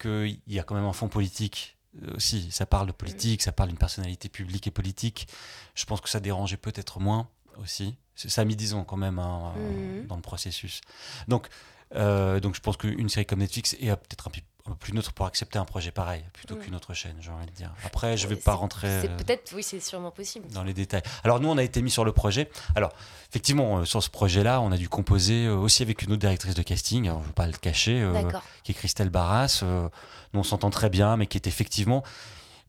qu'il 0.00 0.40
y 0.46 0.58
a 0.58 0.62
quand 0.62 0.74
même 0.74 0.84
un 0.84 0.92
fond 0.92 1.08
politique 1.08 1.76
euh, 2.02 2.16
aussi. 2.16 2.50
Ça 2.50 2.66
parle 2.66 2.86
de 2.86 2.92
politique, 2.92 3.42
ça 3.42 3.52
parle 3.52 3.68
d'une 3.68 3.78
personnalité 3.78 4.28
publique 4.28 4.66
et 4.66 4.70
politique. 4.70 5.28
Je 5.74 5.84
pense 5.84 6.00
que 6.00 6.08
ça 6.08 6.20
dérangeait 6.20 6.56
peut-être 6.56 7.00
moins 7.00 7.28
aussi. 7.62 7.96
Ça 8.14 8.42
a 8.42 8.44
mis 8.44 8.56
10 8.56 8.74
ans 8.74 8.84
quand 8.84 8.96
même 8.96 9.18
hein, 9.18 9.52
Mhm. 9.56 10.06
dans 10.06 10.16
le 10.16 10.22
processus. 10.22 10.80
Donc, 11.28 11.48
euh, 11.94 12.40
donc 12.40 12.54
je 12.54 12.60
pense 12.60 12.76
qu'une 12.76 13.08
série 13.08 13.26
comme 13.26 13.40
Netflix 13.40 13.74
est 13.80 13.90
euh, 13.90 13.96
peut-être 13.96 14.28
un, 14.28 14.30
peu- 14.30 14.40
plus 14.80 14.92
neutre 14.92 15.12
pour 15.12 15.26
accepter 15.26 15.60
un 15.60 15.64
projet 15.64 15.92
pareil, 15.92 16.24
plutôt 16.32 16.56
Mhm. 16.56 16.60
qu'une 16.62 16.74
autre 16.74 16.92
chaîne, 16.92 17.14
j'ai 17.20 17.30
envie 17.30 17.46
de 17.46 17.52
dire. 17.52 17.72
Après, 17.84 18.16
je 18.16 18.26
vais 18.26 18.34
Ouais, 18.34 18.40
pas 18.40 18.54
rentrer 18.54 18.88
C'est 19.02 19.10
euh, 19.10 19.16
peut-être, 19.16 19.52
oui, 19.54 19.62
c'est 19.62 19.78
sûrement 19.78 20.10
possible. 20.10 20.48
dans 20.48 20.64
les 20.64 20.74
détails. 20.74 21.02
Alors 21.22 21.38
nous, 21.38 21.48
on 21.48 21.56
a 21.56 21.62
été 21.62 21.82
mis 21.82 21.90
sur 21.90 22.04
le 22.04 22.10
projet. 22.12 22.50
Alors, 22.74 22.92
effectivement, 23.30 23.78
euh, 23.78 23.84
sur 23.84 24.02
ce 24.02 24.10
projet-là, 24.10 24.60
on 24.60 24.72
a 24.72 24.76
dû 24.76 24.88
composer 24.88 25.46
euh, 25.46 25.54
aussi 25.56 25.82
avec 25.84 26.02
une 26.02 26.10
autre 26.12 26.20
directrice 26.20 26.54
de 26.54 26.62
casting, 26.62 27.04
alors, 27.06 27.18
je 27.20 27.22
ne 27.24 27.28
veux 27.28 27.34
pas 27.34 27.46
le 27.46 27.52
cacher, 27.52 28.00
euh, 28.02 28.22
qui 28.64 28.72
est 28.72 28.74
Christelle 28.74 29.10
Barras. 29.10 29.60
euh, 29.62 29.88
nous, 30.32 30.40
on 30.40 30.42
s'entend 30.42 30.70
très 30.70 30.90
bien, 30.90 31.16
mais 31.16 31.26
qui 31.28 31.38
est 31.38 31.46
effectivement 31.46 32.02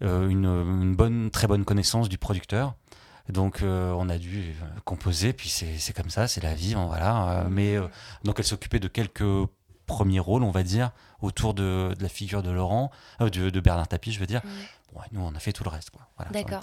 euh, 0.04 0.30
une, 0.30 0.46
une 0.46 0.96
bonne, 0.96 1.32
très 1.32 1.48
bonne 1.48 1.66
connaissance 1.66 2.10
du 2.10 2.20
producteur. 2.20 2.76
Donc, 3.30 3.62
euh, 3.62 3.92
on 3.98 4.10
a 4.10 4.18
dû 4.18 4.56
euh, 4.62 4.80
composer, 4.86 5.34
puis 5.34 5.50
c'est 5.50 5.94
comme 5.94 6.10
ça, 6.10 6.28
c'est 6.28 6.42
la 6.42 6.54
vie, 6.54 6.76
voilà. 6.76 7.30
euh, 7.30 7.48
mais 7.50 7.76
euh, 7.76 7.88
donc, 8.24 8.40
elle 8.40 8.46
s'occupait 8.46 8.80
de 8.80 8.88
quelques 8.88 9.24
premiers 9.86 10.20
rôles, 10.20 10.44
on 10.44 10.52
va 10.52 10.64
dire, 10.64 10.92
autour 11.22 11.54
de, 11.54 11.94
de 11.98 12.04
la 12.04 12.10
figure 12.10 12.44
de 12.44 12.52
Laurent, 12.52 12.92
de, 13.20 13.28
de 13.50 13.60
Bernard 13.60 13.88
Tapie, 13.88 14.12
je 14.12 14.20
veux 14.20 14.28
dire. 14.28 14.42
Bon, 14.94 15.02
et 15.02 15.08
nous, 15.12 15.22
on 15.22 15.34
a 15.36 15.40
fait 15.40 15.54
tout 15.54 15.64
le 15.64 15.70
reste. 15.70 15.92
Voilà, 16.18 16.32
D'accord. 16.32 16.62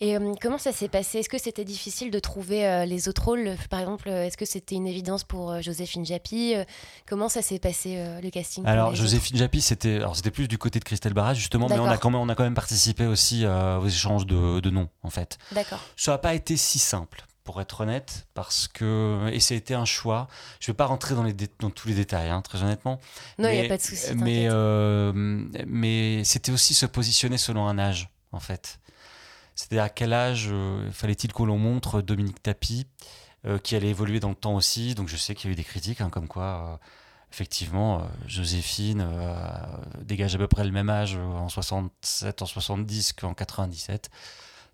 Et 0.00 0.14
euh, 0.16 0.34
comment 0.42 0.58
ça 0.58 0.72
s'est 0.72 0.88
passé? 0.88 1.18
Est-ce 1.20 1.28
que 1.30 1.38
c'était 1.38 1.64
difficile 1.64 2.10
de 2.10 2.18
trouver 2.18 2.66
euh, 2.66 2.84
les 2.84 3.08
autres 3.08 3.24
rôles? 3.24 3.56
Par 3.70 3.80
exemple, 3.80 4.08
euh, 4.10 4.24
est-ce 4.26 4.36
que 4.36 4.44
c'était 4.44 4.74
une 4.74 4.86
évidence 4.86 5.24
pour 5.24 5.50
euh, 5.50 5.62
Joséphine 5.62 6.04
Japy 6.04 6.54
Comment 7.06 7.30
ça 7.30 7.40
s'est 7.40 7.58
passé 7.58 7.96
le 8.22 8.28
casting 8.30 8.66
Alors 8.66 8.94
Joséphine 8.94 9.38
Japy, 9.38 9.60
c'était 9.62 9.96
alors 9.96 10.14
c'était 10.14 10.30
plus 10.30 10.48
du 10.48 10.58
côté 10.58 10.80
de 10.80 10.84
Christelle 10.84 11.14
Barras 11.14 11.32
justement, 11.34 11.68
mais 11.68 11.78
on 11.78 11.86
a 11.86 11.96
quand 11.96 12.10
même 12.10 12.20
on 12.20 12.28
a 12.28 12.34
quand 12.34 12.44
même 12.44 12.54
participé 12.54 13.06
aussi 13.06 13.46
aux 13.46 13.86
échanges 13.86 14.26
de, 14.26 14.60
de 14.60 14.70
noms 14.70 14.88
en 15.02 15.10
fait. 15.10 15.38
D'accord. 15.52 15.80
Ça 15.96 16.12
n'a 16.12 16.18
pas 16.18 16.34
été 16.34 16.56
si 16.58 16.78
simple 16.78 17.24
pour 17.44 17.60
être 17.60 17.80
honnête 17.82 18.26
parce 18.34 18.68
que 18.68 19.30
et 19.32 19.40
ça 19.40 19.54
a 19.54 19.56
été 19.56 19.72
un 19.74 19.84
choix. 19.86 20.28
Je 20.60 20.66
vais 20.70 20.76
pas 20.76 20.86
rentrer 20.86 21.14
dans 21.14 21.22
les 21.22 21.32
dé- 21.32 21.48
dans 21.60 21.70
tous 21.70 21.88
les 21.88 21.94
détails 21.94 22.28
hein, 22.28 22.42
très 22.42 22.62
honnêtement. 22.62 22.98
Non, 23.38 23.48
il 23.48 23.60
n'y 23.60 23.64
a 23.64 23.68
pas 23.68 23.76
de 23.78 23.82
souci. 23.82 24.14
Mais 24.14 24.48
mais 25.66 26.22
c'était 26.24 26.52
aussi 26.52 26.74
se 26.74 26.84
positionner 26.86 27.38
selon 27.38 27.66
un 27.66 27.78
âge 27.78 28.10
en 28.32 28.40
fait. 28.40 28.78
C'est-à-dire 29.56 29.82
à 29.82 29.88
quel 29.88 30.12
âge 30.12 30.48
euh, 30.52 30.88
fallait-il 30.92 31.32
que 31.32 31.42
l'on 31.42 31.58
montre 31.58 32.02
Dominique 32.02 32.42
Tapie 32.42 32.86
euh, 33.46 33.58
qui 33.58 33.74
allait 33.74 33.88
évoluer 33.88 34.20
dans 34.20 34.28
le 34.28 34.34
temps 34.36 34.54
aussi? 34.54 34.94
Donc 34.94 35.08
je 35.08 35.16
sais 35.16 35.34
qu'il 35.34 35.48
y 35.48 35.50
a 35.50 35.54
eu 35.54 35.56
des 35.56 35.64
critiques 35.64 36.00
hein, 36.00 36.10
comme 36.10 36.28
quoi. 36.28 36.44
euh, 36.44 36.76
Effectivement, 37.32 37.98
euh, 37.98 38.04
Joséphine 38.28 39.00
euh, 39.06 39.34
dégage 40.00 40.34
à 40.36 40.38
peu 40.38 40.46
près 40.46 40.64
le 40.64 40.70
même 40.70 40.88
âge 40.88 41.16
euh, 41.16 41.22
en 41.24 41.48
67, 41.48 42.40
en 42.42 42.46
70 42.46 43.14
qu'en 43.14 43.34
97. 43.34 44.10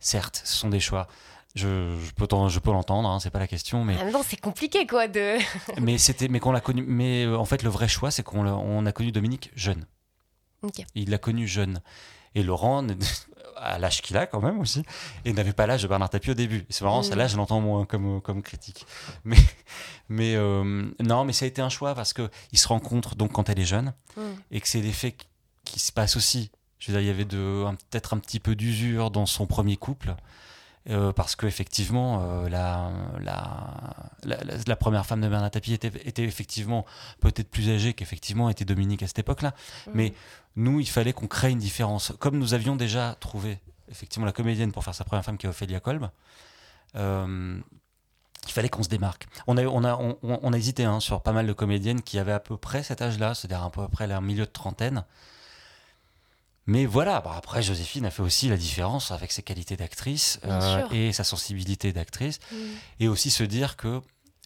Certes, 0.00 0.42
ce 0.44 0.56
sont 0.58 0.68
des 0.68 0.78
choix. 0.78 1.08
Je, 1.54 1.96
je 2.04 2.10
peux, 2.12 2.26
t'en- 2.26 2.48
je 2.48 2.58
peux 2.58 2.70
l'entendre, 2.70 3.08
hein, 3.08 3.20
c'est 3.20 3.30
pas 3.30 3.38
la 3.38 3.46
question, 3.48 3.84
mais 3.84 3.96
Ah, 4.00 4.10
bon, 4.10 4.22
c'est 4.24 4.40
compliqué 4.40 4.86
quoi 4.86 5.08
de. 5.08 5.38
mais 5.80 5.96
c'était, 5.98 6.28
mais 6.28 6.40
qu'on 6.40 6.52
l'a 6.52 6.60
connu. 6.60 6.82
Mais 6.86 7.26
en 7.26 7.44
fait, 7.46 7.62
le 7.62 7.70
vrai 7.70 7.88
choix, 7.88 8.10
c'est 8.10 8.22
qu'on 8.22 8.46
on 8.46 8.84
a 8.86 8.92
connu 8.92 9.12
Dominique 9.12 9.50
jeune. 9.54 9.86
Il 10.94 11.10
l'a 11.10 11.18
connu 11.18 11.48
jeune. 11.48 11.80
Et 12.34 12.42
Laurent, 12.42 12.86
à 13.62 13.78
l'âge 13.78 14.02
qu'il 14.02 14.16
a 14.16 14.26
quand 14.26 14.40
même 14.40 14.58
aussi, 14.60 14.82
et 15.24 15.32
n'avait 15.32 15.52
pas 15.52 15.66
l'âge 15.66 15.82
de 15.82 15.88
Bernard 15.88 16.10
Tapie 16.10 16.30
au 16.30 16.34
début. 16.34 16.64
C'est 16.68 16.82
marrant, 16.84 17.00
Mm. 17.00 17.04
celle-là, 17.04 17.26
je 17.28 17.36
l'entends 17.36 17.60
moins 17.60 17.84
comme, 17.86 18.20
comme 18.20 18.42
critique. 18.42 18.84
Mais, 19.24 19.36
mais 20.08 20.34
euh, 20.36 20.90
non, 21.00 21.24
mais 21.24 21.32
ça 21.32 21.44
a 21.44 21.48
été 21.48 21.62
un 21.62 21.68
choix 21.68 21.94
parce 21.94 22.12
que 22.12 22.28
il 22.52 22.58
se 22.58 22.68
rencontre 22.68 23.14
donc 23.14 23.32
quand 23.32 23.48
elle 23.48 23.58
est 23.60 23.64
jeune 23.64 23.94
Hmm. 24.16 24.20
et 24.50 24.60
que 24.60 24.68
c'est 24.68 24.80
des 24.82 24.92
faits 24.92 25.16
qui- 25.64 25.78
se 25.80 25.90
passent 25.92 26.16
aussi. 26.16 26.50
Je 26.78 26.90
veux 26.92 26.98
dire, 26.98 27.02
il 27.02 27.06
y 27.06 27.10
avait 27.10 27.24
peut-être 27.24 28.12
un 28.14 28.18
petit 28.18 28.40
peu 28.40 28.54
d'usure 28.56 29.10
dans 29.10 29.24
son 29.26 29.46
premier 29.46 29.76
couple. 29.76 30.14
Euh, 30.90 31.12
parce 31.12 31.36
que 31.36 31.46
effectivement, 31.46 32.22
euh, 32.22 32.48
la, 32.48 32.90
la, 33.20 34.36
la, 34.66 34.76
première 34.76 35.06
femme 35.06 35.20
de 35.20 35.28
Bernard 35.28 35.52
Tapie 35.52 35.72
était, 35.74 35.92
était 36.04 36.24
effectivement 36.24 36.84
peut-être 37.20 37.50
plus 37.50 37.70
âgée 37.70 37.94
qu'effectivement 37.94 38.50
était 38.50 38.64
Dominique 38.64 39.02
à 39.02 39.06
cette 39.06 39.20
époque-là. 39.20 39.54
Mais 39.94 40.12
nous, 40.56 40.80
il 40.80 40.88
fallait 40.88 41.12
qu'on 41.12 41.28
crée 41.28 41.50
une 41.50 41.58
différence. 41.58 42.12
Comme 42.18 42.36
nous 42.38 42.54
avions 42.54 42.74
déjà 42.74 43.16
trouvé 43.20 43.60
effectivement 43.90 44.26
la 44.26 44.32
comédienne 44.32 44.72
pour 44.72 44.82
faire 44.82 44.94
sa 44.94 45.04
première 45.04 45.24
femme 45.24 45.38
qui 45.38 45.46
est 45.46 45.48
Ophélia 45.48 45.78
Kolb, 45.78 46.10
euh, 46.96 47.60
il 48.46 48.52
fallait 48.52 48.68
qu'on 48.68 48.82
se 48.82 48.88
démarque. 48.88 49.28
On 49.46 49.56
a, 49.56 49.64
on 49.64 49.84
a, 49.84 49.96
on, 50.22 50.52
a 50.52 50.56
hésité 50.58 50.84
hein, 50.84 50.98
sur 50.98 51.22
pas 51.22 51.32
mal 51.32 51.46
de 51.46 51.52
comédiennes 51.52 52.02
qui 52.02 52.18
avaient 52.18 52.32
à 52.32 52.40
peu 52.40 52.56
près 52.56 52.82
cet 52.82 53.00
âge-là, 53.00 53.34
c'est-à-dire 53.34 53.62
à 53.62 53.70
peu 53.70 53.86
près 53.88 54.08
leur 54.08 54.20
milieu 54.20 54.46
de 54.46 54.50
trentaine. 54.50 55.04
Mais 56.66 56.86
voilà, 56.86 57.20
bah 57.20 57.34
après 57.36 57.60
Joséphine 57.62 58.06
a 58.06 58.10
fait 58.10 58.22
aussi 58.22 58.48
la 58.48 58.56
différence 58.56 59.10
avec 59.10 59.32
ses 59.32 59.42
qualités 59.42 59.76
d'actrice 59.76 60.38
sûr. 60.42 60.92
et 60.92 61.12
sa 61.12 61.24
sensibilité 61.24 61.92
d'actrice, 61.92 62.38
Hmm. 62.52 62.56
et 63.00 63.08
aussi 63.08 63.30
se 63.30 63.42
dire 63.42 63.76
que 63.76 64.00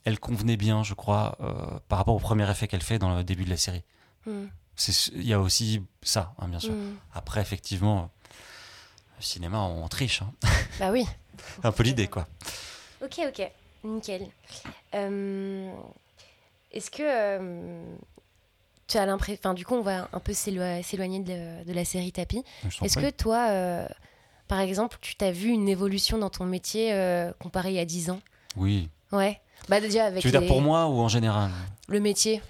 elle 0.04 0.18
convenait 0.18 0.56
bien, 0.56 0.82
je 0.82 0.94
crois, 0.94 1.36
euh, 1.40 1.52
par 1.88 1.98
rapport 1.98 2.14
au 2.14 2.18
premier 2.20 2.48
effet 2.50 2.68
qu'elle 2.68 2.82
fait 2.82 2.98
dans 2.98 3.14
le 3.16 3.24
début 3.24 3.44
de 3.44 3.50
la 3.50 3.56
série. 3.56 3.82
C'est- 4.76 5.10
Il 5.14 5.26
y 5.26 5.32
a 5.32 5.40
aussi 5.40 5.82
ça, 6.02 6.34
hein, 6.38 6.48
bien 6.48 6.58
sûr. 6.60 6.72
Hmm. 6.72 6.94
Après, 7.14 7.40
effectivement, 7.40 8.10
le 9.18 9.22
cinéma, 9.22 9.58
on 9.60 9.86
triche. 9.88 10.22
hein. 10.22 10.32
Bah 10.78 10.90
oui. 10.92 11.06
Un 11.64 11.72
peu 11.72 11.82
l'idée, 11.82 12.08
quoi. 12.08 12.26
Ok, 13.02 13.20
ok, 13.28 13.50
nickel. 13.84 14.26
Euh, 14.94 15.70
Est-ce 16.72 16.90
que 16.90 17.02
euh, 17.02 17.84
tu 18.88 18.98
as 18.98 19.06
l'impression, 19.06 19.38
enfin 19.42 19.54
du 19.54 19.64
coup 19.64 19.74
on 19.74 19.82
va 19.82 20.08
un 20.12 20.20
peu 20.20 20.32
s'élo- 20.32 20.82
s'éloigner 20.82 21.20
de, 21.20 21.64
de 21.64 21.72
la 21.72 21.84
série 21.84 22.12
tapis. 22.12 22.42
Est-ce 22.82 22.98
que 22.98 23.10
toi, 23.10 23.48
euh, 23.50 23.86
par 24.48 24.60
exemple, 24.60 24.98
tu 25.00 25.16
t'as 25.16 25.30
vu 25.32 25.48
une 25.48 25.68
évolution 25.68 26.18
dans 26.18 26.30
ton 26.30 26.44
métier 26.44 26.92
euh, 26.92 27.32
comparé 27.40 27.70
il 27.70 27.74
y 27.76 27.78
a 27.80 27.84
10 27.84 28.10
ans? 28.10 28.20
Oui. 28.56 28.88
Ouais. 29.12 29.40
Bah 29.68 29.80
déjà 29.80 30.04
avec 30.06 30.20
Tu 30.22 30.28
veux 30.28 30.38
dire 30.38 30.46
pour 30.46 30.60
moi 30.62 30.86
ou 30.86 31.00
en 31.00 31.08
général? 31.08 31.50
Le 31.88 32.00
métier 32.00 32.42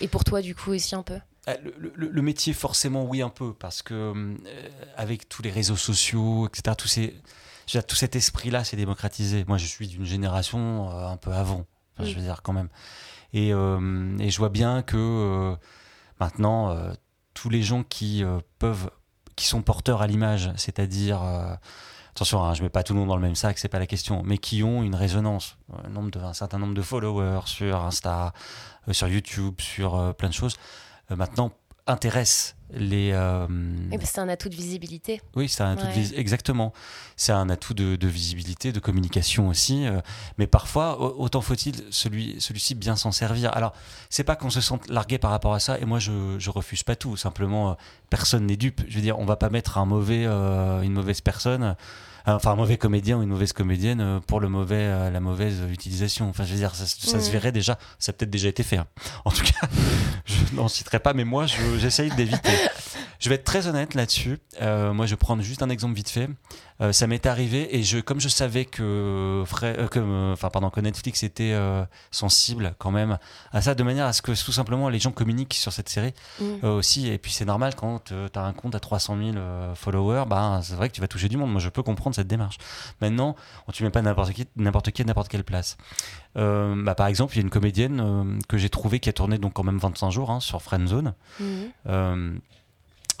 et 0.00 0.08
pour 0.08 0.24
toi 0.24 0.42
du 0.42 0.54
coup 0.54 0.70
aussi 0.72 0.94
un 0.94 1.02
peu? 1.02 1.18
Euh, 1.48 1.54
le, 1.62 1.92
le- 1.94 2.08
le 2.08 2.22
métier, 2.22 2.54
forcément, 2.54 3.04
oui, 3.04 3.20
un 3.20 3.28
peu, 3.28 3.52
parce 3.52 3.82
que 3.82 3.92
euh, 3.94 4.34
avec 4.96 5.28
tous 5.28 5.42
les 5.42 5.50
réseaux 5.50 5.76
sociaux, 5.76 6.46
etc., 6.48 6.74
tous 6.76 6.88
ces, 6.88 7.02
je 7.66 7.74
veux 7.76 7.80
dire, 7.80 7.86
tout 7.86 7.96
cet 7.96 8.16
esprit-là 8.16 8.64
s'est 8.64 8.78
démocratisé. 8.78 9.44
Moi, 9.46 9.58
je 9.58 9.66
suis 9.66 9.86
d'une 9.86 10.06
génération 10.06 10.88
un 10.90 11.18
peu 11.18 11.32
avant, 11.32 11.66
Enfin, 11.98 12.08
je 12.08 12.14
veux 12.14 12.22
dire, 12.22 12.40
quand 12.42 12.54
même. 12.54 12.70
Et, 13.34 13.52
euh, 13.52 14.16
et 14.18 14.30
je 14.30 14.38
vois 14.38 14.48
bien 14.48 14.82
que 14.82 14.96
euh, 14.96 15.56
maintenant, 16.20 16.70
euh, 16.70 16.92
tous 17.34 17.50
les 17.50 17.62
gens 17.62 17.82
qui 17.82 18.22
peuvent, 18.60 18.90
qui 19.34 19.44
sont 19.46 19.60
porteurs 19.60 20.00
à 20.00 20.06
l'image, 20.06 20.52
c'est-à-dire, 20.56 21.20
attention, 22.12 22.44
hein, 22.44 22.54
je 22.54 22.62
mets 22.62 22.68
pas 22.68 22.84
tout 22.84 22.94
le 22.94 23.00
monde 23.00 23.08
dans 23.08 23.16
le 23.16 23.22
même 23.22 23.34
sac, 23.34 23.58
c'est 23.58 23.68
pas 23.68 23.80
la 23.80 23.88
question, 23.88 24.22
mais 24.24 24.38
qui 24.38 24.62
ont 24.62 24.84
une 24.84 24.94
résonance, 24.94 25.58
un, 25.72 26.32
certain 26.32 26.58
nombre 26.58 26.74
de 26.74 26.82
followers 26.82 27.40
sur 27.46 27.80
Insta, 27.80 28.32
sur 28.92 29.08
YouTube, 29.08 29.60
sur 29.60 30.14
plein 30.14 30.28
de 30.28 30.34
choses, 30.34 30.54
maintenant 31.10 31.50
intéressent 31.88 32.54
les. 32.76 33.10
euh, 33.12 33.46
c'est 34.02 34.18
un 34.20 34.28
atout 34.28 34.48
de 34.48 34.54
visibilité. 34.54 35.20
oui, 35.36 35.48
c'est 35.48 35.62
un 35.62 35.72
atout 35.72 35.86
de 35.86 35.92
vis- 35.92 36.14
exactement. 36.16 36.72
C'est 37.16 37.32
un 37.32 37.48
atout 37.48 37.74
de, 37.74 37.96
de 37.96 38.08
visibilité, 38.08 38.72
de 38.72 38.80
communication 38.80 39.48
aussi. 39.48 39.86
euh, 39.86 40.00
mais 40.38 40.46
parfois, 40.46 41.00
au- 41.00 41.22
autant 41.22 41.40
faut-il 41.40 41.74
celui, 41.90 42.40
celui-ci 42.40 42.74
bien 42.74 42.96
s'en 42.96 43.12
servir. 43.12 43.54
Alors, 43.56 43.72
c'est 44.10 44.24
pas 44.24 44.36
qu'on 44.36 44.50
se 44.50 44.60
sente 44.60 44.88
largué 44.88 45.18
par 45.18 45.30
rapport 45.30 45.54
à 45.54 45.60
ça. 45.60 45.78
Et 45.78 45.84
moi, 45.84 45.98
je, 45.98 46.36
je 46.38 46.50
refuse 46.50 46.82
pas 46.82 46.96
tout. 46.96 47.16
Simplement, 47.16 47.70
euh, 47.70 47.74
personne 48.10 48.46
n'est 48.46 48.56
dupe. 48.56 48.82
Je 48.88 48.96
veux 48.96 49.02
dire, 49.02 49.18
on 49.18 49.24
va 49.24 49.36
pas 49.36 49.50
mettre 49.50 49.78
un 49.78 49.84
mauvais, 49.86 50.24
une 50.24 50.92
mauvaise 50.92 51.20
personne, 51.20 51.76
enfin 52.26 52.52
un 52.52 52.56
mauvais 52.56 52.76
comédien 52.76 53.18
ou 53.18 53.22
une 53.22 53.28
mauvaise 53.28 53.52
comédienne 53.52 54.00
euh, 54.00 54.20
pour 54.20 54.40
le 54.40 54.48
mauvais, 54.48 54.76
euh, 54.78 55.10
la 55.10 55.20
mauvaise 55.20 55.56
utilisation. 55.70 56.28
Enfin, 56.28 56.44
je 56.44 56.52
veux 56.52 56.58
dire, 56.58 56.74
ça, 56.74 56.86
ça 56.86 57.20
se 57.20 57.26
Mhm. 57.26 57.32
verrait 57.32 57.52
déjà. 57.52 57.78
Ça 57.98 58.10
a 58.10 58.12
peut-être 58.14 58.30
déjà 58.30 58.48
été 58.48 58.62
fait. 58.62 58.76
hein. 58.78 58.86
En 59.24 59.30
tout 59.30 59.42
cas, 59.44 59.68
je 60.26 60.54
n'en 60.56 60.68
citerai 60.68 60.98
pas, 61.00 61.12
mais 61.12 61.24
moi, 61.24 61.46
je- 61.46 61.78
j'essaye 61.78 62.10
d'éviter. 62.16 62.50
Je 63.24 63.30
vais 63.30 63.36
être 63.36 63.44
très 63.44 63.68
honnête 63.68 63.94
là-dessus. 63.94 64.38
Euh, 64.60 64.92
moi, 64.92 65.06
je 65.06 65.12
vais 65.12 65.16
prendre 65.16 65.42
juste 65.42 65.62
un 65.62 65.70
exemple 65.70 65.94
vite 65.94 66.10
fait. 66.10 66.28
Euh, 66.82 66.92
ça 66.92 67.06
m'est 67.06 67.24
arrivé 67.24 67.74
et 67.74 67.82
je, 67.82 67.98
comme 67.98 68.20
je 68.20 68.28
savais 68.28 68.66
que, 68.66 68.82
euh, 68.82 69.88
que, 69.88 70.32
enfin, 70.32 70.50
pardon, 70.50 70.68
que 70.68 70.80
Netflix 70.80 71.22
était 71.22 71.58
sensible 72.10 72.74
quand 72.76 72.90
même 72.90 73.16
à 73.50 73.62
ça, 73.62 73.74
de 73.74 73.82
manière 73.82 74.04
à 74.04 74.12
ce 74.12 74.20
que 74.20 74.32
tout 74.44 74.52
simplement 74.52 74.90
les 74.90 74.98
gens 74.98 75.10
communiquent 75.10 75.54
sur 75.54 75.72
cette 75.72 75.88
série 75.88 76.12
Mm. 76.38 76.66
aussi. 76.66 77.08
Et 77.08 77.16
puis 77.16 77.32
c'est 77.32 77.46
normal 77.46 77.74
quand 77.74 78.04
tu 78.04 78.38
as 78.38 78.42
un 78.42 78.52
compte 78.52 78.74
à 78.74 78.80
300 78.80 79.16
000 79.16 79.36
euh, 79.38 79.74
followers, 79.74 80.24
bah, 80.28 80.60
c'est 80.62 80.74
vrai 80.74 80.90
que 80.90 80.94
tu 80.94 81.00
vas 81.00 81.08
toucher 81.08 81.30
du 81.30 81.38
monde. 81.38 81.50
Moi, 81.50 81.62
je 81.62 81.70
peux 81.70 81.82
comprendre 81.82 82.14
cette 82.14 82.28
démarche. 82.28 82.58
Maintenant, 83.00 83.36
on 83.66 83.72
ne 83.78 83.84
met 83.86 83.90
pas 83.90 84.02
n'importe 84.02 84.32
qui, 84.32 84.46
n'importe 84.56 84.90
qui 84.90 85.00
à 85.00 85.04
n'importe 85.06 85.28
quelle 85.28 85.44
place. 85.44 85.78
Bah, 86.34 86.94
par 86.94 87.06
exemple, 87.06 87.32
il 87.32 87.36
y 87.36 87.40
a 87.40 87.42
une 87.44 87.48
comédienne 87.50 88.38
que 88.48 88.58
j'ai 88.58 88.68
trouvée 88.68 89.00
qui 89.00 89.08
a 89.08 89.14
tourné 89.14 89.38
donc 89.38 89.54
quand 89.54 89.64
même 89.64 89.78
25 89.78 90.10
jours 90.10 90.30
hein, 90.30 90.40
sur 90.40 90.60
Friendzone. 90.60 91.14
Mhm. 91.40 92.40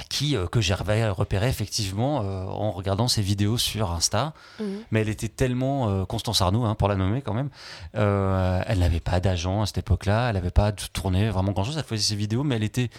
Qui 0.08 0.36
euh, 0.36 0.46
que 0.46 0.60
j'ai 0.60 0.74
repéré 0.74 1.48
effectivement 1.48 2.22
euh, 2.22 2.44
en 2.44 2.72
regardant 2.72 3.08
ses 3.08 3.22
vidéos 3.22 3.58
sur 3.58 3.92
Insta 3.92 4.32
Mhm. 4.58 4.82
mais 4.90 5.00
elle 5.00 5.08
était 5.08 5.28
tellement 5.28 5.88
euh, 5.88 6.04
Constance 6.04 6.40
Arnoux 6.40 6.64
hein, 6.64 6.74
pour 6.74 6.88
la 6.88 6.96
nommer 6.96 7.22
quand 7.22 7.34
même 7.34 7.50
elle 7.92 8.78
n'avait 8.78 9.00
pas 9.00 9.20
d'agent 9.20 9.62
à 9.62 9.66
cette 9.66 9.78
époque-là 9.78 10.28
elle 10.28 10.34
n'avait 10.34 10.50
pas 10.50 10.72
de 10.72 10.82
tournée 10.92 11.30
vraiment 11.30 11.52
grand 11.52 11.64
chose 11.64 11.76
elle 11.76 11.84
faisait 11.84 12.02
ses 12.02 12.16
vidéos 12.16 12.44
mais 12.44 12.56
elle 12.56 12.64
était 12.64 12.90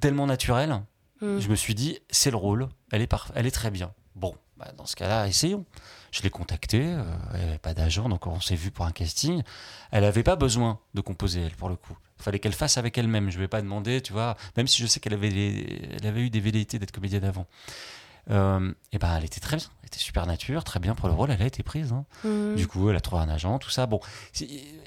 tellement 0.00 0.26
naturelle. 0.26 0.82
Mm. 1.20 1.38
Je 1.38 1.48
me 1.48 1.56
suis 1.56 1.74
dit, 1.74 1.98
c'est 2.10 2.30
le 2.30 2.36
rôle, 2.36 2.68
elle 2.92 3.02
est, 3.02 3.12
elle 3.34 3.46
est 3.46 3.50
très 3.50 3.70
bien. 3.70 3.92
Bon, 4.14 4.36
bah, 4.56 4.68
dans 4.76 4.86
ce 4.86 4.94
cas-là, 4.96 5.26
essayons. 5.26 5.64
Je 6.12 6.22
l'ai 6.22 6.30
contactée, 6.30 6.94
elle 7.34 7.40
n'avait 7.40 7.58
pas 7.58 7.74
d'agent, 7.74 8.08
donc 8.08 8.26
on 8.26 8.40
s'est 8.40 8.54
vu 8.54 8.70
pour 8.70 8.86
un 8.86 8.92
casting. 8.92 9.42
Elle 9.90 10.02
n'avait 10.04 10.22
pas 10.22 10.36
besoin 10.36 10.78
de 10.94 11.00
composer, 11.00 11.42
elle, 11.42 11.56
pour 11.56 11.68
le 11.68 11.76
coup. 11.76 11.96
Fallait 12.18 12.38
qu'elle 12.38 12.54
fasse 12.54 12.78
avec 12.78 12.96
elle-même. 12.98 13.30
Je 13.30 13.36
ne 13.36 13.42
vais 13.42 13.48
pas 13.48 13.60
demander, 13.62 14.00
tu 14.00 14.12
vois, 14.12 14.36
même 14.56 14.66
si 14.66 14.80
je 14.82 14.86
sais 14.86 15.00
qu'elle 15.00 15.14
avait, 15.14 15.28
les- 15.30 15.90
elle 16.00 16.06
avait 16.06 16.20
eu 16.22 16.30
des 16.30 16.40
velléités 16.40 16.78
d'être 16.78 16.92
comédienne 16.92 17.24
avant. 17.24 17.46
Euh, 18.30 18.72
et 18.92 18.98
ben, 18.98 19.16
elle 19.18 19.24
était 19.24 19.38
très 19.40 19.56
bien, 19.56 19.66
elle 19.82 19.86
était 19.86 19.98
super 20.00 20.26
nature, 20.26 20.64
très 20.64 20.80
bien 20.80 20.94
pour 20.96 21.06
le 21.08 21.14
rôle, 21.14 21.30
elle 21.30 21.40
a 21.42 21.46
été 21.46 21.62
prise. 21.62 21.92
hein. 21.92 22.04
Mm. 22.24 22.56
Du 22.56 22.66
coup, 22.66 22.90
elle 22.90 22.96
a 22.96 23.00
trouvé 23.00 23.22
un 23.22 23.28
agent, 23.28 23.58
tout 23.60 23.70
ça. 23.70 23.86
Bon, 23.86 24.00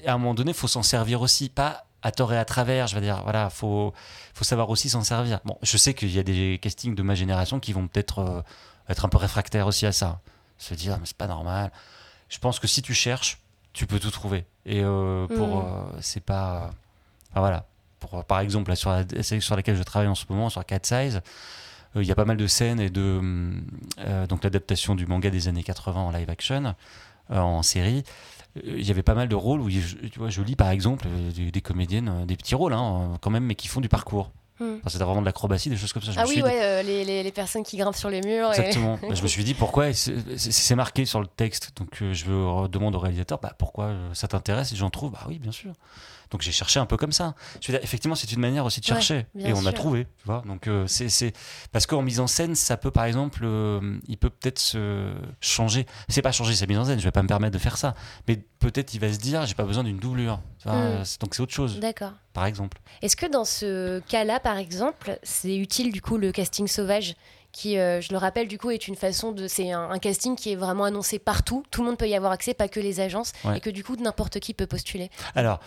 à 0.06 0.12
un 0.12 0.18
moment 0.18 0.34
donné, 0.34 0.50
il 0.50 0.56
faut 0.56 0.68
s'en 0.68 0.82
servir 0.82 1.22
aussi, 1.22 1.48
pas 1.48 1.86
à 2.02 2.12
tort 2.12 2.32
et 2.34 2.38
à 2.38 2.44
travers. 2.44 2.86
Je 2.86 2.94
veux 2.96 3.00
dire, 3.00 3.22
voilà, 3.22 3.48
faut, 3.48 3.94
faut 4.34 4.44
savoir 4.44 4.68
aussi 4.68 4.90
s'en 4.90 5.02
servir. 5.04 5.40
Bon, 5.46 5.56
je 5.62 5.76
sais 5.78 5.94
qu'il 5.94 6.10
y 6.10 6.18
a 6.18 6.22
des 6.22 6.58
castings 6.60 6.94
de 6.94 7.02
ma 7.02 7.14
génération 7.14 7.60
qui 7.60 7.72
vont 7.72 7.86
peut-être 7.88 8.18
euh, 8.18 8.42
être 8.90 9.04
un 9.06 9.08
peu 9.08 9.16
réfractaires 9.18 9.66
aussi 9.66 9.86
à 9.86 9.92
ça. 9.92 10.20
Se 10.58 10.74
dire, 10.74 10.98
mais 11.00 11.06
c'est 11.06 11.16
pas 11.16 11.26
normal. 11.28 11.70
Je 12.28 12.38
pense 12.38 12.58
que 12.58 12.66
si 12.66 12.82
tu 12.82 12.92
cherches, 12.92 13.38
tu 13.72 13.86
peux 13.86 13.98
tout 13.98 14.10
trouver. 14.10 14.44
Et 14.66 14.82
euh, 14.84 15.26
pour, 15.28 15.60
Mhm. 15.62 15.64
euh, 15.66 15.98
c'est 16.02 16.22
pas, 16.22 16.72
enfin, 17.30 17.40
voilà. 17.40 17.66
Pour, 17.98 18.14
euh, 18.14 18.22
par 18.22 18.40
exemple, 18.40 18.70
là, 18.70 18.76
sur 18.76 18.90
la 18.90 19.04
série 19.22 19.42
sur 19.42 19.56
laquelle 19.56 19.76
je 19.76 19.82
travaille 19.82 20.08
en 20.08 20.14
ce 20.14 20.24
moment, 20.30 20.48
sur 20.50 20.64
Cat 20.64 20.78
Size, 20.82 21.20
euh, 21.96 22.02
il 22.02 22.08
y 22.08 22.12
a 22.12 22.14
pas 22.14 22.24
mal 22.24 22.36
de 22.36 22.46
scènes 22.46 22.80
et 22.80 22.88
de 22.90 23.18
hum, 23.18 23.62
euh, 23.98 24.26
donc 24.26 24.44
l'adaptation 24.44 24.94
du 24.94 25.06
manga 25.06 25.28
des 25.30 25.48
années 25.48 25.62
80 25.64 26.00
en 26.00 26.10
live 26.10 26.30
action 26.30 26.74
euh, 27.32 27.38
en 27.38 27.62
série 27.62 28.04
euh, 28.56 28.60
il 28.78 28.86
y 28.86 28.90
avait 28.92 29.02
pas 29.02 29.14
mal 29.14 29.28
de 29.28 29.34
rôles 29.34 29.60
où 29.60 29.68
je, 29.70 29.96
tu 29.96 30.18
vois, 30.20 30.30
je 30.30 30.40
lis 30.42 30.54
par 30.56 30.70
exemple 30.70 31.06
euh, 31.08 31.30
des, 31.32 31.50
des 31.50 31.60
comédiennes 31.60 32.08
euh, 32.08 32.24
des 32.26 32.36
petits 32.36 32.54
rôles 32.54 32.72
hein, 32.74 33.10
euh, 33.14 33.16
quand 33.20 33.30
même 33.30 33.44
mais 33.44 33.54
qui 33.56 33.66
font 33.68 33.80
du 33.80 33.88
parcours 33.88 34.30
Mm. 34.60 34.74
enfin, 34.80 34.90
c'est 34.90 34.98
vraiment 34.98 35.22
de 35.22 35.26
l'acrobatie 35.26 35.70
des 35.70 35.76
choses 35.78 35.90
comme 35.94 36.02
ça 36.02 36.12
je 36.12 36.18
Ah 36.18 36.24
me 36.24 36.28
oui, 36.28 36.34
suis 36.34 36.42
dit- 36.42 36.48
euh, 36.52 36.82
les, 36.82 37.02
les- 37.02 37.22
les 37.22 37.32
personnes 37.32 37.62
qui 37.62 37.78
grimpent 37.78 37.96
sur 37.96 38.10
les 38.10 38.20
murs. 38.20 38.52
et- 38.52 38.58
Exactement. 38.60 38.98
Bah, 39.08 39.14
je 39.14 39.22
me 39.22 39.26
suis 39.26 39.42
dit 39.42 39.54
pourquoi 39.54 39.86
c'est 39.94 40.74
marqué 40.74 41.06
sur 41.06 41.18
le 41.22 41.26
texte? 41.26 41.70
Donc 41.76 41.88
euh, 42.02 42.12
je 42.12 42.66
demande 42.68 42.94
au 42.94 42.98
réalisateur 42.98 43.38
bah, 43.40 43.54
pourquoi 43.56 43.86
euh, 43.86 44.12
ça 44.12 44.28
t'intéresse? 44.28 44.70
Et 44.72 44.76
j'en 44.76 44.90
trouve. 44.90 45.12
Bah 45.12 45.24
oui, 45.28 45.38
bien 45.38 45.50
sûr. 45.50 45.72
Donc 46.30 46.42
j'ai 46.42 46.52
cherché 46.52 46.78
un 46.78 46.86
peu 46.86 46.96
comme 46.96 47.12
ça. 47.12 47.34
Je 47.60 47.66
veux 47.70 47.76
dire, 47.78 47.84
effectivement, 47.84 48.14
c'est 48.14 48.30
une 48.32 48.40
manière 48.40 48.64
aussi 48.64 48.80
de 48.80 48.84
chercher 48.86 49.26
et 49.38 49.52
on 49.52 49.66
a 49.66 49.72
trouvé. 49.72 50.04
Tu 50.18 50.26
vois. 50.26 50.42
Donc 50.46 50.66
euh, 50.68 50.86
c'est 50.86 51.32
parce 51.72 51.86
qu'en 51.86 52.02
mise 52.02 52.20
en 52.20 52.26
scène, 52.26 52.54
ça 52.54 52.76
peut 52.76 52.90
par 52.90 53.04
exemple, 53.04 53.40
euh, 53.44 53.98
il 54.06 54.16
peut 54.16 54.30
peut-être 54.30 54.58
se 54.58 55.12
changer. 55.40 55.86
C'est 56.08 56.22
pas 56.22 56.32
changer 56.32 56.54
sa 56.54 56.66
mise 56.66 56.78
en 56.78 56.84
scène. 56.84 56.98
Je 57.00 57.04
vais 57.04 57.10
pas 57.10 57.22
me 57.22 57.28
permettre 57.28 57.54
de 57.54 57.58
faire 57.58 57.76
ça. 57.76 57.94
Mais 58.28 58.36
peut-être 58.58 58.94
il 58.94 59.00
va 59.00 59.12
se 59.12 59.18
dire 59.18 59.44
j'ai 59.46 59.54
pas 59.54 59.64
besoin 59.64 59.84
d'une 59.84 59.98
doublure. 59.98 60.36
Mm. 60.64 60.68
euh, 60.68 61.04
c'est- 61.04 61.20
Donc 61.20 61.34
c'est 61.34 61.42
autre 61.42 61.52
chose, 61.54 61.80
D'accord. 61.80 62.12
par 62.32 62.46
exemple. 62.46 62.78
Est-ce 63.02 63.16
que 63.16 63.26
dans 63.26 63.44
ce 63.44 64.00
cas-là, 64.00 64.38
par 64.40 64.56
exemple, 64.58 65.18
c'est 65.22 65.56
utile 65.56 65.90
du 65.92 66.00
coup 66.00 66.16
le 66.18 66.30
casting 66.32 66.66
sauvage? 66.68 67.14
Qui, 67.52 67.78
euh, 67.78 68.00
je 68.00 68.12
le 68.12 68.18
rappelle, 68.18 68.46
du 68.48 68.58
coup, 68.58 68.70
est 68.70 68.86
une 68.88 68.94
façon 68.96 69.32
de. 69.32 69.48
C'est 69.48 69.72
un, 69.72 69.90
un 69.90 69.98
casting 69.98 70.36
qui 70.36 70.52
est 70.52 70.56
vraiment 70.56 70.84
annoncé 70.84 71.18
partout. 71.18 71.64
Tout 71.70 71.82
le 71.82 71.88
monde 71.88 71.98
peut 71.98 72.08
y 72.08 72.14
avoir 72.14 72.32
accès, 72.32 72.54
pas 72.54 72.68
que 72.68 72.78
les 72.80 73.00
agences, 73.00 73.32
Ouais. 73.44 73.58
et 73.58 73.60
que 73.60 73.70
du 73.70 73.82
coup, 73.84 73.96
n'importe 73.96 74.38
qui 74.40 74.54
peut 74.54 74.66
postuler. 74.66 75.10
Alors, 75.34 75.60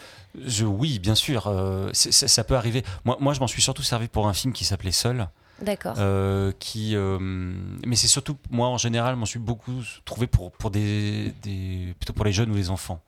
je, 0.46 0.66
oui, 0.66 1.00
bien 1.00 1.16
sûr, 1.16 1.48
euh, 1.48 1.90
ça, 1.94 2.28
ça 2.28 2.44
peut 2.44 2.56
arriver. 2.56 2.84
Moi, 3.06 3.18
moi 3.20 3.34
je 3.34 3.40
m'en 3.42 3.48
suis 3.48 3.62
surtout 3.62 3.84
servi 3.84 4.08
pour 4.08 4.28
un 4.28 4.34
film 4.34 4.54
qui 4.54 4.64
s'appelait 4.66 4.92
Seul. 4.92 5.28
D'accord. 5.62 5.94
Euh, 6.00 6.52
qui, 6.60 6.96
euh, 6.96 7.20
mais 7.22 7.96
c'est 7.96 8.08
surtout, 8.08 8.38
moi 8.50 8.68
en 8.70 8.78
général, 8.78 9.16
m'en 9.16 9.26
suis 9.28 9.40
beaucoup 9.40 9.74
trouvé 10.04 10.26
pour, 10.28 10.52
pour 10.52 10.72
des, 10.72 11.32
des- 11.44 11.94
plutôt 12.00 12.12
pour 12.14 12.26
les 12.26 12.34
jeunes 12.34 12.52
ou 12.52 12.56
les 12.56 12.70
enfants. 12.70 13.00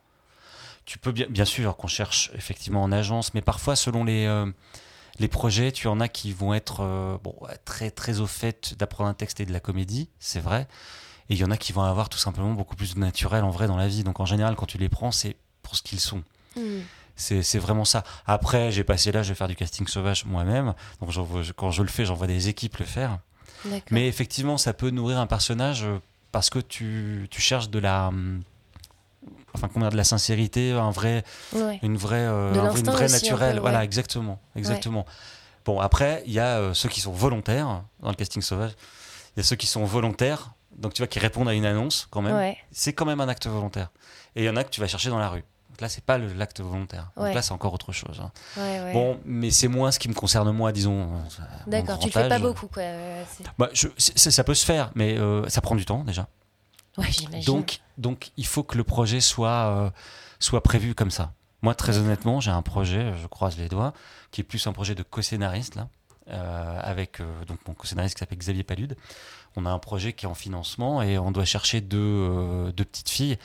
Tu 0.85 0.99
peux 0.99 1.11
bien, 1.11 1.25
bien 1.27 1.43
sûr 1.45 1.75
qu'on 1.75 1.87
cherche 1.87 2.29
effectivement 2.35 2.83
en 2.83 2.91
agence, 2.91 3.33
mais 3.33 3.41
parfois 3.41 3.75
selon 3.75 4.03
les, 4.03 4.25
euh, 4.27 4.45
les 5.19 5.27
projets, 5.27 5.71
tu 5.71 5.87
en 5.87 5.99
as 5.99 6.07
qui 6.09 6.31
vont 6.33 6.53
être 6.53 6.81
euh, 6.81 7.17
bon, 7.23 7.35
très, 7.63 7.91
très 7.91 8.19
au 8.19 8.27
fait 8.27 8.75
d'apprendre 8.77 9.09
un 9.09 9.13
texte 9.13 9.39
et 9.39 9.45
de 9.45 9.53
la 9.53 9.59
comédie, 9.59 10.09
c'est 10.19 10.39
vrai. 10.39 10.67
Et 11.29 11.33
il 11.33 11.37
y 11.39 11.43
en 11.43 11.51
a 11.51 11.57
qui 11.57 11.71
vont 11.73 11.81
avoir 11.83 12.09
tout 12.09 12.17
simplement 12.17 12.51
beaucoup 12.51 12.75
plus 12.75 12.93
de 12.95 12.99
naturel 12.99 13.43
en 13.43 13.49
vrai 13.49 13.67
dans 13.67 13.77
la 13.77 13.87
vie. 13.87 14.03
Donc 14.03 14.19
en 14.19 14.25
général, 14.25 14.55
quand 14.55 14.65
tu 14.67 14.77
les 14.77 14.89
prends, 14.89 15.11
c'est 15.11 15.35
pour 15.63 15.75
ce 15.75 15.81
qu'ils 15.81 15.99
sont. 15.99 16.21
Hmm. 16.55 16.81
C'est 17.17 17.59
vraiment 17.59 17.85
ça. 17.85 18.03
Après, 18.27 18.71
j'ai 18.73 18.83
passé 18.83 19.11
l'âge 19.13 19.29
de 19.29 19.33
faire 19.33 19.47
du 19.47 19.55
casting 19.55 19.87
sauvage 19.87 20.25
moi-même. 20.25 20.73
Donc 20.99 21.11
je- 21.11 21.51
quand 21.53 21.71
je 21.71 21.81
le 21.81 21.87
fais, 21.87 22.03
j'envoie 22.05 22.27
des 22.27 22.49
équipes 22.49 22.77
le 22.77 22.85
faire. 22.85 23.19
Mais 23.89 24.07
effectivement, 24.07 24.57
ça 24.57 24.73
peut 24.73 24.89
nourrir 24.89 25.17
un 25.19 25.25
personnage 25.27 25.85
parce 26.33 26.49
que 26.49 26.59
tu, 26.59 27.27
tu 27.31 27.39
cherches 27.41 27.69
de 27.69 27.79
la. 27.79 28.09
hum, 28.09 28.43
Enfin, 29.53 29.69
comment 29.71 29.85
dire, 29.85 29.91
de 29.91 29.97
la 29.97 30.03
sincérité, 30.03 30.71
un 30.73 30.91
vrai, 30.91 31.23
Ouais. 31.53 31.79
une 31.81 31.95
vraie, 31.97 32.17
euh, 32.19 32.51
un 32.51 32.69
vrai- 32.69 32.79
une 32.79 32.85
vraie 32.91 33.07
naturelle. 33.07 33.55
peu, 33.55 33.61
Voilà, 33.61 33.83
exactement, 33.83 34.39
exactement. 34.55 35.05
Bon, 35.65 35.79
après, 35.79 36.23
il 36.27 36.33
y 36.33 36.39
a 36.39 36.57
euh, 36.59 36.73
ceux 36.73 36.89
qui 36.89 36.99
sont 37.01 37.11
volontaires 37.11 37.83
dans 38.01 38.09
le 38.09 38.15
casting 38.15 38.41
sauvage. 38.41 38.71
Il 39.35 39.39
y 39.39 39.41
a 39.41 39.43
ceux 39.43 39.55
qui 39.55 39.65
sont 39.67 39.83
volontaires, 39.85 40.51
donc 40.77 40.93
tu 40.93 41.01
vois, 41.01 41.07
qui 41.07 41.19
répondent 41.19 41.49
à 41.49 41.53
une 41.53 41.65
annonce 41.65 42.07
quand 42.11 42.21
même. 42.21 42.35
C'est 42.71 42.93
quand 42.93 43.05
même 43.05 43.21
un 43.21 43.27
acte 43.29 43.47
volontaire. 43.47 43.89
Et 44.35 44.43
il 44.43 44.45
y 44.45 44.49
en 44.49 44.55
a 44.57 44.63
que 44.63 44.69
tu 44.69 44.81
vas 44.81 44.87
chercher 44.87 45.09
dans 45.09 45.17
la 45.19 45.29
rue. 45.29 45.43
Donc 45.69 45.81
là, 45.81 45.89
c'est 45.89 46.03
pas 46.05 46.17
l'acte 46.17 46.61
volontaire. 46.61 47.11
Donc 47.17 47.25
là, 47.35 47.41
c'est 47.41 47.51
encore 47.51 47.73
autre 47.73 47.91
chose. 47.91 48.21
hein. 48.23 48.31
Bon, 48.93 49.19
mais 49.25 49.51
c'est 49.51 49.67
moins 49.67 49.91
ce 49.91 49.99
qui 49.99 50.07
me 50.07 50.13
concerne 50.13 50.49
moi, 50.51 50.71
disons. 50.71 51.09
D'accord, 51.67 51.97
tu 51.99 52.07
le 52.07 52.11
fais 52.11 52.29
pas 52.29 52.39
beaucoup, 52.39 52.67
quoi. 52.67 52.83
Bah, 53.57 53.69
je- 53.73 53.87
ça 53.97 54.43
peut 54.43 54.53
se 54.53 54.65
faire, 54.65 54.91
mais 54.95 55.17
euh, 55.17 55.47
ça 55.49 55.61
prend 55.61 55.75
du 55.75 55.83
temps 55.85 56.03
déjà. 56.03 56.27
Ouais, 56.97 57.11
j'imagine. 57.11 57.45
Donc, 57.45 57.79
donc, 57.97 58.31
il 58.37 58.45
faut 58.45 58.63
que 58.63 58.77
le 58.77 58.83
projet 58.83 59.19
soit, 59.21 59.49
euh, 59.49 59.89
soit 60.39 60.61
prévu 60.63 60.95
comme 60.95 61.11
ça. 61.11 61.33
Moi, 61.61 61.75
très 61.75 61.97
honnêtement, 61.97 62.39
j'ai 62.39 62.51
un 62.51 62.61
projet, 62.61 63.13
je 63.21 63.27
croise 63.27 63.57
les 63.57 63.69
doigts, 63.69 63.93
qui 64.31 64.41
est 64.41 64.43
plus 64.43 64.65
un 64.67 64.73
projet 64.73 64.95
de 64.95 65.03
co-scénariste, 65.03 65.75
là, 65.75 65.89
euh, 66.29 66.79
avec 66.83 67.19
euh, 67.19 67.45
donc 67.45 67.59
mon 67.67 67.73
co-scénariste 67.73 68.15
qui 68.15 68.19
s'appelle 68.19 68.37
Xavier 68.37 68.63
Palude. 68.63 68.95
On 69.55 69.65
a 69.65 69.69
un 69.69 69.79
projet 69.79 70.13
qui 70.13 70.25
est 70.25 70.29
en 70.29 70.35
financement 70.35 71.01
et 71.01 71.17
on 71.17 71.31
doit 71.31 71.45
chercher 71.45 71.81
deux, 71.81 71.97
euh, 71.99 72.71
deux 72.71 72.85
petites 72.85 73.09
filles. 73.09 73.37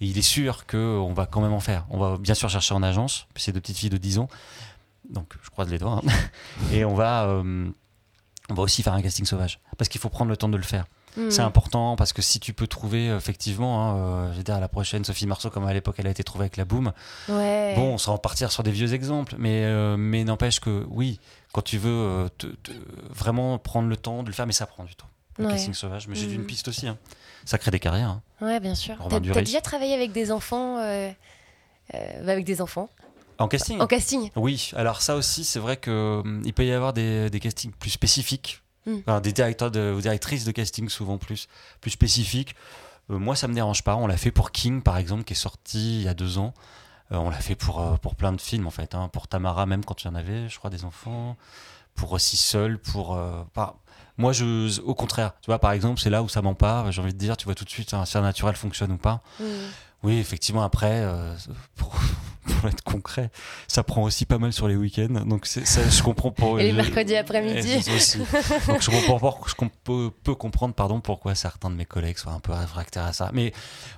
Et 0.00 0.06
il 0.06 0.18
est 0.18 0.22
sûr 0.22 0.66
qu'on 0.66 1.12
va 1.14 1.26
quand 1.26 1.40
même 1.40 1.54
en 1.54 1.60
faire. 1.60 1.86
On 1.90 1.98
va 1.98 2.18
bien 2.18 2.34
sûr 2.34 2.50
chercher 2.50 2.74
en 2.74 2.82
agence, 2.82 3.26
c'est 3.36 3.52
deux 3.52 3.60
petites 3.60 3.78
filles 3.78 3.90
de 3.90 3.96
10 3.96 4.18
ans. 4.18 4.28
Donc, 5.08 5.34
je 5.42 5.48
croise 5.50 5.70
les 5.70 5.78
doigts. 5.78 6.02
hein. 6.06 6.12
Et 6.72 6.84
on 6.84 6.94
va, 6.94 7.26
on 8.50 8.54
va 8.54 8.62
aussi 8.62 8.82
faire 8.82 8.92
un 8.92 9.00
casting 9.00 9.24
sauvage. 9.24 9.60
Parce 9.78 9.88
qu'il 9.88 10.00
faut 10.00 10.10
prendre 10.10 10.30
le 10.30 10.36
temps 10.36 10.48
de 10.50 10.56
le 10.56 10.62
faire. 10.62 10.84
Hmm. 11.16 11.30
C'est 11.30 11.40
important 11.42 11.96
parce 11.96 12.12
que 12.12 12.20
si 12.22 12.40
tu 12.40 12.52
peux 12.52 12.66
trouver 12.66 13.08
euh, 13.08 13.16
effectivement, 13.16 13.82
hein, 13.82 13.96
euh, 13.96 14.32
je 14.32 14.36
veux 14.38 14.42
dire, 14.42 14.60
la 14.60 14.68
prochaine 14.68 15.04
Sophie 15.04 15.26
Marceau, 15.26 15.48
comme 15.50 15.66
à 15.66 15.72
l'époque 15.72 15.96
elle 15.98 16.06
a 16.06 16.10
été 16.10 16.22
trouvée 16.24 16.42
avec 16.44 16.56
la 16.58 16.64
boom, 16.66 16.92
Ouais. 17.28 17.72
bon, 17.74 17.94
on 17.94 17.98
s'en 17.98 18.18
partir 18.18 18.52
sur 18.52 18.62
des 18.62 18.70
vieux 18.70 18.92
exemples, 18.92 19.34
mais, 19.38 19.62
euh, 19.64 19.96
mais 19.96 20.24
n'empêche 20.24 20.60
que 20.60 20.84
oui, 20.90 21.18
quand 21.52 21.62
tu 21.62 21.78
veux 21.78 21.90
euh, 21.90 22.28
te- 22.36 22.46
te- 22.48 22.72
vraiment 23.08 23.58
prendre 23.58 23.88
le 23.88 23.96
temps 23.96 24.22
de 24.22 24.28
le 24.28 24.34
faire, 24.34 24.46
mais 24.46 24.52
ça 24.52 24.66
prend 24.66 24.84
du 24.84 24.94
temps. 24.94 25.06
Le 25.38 25.46
Ouais. 25.46 25.52
casting 25.52 25.74
sauvage, 25.74 26.06
mais 26.08 26.14
j'ai 26.16 26.32
une 26.32 26.44
piste 26.46 26.68
aussi. 26.68 26.86
hein. 26.88 26.96
Ça 27.44 27.58
crée 27.58 27.70
des 27.70 27.80
carrières. 27.80 28.08
hein. 28.10 28.22
Ouais, 28.40 28.60
bien 28.60 28.74
sûr. 28.74 28.96
T'as 29.08 29.20
déjà 29.20 29.60
travaillé 29.60 29.94
avec 29.94 30.12
des 30.12 30.30
enfants 30.32 30.78
avec 31.92 32.44
des 32.44 32.60
enfants? 32.60 32.88
En 33.38 33.48
casting? 33.48 33.80
En 33.80 33.86
casting 33.86 34.30
Oui, 34.34 34.70
alors 34.76 35.02
ça 35.02 35.14
aussi, 35.16 35.44
c'est 35.44 35.58
vrai 35.58 35.76
qu'il 35.76 36.52
peut 36.54 36.64
y 36.64 36.72
avoir 36.72 36.92
des, 36.94 37.28
des 37.30 37.38
castings 37.40 37.72
plus 37.72 37.90
spécifiques, 37.90 38.62
Mm. 38.86 38.96
Enfin, 39.06 39.20
des 39.20 39.32
directeurs 39.32 39.70
de, 39.70 39.92
ou 39.96 40.00
directrices 40.00 40.44
de 40.44 40.52
casting 40.52 40.88
souvent 40.88 41.18
plus, 41.18 41.48
plus 41.80 41.90
spécifiques. 41.90 42.54
Euh, 43.10 43.18
moi, 43.18 43.36
ça 43.36 43.48
me 43.48 43.54
dérange 43.54 43.82
pas. 43.82 43.96
On 43.96 44.06
l'a 44.06 44.16
fait 44.16 44.30
pour 44.30 44.50
King, 44.52 44.82
par 44.82 44.96
exemple, 44.96 45.24
qui 45.24 45.32
est 45.32 45.36
sorti 45.36 45.98
il 46.00 46.02
y 46.04 46.08
a 46.08 46.14
deux 46.14 46.38
ans. 46.38 46.54
Euh, 47.12 47.16
on 47.16 47.30
l'a 47.30 47.38
fait 47.40 47.54
pour, 47.54 47.80
euh, 47.80 47.96
pour 47.96 48.14
plein 48.16 48.32
de 48.32 48.40
films, 48.40 48.66
en 48.66 48.70
fait. 48.70 48.94
hein. 48.94 49.08
Pour 49.12 49.28
Tamara, 49.28 49.66
même 49.66 49.84
quand 49.84 50.02
il 50.02 50.06
y 50.06 50.10
en 50.10 50.14
avait, 50.14 50.48
je 50.48 50.58
crois, 50.58 50.70
des 50.70 50.84
enfants. 50.84 51.36
Pour 51.94 52.12
aussi 52.12 52.36
Seul, 52.36 52.78
pour... 52.78 53.18
par- 53.54 53.76
Moi, 54.18 54.32
je, 54.32 54.80
au 54.82 54.94
contraire, 54.94 55.32
tu 55.40 55.46
vois, 55.46 55.58
par 55.58 55.72
exemple, 55.72 56.00
c'est 56.00 56.10
là 56.10 56.22
où 56.22 56.28
ça 56.28 56.42
ment 56.42 56.54
pas. 56.54 56.90
J'ai 56.90 57.00
envie 57.00 57.14
de 57.14 57.18
dire, 57.18 57.36
tu 57.36 57.44
vois 57.46 57.54
tout 57.54 57.64
de 57.64 57.70
suite 57.70 57.94
hein, 57.94 58.04
si 58.04 58.18
un 58.18 58.22
naturel 58.22 58.54
fonctionne 58.56 58.92
ou 58.92 58.98
pas. 58.98 59.22
Hmm. 59.40 59.44
Oui, 60.02 60.18
effectivement, 60.18 60.62
après, 60.62 61.04
pour, 61.76 61.94
pour 62.60 62.68
être 62.68 62.82
concret, 62.82 63.30
ça 63.68 63.82
prend 63.82 64.02
aussi 64.02 64.24
pas 64.26 64.38
mal 64.38 64.52
sur 64.52 64.68
les 64.68 64.76
week-ends. 64.76 65.24
Donc, 65.26 65.46
ça, 65.46 65.60
je 65.88 66.02
comprends 66.02 66.30
pour. 66.30 66.58
Et 66.60 66.64
les 66.64 66.72
mercredis 66.72 67.16
après-midi. 67.16 67.80
Donc, 68.68 68.82
je 68.82 68.90
comprends, 68.90 69.40
je 69.46 69.54
com- 69.54 69.70
peux, 69.84 70.10
peux 70.22 70.34
comprendre 70.34 70.74
pardon, 70.74 71.00
pourquoi 71.00 71.34
certains 71.34 71.70
de 71.70 71.74
mes 71.74 71.84
collègues 71.86 72.18
soient 72.18 72.32
un 72.32 72.40
peu 72.40 72.52
réfractaires 72.52 73.04
à 73.04 73.12
ça. 73.12 73.30
Mais 73.32 73.52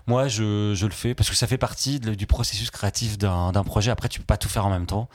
moi, 0.06 0.28
je, 0.28 0.72
je 0.74 0.86
le 0.86 0.92
fais 0.92 1.14
parce 1.14 1.30
que 1.30 1.36
ça 1.36 1.46
fait 1.46 1.58
partie 1.58 2.00
de- 2.00 2.14
du 2.14 2.26
processus 2.26 2.70
créatif 2.70 3.18
d'un 3.18 3.52
d'un 3.52 3.64
projet. 3.64 3.90
Après, 3.90 4.08
tu 4.08 4.18
peux 4.20 4.26
pas 4.26 4.36
tout 4.36 4.48
faire 4.48 4.66
en 4.66 4.70
même 4.70 4.86
temps. 4.86 5.08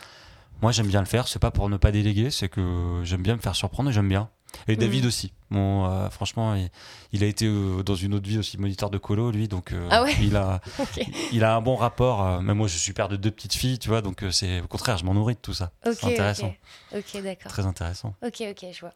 Moi, 0.62 0.72
j'aime 0.72 0.88
bien 0.88 1.02
le 1.02 1.06
faire. 1.08 1.28
C'est 1.28 1.40
pas 1.40 1.52
pour 1.52 1.70
ne 1.70 1.78
pas 1.78 1.92
déléguer, 1.92 2.32
c'est 2.32 2.48
que 2.50 3.02
j'aime 3.04 3.22
bien 3.22 3.36
me 3.36 3.42
faire 3.42 3.56
surprendre 3.56 3.90
et 3.90 3.94
j'aime 3.94 4.08
bien. 4.08 4.30
Et 4.68 4.76
David 4.76 5.02
Mhm. 5.04 5.08
aussi. 5.08 5.34
Bon, 5.52 5.86
euh, 5.86 6.10
franchement, 6.10 6.56
il, 6.56 6.70
il 7.12 7.24
a 7.24 7.28
été 7.28 7.46
euh, 7.46 7.84
dans 7.84 7.96
une 7.96 8.14
autre 8.16 8.28
vie 8.28 8.38
aussi 8.40 8.58
moniteur 8.58 8.90
de 8.90 8.98
colo, 8.98 9.30
lui. 9.32 9.48
Donc, 9.48 9.72
euh, 9.72 9.88
Ah 9.92 10.04
ouais 10.04 10.14
il 10.22 10.36
a, 10.36 10.62
il 11.32 11.44
a 11.44 11.56
un 11.56 11.62
bon 11.62 11.76
rapport. 11.76 12.42
même 12.42 12.58
moi, 12.58 12.68
je 12.68 12.78
suis 12.78 12.94
père 12.94 13.08
de 13.10 13.16
deux 13.16 13.32
petites 13.32 13.54
filles, 13.54 13.78
tu 13.80 13.90
vois. 13.90 14.02
Donc, 14.02 14.24
c'est 14.32 14.62
au 14.62 14.68
contraire, 14.68 14.98
je 14.98 15.06
m'en 15.06 15.14
nourris 15.14 15.36
de 15.36 15.40
tout 15.40 15.54
ça. 15.54 15.72
C'est 15.84 16.06
intéressant. 16.06 16.54
ok. 16.96 17.22
D'accord. 17.22 17.52
Très 17.52 17.66
intéressant. 17.66 18.16
Ok, 18.26 18.42
ok, 18.50 18.66
je 18.74 18.80
vois. 18.80 18.94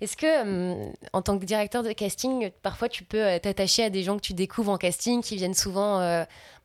Est-ce 0.00 0.16
que, 0.16 0.42
hum, 0.86 0.92
en 1.12 1.22
tant 1.22 1.38
que 1.38 1.44
directeur 1.44 1.84
de 1.84 1.92
casting, 1.92 2.50
parfois 2.62 2.88
tu 2.88 3.04
peux 3.04 3.38
t'attacher 3.40 3.84
à 3.84 3.90
des 3.90 4.02
gens 4.02 4.16
que 4.16 4.22
tu 4.22 4.34
découvres 4.34 4.72
en 4.72 4.78
casting, 4.78 5.22
qui 5.22 5.36
viennent 5.36 5.54
souvent 5.54 5.98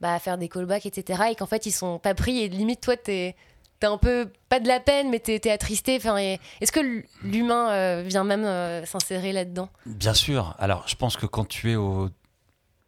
bah, 0.02 0.18
faire 0.20 0.40
des 0.40 0.50
callbacks, 0.50 0.88
etc., 0.88 1.24
et 1.32 1.36
qu'en 1.36 1.46
fait 1.46 1.68
ils 1.68 1.72
sont 1.72 2.00
pas 2.00 2.16
pris, 2.16 2.40
et 2.40 2.50
limite 2.50 2.82
toi 2.82 2.98
t'es 2.98 3.36
t'as 3.80 3.90
un 3.90 3.98
peu, 3.98 4.32
pas 4.50 4.60
de 4.60 4.68
la 4.68 4.80
peine, 4.80 5.10
mais 5.10 5.20
t'es 5.20 5.40
es 5.44 5.52
attristé. 5.52 5.98
Enfin, 5.98 6.18
Est-ce 6.18 6.72
que 6.72 7.04
l'humain 7.24 7.72
euh, 7.72 8.04
vient 8.06 8.24
même 8.24 8.46
euh, 8.46 8.86
s'insérer 8.86 9.34
là-dedans? 9.34 9.70
Bien 9.86 10.14
sûr. 10.14 10.56
Alors, 10.60 10.88
je 10.88 10.96
pense 10.96 11.18
que 11.18 11.26
quand 11.26 11.46
tu 11.48 11.72
es 11.72 11.76
au, 11.76 12.10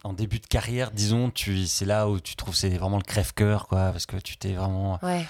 en 0.03 0.13
début 0.13 0.39
de 0.39 0.47
carrière, 0.47 0.91
disons, 0.91 1.31
c'est 1.67 1.85
là 1.85 2.07
où 2.09 2.19
tu 2.19 2.35
trouves 2.35 2.55
c'est 2.55 2.69
vraiment 2.69 2.97
le 2.97 3.03
crève-cœur, 3.03 3.67
quoi, 3.67 3.91
parce 3.91 4.05
que 4.05 4.17
tu 4.17 4.37
t'es 4.37 4.53
vraiment. 4.53 4.99
Ouais. 5.03 5.25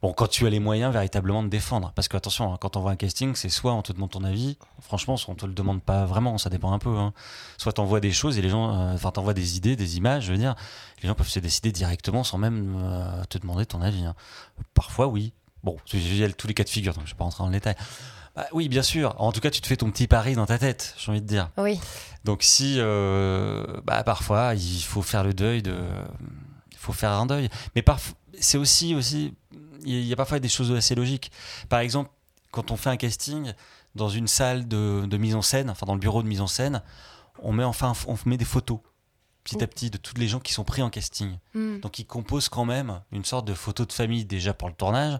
Bon, 0.00 0.12
quand 0.12 0.28
tu 0.28 0.46
as 0.46 0.50
les 0.50 0.60
moyens 0.60 0.92
véritablement 0.92 1.42
de 1.42 1.48
défendre. 1.48 1.92
Parce 1.94 2.06
que, 2.06 2.16
attention, 2.16 2.52
hein, 2.52 2.56
quand 2.60 2.76
on 2.76 2.80
voit 2.80 2.92
un 2.92 2.96
casting, 2.96 3.34
c'est 3.34 3.48
soit 3.48 3.72
on 3.72 3.82
te 3.82 3.92
demande 3.92 4.10
ton 4.10 4.22
avis, 4.22 4.56
franchement, 4.80 5.16
soit 5.16 5.32
on 5.32 5.36
te 5.36 5.44
le 5.44 5.54
demande 5.54 5.82
pas 5.82 6.04
vraiment, 6.04 6.38
ça 6.38 6.50
dépend 6.50 6.72
un 6.72 6.78
peu. 6.78 6.96
Hein. 6.96 7.12
Soit 7.56 7.72
tu 7.72 7.80
envoies 7.80 7.98
des 7.98 8.12
choses 8.12 8.38
et 8.38 8.42
les 8.42 8.48
gens, 8.48 8.70
euh, 8.70 8.94
enfin, 8.94 9.10
t'envoies 9.10 9.34
des 9.34 9.56
idées, 9.56 9.74
des 9.74 9.96
images, 9.96 10.26
je 10.26 10.32
veux 10.32 10.38
dire, 10.38 10.54
les 11.02 11.08
gens 11.08 11.14
peuvent 11.14 11.28
se 11.28 11.40
décider 11.40 11.72
directement 11.72 12.22
sans 12.22 12.38
même 12.38 12.76
euh, 12.78 13.24
te 13.28 13.38
demander 13.38 13.66
ton 13.66 13.82
avis. 13.82 14.04
Hein. 14.04 14.14
Parfois, 14.74 15.08
oui. 15.08 15.32
Bon, 15.64 15.76
j'ai 15.86 16.32
tous 16.32 16.46
les 16.46 16.54
cas 16.54 16.62
de 16.62 16.68
figure, 16.68 16.94
donc 16.94 17.04
je 17.06 17.10
vais 17.10 17.16
pas 17.16 17.24
rentrer 17.24 17.42
dans 17.42 17.48
le 17.48 17.52
détail. 17.52 17.74
Bah, 18.36 18.46
oui, 18.52 18.68
bien 18.68 18.82
sûr. 18.82 19.16
En 19.18 19.32
tout 19.32 19.40
cas, 19.40 19.50
tu 19.50 19.60
te 19.60 19.66
fais 19.66 19.76
ton 19.76 19.90
petit 19.90 20.06
pari 20.06 20.36
dans 20.36 20.46
ta 20.46 20.58
tête, 20.58 20.94
j'ai 20.96 21.10
envie 21.10 21.20
de 21.20 21.26
dire. 21.26 21.50
Oui. 21.56 21.80
Donc, 22.24 22.44
si, 22.44 22.76
euh, 22.78 23.80
bah, 23.82 24.04
parfois, 24.04 24.54
il 24.54 24.80
faut 24.82 25.02
faire 25.02 25.24
le 25.24 25.34
deuil 25.34 25.60
de. 25.60 25.76
Il 26.70 26.78
faut 26.78 26.92
faire 26.92 27.10
un 27.10 27.26
deuil. 27.26 27.48
Mais 27.74 27.82
parfois, 27.82 28.14
c'est 28.38 28.58
aussi, 28.58 28.94
aussi 28.94 29.34
il 29.88 30.06
y 30.06 30.12
a 30.12 30.16
parfois 30.16 30.38
des 30.38 30.48
choses 30.48 30.72
assez 30.72 30.94
logiques. 30.94 31.30
Par 31.68 31.80
exemple, 31.80 32.10
quand 32.50 32.70
on 32.70 32.76
fait 32.76 32.90
un 32.90 32.96
casting 32.96 33.52
dans 33.94 34.08
une 34.08 34.28
salle 34.28 34.68
de, 34.68 35.16
mise 35.16 35.34
en 35.34 35.42
scène, 35.42 35.70
enfin 35.70 35.86
dans 35.86 35.94
le 35.94 36.00
bureau 36.00 36.22
de 36.22 36.28
mise 36.28 36.40
en 36.40 36.46
scène, 36.46 36.82
on 37.42 37.52
met 37.52 37.64
enfin 37.64 37.92
on 38.06 38.16
met 38.26 38.36
des 38.36 38.44
photos 38.44 38.80
petit 39.44 39.62
à 39.62 39.66
petit 39.66 39.90
de 39.90 39.96
tous 39.96 40.16
les 40.16 40.28
gens 40.28 40.40
qui 40.40 40.52
sont 40.52 40.64
pris 40.64 40.82
en 40.82 40.90
casting. 40.90 41.38
Hmm. 41.54 41.80
Donc 41.80 41.98
ils 41.98 42.06
composent 42.06 42.48
quand 42.48 42.64
même 42.64 43.00
une 43.12 43.24
sorte 43.24 43.46
de 43.46 43.54
photo 43.54 43.84
de 43.84 43.92
famille 43.92 44.24
déjà 44.24 44.52
pour 44.52 44.68
le 44.68 44.74
tournage, 44.74 45.18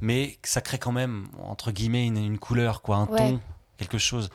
mais 0.00 0.38
ça 0.42 0.60
crée 0.60 0.78
quand 0.78 0.92
même 0.92 1.28
entre 1.42 1.72
guillemets 1.72 2.06
une, 2.06 2.38
couleur, 2.38 2.82
quoi, 2.82 2.96
un 2.96 3.06
ton, 3.06 3.40
quelque 3.76 3.98
chose. 3.98 4.30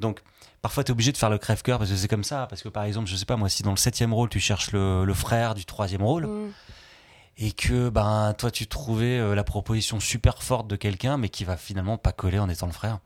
Donc 0.00 0.22
parfois 0.62 0.84
tu 0.84 0.90
es 0.90 0.92
obligé 0.92 1.12
de 1.12 1.16
faire 1.16 1.30
le 1.30 1.38
crève-cœur 1.38 1.78
parce 1.78 1.90
que 1.90 1.96
c'est 1.96 2.08
comme 2.08 2.24
ça. 2.24 2.46
Parce 2.46 2.62
que 2.62 2.68
par 2.68 2.84
exemple, 2.84 3.08
je 3.08 3.16
sais 3.16 3.26
pas 3.26 3.36
moi, 3.36 3.48
si 3.48 3.62
dans 3.62 3.72
le 3.72 3.76
septième 3.76 4.12
rôle 4.12 4.28
tu 4.28 4.40
cherches 4.40 4.72
le, 4.72 5.12
frère 5.14 5.54
du 5.54 5.64
troisième 5.64 6.02
rôle. 6.02 6.26
Hmm 6.26 6.52
et 7.38 7.52
que 7.52 7.88
ben 7.88 8.34
toi 8.36 8.50
tu 8.50 8.66
trouvais 8.66 9.18
euh, 9.18 9.34
la 9.34 9.44
proposition 9.44 10.00
super 10.00 10.42
forte 10.42 10.66
de 10.66 10.76
quelqu'un 10.76 11.16
mais 11.16 11.28
qui 11.28 11.44
va 11.44 11.56
finalement 11.56 11.96
pas 11.96 12.12
coller 12.12 12.38
en 12.38 12.48
étant 12.48 12.66
le 12.66 12.72
frère. 12.72 12.98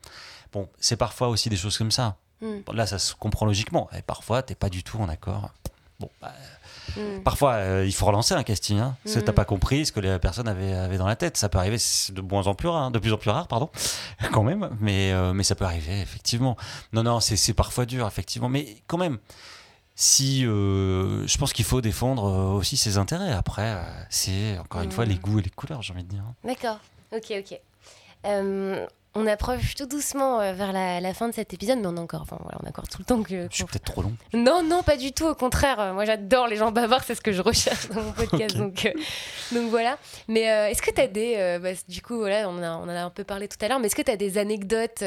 Bon, 0.53 0.69
c'est 0.79 0.97
parfois 0.97 1.29
aussi 1.29 1.49
des 1.49 1.57
choses 1.57 1.79
comme 1.79 1.91
ça. 1.91 2.17
Hmm. 2.43 2.59
Là, 2.73 2.87
ça 2.87 2.99
se 2.99 3.15
comprend 3.15 3.47
logiquement. 3.47 3.89
Et 3.97 4.03
parfois, 4.03 4.43
t'es 4.43 4.55
pas 4.55 4.69
du 4.69 4.83
tout 4.83 4.99
en 4.99 5.09
accord. 5.09 5.51
Bon, 5.99 6.11
bah, 6.21 6.33
hmm. 6.97 7.23
parfois, 7.23 7.53
euh, 7.55 7.87
il 7.87 7.93
faut 7.95 8.05
relancer 8.05 8.35
un 8.35 8.43
casting. 8.43 8.79
Hein, 8.79 8.97
tu 9.07 9.13
t'as 9.23 9.33
hmm. 9.33 9.35
pas 9.35 9.45
compris 9.45 9.87
ce 9.87 9.93
que 9.93 10.01
les 10.01 10.19
personnes 10.19 10.49
avaient, 10.49 10.75
avaient 10.75 10.99
dans 10.99 11.07
la 11.07 11.17
tête. 11.17 11.37
Ça 11.39 11.49
peut 11.49 11.59
arriver 11.59 11.79
de 12.11 12.21
moins 12.21 12.47
en 12.49 12.55
plus 12.55 12.69
rare, 12.69 12.83
hein, 12.83 12.91
de 12.91 12.99
plus 12.99 13.13
en 13.13 13.17
plus 13.17 13.31
rare, 13.31 13.49
pardon, 13.49 13.71
quand 14.33 14.43
même. 14.43 14.77
Mais, 14.81 15.13
euh, 15.13 15.33
mais 15.33 15.45
ça 15.45 15.55
peut 15.55 15.65
arriver, 15.65 16.01
effectivement. 16.01 16.57
Non, 16.93 17.03
non, 17.03 17.21
c'est 17.21 17.55
parfois 17.55 17.87
dur, 17.87 18.07
effectivement. 18.07 18.51
Mais 18.51 18.77
quand 18.89 18.99
même, 18.99 19.19
si 20.03 20.45
euh, 20.45 21.25
je 21.29 21.39
pense 21.39 21.53
qu'il 21.53 21.65
faut 21.65 21.81
défendre 21.81 22.25
euh, 22.25 22.59
aussi 22.59 22.77
ses 22.77 22.99
intérêts. 22.99 23.31
Après, 23.31 23.77
euh, 23.77 23.83
c'est 24.11 24.59
encore 24.59 24.83
une 24.83 24.91
fois 24.91 25.05
les 25.05 25.15
goûts 25.15 25.39
et 25.39 25.43
les 25.43 25.51
couleurs, 25.51 25.81
j'ai 25.81 25.93
envie 25.93 26.03
de 26.03 26.09
dire. 26.09 26.25
D'accord, 26.45 26.81
ok, 27.13 27.33
ok 27.39 27.61
on 29.15 29.27
approche 29.27 29.75
tout 29.75 29.87
doucement 29.87 30.41
euh, 30.41 30.53
vers 30.53 30.73
la, 30.73 31.15
fin 31.15 31.29
de 31.29 31.35
cet 31.35 31.53
épisode, 31.53 31.79
mais 31.79 31.87
on 31.87 31.97
a 31.97 32.01
encore, 32.01 32.23
enfin, 32.23 32.39
voilà, 32.41 32.59
on 32.63 32.67
a 32.67 32.71
encore 32.71 32.89
tout 32.89 32.99
le 32.99 33.05
temps 33.05 33.23
que. 33.23 33.47
Je 33.51 33.55
suis 33.55 33.65
peut-être 33.65 33.85
trop 33.85 34.03
long. 34.03 34.13
Non, 34.33 34.63
non, 34.63 34.83
pas 34.83 34.97
du 34.97 35.13
tout. 35.13 35.27
Au 35.27 35.35
contraire, 35.35 35.79
euh, 35.81 35.93
moi 35.93 36.05
j'adore 36.05 36.49
les 36.49 36.57
gens 36.57 36.73
bavards, 36.73 37.05
c'est 37.05 37.15
ce 37.15 37.21
que 37.21 37.33
je 37.33 37.43
recherche 37.43 37.89
dans 37.89 38.03
mon 38.03 38.13
podcast. 38.13 38.57
donc, 38.59 38.87
euh, 38.87 38.93
donc 39.53 39.69
voilà. 39.69 39.99
Mais 40.29 40.43
est-ce 40.43 40.81
que 40.81 40.91
tu 40.91 41.01
as 41.01 41.09
des. 41.09 41.59
Bah, 41.63 41.71
du 41.89 42.01
coup, 42.01 42.17
voilà, 42.17 42.49
on, 42.49 42.57
on 42.59 42.85
en 42.85 42.89
a 42.89 43.03
un 43.03 43.11
peu 43.11 43.25
parlé 43.25 43.49
tout 43.49 43.59
à 43.61 43.69
l'heure, 43.69 43.81
mais 43.81 43.87
est-ce 43.87 43.97
que 43.97 44.03
tu 44.03 44.11
as 44.11 44.17
des 44.17 44.39
anecdotes, 44.39 45.05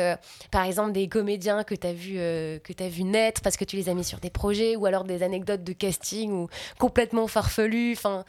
par 0.52 0.64
exemple 0.64 0.92
des 0.92 1.08
comédiens 1.08 1.64
que 1.64 1.76
tu 1.76 1.88
as 1.88 1.94
vu, 1.94 2.14
que 2.14 2.84
as 2.84 2.90
vu 2.90 3.04
naître 3.04 3.42
parce 3.42 3.58
que 3.58 3.66
tu 3.66 3.76
les 3.76 3.90
as 3.90 3.94
mis 3.94 4.04
sur 4.04 4.20
des 4.20 4.30
projets, 4.30 4.76
ou 4.76 4.86
alors 4.86 5.04
des 5.04 5.24
anecdotes 5.24 5.64
de 5.64 5.74
casting 5.74 6.32
ou 6.32 6.48
complètement 6.78 7.28
farfelues 7.28 7.94
Enfin, 7.94 8.24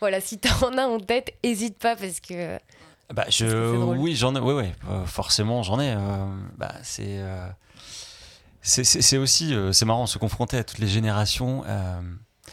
voilà, 0.00 0.20
si 0.20 0.38
tu 0.38 0.48
en 0.62 0.76
as 0.76 0.86
en 0.86 1.00
tête, 1.00 1.32
hésite 1.42 1.78
pas 1.78 1.96
parce 1.96 2.20
que. 2.20 2.58
Bah, 3.12 3.26
je, 3.28 3.76
oui, 3.76 4.14
j'en 4.16 4.34
ai, 4.34 4.40
oui, 4.40 4.54
oui, 4.54 4.72
euh, 4.88 5.04
forcément, 5.04 5.62
j'en 5.62 5.78
ai. 5.80 5.90
Euh, 5.90 6.26
bah, 6.56 6.72
c'est, 6.82 7.18
euh, 7.20 7.46
c'est, 8.62 9.18
aussi, 9.18 9.54
c'est 9.72 9.84
marrant, 9.84 10.06
se 10.06 10.18
confronter 10.18 10.56
à 10.56 10.64
toutes 10.64 10.78
les 10.78 10.88
générations. 10.88 11.64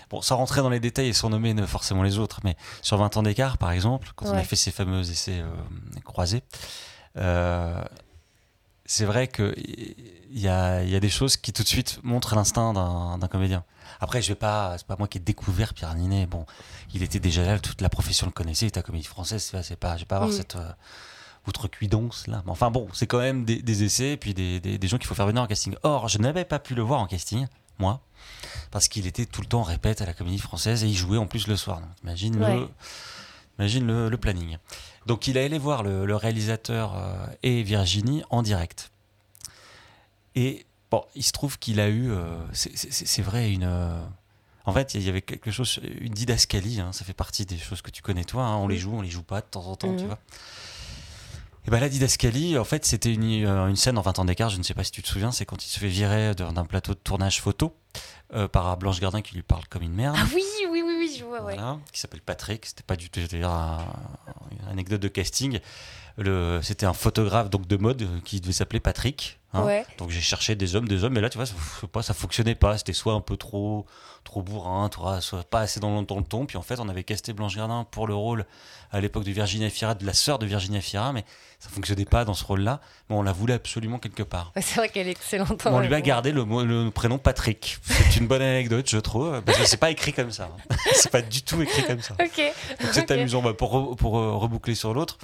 bon, 0.09 0.21
sans 0.21 0.37
rentrer 0.37 0.61
dans 0.61 0.69
les 0.69 0.79
détails 0.79 1.07
et 1.07 1.13
sans 1.13 1.29
nommer 1.29 1.55
forcément 1.65 2.03
les 2.03 2.17
autres, 2.17 2.41
mais 2.43 2.55
sur 2.81 2.97
20 2.97 3.17
ans 3.17 3.23
d'écart, 3.23 3.57
par 3.57 3.71
exemple, 3.71 4.11
quand 4.15 4.27
on 4.27 4.33
a 4.33 4.43
fait 4.43 4.55
ces 4.55 4.71
fameux 4.71 5.01
essais 5.09 5.43
croisés, 6.03 6.43
c'est 8.85 9.05
vrai 9.05 9.27
qu'il 9.27 9.53
y 10.31 10.47
a, 10.47 10.83
y 10.83 10.95
a 10.95 10.99
des 10.99 11.09
choses 11.09 11.37
qui 11.37 11.53
tout 11.53 11.63
de 11.63 11.67
suite 11.67 11.99
montrent 12.03 12.35
l'instinct 12.35 12.73
d'un 12.73 13.27
comédien. 13.27 13.63
Après, 13.99 14.21
je 14.21 14.29
vais 14.29 14.35
pas, 14.35 14.77
c'est 14.77 14.87
pas 14.87 14.95
moi 14.97 15.07
qui 15.07 15.17
ai 15.17 15.21
découvert 15.21 15.73
Pierre 15.73 15.93
Ninet. 15.95 16.25
Bon, 16.25 16.45
il 16.93 17.03
était 17.03 17.19
déjà 17.19 17.45
là, 17.45 17.59
toute 17.59 17.81
la 17.81 17.89
profession 17.89 18.25
le 18.25 18.31
connaissait, 18.31 18.65
il 18.65 18.69
était 18.69 18.79
à 18.79 18.83
comédie 18.83 19.05
française, 19.05 19.53
c'est 19.61 19.75
pas, 19.75 19.95
je 19.95 20.01
vais 20.01 20.05
pas 20.05 20.17
avoir 20.17 20.31
cette 20.31 20.55
euh, 20.55 20.71
outrecuidance 21.47 22.27
là. 22.27 22.41
Mais 22.45 22.51
enfin 22.51 22.71
bon, 22.71 22.87
c'est 22.93 23.07
quand 23.07 23.19
même 23.19 23.43
des, 23.43 23.83
essais 23.83 24.13
et 24.13 24.17
puis 24.17 24.33
des, 24.33 24.59
des, 24.59 24.87
gens 24.87 24.97
qu'il 24.97 25.07
faut 25.07 25.15
faire 25.15 25.27
venir 25.27 25.41
en 25.41 25.47
casting. 25.47 25.75
Or, 25.83 26.07
je 26.07 26.17
n'avais 26.17 26.45
pas 26.45 26.59
pu 26.59 26.75
le 26.75 26.81
voir 26.81 27.01
en 27.01 27.07
casting, 27.07 27.47
moi, 27.77 28.01
parce 28.71 28.87
qu'il 28.87 29.05
était 29.05 29.25
tout 29.25 29.41
le 29.41 29.47
temps 29.47 29.63
répète 29.63 30.01
à 30.01 30.05
la 30.05 30.13
comédie 30.13 30.39
française 30.39 30.83
et 30.83 30.87
il 30.87 30.95
jouait 30.95 31.17
en 31.17 31.27
plus 31.27 31.47
le 31.47 31.57
soir. 31.57 31.81
Donc, 31.81 31.89
imagine 32.03 32.39
le, 32.39 32.67
imagine 33.57 34.07
le, 34.09 34.17
planning. 34.17 34.57
Donc 35.05 35.27
il 35.27 35.37
a 35.37 35.43
allé 35.43 35.57
voir 35.57 35.83
le, 35.83 36.15
réalisateur 36.15 36.95
euh, 36.95 37.25
et 37.43 37.63
Virginie 37.63 38.23
en 38.29 38.41
direct. 38.41 38.91
Et 40.35 40.65
Bon, 40.91 41.05
il 41.15 41.23
se 41.23 41.31
trouve 41.31 41.59
qu'il 41.59 41.79
a 41.79 41.87
eu, 41.87 42.11
euh, 42.11 42.39
c'est 42.53 43.21
vrai, 43.21 43.51
une. 43.51 43.63
Euh, 43.63 44.01
en 44.65 44.73
fait, 44.73 44.95
il 44.95 45.03
y 45.03 45.09
avait 45.09 45.21
quelque 45.21 45.51
chose, 45.51 45.79
une 46.01 46.13
didascalie, 46.13 46.79
hein, 46.79 46.91
ça 46.93 47.05
fait 47.05 47.13
partie 47.13 47.45
des 47.45 47.57
choses 47.57 47.81
que 47.81 47.91
tu 47.91 48.01
connais 48.01 48.23
toi, 48.23 48.43
hein, 48.43 48.55
on 48.57 48.67
les 48.67 48.77
joue, 48.77 48.93
on 48.93 49.01
les 49.01 49.09
joue 49.09 49.23
pas 49.23 49.41
de 49.41 49.45
temps 49.45 49.65
en 49.67 49.75
temps, 49.75 49.95
tu 49.95 50.03
mhm. 50.03 50.07
vois. 50.07 50.19
Et 51.67 51.71
ben 51.71 51.79
la 51.79 51.89
didascalie, 51.89 52.57
en 52.57 52.63
fait, 52.63 52.85
c'était 52.85 53.13
une, 53.13 53.45
euh, 53.45 53.67
une, 53.67 53.75
scène 53.75 53.97
en 53.97 54.01
20 54.01 54.19
ans 54.19 54.25
d'écart, 54.25 54.49
je 54.49 54.57
ne 54.57 54.63
sais 54.63 54.73
pas 54.73 54.83
si 54.83 54.91
tu 54.91 55.03
te 55.03 55.07
souviens, 55.07 55.31
c'est 55.31 55.45
quand 55.45 55.63
il 55.63 55.69
se 55.69 55.79
fait 55.79 55.87
virer 55.87 56.33
d'un 56.33 56.65
plateau 56.65 56.93
de 56.93 56.99
tournage 56.99 57.41
photo 57.41 57.75
par 58.51 58.77
Blanche 58.77 58.99
Gardin 58.99 59.21
qui 59.23 59.33
lui 59.33 59.41
parle 59.41 59.65
comme 59.69 59.81
une 59.81 59.93
merde. 59.93 60.15
Ah 60.17 60.25
oui, 60.35 60.43
oui, 60.71 60.83
oui, 60.85 60.95
oui 60.99 61.15
je 61.17 61.25
vois, 61.25 61.41
voilà, 61.41 61.79
Qui 61.91 61.99
s'appelle 61.99 62.21
Patrick, 62.21 62.65
c'était 62.65 62.83
pas 62.83 62.95
du 62.95 63.09
tout, 63.09 63.19
une 63.19 64.67
anecdote 64.69 65.01
de 65.01 65.07
casting. 65.07 65.59
C'était 66.61 66.85
un 66.85 66.93
photographe 66.93 67.49
donc 67.49 67.67
de 67.67 67.77
mode 67.77 68.07
qui 68.23 68.41
devait 68.41 68.53
s'appeler 68.53 68.79
Patrick. 68.79 69.39
Hein. 69.53 69.83
Donc 69.97 70.09
j'ai 70.09 70.21
cherché 70.21 70.55
des 70.55 70.75
hommes, 70.75 70.87
des 70.87 71.03
hommes, 71.03 71.13
mais 71.13 71.21
là 71.21 71.29
tu 71.29 71.37
vois, 71.37 71.45
ça, 71.45 71.55
pas, 71.91 72.01
ça 72.01 72.13
fonctionnait 72.13 72.55
pas. 72.55 72.77
C'était 72.77 72.93
soit 72.93 73.13
un 73.13 73.21
peu 73.21 73.37
trop, 73.37 73.85
trop 74.29 74.43
bourrin, 74.43 74.91
soit 75.21 75.43
pas 75.43 75.61
assez 75.61 75.79
dans 75.79 75.99
le, 75.99 76.05
dans 76.05 76.17
le 76.17 76.23
ton. 76.23 76.45
Puis 76.45 76.57
en 76.57 76.61
fait, 76.61 76.79
on 76.79 76.87
avait 76.87 77.03
casté 77.03 77.33
Blanche 77.33 77.55
Gardin 77.55 77.85
pour 77.89 78.05
le 78.05 78.13
rôle 78.13 78.45
à 78.91 79.01
l'époque 79.01 79.23
de 79.23 79.31
Virginia 79.31 79.69
Fira, 79.71 79.95
de 79.95 80.05
la 80.05 80.13
sœur 80.13 80.37
de 80.37 80.45
Virginia 80.45 80.81
Fira, 80.81 81.13
mais 81.13 81.25
ça 81.59 81.69
fonctionnait 81.69 82.05
pas 82.05 82.25
dans 82.25 82.35
ce 82.35 82.43
rôle-là. 82.45 82.79
Mais 83.09 83.15
on 83.15 83.23
la 83.23 83.31
voulait 83.31 83.55
absolument 83.55 83.97
quelque 83.97 84.21
part. 84.21 84.51
C'est 84.61 84.75
vrai 84.75 84.89
qu'elle 84.89 85.07
est 85.07 85.11
excellente. 85.11 85.65
On 85.65 85.79
lui 85.79 85.93
a 85.93 86.01
gardé 86.01 86.31
le, 86.31 86.43
le, 86.43 86.91
prénom 86.91 87.17
Patrick. 87.17 87.79
C'est 87.81 88.17
une 88.17 88.27
bonne 88.27 88.43
anecdote, 88.43 88.87
je 88.87 88.99
trouve, 88.99 89.41
parce 89.41 89.57
que 89.57 89.65
c'est 89.65 89.77
pas 89.77 89.89
écrit 89.89 90.13
comme 90.13 90.31
ça. 90.31 90.51
Hein. 90.53 90.75
c'est 90.93 91.11
pas 91.11 91.23
du 91.23 91.41
tout 91.41 91.61
écrit 91.63 91.83
comme 91.83 92.01
ça. 92.01 92.13
Ok. 92.19 92.53
c'est 92.91 93.09
amusant. 93.09 93.41
Bah, 93.41 93.53
pour, 93.55 93.95
pour 93.95 94.13
reboucler 94.13 94.75
sur 94.75 94.93
l'autre. 94.93 95.17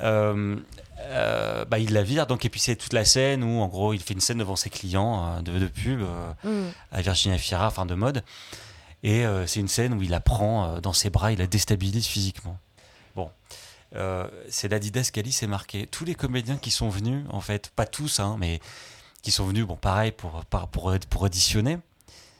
Euh, 0.00 0.56
euh, 1.04 1.64
bah, 1.64 1.78
il 1.78 1.92
la 1.92 2.02
vire. 2.02 2.26
Donc, 2.26 2.44
et 2.44 2.48
puis 2.48 2.60
c'est 2.60 2.76
toute 2.76 2.92
la 2.92 3.04
scène 3.04 3.42
où, 3.42 3.60
en 3.60 3.68
gros, 3.68 3.92
il 3.92 4.00
fait 4.00 4.14
une 4.14 4.20
scène 4.20 4.38
devant 4.38 4.56
ses 4.56 4.70
clients 4.70 5.38
euh, 5.38 5.40
de, 5.42 5.66
pub 5.66 6.00
mm. 6.44 6.48
à 6.92 7.02
Virginia 7.02 7.38
Fira, 7.38 7.66
enfin 7.66 7.86
de 7.86 7.94
mode. 7.94 8.24
Et 9.02 9.26
c'est 9.46 9.60
une 9.60 9.68
scène 9.68 9.92
où 9.92 10.02
il 10.02 10.08
la 10.08 10.20
prend 10.20 10.80
dans 10.80 10.94
ses 10.94 11.10
bras, 11.10 11.30
il 11.30 11.38
la 11.38 11.46
déstabilise 11.46 12.06
physiquement. 12.06 12.56
Bon, 13.14 13.30
c'est 14.48 14.68
l'Adidas 14.68 15.10
Cali, 15.12 15.30
c'est 15.30 15.46
marqué. 15.46 15.86
Tous 15.86 16.06
les 16.06 16.14
comédiens 16.14 16.56
qui 16.56 16.70
sont 16.70 16.88
venus, 16.88 17.22
en 17.28 17.42
fait, 17.42 17.70
pas 17.76 17.84
tous, 17.84 18.18
hein, 18.18 18.36
mais 18.40 18.60
qui 19.20 19.30
sont 19.30 19.44
venus, 19.44 19.66
bon, 19.66 19.76
pareil, 19.76 20.10
pour, 20.10 20.42
pour, 20.46 20.98
pour 21.10 21.22
auditionner. 21.22 21.76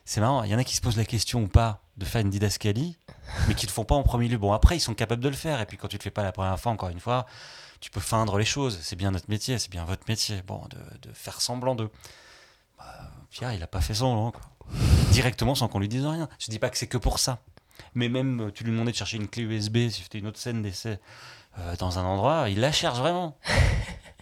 C'est 0.07 0.23
marrant, 0.23 0.43
il 0.43 0.51
y 0.51 0.55
en 0.55 0.59
a 0.59 0.65
qui 0.65 0.75
se 0.75 0.81
posent 0.81 0.97
la 0.97 1.05
question 1.05 1.43
ou 1.43 1.49
pas 1.49 1.81
de 1.97 2.05
faire 2.05 2.21
une 2.21 2.31
didascalie, 2.31 2.97
mais 3.49 3.55
qui 3.55 3.67
ne 3.67 3.71
le 3.71 3.75
font 3.75 3.85
pas 3.85 3.95
en 3.95 4.03
premier 4.03 4.29
lieu. 4.29 4.39
Bon, 4.39 4.53
après, 4.53 4.77
ils 4.77 4.81
sont 4.81 4.95
capables 4.95 5.23
de 5.23 5.29
le 5.29 5.37
faire, 5.37 5.61
et 5.61 5.67
puis 5.67 5.77
quand 5.77 5.89
tu 5.89 5.97
ne 5.97 5.99
le 5.99 6.03
fais 6.03 6.11
pas 6.11 6.23
la 6.23 6.33
première 6.33 6.59
fois, 6.59 6.73
encore 6.73 6.89
une 6.89 7.01
fois, 7.01 7.27
tu 7.85 7.91
peux 7.91 8.01
feindre 8.01 8.39
les 8.39 8.47
choses. 8.47 8.79
C'est 8.81 8.97
bien 8.97 9.11
notre 9.11 9.29
métier, 9.29 9.59
c'est 9.59 9.71
bien 9.71 9.85
votre 9.85 10.05
métier. 10.09 10.41
Bon, 10.47 10.63
de, 10.71 11.13
faire 11.13 11.43
semblant 11.43 11.75
de. 11.75 11.91
Bah, 12.79 12.85
Pierre, 13.29 13.53
il 13.53 13.61
n'a 13.61 13.67
pas 13.67 13.83
fait 13.83 13.93
semblant, 13.93 14.31
quoi. 14.31 14.41
Directement 15.11 15.55
sans 15.55 15.69
qu'on 15.69 15.81
lui 15.81 15.89
dise 15.89 16.07
rien. 16.07 16.31
Je 16.39 16.51
dis 16.51 16.59
pas 16.59 16.71
que 16.71 16.79
c'est 16.79 16.87
que 16.87 16.97
pour 16.97 17.19
ça. 17.19 17.43
Mais 17.93 18.09
même, 18.09 18.51
tu 18.55 18.65
lui 18.65 18.73
demandais 18.73 18.93
de 18.93 18.97
chercher 18.97 19.19
une 19.19 19.29
clé 19.29 19.43
USB 19.43 19.91
si 19.91 20.03
c'était 20.03 20.17
une 20.17 20.27
autre 20.29 20.39
scène 20.39 20.63
d'essai 20.63 20.99
euh, 21.59 21.77
dans 21.77 21.99
un 21.99 22.05
endroit, 22.05 22.49
il 22.49 22.61
la 22.61 22.73
cherche 22.73 22.99
vraiment. 22.99 23.37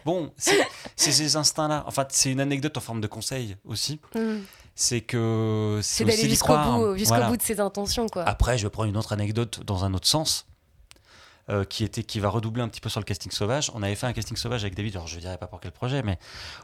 Bon, 0.04 0.34
c'est 0.36 0.58
ces 0.96 1.36
instincts-là. 1.36 1.84
Enfin, 1.86 2.04
c'est 2.08 2.32
une 2.32 2.40
anecdote 2.40 2.76
en 2.76 2.80
forme 2.80 3.00
de 3.00 3.06
conseil 3.06 3.56
aussi. 3.64 4.00
Mm 4.16 4.40
c'est 4.74 5.02
que 5.02 5.80
c'est 5.82 6.04
d'aller 6.04 6.28
jusqu'au 6.28 6.56
bout, 6.56 6.96
jusqu'au 6.96 7.22
bout 7.28 7.36
de 7.36 7.42
ses 7.42 7.60
intentions 7.60 8.06
quoi. 8.08 8.24
Après, 8.24 8.56
je 8.58 8.64
vais 8.64 8.70
prendre 8.70 8.88
une 8.88 8.96
autre 8.96 9.12
anecdote 9.12 9.60
dans 9.64 9.84
un 9.84 9.92
autre 9.94 10.06
sens. 10.06 10.46
Euh, 11.50 11.64
qui, 11.64 11.84
était, 11.84 12.04
qui 12.04 12.20
va 12.20 12.28
redoubler 12.28 12.62
un 12.62 12.68
petit 12.68 12.80
peu 12.80 12.88
sur 12.88 13.00
le 13.00 13.04
casting 13.04 13.32
sauvage. 13.32 13.70
On 13.74 13.82
avait 13.82 13.94
fait 13.94 14.06
un 14.06 14.12
casting 14.12 14.36
sauvage 14.36 14.62
avec 14.62 14.74
David, 14.74 14.94
alors 14.94 15.08
je 15.08 15.16
ne 15.16 15.20
dirais 15.20 15.38
pas 15.38 15.46
pour 15.46 15.60
quel 15.60 15.72
projet, 15.72 16.02
mais 16.02 16.18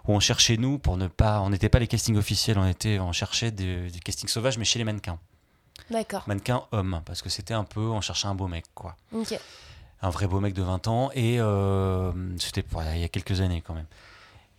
où 0.07 0.13
on 0.13 0.21
cherchait 0.21 0.57
nous, 0.57 0.79
pour 0.79 0.97
ne 0.97 1.09
pas. 1.09 1.41
On 1.41 1.51
n'était 1.51 1.69
pas 1.69 1.79
les 1.79 1.89
castings 1.89 2.17
officiels, 2.17 2.59
on, 2.59 2.67
était, 2.67 2.99
on 2.99 3.13
cherchait 3.13 3.51
des, 3.51 3.91
des 3.91 3.99
castings 3.99 4.29
sauvages, 4.29 4.59
mais 4.59 4.65
chez 4.65 4.79
les 4.79 4.85
mannequins. 4.85 5.19
D'accord. 5.91 6.25
Mannequins 6.27 6.65
hommes, 6.73 7.03
parce 7.05 7.23
que 7.23 7.29
c'était 7.29 7.55
un 7.55 7.65
peu. 7.65 7.81
On 7.81 8.01
cherchait 8.01 8.29
un 8.29 8.35
beau 8.35 8.47
mec, 8.47 8.67
quoi. 8.75 8.97
Ok. 9.13 9.39
Un 10.01 10.11
vrai 10.11 10.27
beau 10.27 10.39
mec 10.39 10.55
de 10.55 10.63
20 10.63 10.87
ans, 10.87 11.11
et 11.15 11.41
euh, 11.41 12.13
c'était 12.39 12.65
il 12.95 13.01
y 13.01 13.05
a 13.05 13.09
quelques 13.09 13.41
années 13.41 13.63
quand 13.63 13.75
même. 13.75 13.87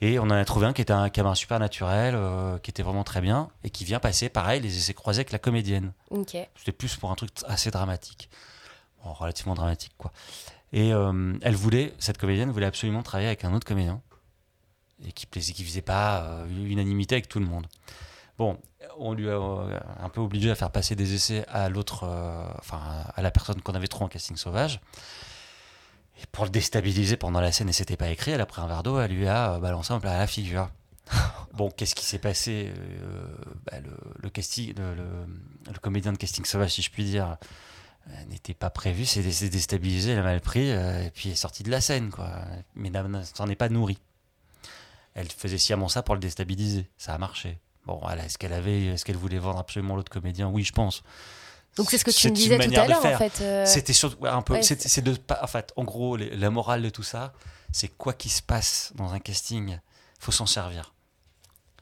Et 0.01 0.17
on 0.17 0.23
en 0.23 0.31
a 0.31 0.45
trouvé 0.45 0.65
un 0.65 0.73
qui, 0.73 0.81
était 0.81 0.93
un, 0.93 1.09
qui 1.09 1.19
avait 1.19 1.29
un 1.29 1.35
super 1.35 1.59
naturel, 1.59 2.13
euh, 2.15 2.57
qui 2.57 2.71
était 2.71 2.83
vraiment 2.83 3.03
très 3.03 3.21
bien, 3.21 3.49
et 3.63 3.69
qui 3.69 3.83
vient 3.83 3.99
passer, 3.99 4.29
pareil, 4.29 4.61
les 4.61 4.77
essais 4.77 4.93
croisés 4.93 5.19
avec 5.19 5.31
la 5.31 5.39
comédienne. 5.39 5.93
Ok. 6.09 6.37
C'était 6.55 6.71
plus 6.71 6.95
pour 6.95 7.11
un 7.11 7.15
truc 7.15 7.31
assez 7.47 7.71
dramatique. 7.71 8.29
Relativement 9.03 9.55
dramatique, 9.55 9.93
quoi. 9.97 10.11
Et 10.71 10.93
euh, 10.93 11.34
elle 11.41 11.55
voulait, 11.55 11.93
cette 11.99 12.17
comédienne 12.17 12.51
voulait 12.51 12.65
absolument 12.65 13.01
travailler 13.01 13.27
avec 13.27 13.43
un 13.43 13.53
autre 13.53 13.65
comédien. 13.65 14.01
Et 15.05 15.11
qui 15.11 15.26
plaisait, 15.26 15.53
qui 15.53 15.63
faisait 15.63 15.81
pas 15.81 16.23
euh, 16.23 16.47
unanimité 16.47 17.15
avec 17.15 17.30
tout 17.30 17.39
le 17.39 17.45
monde. 17.45 17.67
Bon, 18.38 18.57
on 18.97 19.13
lui 19.13 19.30
a 19.30 19.34
euh, 19.34 19.80
un 19.99 20.09
peu 20.09 20.21
obligé 20.21 20.51
à 20.51 20.55
faire 20.55 20.71
passer 20.71 20.95
des 20.95 21.13
essais 21.13 21.45
à 21.47 21.69
l'autre, 21.69 22.03
euh, 22.03 22.45
enfin, 22.59 22.80
à 23.15 23.21
la 23.21 23.31
personne 23.31 23.61
qu'on 23.61 23.73
avait 23.73 23.88
trop 23.88 24.05
en 24.05 24.07
casting 24.09 24.35
sauvage. 24.35 24.81
Et 26.21 26.26
pour 26.31 26.43
le 26.43 26.49
déstabiliser 26.49 27.15
pendant 27.15 27.39
la 27.39 27.51
scène, 27.51 27.69
et 27.69 27.73
c'était 27.73 27.95
pas 27.95 28.09
écrit, 28.09 28.31
elle 28.31 28.41
a 28.41 28.45
pris 28.45 28.61
un 28.61 28.67
verre 28.67 28.84
d'eau, 28.84 28.99
elle 28.99 29.11
lui 29.11 29.27
a 29.27 29.57
balancé 29.59 29.93
un 29.93 29.99
plat 29.99 30.13
à 30.13 30.17
la 30.17 30.27
figure. 30.27 30.69
Bon, 31.53 31.69
qu'est-ce 31.71 31.95
qui 31.95 32.05
s'est 32.05 32.19
passé 32.19 32.71
bah, 33.65 33.80
le, 34.21 34.30
casting, 34.30 34.73
le, 34.77 35.80
comédien 35.81 36.13
de 36.13 36.17
casting 36.17 36.45
sauvage, 36.45 36.71
si 36.71 36.81
je 36.81 36.89
puis 36.89 37.03
dire, 37.03 37.38
n'était 38.30 38.53
pas 38.53 38.69
prévu, 38.69 39.06
c'est 39.06 39.22
dé- 39.22 39.31
c'est 39.31 39.49
déstabilisé, 39.49 40.11
elle 40.11 40.19
a 40.19 40.23
mal 40.23 40.41
pris, 40.41 40.72
euh, 40.72 41.06
et 41.06 41.11
puis 41.11 41.30
elle 41.30 41.34
est 41.34 41.38
sortie 41.38 41.64
de 41.64 41.72
la 41.72 41.81
scène, 41.81 42.10
quoi. 42.11 42.30
Mais 42.76 42.90
n'a- 42.90 43.23
s'en 43.23 43.48
est 43.48 43.56
pas 43.56 43.69
nourrie. 43.69 43.99
Elle 45.15 45.30
faisait 45.30 45.57
sciemment 45.57 45.90
ça 45.90 46.03
pour 46.03 46.15
le 46.15 46.22
déstabiliser. 46.22 46.90
Ça 46.98 47.14
a 47.14 47.18
marché. 47.18 47.60
Bon, 47.86 48.02
est-ce 48.10 48.38
qu'elle 48.38 48.53
avait, 48.53 48.86
est-ce 48.88 49.03
qu'elle 49.06 49.18
voulait 49.18 49.40
vendre 49.40 49.60
absolument 49.60 49.95
l'autre 49.95 50.11
comédien? 50.11 50.48
Oui, 50.48 50.64
je 50.64 50.72
pense. 50.72 51.02
Donc 51.76 51.90
c'est 51.91 51.98
ce 51.98 52.06
que 52.06 52.11
tu 52.11 52.30
me 52.30 52.36
disais 52.36 52.57
tout 52.57 52.80
à 52.80 52.88
l'heure 52.88 53.06
en 53.06 53.18
fait. 53.18 53.41
euh, 53.41 53.65
C'était 53.65 53.94
surtout 53.94 54.26
un 54.26 54.41
peu. 54.41 54.53
ouais, 54.53 54.64
c'est 54.64 55.02
de 55.02 55.14
pas. 55.15 55.40
En 55.44 55.48
fait, 55.48 55.72
en 55.76 55.84
gros, 55.84 56.15
les- 56.18 56.36
la 56.36 56.49
morale 56.49 56.81
de 56.81 56.90
tout 56.90 57.03
ça, 57.03 57.34
c'est 57.72 57.88
quoi 57.88 58.14
qui 58.14 58.30
se 58.30 58.41
passe 58.41 58.91
dans 58.95 59.14
un 59.14 59.19
casting, 59.19 59.80
faut 60.19 60.31
s'en 60.31 60.45
servir. 60.45 60.94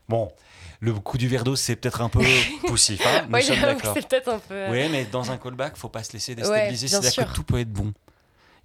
Bon, 0.09 0.31
le 0.79 0.93
coup 0.93 1.17
du 1.17 1.27
verre 1.27 1.43
d'eau, 1.43 1.55
c'est 1.55 1.75
peut-être 1.75 2.01
un 2.01 2.09
peu 2.09 2.23
poussif. 2.67 3.05
Hein 3.05 3.25
Nous 3.27 3.33
ouais, 3.33 3.41
sommes 3.41 3.59
d'accord. 3.61 3.93
c'est 3.95 4.07
peut-être 4.07 4.27
un 4.29 4.39
peu. 4.39 4.53
euh, 4.53 4.71
Oui, 4.71 4.89
mais 4.91 5.05
dans 5.05 5.31
un 5.31 5.37
callback, 5.37 5.75
faut 5.77 5.89
pas 5.89 6.03
se 6.03 6.13
laisser 6.13 6.35
déstabiliser. 6.35 6.87
C'est-à-dire 6.87 7.27
que 7.29 7.33
tout 7.33 7.43
peut 7.43 7.59
être 7.59 7.71
bon. 7.71 7.93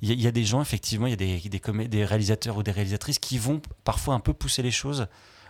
Il 0.03 0.09
y, 0.09 0.13
a- 0.13 0.15
il 0.15 0.21
y 0.21 0.27
a 0.27 0.33
des 0.33 0.45
gens, 0.45 0.61
effectivement, 0.61 1.07
il 1.07 1.11
y 1.11 1.13
a 1.13 1.17
des, 1.17 1.39
des, 1.49 1.59
comé- 1.61 1.89
des 1.89 2.05
réalisateurs 2.05 2.57
ou 2.57 2.63
des 2.63 2.73
réalisatrices 2.73 3.19
qui 3.21 3.39
vont 3.39 3.63
parfois 3.85 4.15
un 4.15 4.21
peu 4.21 4.33
pousser 4.33 4.61
les 4.63 4.71
choses, 4.73 5.07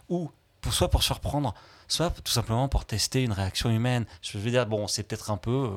ou 0.09 0.31
pour, 0.61 0.75
soit 0.75 0.89
pour 0.91 1.03
surprendre, 1.03 1.55
soit 1.89 2.11
tout 2.23 2.33
simplement 2.33 2.69
pour 2.69 2.85
tester 2.85 3.23
une 3.23 3.33
réaction 3.33 3.71
humaine. 3.71 4.05
Je 4.21 4.37
veux 4.39 4.51
dire, 4.51 4.67
bon, 4.67 4.87
c'est 4.89 5.03
peut-être 5.05 5.31
un 5.31 5.39
peu. 5.39 5.51
euh, 5.51 5.77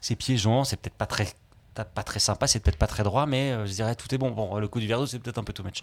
C'est 0.00 0.14
piégeant, 0.16 0.64
c'est 0.64 0.76
peut-être 0.76 0.94
pas 0.96 1.06
très. 1.06 1.28
Pas 1.94 2.02
très 2.02 2.18
sympa, 2.18 2.48
c'est 2.48 2.58
peut-être 2.58 2.76
pas 2.78 2.88
très 2.88 3.04
droit, 3.04 3.26
mais 3.26 3.52
euh, 3.52 3.64
je 3.64 3.70
dirais 3.72 3.94
tout 3.94 4.12
est 4.12 4.18
bon. 4.18 4.32
Bon, 4.32 4.58
le 4.58 4.66
coup 4.66 4.80
du 4.80 4.88
verre 4.88 4.98
d'eau, 4.98 5.06
c'est 5.06 5.20
peut-être 5.20 5.38
un 5.38 5.44
peu 5.44 5.52
too 5.52 5.62
much. 5.62 5.82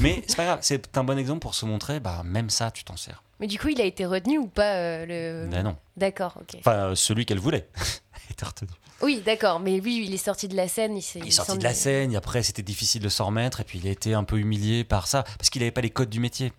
Mais 0.00 0.22
c'est 0.28 0.36
pas 0.36 0.44
grave, 0.44 0.58
c'est 0.62 0.96
un 0.96 1.02
bon 1.02 1.18
exemple 1.18 1.40
pour 1.40 1.56
se 1.56 1.66
montrer, 1.66 1.98
bah, 1.98 2.22
même 2.24 2.48
ça, 2.48 2.70
tu 2.70 2.84
t'en 2.84 2.96
sers. 2.96 3.24
Mais 3.42 3.48
du 3.48 3.58
coup, 3.58 3.66
il 3.70 3.80
a 3.80 3.84
été 3.84 4.06
retenu 4.06 4.38
ou 4.38 4.46
pas 4.46 4.74
euh, 4.76 5.04
le. 5.04 5.48
Mais 5.48 5.64
non. 5.64 5.74
D'accord, 5.96 6.38
ok. 6.40 6.60
Enfin, 6.60 6.90
euh, 6.90 6.94
celui 6.94 7.26
qu'elle 7.26 7.40
voulait 7.40 7.68
était 8.30 8.44
retenu. 8.44 8.68
Oui, 9.02 9.20
d'accord, 9.26 9.58
mais 9.58 9.80
oui, 9.80 10.04
il 10.06 10.14
est 10.14 10.16
sorti 10.16 10.46
de 10.46 10.54
la 10.54 10.68
scène. 10.68 10.96
Il, 10.96 11.26
est 11.26 11.30
sorti 11.32 11.58
de 11.58 11.64
la 11.64 11.74
scène, 11.74 12.12
et 12.12 12.16
après 12.16 12.44
c'était 12.44 12.62
difficile 12.62 13.02
de 13.02 13.08
s'en 13.08 13.26
remettre, 13.26 13.60
et 13.60 13.64
puis 13.64 13.80
il 13.80 13.88
a 13.88 13.90
été 13.90 14.14
un 14.14 14.22
peu 14.22 14.38
humilié 14.38 14.84
par 14.84 15.08
ça, 15.08 15.24
parce 15.38 15.50
qu'il 15.50 15.60
n'avait 15.60 15.72
pas 15.72 15.80
les 15.80 15.90
codes 15.90 16.08
du 16.08 16.20
métier. 16.20 16.52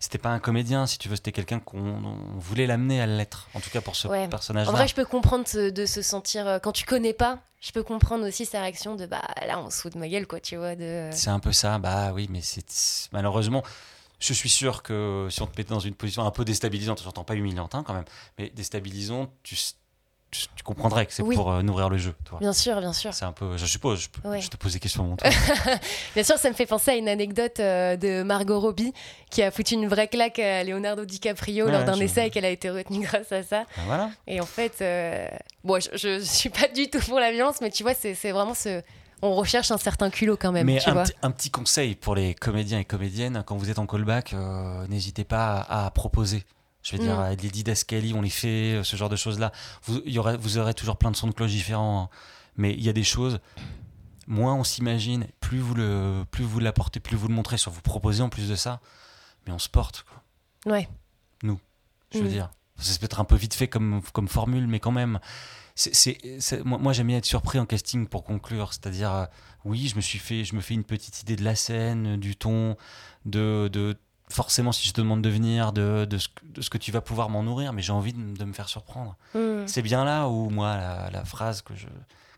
C'était 0.00 0.18
pas 0.18 0.30
un 0.30 0.40
comédien, 0.40 0.88
si 0.88 0.98
tu 0.98 1.08
veux, 1.08 1.14
c'était 1.14 1.30
quelqu'un 1.30 1.60
qu'on 1.60 1.78
on 2.04 2.38
voulait 2.40 2.66
l'amener 2.66 3.00
à 3.00 3.06
l'être, 3.06 3.48
en 3.54 3.60
tout 3.60 3.70
cas 3.70 3.80
pour 3.80 3.94
ce 3.94 4.08
Ouais. 4.08 4.26
personnage-là. 4.26 4.72
En 4.72 4.74
vrai, 4.76 4.88
je 4.88 4.94
peux 4.96 5.04
comprendre 5.04 5.44
de 5.70 5.86
se 5.86 6.02
sentir. 6.02 6.48
euh, 6.48 6.58
Quand 6.58 6.72
tu 6.72 6.84
connais 6.84 7.12
pas, 7.14 7.38
je 7.60 7.70
peux 7.70 7.84
comprendre 7.84 8.26
aussi 8.26 8.44
sa 8.44 8.60
réaction 8.60 8.96
de 8.96 9.06
bah 9.06 9.22
là, 9.46 9.60
on 9.60 9.70
se 9.70 9.80
fout 9.82 9.92
de 9.94 9.98
ma 10.00 10.08
gueule, 10.08 10.26
quoi, 10.26 10.40
tu 10.40 10.56
vois. 10.56 10.74
De... 10.74 11.10
C'est 11.12 11.30
un 11.30 11.38
peu 11.38 11.52
ça, 11.52 11.78
bah 11.78 12.10
oui, 12.12 12.26
mais 12.28 12.40
c'est 12.42 12.64
malheureusement, 13.12 13.62
je 14.20 14.32
suis 14.32 14.48
sûr 14.48 14.82
que 14.82 15.28
si 15.30 15.42
on 15.42 15.46
te 15.46 15.56
mettait 15.58 15.74
dans 15.74 15.80
une 15.80 15.94
position 15.94 16.24
un 16.26 16.30
peu 16.30 16.44
déstabilisante, 16.44 17.02
j'entends 17.02 17.24
pas 17.24 17.34
humiliante 17.34 17.74
hein, 17.74 17.82
quand 17.86 17.94
même, 17.94 18.04
mais 18.38 18.50
déstabilisante, 18.50 19.30
tu, 19.42 19.54
tu, 20.30 20.46
tu 20.56 20.62
comprendrais 20.64 21.06
que 21.06 21.12
c'est 21.12 21.22
Oui. 21.22 21.36
pour 21.36 21.52
euh, 21.52 21.62
nourrir 21.62 21.88
le 21.88 21.96
jeu, 21.98 22.14
toi. 22.24 22.38
Bien 22.40 22.52
sûr, 22.52 22.80
bien 22.80 22.92
sûr. 22.92 23.12
C'est 23.14 23.24
un 23.24 23.32
peu, 23.32 23.56
je 23.56 23.66
suppose, 23.66 24.00
je, 24.00 24.08
peux- 24.08 24.28
Ouais. 24.28 24.40
je 24.40 24.48
te 24.48 24.56
pose 24.56 24.72
des 24.72 24.80
questions 24.80 25.04
mon. 25.04 25.16
Bien 26.14 26.24
sûr, 26.24 26.38
ça 26.38 26.48
me 26.48 26.54
fait 26.54 26.66
penser 26.66 26.90
à 26.92 26.94
une 26.96 27.08
anecdote 27.08 27.60
euh, 27.60 27.96
de 27.96 28.22
Margot 28.22 28.58
Robbie 28.60 28.92
qui 29.30 29.42
a 29.42 29.50
foutu 29.50 29.74
une 29.74 29.86
vraie 29.88 30.08
claque 30.08 30.38
à 30.38 30.64
Leonardo 30.64 31.04
DiCaprio 31.04 31.66
Ouais, 31.66 31.72
lors 31.72 31.84
d'un 31.84 31.94
je- 31.94 32.02
essai 32.02 32.26
et 32.26 32.30
qu'elle 32.30 32.44
a 32.44 32.50
été 32.50 32.70
retenue 32.70 33.00
grâce 33.06 33.30
à 33.32 33.42
ça. 33.42 33.64
Ben 33.76 33.82
voilà. 33.86 34.10
Et 34.26 34.40
en 34.40 34.46
fait, 34.46 34.78
euh, 34.80 35.28
bon, 35.62 35.80
je, 35.80 35.96
je 35.96 36.20
suis 36.20 36.50
pas 36.50 36.66
du 36.68 36.88
tout 36.90 37.00
pour 37.00 37.20
la 37.20 37.30
violence, 37.30 37.60
mais 37.60 37.70
tu 37.70 37.82
vois, 37.82 37.94
c'est 37.94 38.14
vraiment 38.32 38.54
ce. 38.54 38.82
On 39.26 39.34
recherche 39.34 39.70
un 39.70 39.78
certain 39.78 40.10
culot 40.10 40.36
quand 40.36 40.52
même, 40.52 40.66
Mais 40.66 40.78
tu 40.80 40.90
un, 40.90 40.92
vois. 40.92 41.04
petit- 41.04 41.14
un 41.22 41.30
petit 41.30 41.50
conseil 41.50 41.94
pour 41.94 42.14
les 42.14 42.34
comédiens 42.34 42.78
et 42.78 42.84
comédiennes, 42.84 43.42
quand 43.46 43.56
vous 43.56 43.70
êtes 43.70 43.78
en 43.78 43.86
callback, 43.86 44.34
euh, 44.34 44.86
n'hésitez 44.88 45.24
pas 45.24 45.60
à, 45.60 45.86
à 45.86 45.90
proposer. 45.90 46.44
Je 46.82 46.94
veux 46.96 47.02
dire, 47.02 47.18
Mm. 47.18 47.36
les 47.40 47.48
didascalies, 47.50 48.12
on 48.12 48.20
les 48.20 48.28
fait, 48.28 48.74
euh, 48.74 48.82
ce 48.84 48.96
genre 48.96 49.08
de 49.08 49.16
choses-là. 49.16 49.50
Vous, 49.84 50.02
y 50.04 50.18
aura- 50.18 50.36
vous 50.36 50.58
aurez 50.58 50.74
toujours 50.74 50.98
plein 50.98 51.10
de 51.10 51.16
sons 51.16 51.26
de 51.28 51.32
cloche 51.32 51.50
différents. 51.52 52.02
hein. 52.02 52.08
Mais 52.58 52.72
il 52.74 52.82
y 52.82 52.88
a 52.90 52.92
des 52.92 53.02
choses, 53.04 53.40
moins 54.26 54.54
on 54.54 54.62
s'imagine, 54.64 55.26
plus 55.40 55.58
vous 55.58 55.74
le, 55.74 56.24
plus 56.30 56.44
vous 56.44 56.60
l'apportez, 56.60 57.00
plus 57.00 57.16
vous 57.16 57.28
le 57.28 57.34
montrez, 57.34 57.56
soit 57.56 57.72
vous 57.72 57.80
proposez 57.80 58.22
en 58.22 58.28
plus 58.28 58.48
de 58.48 58.54
ça. 58.56 58.80
Mais 59.46 59.52
on 59.54 59.58
se 59.58 59.68
porte, 59.70 60.04
quoi. 60.08 60.72
Ouais. 60.74 60.88
Je 62.12 62.18
veux 62.20 62.24
Mm. 62.26 62.28
dire, 62.28 62.50
c'est 62.78 63.00
peut-être 63.00 63.18
un 63.20 63.24
peu 63.24 63.34
vite 63.36 63.54
fait 63.54 63.66
comme, 63.68 64.00
comme 64.12 64.28
formule, 64.28 64.66
mais 64.68 64.78
quand 64.78 64.92
même. 64.92 65.18
C'est, 65.74 66.18
moi, 66.64 66.78
moi, 66.78 66.92
j'aime 66.92 67.08
bien 67.08 67.18
être 67.18 67.24
surpris 67.24 67.58
en 67.58 67.66
casting 67.66 68.06
pour 68.06 68.22
conclure. 68.24 68.72
C'est-à-dire, 68.72 69.12
euh, 69.12 69.26
oui, 69.64 69.88
je 69.88 69.96
me 69.96 70.00
suis 70.00 70.18
fait, 70.18 70.44
je 70.44 70.54
me 70.54 70.60
fais 70.60 70.74
une 70.74 70.84
petite 70.84 71.22
idée 71.22 71.36
de 71.36 71.44
la 71.44 71.56
scène, 71.56 72.16
du 72.16 72.36
ton, 72.36 72.76
de, 73.24 73.68
de 73.72 73.96
forcément, 74.28 74.70
si 74.72 74.86
je 74.86 74.92
te 74.92 75.00
demande 75.00 75.22
de 75.22 75.28
venir, 75.28 75.72
de, 75.72 76.06
de, 76.08 76.18
ce, 76.18 76.28
que- 76.28 76.44
de 76.46 76.62
ce 76.62 76.70
que 76.70 76.78
tu 76.78 76.92
vas 76.92 77.00
pouvoir 77.00 77.28
m'en 77.28 77.42
nourrir, 77.42 77.72
mais 77.72 77.82
j'ai 77.82 77.92
envie 77.92 78.12
de, 78.12 78.44
me 78.44 78.52
faire 78.52 78.68
surprendre. 78.68 79.16
Mm. 79.34 79.66
C'est 79.66 79.82
bien 79.82 80.04
là 80.04 80.28
où, 80.28 80.48
moi, 80.48 80.76
la, 80.76 81.10
la 81.10 81.24
phrase 81.24 81.62
que, 81.62 81.74
je, 81.74 81.86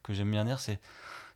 que 0.02 0.14
j'aime 0.14 0.30
bien 0.30 0.44
dire, 0.44 0.58
c'est 0.60 0.80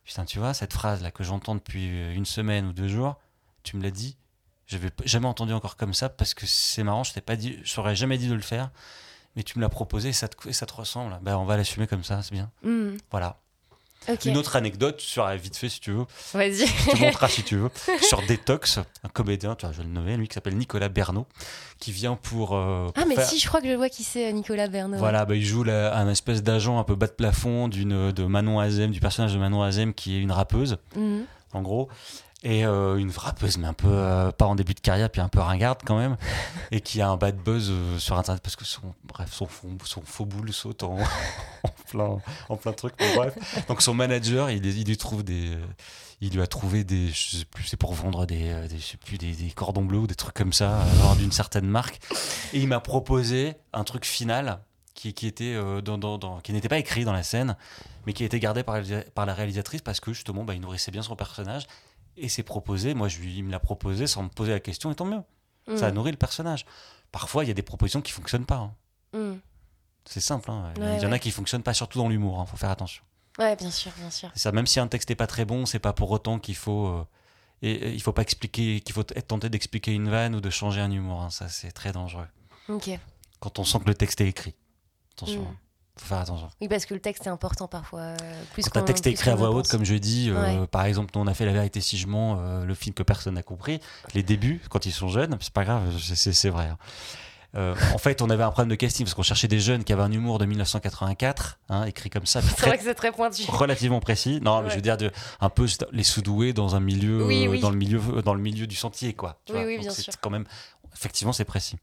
Putain, 0.03 0.25
tu 0.25 0.39
vois, 0.39 0.53
cette 0.53 0.73
phrase-là 0.73 1.11
que 1.11 1.23
j'entends 1.23 1.55
depuis 1.55 1.85
une 2.13 2.25
semaine 2.25 2.65
ou 2.65 2.73
deux 2.73 2.87
jours, 2.87 3.17
tu 3.63 3.77
me 3.77 3.83
l'as 3.83 3.91
dit, 3.91 4.17
je 4.65 4.75
n'avais 4.75 4.89
jamais 5.05 5.27
entendu 5.27 5.53
encore 5.53 5.75
comme 5.77 5.93
ça 5.93 6.09
parce 6.09 6.33
que 6.33 6.45
c'est 6.47 6.83
marrant, 6.83 7.03
je 7.03 7.13
t'ai 7.13 7.21
pas 7.21 7.35
dit, 7.35 7.59
je 7.63 7.75
t'aurais 7.75 7.95
jamais 7.95 8.17
dit 8.17 8.27
de 8.27 8.33
le 8.33 8.41
faire, 8.41 8.71
mais 9.35 9.43
tu 9.43 9.57
me 9.57 9.61
l'as 9.63 9.69
proposé 9.69 10.09
et 10.09 10.13
ça 10.13 10.27
te, 10.27 10.47
et 10.49 10.53
ça 10.53 10.65
te 10.65 10.73
ressemble. 10.73 11.17
Ben, 11.21 11.37
on 11.37 11.45
va 11.45 11.57
l'assumer 11.57 11.87
comme 11.87 12.03
ça, 12.03 12.21
c'est 12.21 12.33
bien. 12.33 12.49
Mm. 12.63 12.97
Voilà. 13.11 13.37
Une 14.25 14.35
autre 14.37 14.55
anecdote, 14.55 14.99
sur 14.99 15.27
vite 15.27 15.55
fait 15.55 15.69
si 15.69 15.79
tu 15.79 15.91
veux, 15.91 16.05
vas-y. 16.33 16.65
tu 16.89 16.97
montreras 17.03 17.27
si 17.27 17.43
tu 17.43 17.55
veux, 17.57 17.69
sur 18.01 18.19
Detox, 18.25 18.79
un 19.03 19.09
comédien, 19.09 19.53
tu 19.53 19.63
vois, 19.67 19.73
je 19.73 19.77
vais 19.77 19.83
le 19.83 19.91
nommer, 19.91 20.17
lui 20.17 20.27
qui 20.27 20.33
s'appelle 20.33 20.57
Nicolas 20.57 20.89
Bernot, 20.89 21.27
qui 21.77 21.91
vient 21.91 22.15
pour. 22.15 22.55
euh, 22.55 22.89
ah, 22.95 23.05
mais 23.07 23.13
faire- 23.13 23.27
si, 23.27 23.37
je 23.37 23.47
crois 23.47 23.61
que 23.61 23.67
je 23.69 23.75
vois 23.75 23.89
qui 23.89 24.03
c'est, 24.03 24.33
Nicolas 24.33 24.67
Bernot. 24.69 24.97
Voilà, 24.97 25.23
bah, 25.25 25.35
il 25.35 25.45
joue 25.45 25.63
la- 25.63 25.95
un 25.95 26.09
espèce 26.09 26.41
d'agent 26.41 26.79
un 26.79 26.83
peu 26.83 26.95
bas 26.95 27.05
de 27.05 27.11
plafond 27.11 27.67
d'une 27.67 28.11
de 28.11 28.23
Manon 28.25 28.59
Azem, 28.59 28.89
du 28.89 28.99
personnage 28.99 29.33
de 29.35 29.37
Manon 29.37 29.61
Azem 29.61 29.93
qui 29.93 30.15
est 30.15 30.19
une 30.19 30.31
rappeuse, 30.31 30.79
Mm. 30.95 31.19
en 31.53 31.61
gros. 31.61 31.87
Et 32.43 32.65
euh, 32.65 32.97
une 32.97 33.11
rappeuse, 33.11 33.57
mais 33.59 33.67
un 33.67 33.73
peu 33.73 33.87
euh, 33.87 34.31
pas 34.31 34.45
en 34.47 34.55
début 34.55 34.73
de 34.73 34.79
carrière, 34.79 35.11
puis 35.11 35.21
un 35.21 35.27
peu 35.29 35.39
ringarde 35.39 35.77
quand 35.85 35.97
même, 35.99 36.17
et 36.71 36.81
qui 36.81 36.99
a 36.99 37.07
un 37.09 37.15
bad 37.15 37.37
buzz 37.37 37.67
euh, 37.69 37.99
sur 37.99 38.17
internet 38.17 38.41
parce 38.41 38.55
que 38.55 38.65
son, 38.65 38.81
bref, 39.03 39.31
son, 39.31 39.45
fond- 39.45 39.77
son 39.85 40.01
faux 40.01 40.25
boule 40.25 40.51
saute 40.51 40.81
en, 40.81 40.97
en 41.63 41.69
plein, 41.87 42.17
en 42.49 42.57
plein 42.57 42.73
truc. 42.73 42.95
bref, 43.15 43.35
donc 43.67 43.83
son 43.83 43.93
manager, 43.93 44.49
il, 44.49 44.65
il 44.65 44.87
lui 44.87 44.97
trouve 44.97 45.21
des, 45.23 45.53
euh, 45.53 45.65
il 46.19 46.33
lui 46.33 46.41
a 46.41 46.47
trouvé 46.47 46.83
des, 46.83 47.09
je 47.09 47.37
sais 47.37 47.45
plus, 47.45 47.65
c'est 47.65 47.77
pour 47.77 47.93
vendre 47.93 48.25
des, 48.25 48.67
des, 48.67 48.77
je 48.79 48.83
sais 48.83 48.97
plus, 48.97 49.19
des, 49.19 49.33
des 49.33 49.51
cordons 49.51 49.85
bleus 49.85 49.99
ou 49.99 50.07
des 50.07 50.15
trucs 50.15 50.33
comme 50.33 50.53
ça, 50.53 50.79
d'une 51.19 51.31
certaine 51.31 51.67
marque. 51.67 51.99
Et 52.53 52.59
il 52.59 52.67
m'a 52.67 52.79
proposé 52.79 53.53
un 53.71 53.83
truc 53.83 54.03
final 54.03 54.61
qui, 54.95 55.13
qui 55.13 55.27
était 55.27 55.55
dans, 55.83 55.99
dans- 55.99 56.17
dans- 56.17 56.39
qui 56.41 56.53
n'était 56.53 56.69
pas 56.69 56.79
écrit 56.79 57.05
dans 57.05 57.13
la 57.13 57.21
scène, 57.23 57.55
mais 58.07 58.13
qui 58.13 58.23
a 58.23 58.25
été 58.25 58.39
gardé 58.39 58.63
par, 58.63 58.81
la- 58.81 59.01
par 59.13 59.27
la 59.27 59.35
réalisatrice 59.35 59.81
parce 59.83 59.99
que 59.99 60.11
justement, 60.11 60.43
bah, 60.43 60.55
il 60.55 60.61
nourrissait 60.61 60.89
bien 60.91 61.03
son 61.03 61.15
personnage. 61.15 61.67
Et 62.23 62.29
c'est 62.29 62.43
proposé, 62.43 62.93
moi 62.93 63.07
je 63.07 63.19
lui, 63.19 63.37
il 63.37 63.43
me 63.43 63.51
l'a 63.51 63.59
proposé 63.59 64.05
sans 64.07 64.23
me 64.23 64.29
poser 64.29 64.51
la 64.51 64.59
question, 64.59 64.91
et 64.91 64.95
tant 64.95 65.05
mieux. 65.05 65.21
Mm. 65.67 65.77
Ça 65.77 65.87
a 65.87 65.91
nourri 65.91 66.11
le 66.11 66.17
personnage. 66.17 66.65
Parfois, 67.11 67.43
il 67.43 67.47
y 67.47 67.51
a 67.51 67.53
des 67.53 67.61
propositions 67.63 68.01
qui 68.01 68.11
fonctionnent 68.11 68.45
pas. 68.45 68.57
hein. 68.57 68.73
Mm. 69.13 69.37
C'est 70.05 70.19
simple. 70.21 70.49
hein. 70.51 70.71
Ouais, 70.77 70.97
il 70.97 71.01
y 71.03 71.05
en 71.05 71.11
a 71.11 71.19
qui 71.19 71.31
fonctionnent 71.31 71.63
pas, 71.63 71.73
surtout 71.73 71.97
dans 71.99 72.09
l'humour. 72.09 72.43
Il 72.45 72.49
faut 72.49 72.57
faire 72.57 72.69
attention. 72.69 73.03
Ouais, 73.39 73.55
bien 73.55 73.71
sûr, 73.71 73.91
bien 73.97 74.09
sûr. 74.09 74.29
Ça. 74.35 74.51
Même 74.51 74.67
si 74.67 74.79
un 74.79 74.87
texte 74.87 75.09
est 75.11 75.15
pas 75.15 75.27
très 75.27 75.45
bon, 75.45 75.65
c'est 75.65 75.79
pas 75.79 75.93
pour 75.93 76.11
autant 76.11 76.37
qu'il 76.39 76.55
faut. 76.55 76.87
euh, 76.87 77.05
et, 77.63 77.71
et 77.71 77.91
il 77.93 78.01
faut 78.01 78.13
pas 78.13 78.21
expliquer, 78.23 78.81
qu'il 78.81 78.93
faut 78.93 79.01
être 79.15 79.27
tenté 79.27 79.49
d'expliquer 79.49 79.91
une 79.93 80.09
vanne 80.09 80.35
ou 80.35 80.41
de 80.41 80.49
changer 80.49 80.81
un 80.81 80.91
humour. 80.91 81.21
hein. 81.21 81.29
Ça, 81.29 81.49
c'est 81.49 81.71
très 81.71 81.91
dangereux. 81.91 82.27
Ok. 82.69 82.89
Quand 83.39 83.57
on 83.59 83.63
sent 83.63 83.79
que 83.79 83.85
le 83.87 83.95
texte 83.95 84.21
est 84.21 84.27
écrit. 84.27 84.55
Attention. 85.13 85.41
Mm. 85.43 85.55
Faut 86.01 86.07
faire 86.07 86.17
attention. 86.17 86.49
Oui, 86.59 86.67
parce 86.67 86.85
que 86.85 86.95
le 86.95 86.99
texte 86.99 87.27
est 87.27 87.29
important 87.29 87.67
parfois. 87.67 87.99
euh, 88.01 88.17
Plus 88.53 88.67
Quand 88.69 88.79
un 88.79 88.83
texte 88.83 89.05
est 89.05 89.11
écrit 89.11 89.29
à 89.29 89.35
voix 89.35 89.51
haute, 89.51 89.67
comme 89.67 89.85
je 89.85 89.93
dis, 89.93 90.29
euh, 90.31 90.61
Ouais. 90.61 90.67
par 90.67 90.85
exemple, 90.85 91.11
nous 91.15 91.21
on 91.21 91.27
a 91.27 91.33
fait 91.35 91.45
La 91.45 91.53
vérité 91.53 91.79
si 91.79 91.97
je 91.97 92.07
mens, 92.07 92.37
euh, 92.39 92.65
le 92.65 92.73
film 92.73 92.93
que 92.95 93.03
personne 93.03 93.35
n'a 93.35 93.43
compris, 93.43 93.79
les 94.15 94.23
débuts, 94.23 94.61
quand 94.69 94.85
ils 94.87 94.91
sont 94.91 95.09
jeunes, 95.09 95.37
c'est 95.41 95.53
pas 95.53 95.63
grave, 95.63 95.83
c'est- 95.99 96.49
vrai. 96.49 96.65
hein. 96.65 96.77
Euh, 97.57 97.75
en 97.93 97.97
fait, 97.97 98.21
on 98.21 98.29
avait 98.29 98.43
un 98.43 98.49
problème 98.49 98.69
de 98.69 98.75
casting 98.75 99.05
parce 99.05 99.13
qu'on 99.13 99.23
cherchait 99.23 99.49
des 99.49 99.59
jeunes 99.59 99.83
qui 99.83 99.91
avaient 99.91 100.01
un 100.03 100.11
humour 100.11 100.39
de 100.39 100.45
1984, 100.45 101.59
hein, 101.69 101.83
écrit 101.83 102.09
comme 102.09 102.25
ça, 102.25 102.41
C'est 102.41 102.65
vrai 102.65 102.77
que 102.77 102.83
c'est 102.85 102.93
très 102.95 103.11
pointu. 103.11 103.43
relativement 103.49 103.99
précis. 103.99 104.39
Non, 104.41 104.61
mais 104.61 104.69
je 104.69 104.75
veux 104.75 104.81
dire 104.81 104.95
de, 104.97 105.11
un 105.41 105.49
peu 105.49 105.67
les 105.91 106.03
sous-doués 106.03 106.53
dans 106.53 106.75
un 106.75 106.79
milieu, 106.79 107.25
Oui, 107.25 107.47
oui. 107.49 107.59
dans 107.59 107.69
le 107.69 107.75
milieu, 107.75 107.99
dans 108.23 108.33
le 108.33 108.41
milieu 108.41 108.67
du 108.67 108.75
sentier, 108.77 109.13
quoi. 109.13 109.37
tu 109.45 109.51
Oui, 109.51 109.57
vois. 109.59 109.67
oui, 109.67 109.75
Donc 109.75 109.83
bien 109.85 109.93
sûr. 109.93 110.13
Quand 110.21 110.29
même, 110.29 110.45
effectivement, 110.95 111.33
c'est 111.33 111.43
précis. 111.45 111.75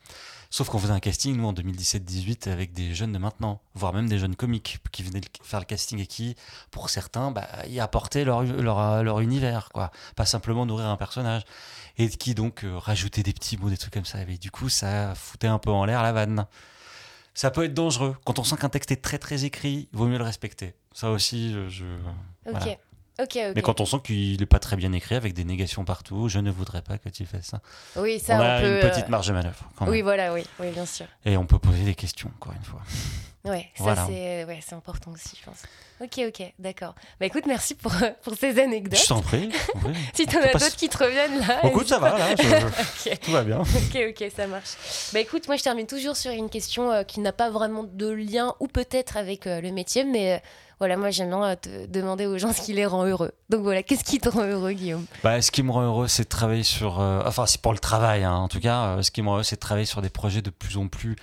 Sauf 0.51 0.71
qu'on 0.71 0.79
faisait 0.79 0.95
un 0.95 1.01
casting, 1.01 1.37
nous, 1.37 1.47
en 1.47 1.53
2017-18, 1.53 2.49
avec 2.51 2.73
des 2.73 2.95
jeunes 2.95 3.13
de 3.13 3.19
maintenant, 3.19 3.61
voire 3.75 3.93
même 3.93 4.09
des 4.09 4.19
jeunes 4.19 4.35
comiques 4.35 4.79
qui 4.93 5.03
venaient 5.03 5.21
faire 5.43 5.61
le 5.61 5.67
casting 5.67 5.99
et 5.99 6.07
qui, 6.07 6.37
pour 6.71 6.89
certains, 6.89 7.31
bah, 7.31 7.47
y 7.69 7.81
apportaient 7.81 8.25
leur, 8.25 8.43
leur, 8.45 9.03
leur 9.03 9.21
univers, 9.21 9.69
quoi. 9.75 9.91
Pas 10.17 10.25
simplement 10.25 10.65
nourrir 10.65 10.87
un 10.87 10.97
personnage. 10.97 11.43
Et 11.99 12.09
qui 12.09 12.35
donc 12.35 12.65
euh, 12.65 12.79
rajoutaient 12.79 13.23
des 13.23 13.35
petits 13.35 13.59
mots, 13.59 13.69
des 13.69 13.77
trucs 13.77 13.93
comme 13.93 14.07
ça. 14.07 14.23
Et 14.23 14.39
du 14.39 14.51
coup, 14.51 14.69
ça 14.71 15.15
foutait 15.15 15.49
un 15.49 15.59
peu 15.59 15.71
en 15.71 15.85
l'air 15.85 16.03
la 16.03 16.13
vanne. 16.13 16.47
Ça 17.35 17.51
peut 17.51 17.65
être 17.65 17.75
dangereux. 17.75 18.17
Quand 18.25 18.39
on 18.39 18.45
sent 18.45 18.57
qu'un 18.57 18.69
texte 18.71 18.91
est 18.91 19.03
très 19.03 19.19
très 19.19 19.45
écrit, 19.45 19.89
il 19.93 19.99
vaut 19.99 20.07
mieux 20.07 20.19
le 20.19 20.25
respecter. 20.25 20.75
Ça 20.93 21.11
aussi, 21.11 21.53
je. 21.53 21.69
je- 21.69 21.85
Ok. 22.47 22.53
voilà. 22.53 22.77
Mais 23.55 23.63
quand 23.63 23.81
on 23.81 23.87
sent 23.87 23.97
qu'il 24.05 24.39
n'est 24.39 24.47
pas 24.47 24.61
très 24.61 24.77
bien 24.77 24.93
écrit, 24.93 25.17
avec 25.17 25.35
des 25.35 25.45
négations 25.45 25.85
partout, 25.85 26.29
je 26.29 26.39
ne 26.39 26.51
voudrais 26.53 26.83
pas 26.83 26.99
que 26.99 27.09
tu 27.09 27.27
fasses 27.27 27.47
ça. 27.47 27.61
Oui, 27.97 28.21
ça, 28.21 28.37
on 28.37 28.39
on, 28.39 28.43
a 28.43 28.61
peut. 28.61 28.75
une 28.83 28.89
petite 28.91 29.07
euh, 29.07 29.11
marge 29.11 29.27
de 29.27 29.33
manœuvre. 29.33 29.65
quand 29.77 29.87
même. 29.87 29.93
Oui, 29.95 30.03
voilà, 30.03 30.33
oui, 30.33 30.45
oui, 30.61 30.71
bien 30.71 30.87
sûr. 30.87 31.07
Et 31.25 31.37
on 31.37 31.45
peut 31.45 31.59
poser 31.59 31.83
des 31.83 31.95
questions, 31.97 32.31
encore 32.37 32.53
une 32.53 32.63
fois. 32.65 32.81
Ouais, 33.45 33.69
ça 33.77 33.83
Voilà. 33.85 34.07
c'est 34.07 34.45
ouais, 34.45 34.61
important 34.73 35.11
aussi, 35.13 35.37
je 35.41 35.45
pense. 35.45 35.63
Ok, 36.01 36.21
ok, 36.29 36.53
d'accord. 36.59 36.95
Bah 37.19 37.27
écoute, 37.27 37.45
merci 37.47 37.75
pour, 37.75 37.93
pour 38.23 38.35
ces 38.35 38.59
anecdotes. 38.61 39.01
Je 39.01 39.07
t'en 39.07 39.21
prie. 39.23 39.49
prie. 39.49 39.95
Si 40.15 40.27
t'en 40.27 40.41
as 40.41 40.53
d'autres 40.53 40.77
qui 40.77 40.89
te 40.89 40.99
reviennent 40.99 41.39
là. 41.41 41.61
Bon, 41.63 41.69
écoute, 41.71 41.89
ça 41.89 41.99
va, 41.99 42.19
là. 42.19 42.35
je- 42.37 43.11
Ok, 43.13 43.21
Tout 43.21 43.31
va 43.33 43.43
bien. 43.45 43.61
ok, 43.61 43.99
ok, 44.11 44.31
ça 44.35 44.47
marche. 44.47 44.77
Bah 45.13 45.21
écoute, 45.21 45.47
moi 45.49 45.57
je 45.57 45.63
termine 45.63 45.87
toujours 45.87 46.17
sur 46.17 46.31
une 46.33 46.51
question 46.51 46.91
euh, 46.93 47.03
qui 47.05 47.21
n'a 47.21 47.33
pas 47.33 47.49
vraiment 47.51 47.85
de 47.85 48.09
lien 48.09 48.55
ou 48.61 48.67
peut-être 48.69 49.17
avec 49.17 49.47
euh, 49.47 49.61
le 49.61 49.71
métier, 49.73 50.05
mais 50.05 50.35
euh, 50.35 50.39
voilà, 50.79 50.97
moi 50.97 51.11
j'aime 51.11 51.29
bien 51.29 51.43
euh, 51.45 51.57
te 51.57 51.87
demander 51.87 52.27
aux 52.27 52.39
gens 52.39 52.53
ce 52.53 52.61
qui 52.61 52.73
les 52.73 52.87
rend 52.87 53.05
heureux. 53.05 53.33
Donc 53.51 53.63
voilà, 53.63 53.83
qu'est-ce 53.83 54.05
qui 54.05 54.19
te 54.19 54.29
rend 54.29 54.45
heureux, 54.45 54.73
Guillaume? 54.73 55.05
Bah, 55.23 55.41
ce 55.43 55.51
qui 55.51 55.63
me 55.63 55.71
rend 55.73 55.83
heureux, 55.83 56.09
c'est 56.09 56.25
de 56.25 56.29
travailler 56.29 56.63
sur. 56.63 57.01
euh, 57.01 57.23
enfin, 57.27 57.47
c'est 57.47 57.61
pour 57.61 57.73
le 57.73 57.79
travail, 57.79 58.25
hein, 58.25 58.35
en 58.35 58.49
tout 58.49 58.61
cas. 58.61 58.85
euh, 58.99 59.03
ce 59.03 59.11
qui 59.11 59.23
me 59.23 59.29
rend 59.29 59.35
heureux, 59.35 59.43
c'est 59.45 59.57
de 59.57 59.61
travailler 59.61 59.87
sur 59.87 60.03
des 60.03 60.11
projets 60.11 60.43
de 60.43 60.51
plus 60.51 60.77
en 60.77 60.89
plus, 60.89 61.17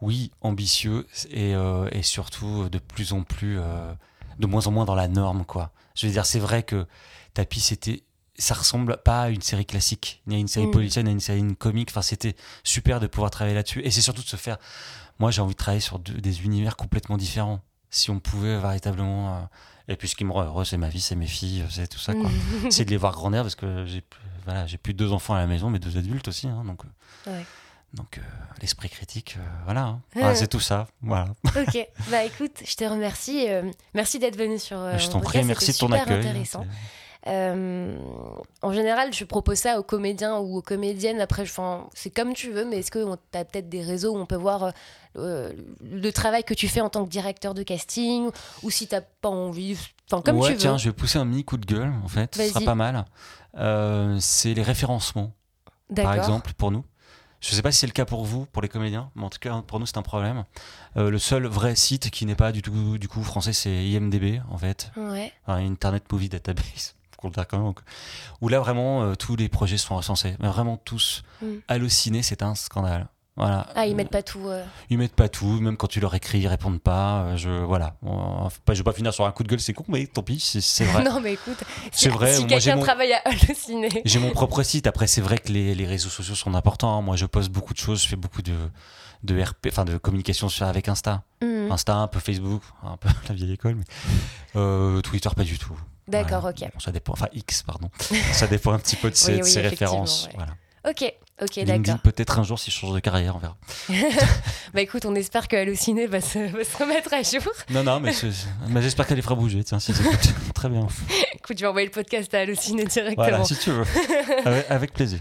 oui, 0.00 0.30
ambitieux 0.40 1.06
et, 1.30 1.54
euh, 1.54 1.88
et 1.92 2.02
surtout 2.02 2.68
de 2.68 2.78
plus 2.78 3.12
en 3.12 3.22
plus. 3.22 3.58
de 4.38 4.46
moins 4.46 4.66
en 4.66 4.70
moins 4.70 4.84
dans 4.84 4.94
la 4.94 5.08
norme, 5.08 5.44
quoi. 5.44 5.70
Je 5.94 6.06
veux 6.06 6.12
dire, 6.12 6.26
c'est 6.26 6.38
vrai 6.40 6.62
que 6.62 6.86
Tapis, 7.34 7.60
c'était. 7.60 8.02
Ça 8.38 8.52
ressemble 8.52 8.98
pas 9.02 9.22
à 9.22 9.28
une 9.30 9.40
série 9.40 9.64
classique, 9.64 10.20
ni 10.26 10.34
à 10.34 10.38
une 10.38 10.46
série 10.46 10.66
Mm. 10.66 10.70
policière, 10.72 11.04
ni 11.04 11.08
à 11.08 11.12
une 11.14 11.20
série 11.20 11.42
comique. 11.56 11.88
Enfin, 11.90 12.02
c'était 12.02 12.36
super 12.64 13.00
de 13.00 13.06
pouvoir 13.06 13.30
travailler 13.30 13.54
là-dessus. 13.56 13.80
Et 13.82 13.90
c'est 13.90 14.02
surtout 14.02 14.20
de 14.20 14.26
se 14.26 14.36
faire. 14.36 14.58
Moi, 15.18 15.30
j'ai 15.30 15.40
envie 15.40 15.54
de 15.54 15.58
travailler 15.58 15.80
sur 15.80 15.98
des 15.98 16.42
univers 16.44 16.76
complètement 16.76 17.16
différents. 17.16 17.60
Si 17.90 18.10
on 18.10 18.18
pouvait 18.20 18.58
véritablement. 18.58 19.36
euh, 19.36 19.40
Et 19.88 19.96
puis, 19.96 20.08
ce 20.08 20.16
qui 20.16 20.24
me 20.24 20.32
rend 20.32 20.42
heureux, 20.44 20.64
c'est 20.64 20.76
ma 20.76 20.88
vie, 20.88 21.00
c'est 21.00 21.14
mes 21.16 21.26
filles, 21.26 21.64
c'est 21.70 21.86
tout 21.88 21.98
ça, 21.98 22.14
quoi 22.14 22.30
c'est 22.70 22.84
de 22.84 22.90
les 22.90 22.96
voir 22.96 23.12
grandir 23.14 23.42
parce 23.42 23.54
que 23.54 23.84
j'ai 23.86 24.02
voilà, 24.44 24.66
j'ai 24.66 24.78
plus 24.78 24.94
deux 24.94 25.12
enfants 25.12 25.34
à 25.34 25.38
la 25.38 25.46
maison, 25.46 25.70
mais 25.70 25.78
deux 25.78 25.96
adultes 25.98 26.28
aussi. 26.28 26.46
hein, 26.48 26.62
donc 26.64 26.84
euh, 26.84 27.32
Ouais. 27.36 27.44
donc 27.94 28.18
euh, 28.18 28.22
l'esprit 28.60 28.88
critique, 28.88 29.36
euh, 29.38 29.42
voilà. 29.64 29.84
hein. 29.86 30.00
Ah, 30.22 30.34
c'est 30.34 30.46
tout 30.48 30.60
ça. 30.60 30.86
Voilà. 31.02 31.26
Ok, 31.56 31.78
bah 32.10 32.22
écoute, 32.24 32.62
je 32.64 32.74
te 32.76 32.84
remercie. 32.84 33.46
euh, 33.48 33.70
merci 33.94 34.18
d'être 34.18 34.36
venu 34.36 34.58
sur. 34.58 34.78
euh, 34.78 34.98
je 34.98 35.08
t'en 35.08 35.20
prie, 35.20 35.42
merci 35.44 35.72
de 35.72 35.76
ton 35.78 35.90
accueil. 35.92 36.18
intéressant. 36.28 36.64
Euh, 37.26 37.98
en 38.62 38.72
général, 38.72 39.12
je 39.12 39.24
propose 39.24 39.58
ça 39.58 39.78
aux 39.78 39.82
comédiens 39.82 40.38
ou 40.38 40.58
aux 40.58 40.62
comédiennes. 40.62 41.20
Après, 41.20 41.44
c'est 41.94 42.10
comme 42.10 42.34
tu 42.34 42.50
veux, 42.50 42.64
mais 42.64 42.78
est-ce 42.78 42.90
que 42.90 43.04
tu 43.32 43.38
as 43.38 43.44
peut-être 43.44 43.68
des 43.68 43.82
réseaux 43.82 44.14
où 44.14 44.18
on 44.18 44.26
peut 44.26 44.36
voir 44.36 44.64
euh, 44.64 44.70
euh, 45.16 45.52
le 45.80 46.10
travail 46.12 46.44
que 46.44 46.54
tu 46.54 46.68
fais 46.68 46.80
en 46.80 46.90
tant 46.90 47.04
que 47.04 47.10
directeur 47.10 47.54
de 47.54 47.62
casting 47.62 48.30
Ou 48.62 48.70
si 48.70 48.86
t'as 48.86 49.00
pas 49.00 49.28
envie, 49.28 49.76
enfin, 50.10 50.22
comme 50.22 50.38
ouais, 50.38 50.48
tu 50.48 50.52
veux. 50.54 50.58
tiens, 50.58 50.78
je 50.78 50.88
vais 50.88 50.94
pousser 50.94 51.18
un 51.18 51.24
mini 51.24 51.44
coup 51.44 51.56
de 51.56 51.66
gueule, 51.66 51.92
en 52.04 52.08
fait. 52.08 52.34
Ce 52.34 52.48
sera 52.48 52.60
pas 52.60 52.74
mal. 52.74 53.04
Euh, 53.58 54.16
c'est 54.20 54.54
les 54.54 54.62
référencements, 54.62 55.32
par 55.94 56.14
exemple, 56.14 56.52
pour 56.56 56.70
nous. 56.70 56.84
Je 57.40 57.54
sais 57.54 57.62
pas 57.62 57.70
si 57.70 57.78
c'est 57.78 57.86
le 57.86 57.92
cas 57.92 58.04
pour 58.04 58.24
vous, 58.24 58.46
pour 58.46 58.60
les 58.60 58.68
comédiens, 58.68 59.10
mais 59.14 59.24
en 59.24 59.30
tout 59.30 59.38
cas, 59.38 59.62
pour 59.62 59.78
nous, 59.78 59.86
c'est 59.86 59.98
un 59.98 60.02
problème. 60.02 60.44
Euh, 60.96 61.10
le 61.10 61.18
seul 61.18 61.46
vrai 61.46 61.76
site 61.76 62.10
qui 62.10 62.26
n'est 62.26 62.34
pas 62.34 62.50
du 62.50 62.60
tout 62.62 62.98
du 62.98 63.08
coup 63.08 63.22
français, 63.22 63.52
c'est 63.52 63.86
IMDB, 63.86 64.40
en 64.50 64.58
fait. 64.58 64.90
Ouais. 64.96 65.32
Internet 65.46 66.10
Movie 66.10 66.28
Database, 66.28 66.95
faut 67.22 67.28
le 67.28 67.34
dire 67.34 67.46
quand 67.48 67.58
même, 67.58 67.66
donc, 67.66 67.80
où 68.40 68.48
là 68.48 68.60
vraiment 68.60 69.02
euh, 69.02 69.14
tous 69.14 69.36
les 69.36 69.48
projets 69.48 69.78
sont 69.78 69.96
recensés, 69.96 70.36
mais 70.40 70.48
vraiment 70.48 70.76
tous. 70.76 71.22
Mm. 71.42 71.46
Halluciné, 71.68 72.22
c'est 72.22 72.42
un 72.42 72.54
scandale. 72.54 73.08
Voilà. 73.38 73.66
Ah, 73.74 73.84
ils 73.86 73.94
mettent 73.94 74.10
pas 74.10 74.22
tout. 74.22 74.48
euh, 74.48 74.64
ils 74.88 74.96
mettent 74.96 75.14
pas 75.14 75.28
tout, 75.28 75.60
même 75.60 75.76
quand 75.76 75.88
tu 75.88 76.00
leur 76.00 76.14
écris, 76.14 76.38
ils 76.38 76.48
répondent 76.48 76.80
pas. 76.80 77.20
euh, 77.24 77.36
Je 77.36 77.50
voilà. 77.50 77.94
Bon, 78.00 78.48
je 78.68 78.72
vais 78.72 78.82
pas 78.82 78.94
finir 78.94 79.12
sur 79.12 79.26
un 79.26 79.30
coup 79.32 79.42
de 79.42 79.48
gueule, 79.48 79.60
c'est 79.60 79.74
con, 79.74 79.84
mais 79.88 80.06
tant 80.06 80.22
pis, 80.22 80.40
c'est 80.40 80.84
vrai. 80.84 81.04
non, 81.10 81.20
mais 81.20 81.34
écoute, 81.34 81.62
C'est 81.92 82.08
vrai, 82.08 82.34
si 82.34 82.46
quelqu'un 82.46 82.76
mon- 82.76 82.82
travaille 82.82 83.12
à 83.12 83.20
halluciner. 83.26 83.90
J'ai 84.06 84.18
mon 84.20 84.30
propre 84.30 84.62
site. 84.62 84.86
Après, 84.86 85.06
c'est 85.06 85.20
vrai 85.20 85.36
que 85.36 85.52
les, 85.52 85.74
les 85.74 85.84
réseaux 85.86 86.08
sociaux 86.08 86.34
sont 86.34 86.54
importants. 86.54 86.96
hein. 86.98 87.02
Moi, 87.02 87.16
je 87.16 87.26
poste 87.26 87.50
beaucoup 87.50 87.74
de 87.74 87.78
choses. 87.78 88.02
Je 88.02 88.08
fais 88.08 88.16
beaucoup 88.16 88.40
de, 88.40 88.54
de 89.22 89.42
RP, 89.42 89.66
enfin 89.68 89.84
de 89.84 89.98
communication 89.98 90.48
avec 90.62 90.88
Insta. 90.88 91.22
Hmm, 91.42 91.70
Insta, 91.70 91.94
un 91.94 92.08
peu 92.08 92.20
Facebook, 92.20 92.62
un 92.84 92.96
peu 92.96 93.10
la 93.28 93.34
vieille 93.34 93.52
école, 93.52 93.74
mais 93.74 93.84
euh, 94.56 95.02
Twitter, 95.02 95.28
pas 95.36 95.44
du 95.44 95.58
tout. 95.58 95.78
D'accord, 96.08 96.40
Voilà. 96.42 96.56
ok. 96.60 96.70
Bon, 96.74 96.80
ça 96.80 96.92
dépend. 96.92 97.12
Enfin, 97.12 97.28
X, 97.32 97.62
pardon. 97.62 97.90
ça 98.32 98.46
dépend 98.46 98.72
un 98.72 98.78
petit 98.78 98.96
peu 98.96 99.10
de 99.10 99.14
ses, 99.16 99.32
Oui, 99.32 99.38
de 99.40 99.44
oui, 99.44 99.50
ses 99.50 99.58
effectivement, 99.60 99.90
références. 99.90 100.26
ouais. 100.26 100.32
Voilà. 100.36 100.52
Ok, 100.88 101.12
ok, 101.42 101.64
d'accord. 101.64 101.98
peut-être 101.98 102.38
un 102.38 102.44
jour 102.44 102.60
si 102.60 102.70
je 102.70 102.76
change 102.76 102.94
de 102.94 103.00
carrière, 103.00 103.34
on 103.34 103.38
verra. 103.40 103.56
Bah 104.72 104.82
écoute, 104.82 105.04
on 105.04 105.14
espère 105.16 105.48
que 105.48 105.56
Halluciné 105.56 106.06
va 106.06 106.20
se, 106.20 106.38
va 106.38 106.62
se 106.62 106.76
remettre 106.76 107.12
à 107.12 107.22
jour. 107.22 107.52
Non, 107.70 107.82
non, 107.82 107.98
mais, 107.98 108.12
j'espère 108.82 109.06
qu'elle 109.06 109.16
les 109.16 109.22
fera 109.22 109.34
bouger. 109.34 109.64
Tiens, 109.64 109.80
si. 109.80 109.92
Très 110.54 110.68
bien. 110.68 110.86
Écoute, 111.34 111.56
je 111.58 111.62
vais 111.62 111.66
envoyer 111.66 111.86
le 111.86 111.92
podcast 111.92 112.32
à 112.34 112.40
Halluciné 112.40 112.84
directement. 112.84 113.26
Voilà, 113.28 113.44
si 113.44 113.56
tu 113.56 113.70
veux. 113.70 113.84
Avec, 114.44 114.66
avec 114.70 114.92
plaisir. 114.92 115.18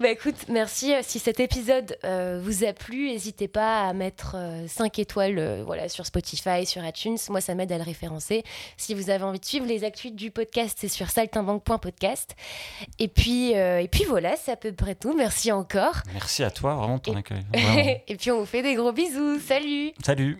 Bah 0.00 0.10
écoute, 0.10 0.36
merci. 0.48 0.92
Si 1.02 1.18
cet 1.18 1.40
épisode 1.40 1.98
euh, 2.04 2.40
vous 2.40 2.62
a 2.64 2.72
plu, 2.72 3.08
n'hésitez 3.10 3.48
pas 3.48 3.88
à 3.88 3.92
mettre 3.92 4.36
5 4.68 4.96
étoiles 5.00 5.38
euh, 5.40 5.62
voilà, 5.66 5.88
sur 5.88 6.06
Spotify, 6.06 6.64
sur 6.66 6.84
iTunes. 6.84 7.16
Moi, 7.30 7.40
ça 7.40 7.56
m'aide 7.56 7.72
à 7.72 7.78
le 7.78 7.82
référencer. 7.82 8.44
Si 8.76 8.94
vous 8.94 9.10
avez 9.10 9.24
envie 9.24 9.40
de 9.40 9.44
suivre 9.44 9.66
les 9.66 9.82
actus 9.82 10.12
du 10.12 10.30
podcast, 10.30 10.78
c'est 10.80 10.86
sur 10.88 11.10
saltimbanque.podcast. 11.10 12.36
Et 13.00 13.08
puis, 13.08 13.56
euh, 13.56 13.80
et 13.80 13.88
puis 13.88 14.04
voilà, 14.04 14.36
c'est 14.36 14.52
à 14.52 14.56
peu 14.56 14.72
près 14.72 14.94
tout. 14.94 15.14
Merci 15.16 15.50
encore. 15.50 15.96
Merci 16.12 16.44
à 16.44 16.52
toi, 16.52 16.74
vraiment, 16.74 16.98
de 16.98 17.02
ton 17.02 17.14
Et- 17.14 17.18
accueil. 17.18 17.42
Vraiment. 17.52 18.00
et 18.06 18.16
puis, 18.16 18.30
on 18.30 18.38
vous 18.38 18.46
fait 18.46 18.62
des 18.62 18.74
gros 18.76 18.92
bisous. 18.92 19.40
Salut 19.40 19.90
Salut. 20.04 20.38